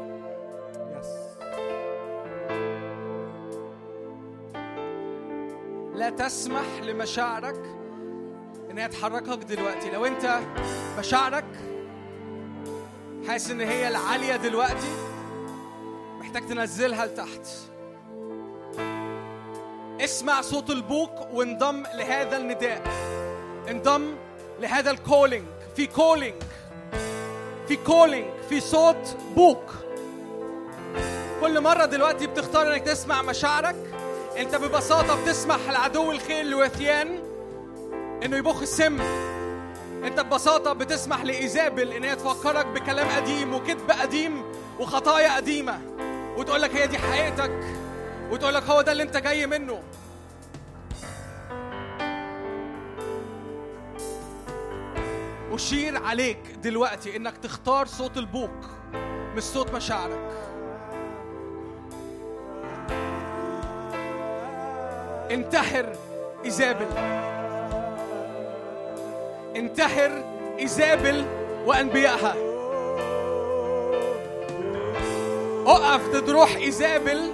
يس 0.98 1.06
لا 5.94 6.10
تسمح 6.10 6.80
لمشاعرك 6.82 7.62
ان 8.70 8.78
هي 8.78 8.88
تحركك 8.88 9.44
دلوقتي. 9.44 9.90
لو 9.90 10.06
أنت 10.06 10.38
مشاعرك 10.98 11.44
حاسس 13.28 13.50
إن 13.50 13.60
هي 13.60 13.88
العالية 13.88 14.36
دلوقتي 14.36 14.92
محتاج 16.20 16.46
تنزلها 16.46 17.06
لتحت. 17.06 17.48
اسمع 20.00 20.40
صوت 20.40 20.70
البوق 20.70 21.34
وانضم 21.34 21.82
لهذا 21.94 22.36
النداء. 22.36 22.82
انضم 23.70 24.14
لهذا 24.60 24.90
ال 24.90 24.97
calling 24.97 25.46
في 25.76 25.86
calling 25.86 26.42
في 27.68 27.76
calling 27.76 28.26
في 28.48 28.60
صوت 28.60 29.16
بوق 29.36 29.62
كل 31.40 31.60
مرة 31.60 31.84
دلوقتي 31.84 32.26
بتختار 32.26 32.72
إنك 32.72 32.82
تسمع 32.82 33.22
مشاعرك. 33.22 33.76
أنت 34.38 34.56
ببساطة 34.56 35.22
بتسمح 35.22 35.58
لعدو 35.70 36.10
الخير 36.10 36.44
لوياثان 36.44 37.18
إنه 38.24 38.36
يبخ 38.36 38.60
السم. 38.60 39.00
أنت 40.04 40.20
ببساطة 40.20 40.72
بتسمح 40.72 41.24
لإيزابل 41.24 41.92
إن 41.92 42.04
هي 42.04 42.16
تفكرك 42.16 42.66
بكلام 42.66 43.08
قديم 43.08 43.54
وكذب 43.54 43.90
قديم 43.90 44.42
وخطايا 44.80 45.36
قديمة. 45.36 45.80
وتقول 46.36 46.62
لك 46.62 46.76
هي 46.76 46.86
دي 46.86 46.98
حقيقتك. 46.98 47.52
وتقول 48.30 48.54
لك 48.54 48.62
هو 48.62 48.80
ده 48.82 48.92
اللي 48.92 49.02
أنت 49.02 49.16
جاي 49.16 49.46
منه. 49.46 49.82
أشير 55.56 55.96
عليك 56.04 56.38
دلوقتي 56.62 57.16
إنك 57.16 57.36
تختار 57.36 57.86
صوت 57.86 58.16
البوق 58.16 58.50
مش 59.36 59.42
صوت 59.42 59.74
مشاعرك. 59.74 60.30
انتحر 65.30 65.92
إيزابل. 66.44 66.86
انتحر 69.56 70.24
إيزابل 70.58 71.24
وأنبيائها. 71.66 72.34
أقف 75.66 76.08
ضد 76.08 76.30
روح 76.30 76.56
إيزابل 76.56 77.30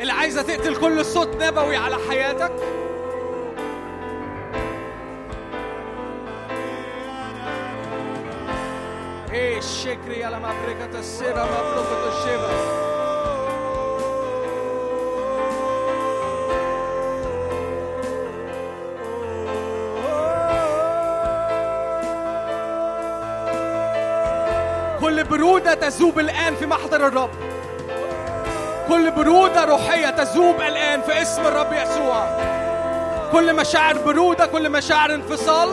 اللي 0.00 0.12
عايزة 0.12 0.42
تقتل 0.42 0.76
كل 0.76 1.04
صوت 1.04 1.42
نبوي 1.42 1.76
على 1.76 1.96
حياتك. 2.08 2.52
كل 25.00 25.24
برودة 25.24 25.74
تذوب 25.74 26.18
الآن 26.18 26.54
في 26.54 26.66
محضر 26.66 27.06
الرب 27.06 27.30
كل 28.88 29.10
برودة 29.10 29.64
روحية 29.64 30.10
تذوب 30.10 30.60
الآن 30.60 31.02
في 31.02 31.22
اسم 31.22 31.46
الرب 31.46 31.72
يسوع 31.72 32.26
كل 33.32 33.56
مشاعر 33.56 33.98
برودة 33.98 34.46
كل 34.46 34.70
مشاعر 34.70 35.14
انفصال 35.14 35.68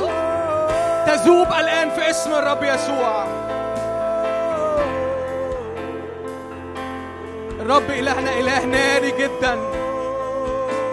تذوب 1.08 1.48
الآن 1.48 1.90
في 1.90 2.09
اسم 2.09 2.33
الرب 2.33 2.64
يسوع 2.64 3.43
الرب 7.64 7.92
إلهنا 7.92 8.40
إله 8.40 8.66
ناري 8.66 9.11
جدا. 9.11 9.56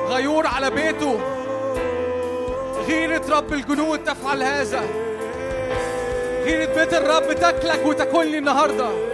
غيور 0.09 0.47
على 0.47 0.71
بيته. 0.71 1.21
غيرة 2.87 3.23
رب 3.29 3.53
الجنود 3.53 4.05
تفعل 4.05 4.43
هذا. 4.43 4.83
غيرة 6.45 6.75
بيت 6.75 6.95
الرب 6.95 7.33
تاكلك 7.33 7.87
وتاكلني 7.87 8.39
النهارده. 8.39 9.10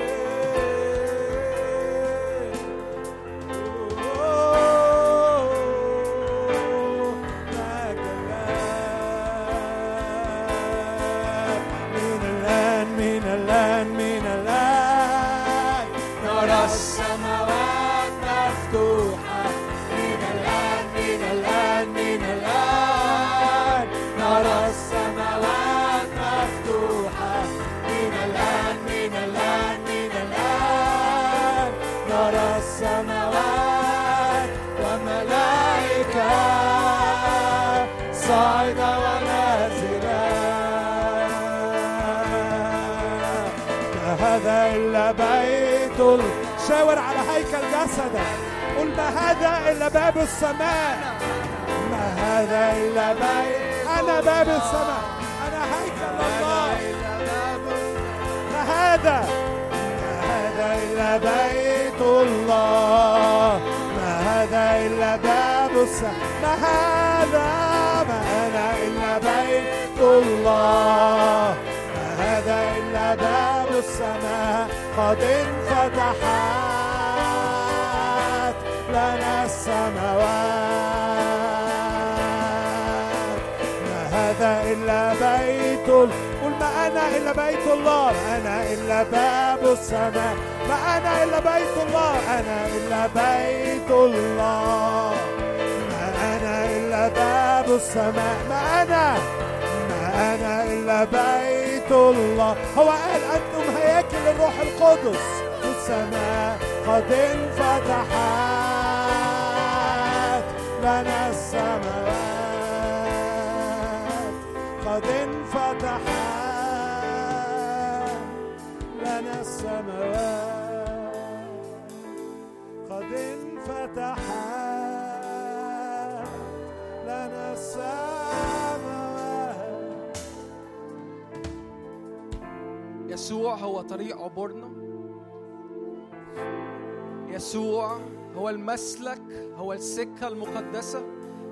هو 138.46 138.50
المسلك 138.50 139.22
هو 139.54 139.72
السكة 139.72 140.28
المقدسة 140.28 141.04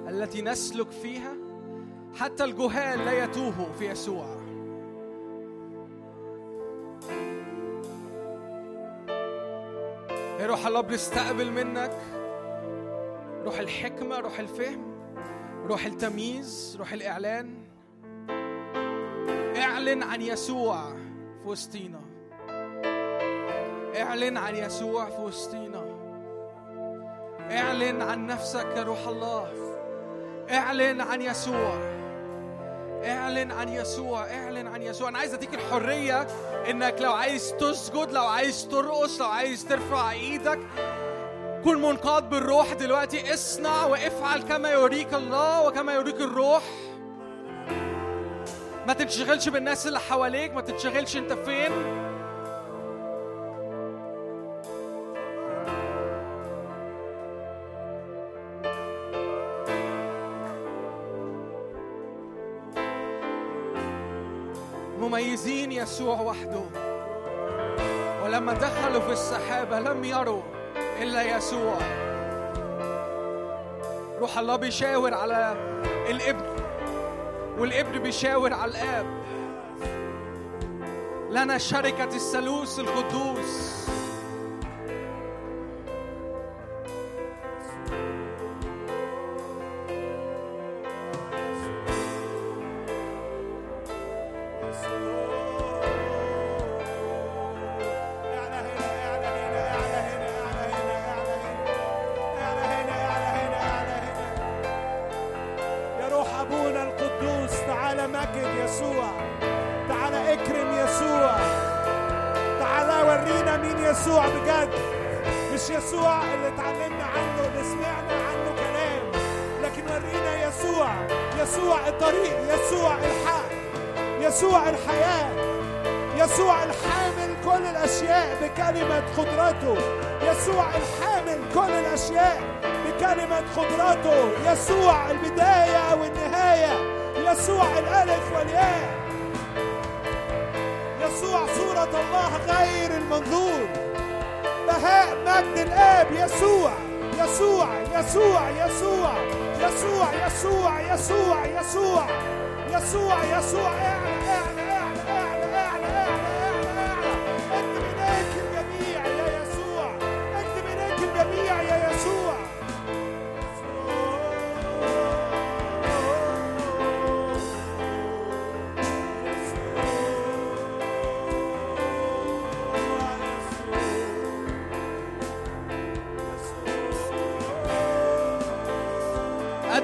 التي 0.08 0.42
نسلك 0.42 0.90
فيها. 0.90 1.34
حتى 2.14 2.44
الجهال 2.44 3.04
لا 3.04 3.24
يتوهوا 3.24 3.72
في 3.78 3.90
يسوع. 3.90 4.26
روح 10.40 10.66
الله 10.66 10.80
بنستقبل 10.80 11.50
منك. 11.50 11.98
روح 13.44 13.58
الحكمة 13.58 14.18
روح 14.18 14.38
الفهم 14.38 14.94
روح 15.66 15.86
التمييز 15.86 16.76
روح 16.78 16.92
الإعلان. 16.92 17.54
اعلن 19.56 20.02
عن 20.02 20.22
يسوع 20.22 20.90
في 21.42 21.48
وسطينا. 21.48 22.00
اعلن 23.96 24.36
عن 24.36 24.56
يسوع 24.56 25.10
في 25.10 25.22
وسطينا. 25.22 25.83
اعلن 27.50 28.02
عن 28.02 28.26
نفسك 28.26 28.66
يا 28.76 28.82
روح 28.82 29.08
الله. 29.08 29.48
اعلن 30.50 31.00
عن 31.00 31.22
يسوع. 31.22 31.78
اعلن 33.04 33.52
عن 33.52 33.68
يسوع. 33.68 34.24
اعلن 34.24 34.66
عن 34.66 34.82
يسوع. 34.82 35.08
أنا 35.08 35.18
عايز 35.18 35.34
أديك 35.34 35.54
الحرية 35.54 36.26
إنك 36.70 36.96
لو 37.00 37.12
عايز 37.12 37.54
تسجد 37.60 38.12
لو 38.12 38.24
عايز 38.24 38.68
ترقص 38.68 39.20
لو 39.20 39.26
عايز 39.26 39.64
ترفع 39.64 40.10
إيدك 40.10 40.58
كن 41.64 41.82
منقاد 41.82 42.30
بالروح 42.30 42.72
دلوقتي. 42.72 43.34
اصنع 43.34 43.86
وافعل 43.86 44.42
كما 44.42 44.70
يريك 44.70 45.14
الله 45.14 45.66
وكما 45.66 45.94
يريك 45.94 46.20
الروح. 46.20 46.62
ما 48.86 48.92
تنشغلش 48.92 49.48
بالناس 49.48 49.86
اللي 49.86 50.00
حواليك 50.00 50.54
ما 50.54 50.60
تنشغلش 50.60 51.16
أنت 51.16 51.32
فين. 51.32 52.03
مميزين 65.24 65.72
يسوع 65.72 66.20
وحده. 66.20 66.62
ولما 68.24 68.52
دخلوا 68.52 69.00
في 69.00 69.12
السحابة 69.12 69.80
لم 69.80 70.04
يروا 70.04 70.42
إلا 71.02 71.36
يسوع. 71.36 71.78
روح 74.20 74.38
الله 74.38 74.56
بيشاور 74.56 75.14
على 75.14 75.56
الإبن 76.10 76.44
والإبن 77.58 77.98
بيشاور 77.98 78.52
على 78.52 78.70
الآب. 78.70 79.06
لنا 81.30 81.58
شركة 81.58 82.04
الثالوث 82.04 82.78
القدوس. 82.78 83.83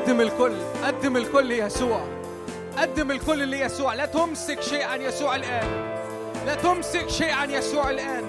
قدم 0.00 0.20
الكل 0.20 0.56
قدم 0.84 1.16
الكل 1.16 1.46
ليسوع 1.46 2.00
قدم 2.78 3.10
الكل 3.10 3.48
ليسوع. 3.48 3.94
لا 3.94 4.06
تمسك 4.06 4.60
شيء 4.60 4.84
عن 4.84 5.00
يسوع 5.00 5.36
الآن. 5.36 5.94
لا 6.46 6.54
تمسك 6.54 7.08
شيء 7.08 7.32
عن 7.32 7.50
يسوع 7.50 7.90
الآن. 7.90 8.24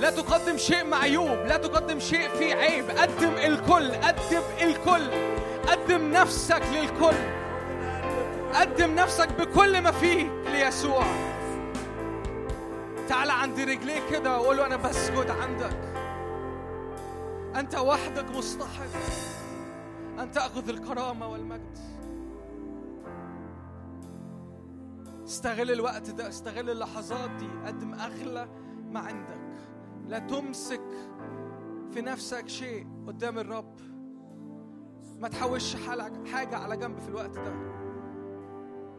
لا 0.00 0.10
تقدم 0.10 0.56
شيء 0.56 0.84
معيوب 0.84 1.38
لا 1.46 1.56
تقدم 1.56 2.00
شيء 2.00 2.28
فيه 2.28 2.54
عيب. 2.54 2.90
قدم 2.90 3.32
الكل 3.44 3.92
قدم 3.92 4.42
الكل. 4.62 5.10
قدم 5.68 6.10
نفسك 6.10 6.62
للكل. 6.72 7.16
قدم 8.54 8.94
نفسك 8.94 9.28
بكل 9.28 9.80
ما 9.80 9.90
فيك 9.90 10.30
ليسوع. 10.52 11.04
تعال 13.08 13.30
عند 13.30 13.60
رجليه 13.60 14.00
كده 14.10 14.38
وقول 14.38 14.56
له 14.56 14.66
أنا 14.66 14.76
بسجد 14.76 15.30
عندك. 15.30 15.78
أنت 17.56 17.74
وحدك 17.74 18.24
مستحق. 18.36 19.35
أن 20.18 20.30
تأخذ 20.30 20.68
الكرامة 20.68 21.28
والمجد. 21.28 21.78
استغل 25.24 25.70
الوقت 25.70 26.10
ده 26.10 26.28
استغل 26.28 26.70
اللحظات 26.70 27.30
دي. 27.30 27.48
قدم 27.66 27.94
أغلى 27.94 28.48
ما 28.90 29.00
عندك. 29.00 29.40
لا 30.08 30.18
تمسك 30.18 30.84
في 31.90 32.00
نفسك 32.00 32.48
شيء 32.48 32.86
قدام 33.06 33.38
الرب. 33.38 33.80
ما 35.20 35.28
تحوش 35.28 35.76
حاجة 36.32 36.56
على 36.56 36.76
جنب 36.76 36.98
في 36.98 37.08
الوقت 37.08 37.38
ده. 37.38 37.52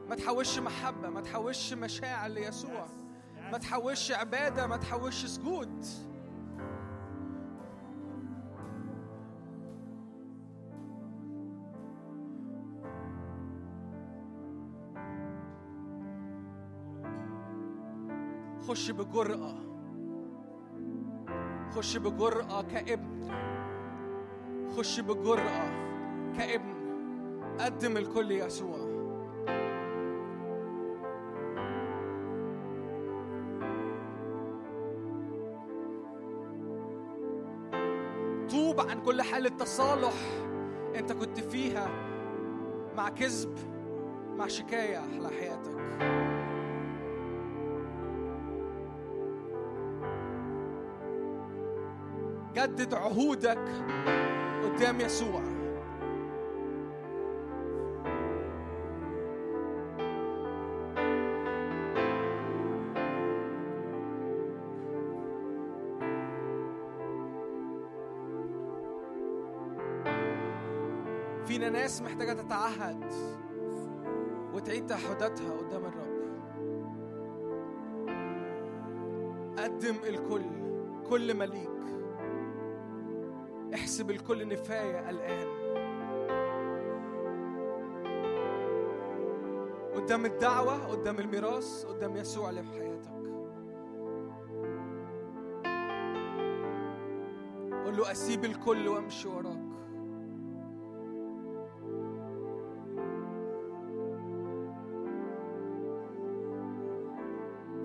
ما 0.09 0.15
تحوش 0.15 0.59
محبة 0.59 1.09
ما 1.09 1.21
تحوش 1.21 1.73
مشاعر 1.73 2.29
ليسوع. 2.29 2.85
ما 3.51 3.57
تحوش 3.57 4.11
عبادة 4.11 4.67
ما 4.67 4.77
تحوش 4.77 5.25
سجود. 5.25 5.85
خش 18.67 18.91
بجرأة. 18.91 19.55
خش 21.75 21.97
بجرأة 21.97 22.61
كابن. 22.61 23.31
خش 24.77 24.99
بجرأة 24.99 25.69
كابن. 26.37 26.77
قدم 27.59 27.97
الكل 27.97 28.31
يسوع. 28.31 28.77
توب 38.49 38.79
عن 38.79 39.01
كل 39.05 39.21
حالة 39.21 39.49
تصالح 39.49 40.13
انت 40.95 41.11
كنت 41.11 41.39
فيها 41.39 41.89
مع 42.97 43.09
كذب 43.09 43.57
مع 44.37 44.47
شكاية 44.47 44.97
على 44.97 45.29
حياتك. 45.29 46.36
جدد 52.57 52.93
عهودك 52.93 53.59
قدام 54.63 55.01
يسوع. 55.01 55.41
فينا 71.45 71.69
ناس 71.69 72.01
محتاجة 72.01 72.33
تتعهد 72.33 73.13
وتعيد 74.53 74.85
تعهداتها 74.85 75.51
قدام 75.51 75.85
الرب. 75.85 76.17
قدم 79.57 79.95
الكل 80.07 80.45
كل 81.09 81.33
ما 81.33 81.45
احسب 83.97 84.11
الكل 84.11 84.47
نفاية 84.47 85.09
الآن. 85.09 85.47
قدام 89.95 90.25
الدعوة 90.25 90.87
قدام 90.87 91.19
الميراث 91.19 91.85
قدام 91.85 92.17
يسوع 92.17 92.49
اللي 92.49 92.63
في 92.63 92.71
حياتك 92.71 93.11
قول 97.85 97.97
له 97.97 98.11
أسيب 98.11 98.45
الكل 98.45 98.87
وأمشي 98.87 99.27
وراك. 99.27 99.67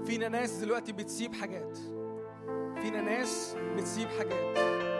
فينا 0.04 0.28
ناس 0.28 0.58
دلوقتي 0.58 0.92
بتسيب 0.92 1.34
حاجات. 1.34 1.78
فينا 2.76 3.00
ناس 3.00 3.56
بتسيب 3.76 4.08
حاجات. 4.08 4.91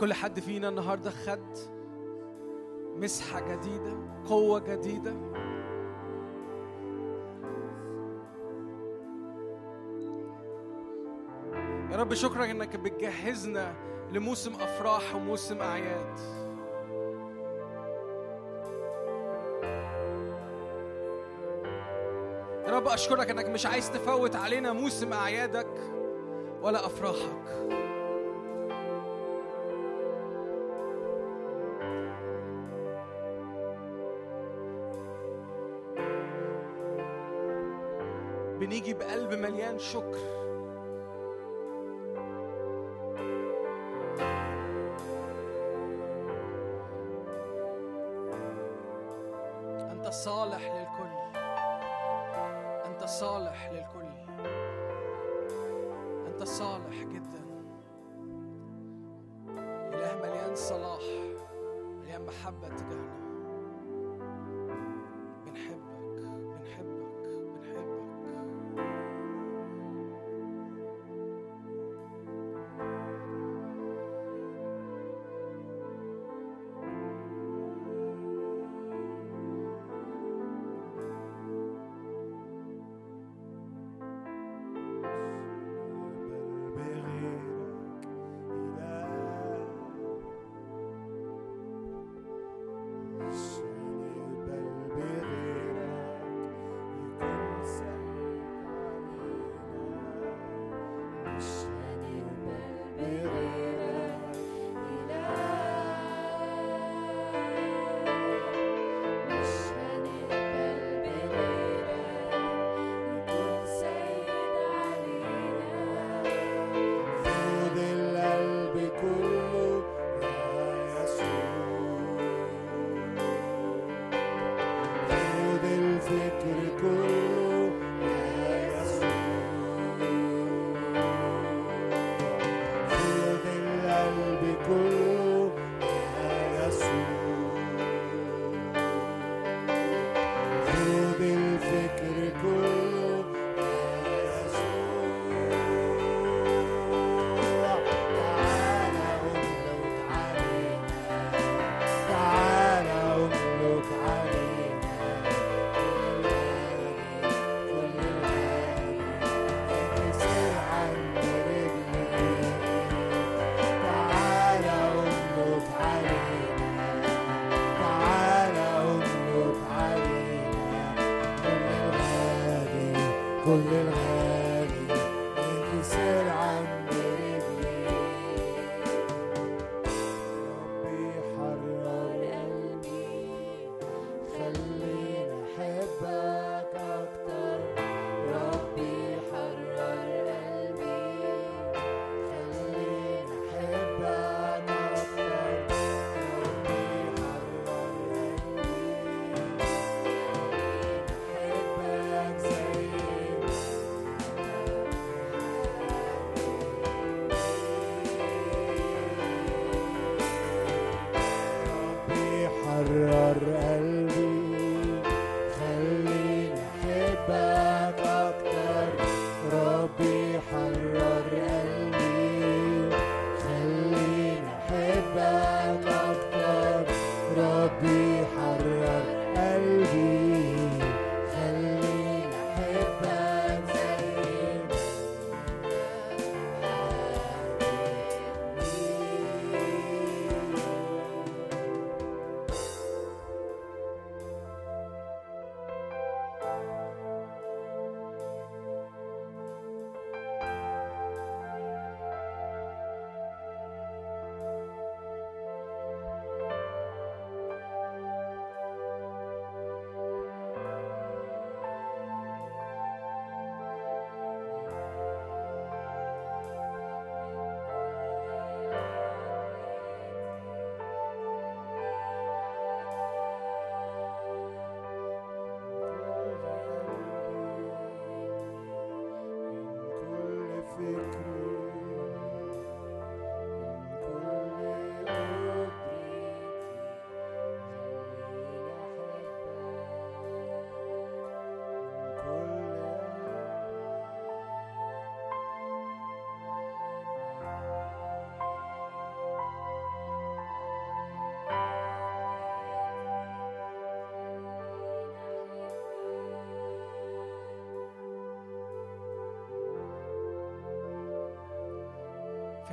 كل 0.00 0.12
حد 0.14 0.40
فينا 0.40 0.68
النهارده 0.68 1.10
خد 1.10 1.58
مسحة 2.96 3.40
جديدة 3.40 3.92
قوة 4.28 4.58
جديدة. 4.58 5.12
يا 11.90 11.96
رب 11.96 12.14
شكرا 12.14 12.44
إنك 12.44 12.76
بتجهزنا 12.76 13.74
لموسم 14.12 14.54
أفراح 14.54 15.14
وموسم 15.14 15.60
أعياد. 15.60 16.18
يا 22.66 22.76
رب 22.76 22.88
أشكرك 22.88 23.30
إنك 23.30 23.46
مش 23.46 23.66
عايز 23.66 23.90
تفوت 23.92 24.36
علينا 24.36 24.72
موسم 24.72 25.12
أعيادك 25.12 25.80
ولا 26.62 26.86
أفراحك. 26.86 27.79
شكر 39.80 40.18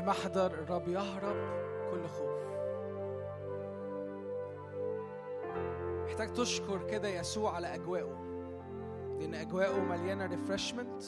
محضر 0.08 0.46
الرب 0.46 0.88
يهرب 0.88 1.36
كل 1.92 2.08
خوف. 2.08 2.48
محتاج 6.06 6.34
تشكر 6.34 6.88
كده 6.90 7.08
يسوع 7.08 7.56
على 7.56 7.76
أجواءه 7.76 8.24
لأن 9.20 9.34
أجواءه 9.34 9.80
مليانة 9.80 10.26
ريفرشمنت 10.26 11.04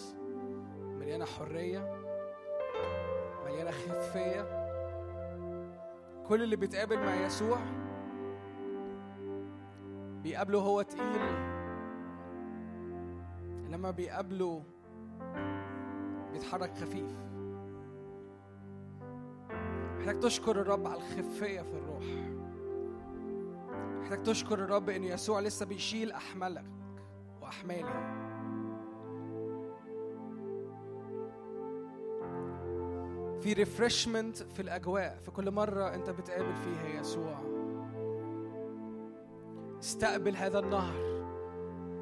مليانة 0.77 1.25
حرية 1.25 1.95
مليانة 3.45 3.71
خفية. 3.71 4.41
كل 6.27 6.43
اللي 6.43 6.55
بيتقابل 6.55 6.97
مع 6.99 7.15
يسوع 7.15 7.57
بيقابله 10.23 10.59
هو 10.59 10.81
تقيل. 10.81 11.21
لما 13.69 13.91
بيقابله 13.91 14.63
بيتحرك 16.31 16.77
خفيف. 16.77 17.29
محتاج 20.09 20.23
تشكر 20.23 20.61
الرب 20.61 20.87
على 20.87 20.97
الخفية 20.97 21.61
في 21.61 21.73
الروح. 21.73 22.03
محتاج 24.01 24.23
تشكر 24.23 24.63
الرب 24.63 24.89
إن 24.89 25.03
يسوع 25.03 25.39
لسه 25.39 25.65
بيشيل 25.65 26.11
احملك 26.11 26.65
وأحمالي 27.41 28.19
في 33.41 33.53
ريفرشمنت 33.53 34.37
في 34.37 34.61
الأجواء 34.61 35.17
في 35.25 35.31
كل 35.31 35.51
مرة 35.51 35.95
أنت 35.95 36.09
بتقابل 36.09 36.55
فيها 36.55 36.99
يسوع. 36.99 37.39
استقبل 39.79 40.35
هذا 40.35 40.59
النهر. 40.59 41.25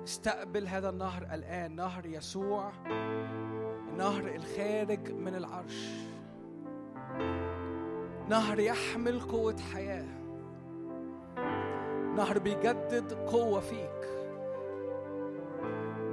استقبل 0.04 0.68
هذا 0.68 0.90
النهر 0.90 1.24
الآن 1.34 1.76
نهر 1.76 2.06
يسوع 2.06 2.72
نهر 3.98 4.36
الخارج 4.36 5.12
من 5.12 5.36
العرش. 5.36 6.07
نهر 8.30 8.60
يحمل 8.60 9.20
قوة 9.20 9.56
حياة. 9.74 10.06
نهر 12.16 12.40
بيجدد 12.40 13.14
قوة 13.14 13.60
فيك. 13.60 14.08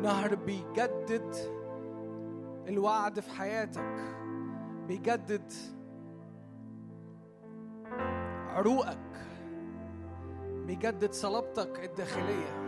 نهر 0.02 0.34
بيجدد 0.34 1.34
الوعد 2.68 3.20
في 3.20 3.30
حياتك. 3.30 4.16
بيجدد 4.88 5.52
عروقك. 8.48 8.98
بيجدد 10.66 11.12
صلابتك 11.12 11.84
الداخلية. 11.84 12.63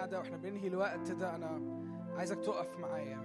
الاجتماع 0.00 0.06
ده 0.06 0.18
وإحنا 0.18 0.36
بننهي 0.36 0.68
الوقت 0.68 1.10
ده 1.10 1.36
أنا 1.36 1.60
عايزك 2.16 2.38
تقف 2.40 2.78
معايا. 2.78 3.20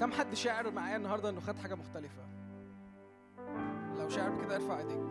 كم 0.00 0.12
حد 0.12 0.34
شاعر 0.34 0.70
معايا 0.70 0.96
النهارده 0.96 1.28
إنه 1.28 1.40
خد 1.40 1.56
حاجة 1.56 1.74
مختلفة؟ 1.74 2.22
لو 3.98 4.08
شاعر 4.08 4.30
بكده 4.30 4.56
ارفع 4.56 4.78
ايديك. 4.78 5.08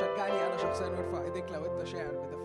شجعني 0.00 0.46
أنا 0.46 0.56
شخصيا 0.56 0.86
وارفع 0.86 1.22
ايديك 1.22 1.52
لو 1.52 1.64
أنت 1.64 1.84
شاعر 1.84 2.12
بده. 2.12 2.37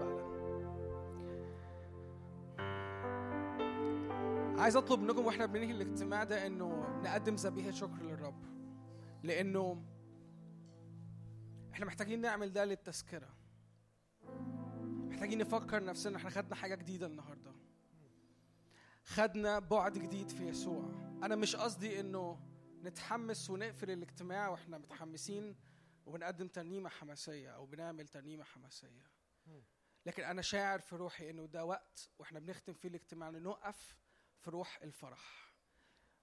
عايز 4.63 4.75
اطلب 4.75 4.99
منكم 4.99 5.25
وإحنا 5.25 5.45
بننهي 5.45 5.71
الاجتماع 5.71 6.23
ده 6.23 6.47
انه 6.47 6.99
نقدم 7.01 7.35
ذبيحة 7.35 7.71
شكر 7.71 8.03
للرب. 8.03 8.45
لأنه 9.23 9.85
إحنا 11.73 11.85
محتاجين 11.85 12.21
نعمل 12.21 12.53
ده 12.53 12.65
للتذكرة. 12.65 13.29
محتاجين 15.07 15.37
نفكر 15.37 15.83
نفسنا 15.83 16.17
إحنا 16.17 16.29
خدنا 16.29 16.55
حاجة 16.55 16.75
جديدة 16.75 17.07
النهارده. 17.07 17.51
خدنا 19.03 19.59
بعد 19.59 19.97
جديد 19.97 20.29
في 20.29 20.47
يسوع. 20.47 20.83
أنا 21.23 21.35
مش 21.35 21.55
قصدي 21.55 21.99
إنه 21.99 22.39
نتحمس 22.83 23.49
ونقفل 23.49 23.91
الاجتماع 23.91 24.49
وإحنا 24.49 24.77
متحمسين 24.77 25.55
وبنقدم 26.05 26.47
ترنيمة 26.47 26.89
حماسية 26.89 27.49
أو 27.49 27.65
بنعمل 27.65 28.07
ترنيمة 28.07 28.43
حماسية. 28.43 29.03
لكن 30.05 30.23
أنا 30.23 30.41
شاعر 30.41 30.79
في 30.79 30.95
روحي 30.95 31.29
إنه 31.29 31.45
ده 31.45 31.65
وقت 31.65 32.09
وإحنا 32.19 32.39
بنختم 32.39 32.73
فيه 32.73 32.89
الاجتماع 32.89 33.29
نقف 33.29 34.02
في 34.43 34.51
روح 34.51 34.79
الفرح. 34.81 35.53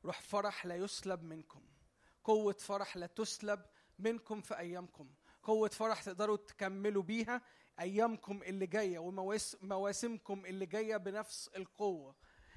روح 0.05 0.21
فرح 0.21 0.67
لا 0.67 0.77
يسلب 0.77 1.23
منكم. 1.23 1.63
قوة 2.25 2.53
فرح 2.53 2.97
لا 2.97 3.07
تسلب 3.07 3.63
منكم 3.99 4.41
في 4.41 4.59
أيامكم. 4.59 5.11
قوة 5.43 5.69
فرح 5.69 6.03
تقدروا 6.03 6.37
تكملوا 6.37 7.03
بيها 7.03 7.43
أيامكم 7.81 8.43
اللي 8.43 8.67
جاية 8.67 8.99
ومواسمكم 8.99 10.47
اللي 10.47 10.67
جاية 10.67 10.97
بنفس 10.97 11.49
القوة. 11.57 12.17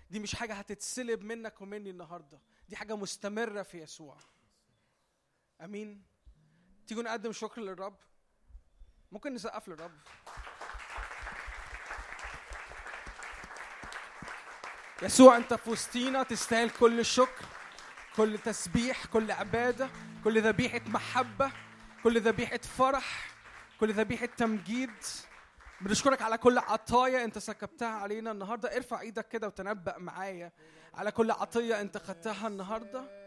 دي 0.09 0.19
مش 0.19 0.35
حاجة 0.35 0.53
هتتسلب 0.53 1.21
منك 1.23 1.61
ومني 1.61 1.89
النهاردة. 1.89 2.41
دي 2.69 2.75
حاجة 2.75 2.95
مستمرة 2.95 3.61
في 3.63 3.77
يسوع. 3.77 4.17
أمين. 5.61 6.03
تيجوا 6.87 7.03
نقدم 7.03 7.31
شكر 7.31 7.61
للرب. 7.61 7.97
ممكن 9.11 9.33
نسقف 9.33 9.67
للرب. 9.67 9.99
يسوع 15.01 15.37
أنت 15.37 15.53
في 15.53 15.69
وسطينا 15.69 16.23
تستاهل 16.23 16.69
كل 16.69 16.99
الشكر 16.99 17.45
كل 18.15 18.37
تسبيح 18.37 19.05
كل 19.05 19.31
عبادة 19.31 19.89
كل 20.23 20.41
ذبيحة 20.41 20.81
محبة 20.87 21.51
كل 22.03 22.21
ذبيحة 22.21 22.57
فرح 22.57 23.27
كل 23.79 23.93
ذبيحة 23.93 24.25
تمجيد. 24.25 24.91
بنشكرك 25.81 26.21
على 26.21 26.37
كل 26.37 26.57
عطايا 26.57 27.23
أنت 27.23 27.37
سكبتها 27.37 27.87
علينا 27.87 28.31
النهارده. 28.31 28.75
ارفع 28.75 29.01
إيدك 29.01 29.27
كده 29.27 29.47
وتنبأ 29.47 29.97
معايا 29.97 30.51
على 30.93 31.11
كل 31.11 31.31
عطية 31.31 31.81
أنت 31.81 31.97
خدتها 31.97 32.47
النهارده 32.47 33.23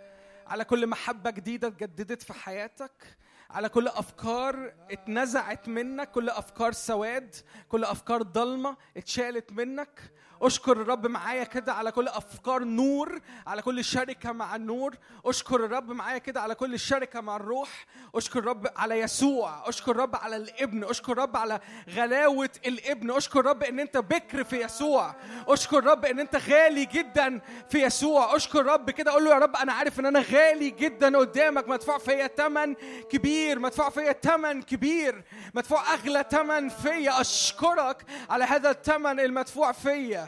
على 0.46 0.64
كل 0.64 0.86
محبة 0.86 1.30
جديدة 1.30 1.68
اتجددت 1.68 2.22
في 2.22 2.32
حياتك 2.32 3.16
على 3.50 3.68
كل 3.68 3.88
أفكار 3.88 4.74
اتنزعت 4.90 5.68
منك 5.68 6.10
كل 6.10 6.28
أفكار 6.30 6.72
سواد 6.72 7.34
كل 7.68 7.84
أفكار 7.84 8.22
ضلمة 8.22 8.76
اتشالت 8.96 9.52
منك. 9.52 10.00
أشكر 10.42 10.72
الرب 10.72 11.06
معايا 11.06 11.44
كده 11.44 11.72
على 11.72 11.92
كل 11.92 12.08
أفكار 12.08 12.64
نور 12.64 13.20
على 13.46 13.62
كل 13.62 13.84
شركة 13.84 14.32
مع 14.32 14.56
النور. 14.56 14.94
أشكر 15.24 15.64
الرب 15.64 15.90
معايا 15.90 16.18
كده 16.18 16.40
على 16.40 16.54
كل 16.54 16.74
الشركة 16.74 17.20
مع 17.20 17.36
الروح. 17.36 17.86
أشكر 18.14 18.38
الرب 18.38 18.66
على 18.76 19.00
يسوع. 19.00 19.68
أشكر 19.68 19.90
الرب 19.90 20.16
على 20.16 20.36
الابن. 20.36 20.84
أشكر 20.84 21.12
الرب 21.12 21.36
على 21.36 21.60
غلاوة 21.94 22.50
الابن. 22.66 23.10
أشكر 23.10 23.40
الرب 23.40 23.62
إن 23.62 23.80
أنت 23.80 23.96
بكر 23.96 24.44
في 24.44 24.60
يسوع. 24.64 25.14
أشكر 25.48 25.78
الرب 25.78 26.04
إن 26.04 26.20
أنت 26.20 26.36
غالي 26.36 26.84
جدا 26.84 27.40
في 27.70 27.82
يسوع. 27.82 28.36
أشكر 28.36 28.60
الرب 28.60 28.90
كده 28.90 29.10
أقول 29.10 29.24
له 29.24 29.30
يا 29.30 29.38
رب 29.38 29.56
أنا 29.56 29.72
عارف 29.72 30.00
إن 30.00 30.06
أنا 30.06 30.20
غالي 30.20 30.70
جدا 30.70 31.18
قدامك. 31.18 31.68
مدفوع 31.68 31.98
فيا 31.98 32.26
ثمن 32.26 32.74
كبير. 33.10 33.58
مدفوع 33.58 33.90
فيا 33.90 34.12
ثمن 34.12 34.62
كبير. 34.62 35.24
مدفوع 35.54 35.94
أغلى 35.94 36.24
ثمن 36.30 36.68
فيا. 36.68 37.20
أشكرك 37.20 38.04
على 38.30 38.44
هذا 38.44 38.70
الثمن 38.70 39.20
المدفوع 39.20 39.72
فيا. 39.72 40.25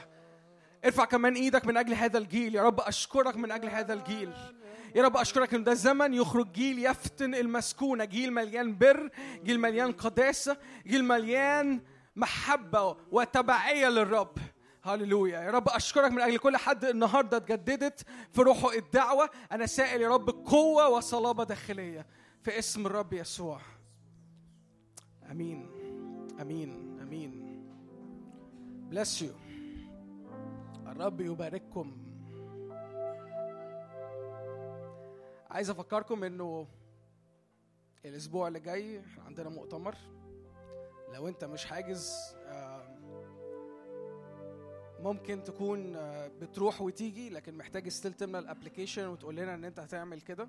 ارفع 0.84 1.04
كمان 1.04 1.34
إيدك 1.34 1.66
من 1.66 1.76
أجل 1.76 1.94
هذا 1.94 2.18
الجيل. 2.18 2.54
يا 2.54 2.62
رب 2.62 2.80
اشكرك 2.80 3.36
من 3.36 3.50
أجل 3.52 3.68
هذا 3.68 3.94
الجيل. 3.94 4.32
يا 4.94 5.02
رب 5.02 5.16
اشكرك 5.16 5.54
ان 5.54 5.64
ده 5.64 5.74
زمن 5.74 6.14
يخرج 6.14 6.52
جيل 6.52 6.86
يفتن 6.86 7.34
المسكونة 7.34 8.04
جيل 8.04 8.32
مليان 8.32 8.78
بر 8.78 9.10
جيل 9.44 9.60
مليان 9.60 9.92
قداسة 9.92 10.56
جيل 10.86 11.04
مليان 11.04 11.80
محبة 12.16 12.96
وتبعية 13.10 13.88
للرب. 13.88 14.38
هللويا. 14.82 15.40
يا 15.40 15.50
رب 15.50 15.68
اشكرك 15.68 16.10
من 16.10 16.20
أجل 16.20 16.38
كل 16.38 16.56
حد 16.56 16.84
النهارده 16.84 17.36
اتجددت 17.36 18.06
في 18.32 18.42
روحه 18.42 18.72
الدعوة. 18.72 19.30
أنا 19.52 19.66
سائل 19.66 20.00
يا 20.00 20.08
رب 20.08 20.30
قوة 20.30 20.88
وصلابة 20.88 21.44
داخلية 21.44 22.06
في 22.42 22.58
اسم 22.58 22.86
الرب 22.86 23.12
يسوع. 23.12 23.60
آمين. 25.30 25.70
آمين. 26.40 26.98
آمين. 27.02 27.48
Bless 28.90 29.20
you. 29.22 29.47
الرب 30.98 31.20
يبارككم. 31.20 31.96
عايز 35.50 35.70
أفكركم 35.70 36.24
إنه 36.24 36.66
الأسبوع 38.04 38.48
اللي 38.48 38.60
جاي 38.60 39.02
عندنا 39.26 39.48
مؤتمر. 39.48 39.94
لو 41.14 41.28
أنت 41.28 41.44
مش 41.44 41.64
حاجز 41.64 42.34
آه، 42.46 42.98
ممكن 45.00 45.42
تكون 45.44 45.96
آه، 45.96 46.28
بتروح 46.28 46.80
وتيجي 46.80 47.30
لكن 47.30 47.56
محتاج 47.56 47.88
still 47.88 48.12
تملى 48.12 48.38
ال 48.38 48.44
application 48.44 49.06
وتقول 49.06 49.36
لنا 49.36 49.54
إن 49.54 49.64
أنت 49.64 49.80
هتعمل 49.80 50.20
كده. 50.20 50.48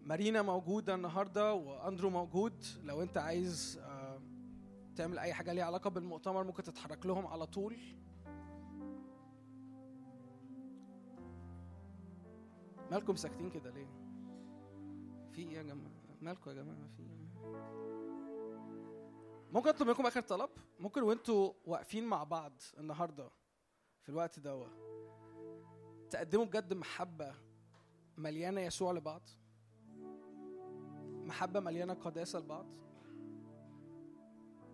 مارينا 0.00 0.42
موجودة 0.42 0.94
النهارده 0.94 1.54
وأندرو 1.54 2.10
موجود. 2.10 2.64
لو 2.82 3.02
أنت 3.02 3.18
عايز 3.18 3.80
آه، 3.82 4.20
تعمل 4.96 5.18
أي 5.18 5.34
حاجة 5.34 5.52
ليها 5.52 5.64
علاقة 5.64 5.90
بالمؤتمر 5.90 6.44
ممكن 6.44 6.62
تتحرك 6.62 7.06
لهم 7.06 7.26
على 7.26 7.46
طول. 7.46 7.76
مالكم 12.90 13.16
ساكتين 13.16 13.50
كده 13.50 13.70
ليه؟ 13.70 13.86
في 15.32 15.42
إيه 15.42 15.56
يا 15.56 15.62
جماعة؟ 15.62 15.90
مالكم 16.20 16.50
يا 16.50 16.54
جماعة؟ 16.54 16.88
في 16.96 17.02
إيه؟ 17.02 17.26
ممكن 19.52 19.68
أطلب 19.68 19.88
منكم 19.88 20.06
آخر 20.06 20.20
طلب؟ 20.20 20.50
ممكن 20.80 21.02
وأنتوا 21.02 21.52
واقفين 21.64 22.04
مع 22.06 22.24
بعض 22.24 22.52
النهارده 22.78 23.30
في 24.02 24.08
الوقت 24.08 24.38
ده 24.38 24.66
تقدموا 26.10 26.44
بجد 26.44 26.74
محبة 26.74 27.34
مليانة 28.16 28.60
يسوع 28.60 28.92
لبعض؟ 28.92 29.22
محبة 31.24 31.60
مليانة 31.60 31.94
قداسة 31.94 32.38
لبعض؟ 32.38 32.66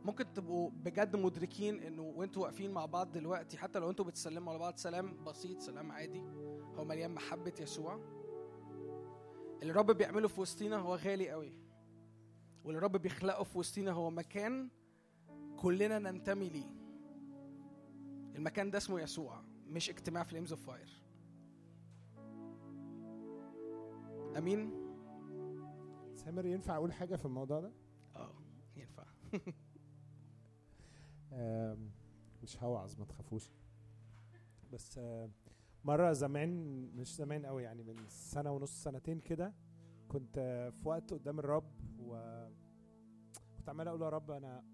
ممكن 0.05 0.33
تبقوا 0.33 0.71
بجد 0.71 1.17
مدركين 1.17 1.81
إنه 1.83 2.03
وأنتوا 2.03 2.43
واقفين 2.43 2.71
مع 2.71 2.87
بعض 2.87 3.13
دلوقتي 3.13 3.59
حتى 3.59 3.79
لو 3.79 3.91
أنتوا 3.91 4.05
بتسلموا 4.05 4.53
على 4.53 4.59
بعض 4.61 4.77
سلام 4.77 5.25
بسيط 5.25 5.61
سلام 5.61 5.93
عادي؟ 5.93 6.23
هو 6.79 6.85
مليان 6.85 7.11
محبة 7.15 7.53
يسوع. 7.61 7.95
اللي 9.63 9.71
الرب 9.71 9.91
بيعمله 9.91 10.29
في 10.29 10.41
وسطينا 10.41 10.77
هو 10.77 10.95
غالي 10.97 11.31
قوي. 11.31 11.53
واللي 12.65 12.79
الرب 12.79 12.97
بيخلقه 12.97 13.45
في 13.45 13.59
وسطينا 13.59 13.91
هو 13.93 14.11
مكان 14.11 14.69
كلنا 15.57 15.99
ننتمي 15.99 16.49
ليه. 16.49 16.71
المكان 18.37 18.71
ده 18.71 18.79
اسمه 18.79 19.01
يسوع 19.01 19.43
مش 19.69 19.91
اجتماع 19.91 20.23
Flames 20.23 20.53
of 20.53 20.67
Fire 20.67 21.03
أمين؟ 24.39 24.73
سامر 26.17 26.47
ينفع 26.47 26.77
أقول 26.77 26.93
حاجة 26.93 27.17
في 27.17 27.25
الموضوع 27.25 27.61
ده؟ 27.61 27.73
آه 28.17 28.35
ينفع. 28.77 29.05
مش 32.43 32.63
هوعظ 32.63 32.99
ما 32.99 33.05
تخافوش. 33.05 33.51
بس 34.73 34.99
آم، 34.99 35.33
مرة 35.85 36.13
زمان 36.13 36.51
مش 36.97 37.17
زمان 37.17 37.47
قوي 37.47 37.63
يعني 37.63 37.83
من 37.83 37.97
سنة 38.09 38.53
ونص 38.53 38.83
سنتين 38.83 39.21
كده 39.21 39.55
كنت 40.09 40.39
في 40.83 40.89
وقت 40.89 41.13
قدام 41.13 41.39
الرب 41.39 41.73
و 41.99 42.17
كنت 43.57 43.69
عمال 43.69 43.89
أقول 43.89 44.03
يا 44.03 44.09
رب 44.09 44.31
أنا 44.31 44.65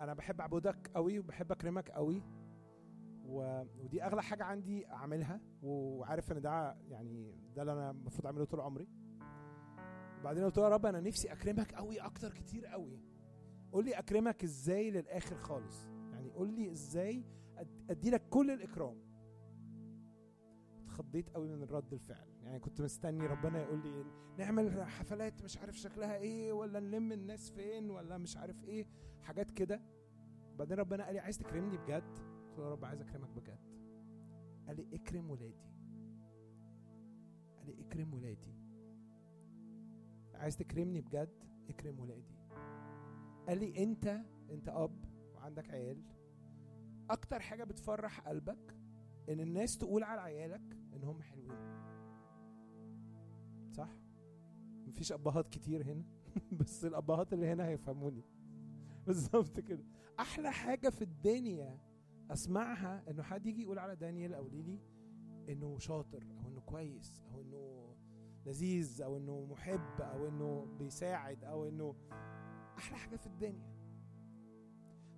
أنا 0.00 0.14
بحب 0.14 0.40
اعبدك 0.40 0.90
قوي 0.94 1.18
وبحب 1.18 1.52
أكرمك 1.52 1.90
قوي 1.90 2.22
و... 3.26 3.62
ودي 3.78 4.04
أغلى 4.04 4.22
حاجة 4.22 4.44
عندي 4.44 4.86
أعملها 4.86 5.40
وعارف 5.62 6.32
إن 6.32 6.40
ده 6.40 6.76
يعني 6.88 7.34
ده 7.56 7.62
اللي 7.62 7.72
أنا 7.72 7.90
المفروض 7.90 8.26
أعمله 8.26 8.44
طول 8.44 8.60
عمري. 8.60 8.88
بعدين 10.24 10.44
قلت 10.44 10.56
له 10.58 10.64
يا 10.64 10.68
رب 10.68 10.86
أنا 10.86 11.00
نفسي 11.00 11.32
أكرمك 11.32 11.74
قوي 11.74 12.00
أكتر 12.00 12.32
كتير 12.32 12.66
قوي 12.66 13.00
قول 13.72 13.84
لي 13.84 13.98
أكرمك 13.98 14.44
إزاي 14.44 14.90
للآخر 14.90 15.36
خالص؟ 15.36 15.86
يعني 16.12 16.30
قول 16.30 16.52
لي 16.54 16.70
إزاي 16.72 17.24
ادي 17.90 18.10
لك 18.10 18.28
كل 18.28 18.50
الإكرام. 18.50 19.03
اتخضيت 20.94 21.30
قوي 21.30 21.48
من 21.48 21.62
الرد 21.62 21.92
الفعل. 21.92 22.28
يعني 22.42 22.58
كنت 22.58 22.80
مستني 22.80 23.26
ربنا 23.26 23.62
يقول 23.62 23.82
لي 23.82 24.04
نعمل 24.38 24.84
حفلات 24.84 25.42
مش 25.42 25.58
عارف 25.58 25.76
شكلها 25.76 26.16
إيه 26.16 26.52
ولا 26.52 26.80
نلم 26.80 27.12
الناس 27.12 27.50
فين 27.50 27.90
ولا 27.90 28.18
مش 28.18 28.36
عارف 28.36 28.64
إيه 28.64 28.86
حاجات 29.22 29.50
كده. 29.50 29.80
بعدين 30.58 30.78
ربنا 30.78 31.04
قال 31.04 31.14
لي 31.14 31.20
عايز 31.20 31.38
تكرمني 31.38 31.76
بجد؟ 31.78 32.02
قلت 32.02 32.58
له 32.58 32.64
يا 32.64 32.70
رب 32.70 32.84
عايز 32.84 33.00
أكرمك 33.00 33.28
بجد. 33.28 33.58
قال 34.66 34.76
لي 34.76 34.96
اكرم 34.96 35.30
ولادي. 35.30 35.64
قال 37.56 37.66
لي 37.66 37.80
اكرم 37.80 38.14
ولادي. 38.14 38.54
عايز 40.34 40.56
تكرمني 40.56 41.00
بجد؟ 41.00 41.44
اكرم 41.68 42.00
ولادي. 42.00 42.34
قال 43.48 43.58
لي 43.58 43.82
انت 43.82 44.20
انت 44.50 44.68
أب 44.68 45.04
وعندك 45.34 45.70
عيال 45.70 46.02
أكتر 47.10 47.40
حاجة 47.40 47.64
بتفرح 47.64 48.20
قلبك 48.20 48.76
إن 49.28 49.40
الناس 49.40 49.78
تقول 49.78 50.02
على 50.02 50.20
عيالك 50.20 50.83
إن 50.96 51.04
هم 51.04 51.22
حلوين. 51.22 51.58
صح؟ 53.72 53.88
مفيش 54.86 55.12
أبهات 55.12 55.48
كتير 55.48 55.82
هنا. 55.82 56.04
بس 56.60 56.84
الأبهات 56.84 57.32
اللي 57.32 57.46
هنا 57.52 57.66
هيفهموني. 57.66 58.24
بالظبط 59.06 59.60
كده. 59.60 59.84
أحلى 60.20 60.52
حاجة 60.52 60.88
في 60.88 61.02
الدنيا 61.02 61.78
أسمعها 62.30 63.10
إنه 63.10 63.22
حد 63.22 63.46
يجي 63.46 63.62
يقول 63.62 63.78
على 63.78 63.96
دانيال 63.96 64.34
أو 64.34 64.48
ليلي 64.48 64.78
إنه 65.48 65.78
شاطر 65.78 66.26
أو 66.40 66.48
إنه 66.48 66.60
كويس 66.60 67.22
أو 67.32 67.40
إنه 67.40 67.94
لذيذ 68.46 69.02
أو 69.02 69.16
إنه 69.16 69.46
محب 69.50 70.00
أو 70.00 70.28
إنه 70.28 70.66
بيساعد 70.78 71.44
أو 71.44 71.68
إنه 71.68 71.94
أحلى 72.78 72.96
حاجة 72.96 73.16
في 73.16 73.26
الدنيا. 73.26 73.74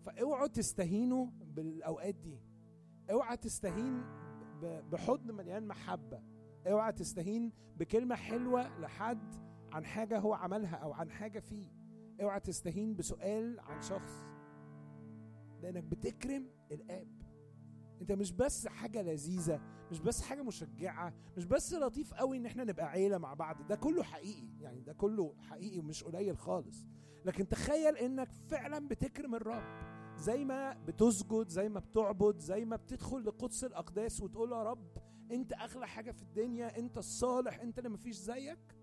فاوعوا 0.04 0.46
تستهينوا 0.46 1.26
بالأوقات 1.26 2.14
دي. 2.14 2.38
اوعى 3.10 3.36
تستهين 3.36 4.02
بحضن 4.64 5.34
مليان 5.34 5.66
محبة. 5.66 6.22
اوعى 6.66 6.92
تستهين 6.92 7.52
بكلمة 7.76 8.14
حلوة 8.14 8.78
لحد 8.78 9.34
عن 9.72 9.84
حاجة 9.84 10.18
هو 10.18 10.34
عملها 10.34 10.76
أو 10.76 10.92
عن 10.92 11.10
حاجة 11.10 11.40
فيه. 11.40 11.66
اوعى 12.22 12.40
تستهين 12.40 12.96
بسؤال 12.96 13.60
عن 13.60 13.80
شخص. 13.80 14.26
لأنك 15.62 15.84
بتكرم 15.84 16.48
الآب. 16.72 17.08
أنت 18.00 18.12
مش 18.12 18.32
بس 18.32 18.68
حاجة 18.68 19.02
لذيذة 19.02 19.60
مش 19.90 20.00
بس 20.00 20.22
حاجة 20.22 20.42
مشجعة 20.42 21.14
مش 21.36 21.44
بس 21.44 21.74
لطيف 21.74 22.14
قوي 22.14 22.36
إن 22.36 22.46
إحنا 22.46 22.64
نبقى 22.64 22.86
عيلة 22.86 23.18
مع 23.18 23.34
بعض. 23.34 23.66
ده 23.68 23.76
كله 23.76 24.02
حقيقي 24.02 24.48
يعني 24.60 24.80
ده 24.80 24.92
كله 24.92 25.34
حقيقي 25.40 25.78
ومش 25.78 26.04
قليل 26.04 26.38
خالص. 26.38 26.86
لكن 27.24 27.48
تخيل 27.48 27.96
إنك 27.96 28.28
فعلا 28.48 28.88
بتكرم 28.88 29.34
الرب. 29.34 29.95
زي 30.18 30.44
ما 30.44 30.72
بتسجد 30.86 31.48
زي 31.48 31.68
ما 31.68 31.80
بتعبد 31.80 32.38
زي 32.38 32.64
ما 32.64 32.76
بتدخل 32.76 33.24
لقدس 33.24 33.64
الأقداس 33.64 34.20
وتقول 34.22 34.52
يا 34.52 34.62
رب 34.62 34.88
أنت 35.32 35.52
أغلى 35.52 35.86
حاجة 35.86 36.10
في 36.10 36.22
الدنيا 36.22 36.78
أنت 36.78 36.98
الصالح 36.98 37.60
أنت 37.60 37.78
اللي 37.78 37.88
مفيش 37.88 38.16
زيك 38.16 38.76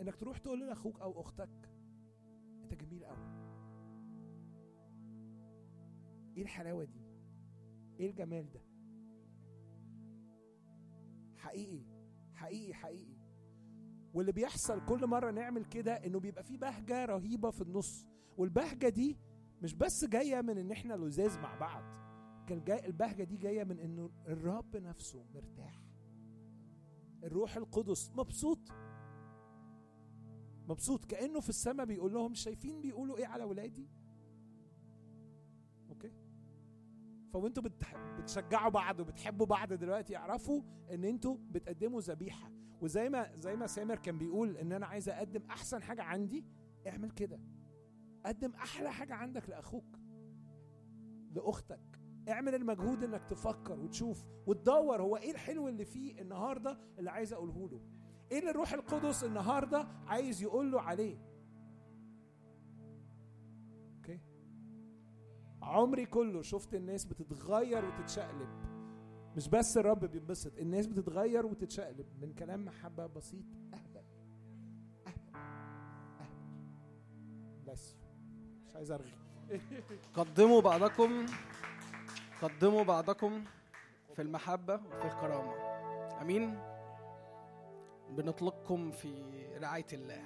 إنك 0.00 0.16
تروح 0.16 0.38
تقول 0.38 0.60
لأخوك 0.60 1.00
أو 1.00 1.20
أختك 1.20 1.70
أنت 2.62 2.74
جميل 2.74 3.04
قوي 3.04 3.16
إيه 6.36 6.42
الحلاوة 6.42 6.84
دي؟ 6.84 7.00
إيه 8.00 8.10
الجمال 8.10 8.50
ده؟ 8.52 8.60
حقيقي 11.36 11.82
حقيقي 12.34 12.74
حقيقي. 12.74 13.16
واللي 14.14 14.32
بيحصل 14.32 14.84
كل 14.84 15.06
مرة 15.06 15.30
نعمل 15.30 15.64
كده 15.64 15.92
إنه 15.92 16.20
بيبقى 16.20 16.44
في 16.44 16.56
بهجة 16.56 17.04
رهيبة 17.04 17.50
في 17.50 17.60
النص. 17.60 18.06
والبهجة 18.36 18.88
دي 18.88 19.16
مش 19.62 19.74
بس 19.74 20.04
جاية 20.04 20.40
من 20.40 20.58
إن 20.58 20.70
إحنا 20.70 20.94
لزاز 20.94 21.38
مع 21.38 21.54
بعض 21.54 21.82
كان 22.46 22.64
جاي 22.64 22.86
البهجة 22.86 23.24
دي 23.24 23.36
جاية 23.36 23.64
من 23.64 23.78
إنه 23.80 24.10
الرب 24.26 24.76
نفسه 24.76 25.24
مرتاح. 25.34 25.82
الروح 27.22 27.56
القدس 27.56 28.10
مبسوط. 28.10 28.58
مبسوط 30.68 31.04
كأنه 31.04 31.40
في 31.40 31.48
السماء 31.48 31.86
بيقول 31.86 32.12
لهم 32.12 32.34
شايفين 32.34 32.80
بيقولوا 32.80 33.16
إيه 33.16 33.26
على 33.26 33.44
ولادي؟ 33.44 33.88
أوكي؟ 35.88 36.12
فوانتوا. 37.32 37.62
بتشجعوا 38.18 38.70
بعض 38.70 39.00
وبتحبوا 39.00 39.46
بعض 39.46 39.72
دلوقتي 39.72 40.16
اعرفوا 40.16 40.62
إن 40.90 41.04
أنتوا 41.04 41.36
بتقدموا 41.50 42.00
ذبيحة. 42.00 42.50
وزي 42.80 43.08
ما 43.08 43.36
زي 43.36 43.56
ما 43.56 43.66
سامر 43.66 43.96
كان 43.96 44.18
بيقول 44.18 44.56
إن 44.56 44.72
أنا 44.72 44.86
عايز 44.86 45.08
أقدم 45.08 45.42
أحسن 45.50 45.82
حاجة 45.82 46.02
عندي 46.02 46.44
اعمل 46.86 47.10
كده. 47.10 47.40
قدم 48.26 48.54
أحلى 48.54 48.92
حاجة 48.92 49.14
عندك 49.14 49.48
لأخوك 49.50 49.98
لأختك. 51.32 52.00
اعمل 52.28 52.54
المجهود 52.54 53.04
إنك 53.04 53.24
تفكر 53.30 53.80
وتشوف 53.80 54.24
وتدور 54.46 55.02
هو 55.02 55.16
إيه 55.16 55.30
الحلو 55.30 55.68
اللي 55.68 55.84
فيه 55.84 56.20
النهارده 56.20 56.78
اللي 56.98 57.10
عايز 57.10 57.32
أقوله 57.32 57.68
له. 57.68 57.80
إيه 58.32 58.38
اللي 58.38 58.50
الروح 58.50 58.72
القدس 58.72 59.24
النهارده 59.24 59.78
عايز 60.06 60.42
يقول 60.42 60.72
له 60.72 60.80
عليه؟ 60.80 61.18
أوكي؟ 63.96 64.20
عمري 65.62 66.06
كله 66.06 66.42
شفت 66.42 66.74
الناس 66.74 67.04
بتتغير 67.04 67.84
وتتشقلب. 67.84 68.48
مش 69.36 69.48
بس 69.48 69.76
الرب 69.76 70.04
بينبسط 70.04 70.58
الناس 70.58 70.86
بتتغير 70.86 71.46
وتتشقلب. 71.46 72.06
من 72.20 72.34
كلام 72.34 72.64
محبة 72.64 73.06
بسيط 73.06 73.44
أهبل. 73.74 74.04
أهبل. 75.06 75.36
أهبل. 76.20 76.44
بس 77.66 77.96
عايز 78.76 78.90
أرغي. 78.90 79.12
قدموا 80.14 80.60
بعضكم 80.60 81.26
قدموا 82.42 82.84
بعضكم 82.84 83.44
في 84.16 84.22
المحبة 84.22 84.74
وفي 84.74 85.06
الكرامة. 85.06 85.54
أمين؟ 86.22 86.58
بنطلقكم 88.10 88.90
في 88.90 89.12
رعاية 89.62 89.86
الله. 89.92 90.22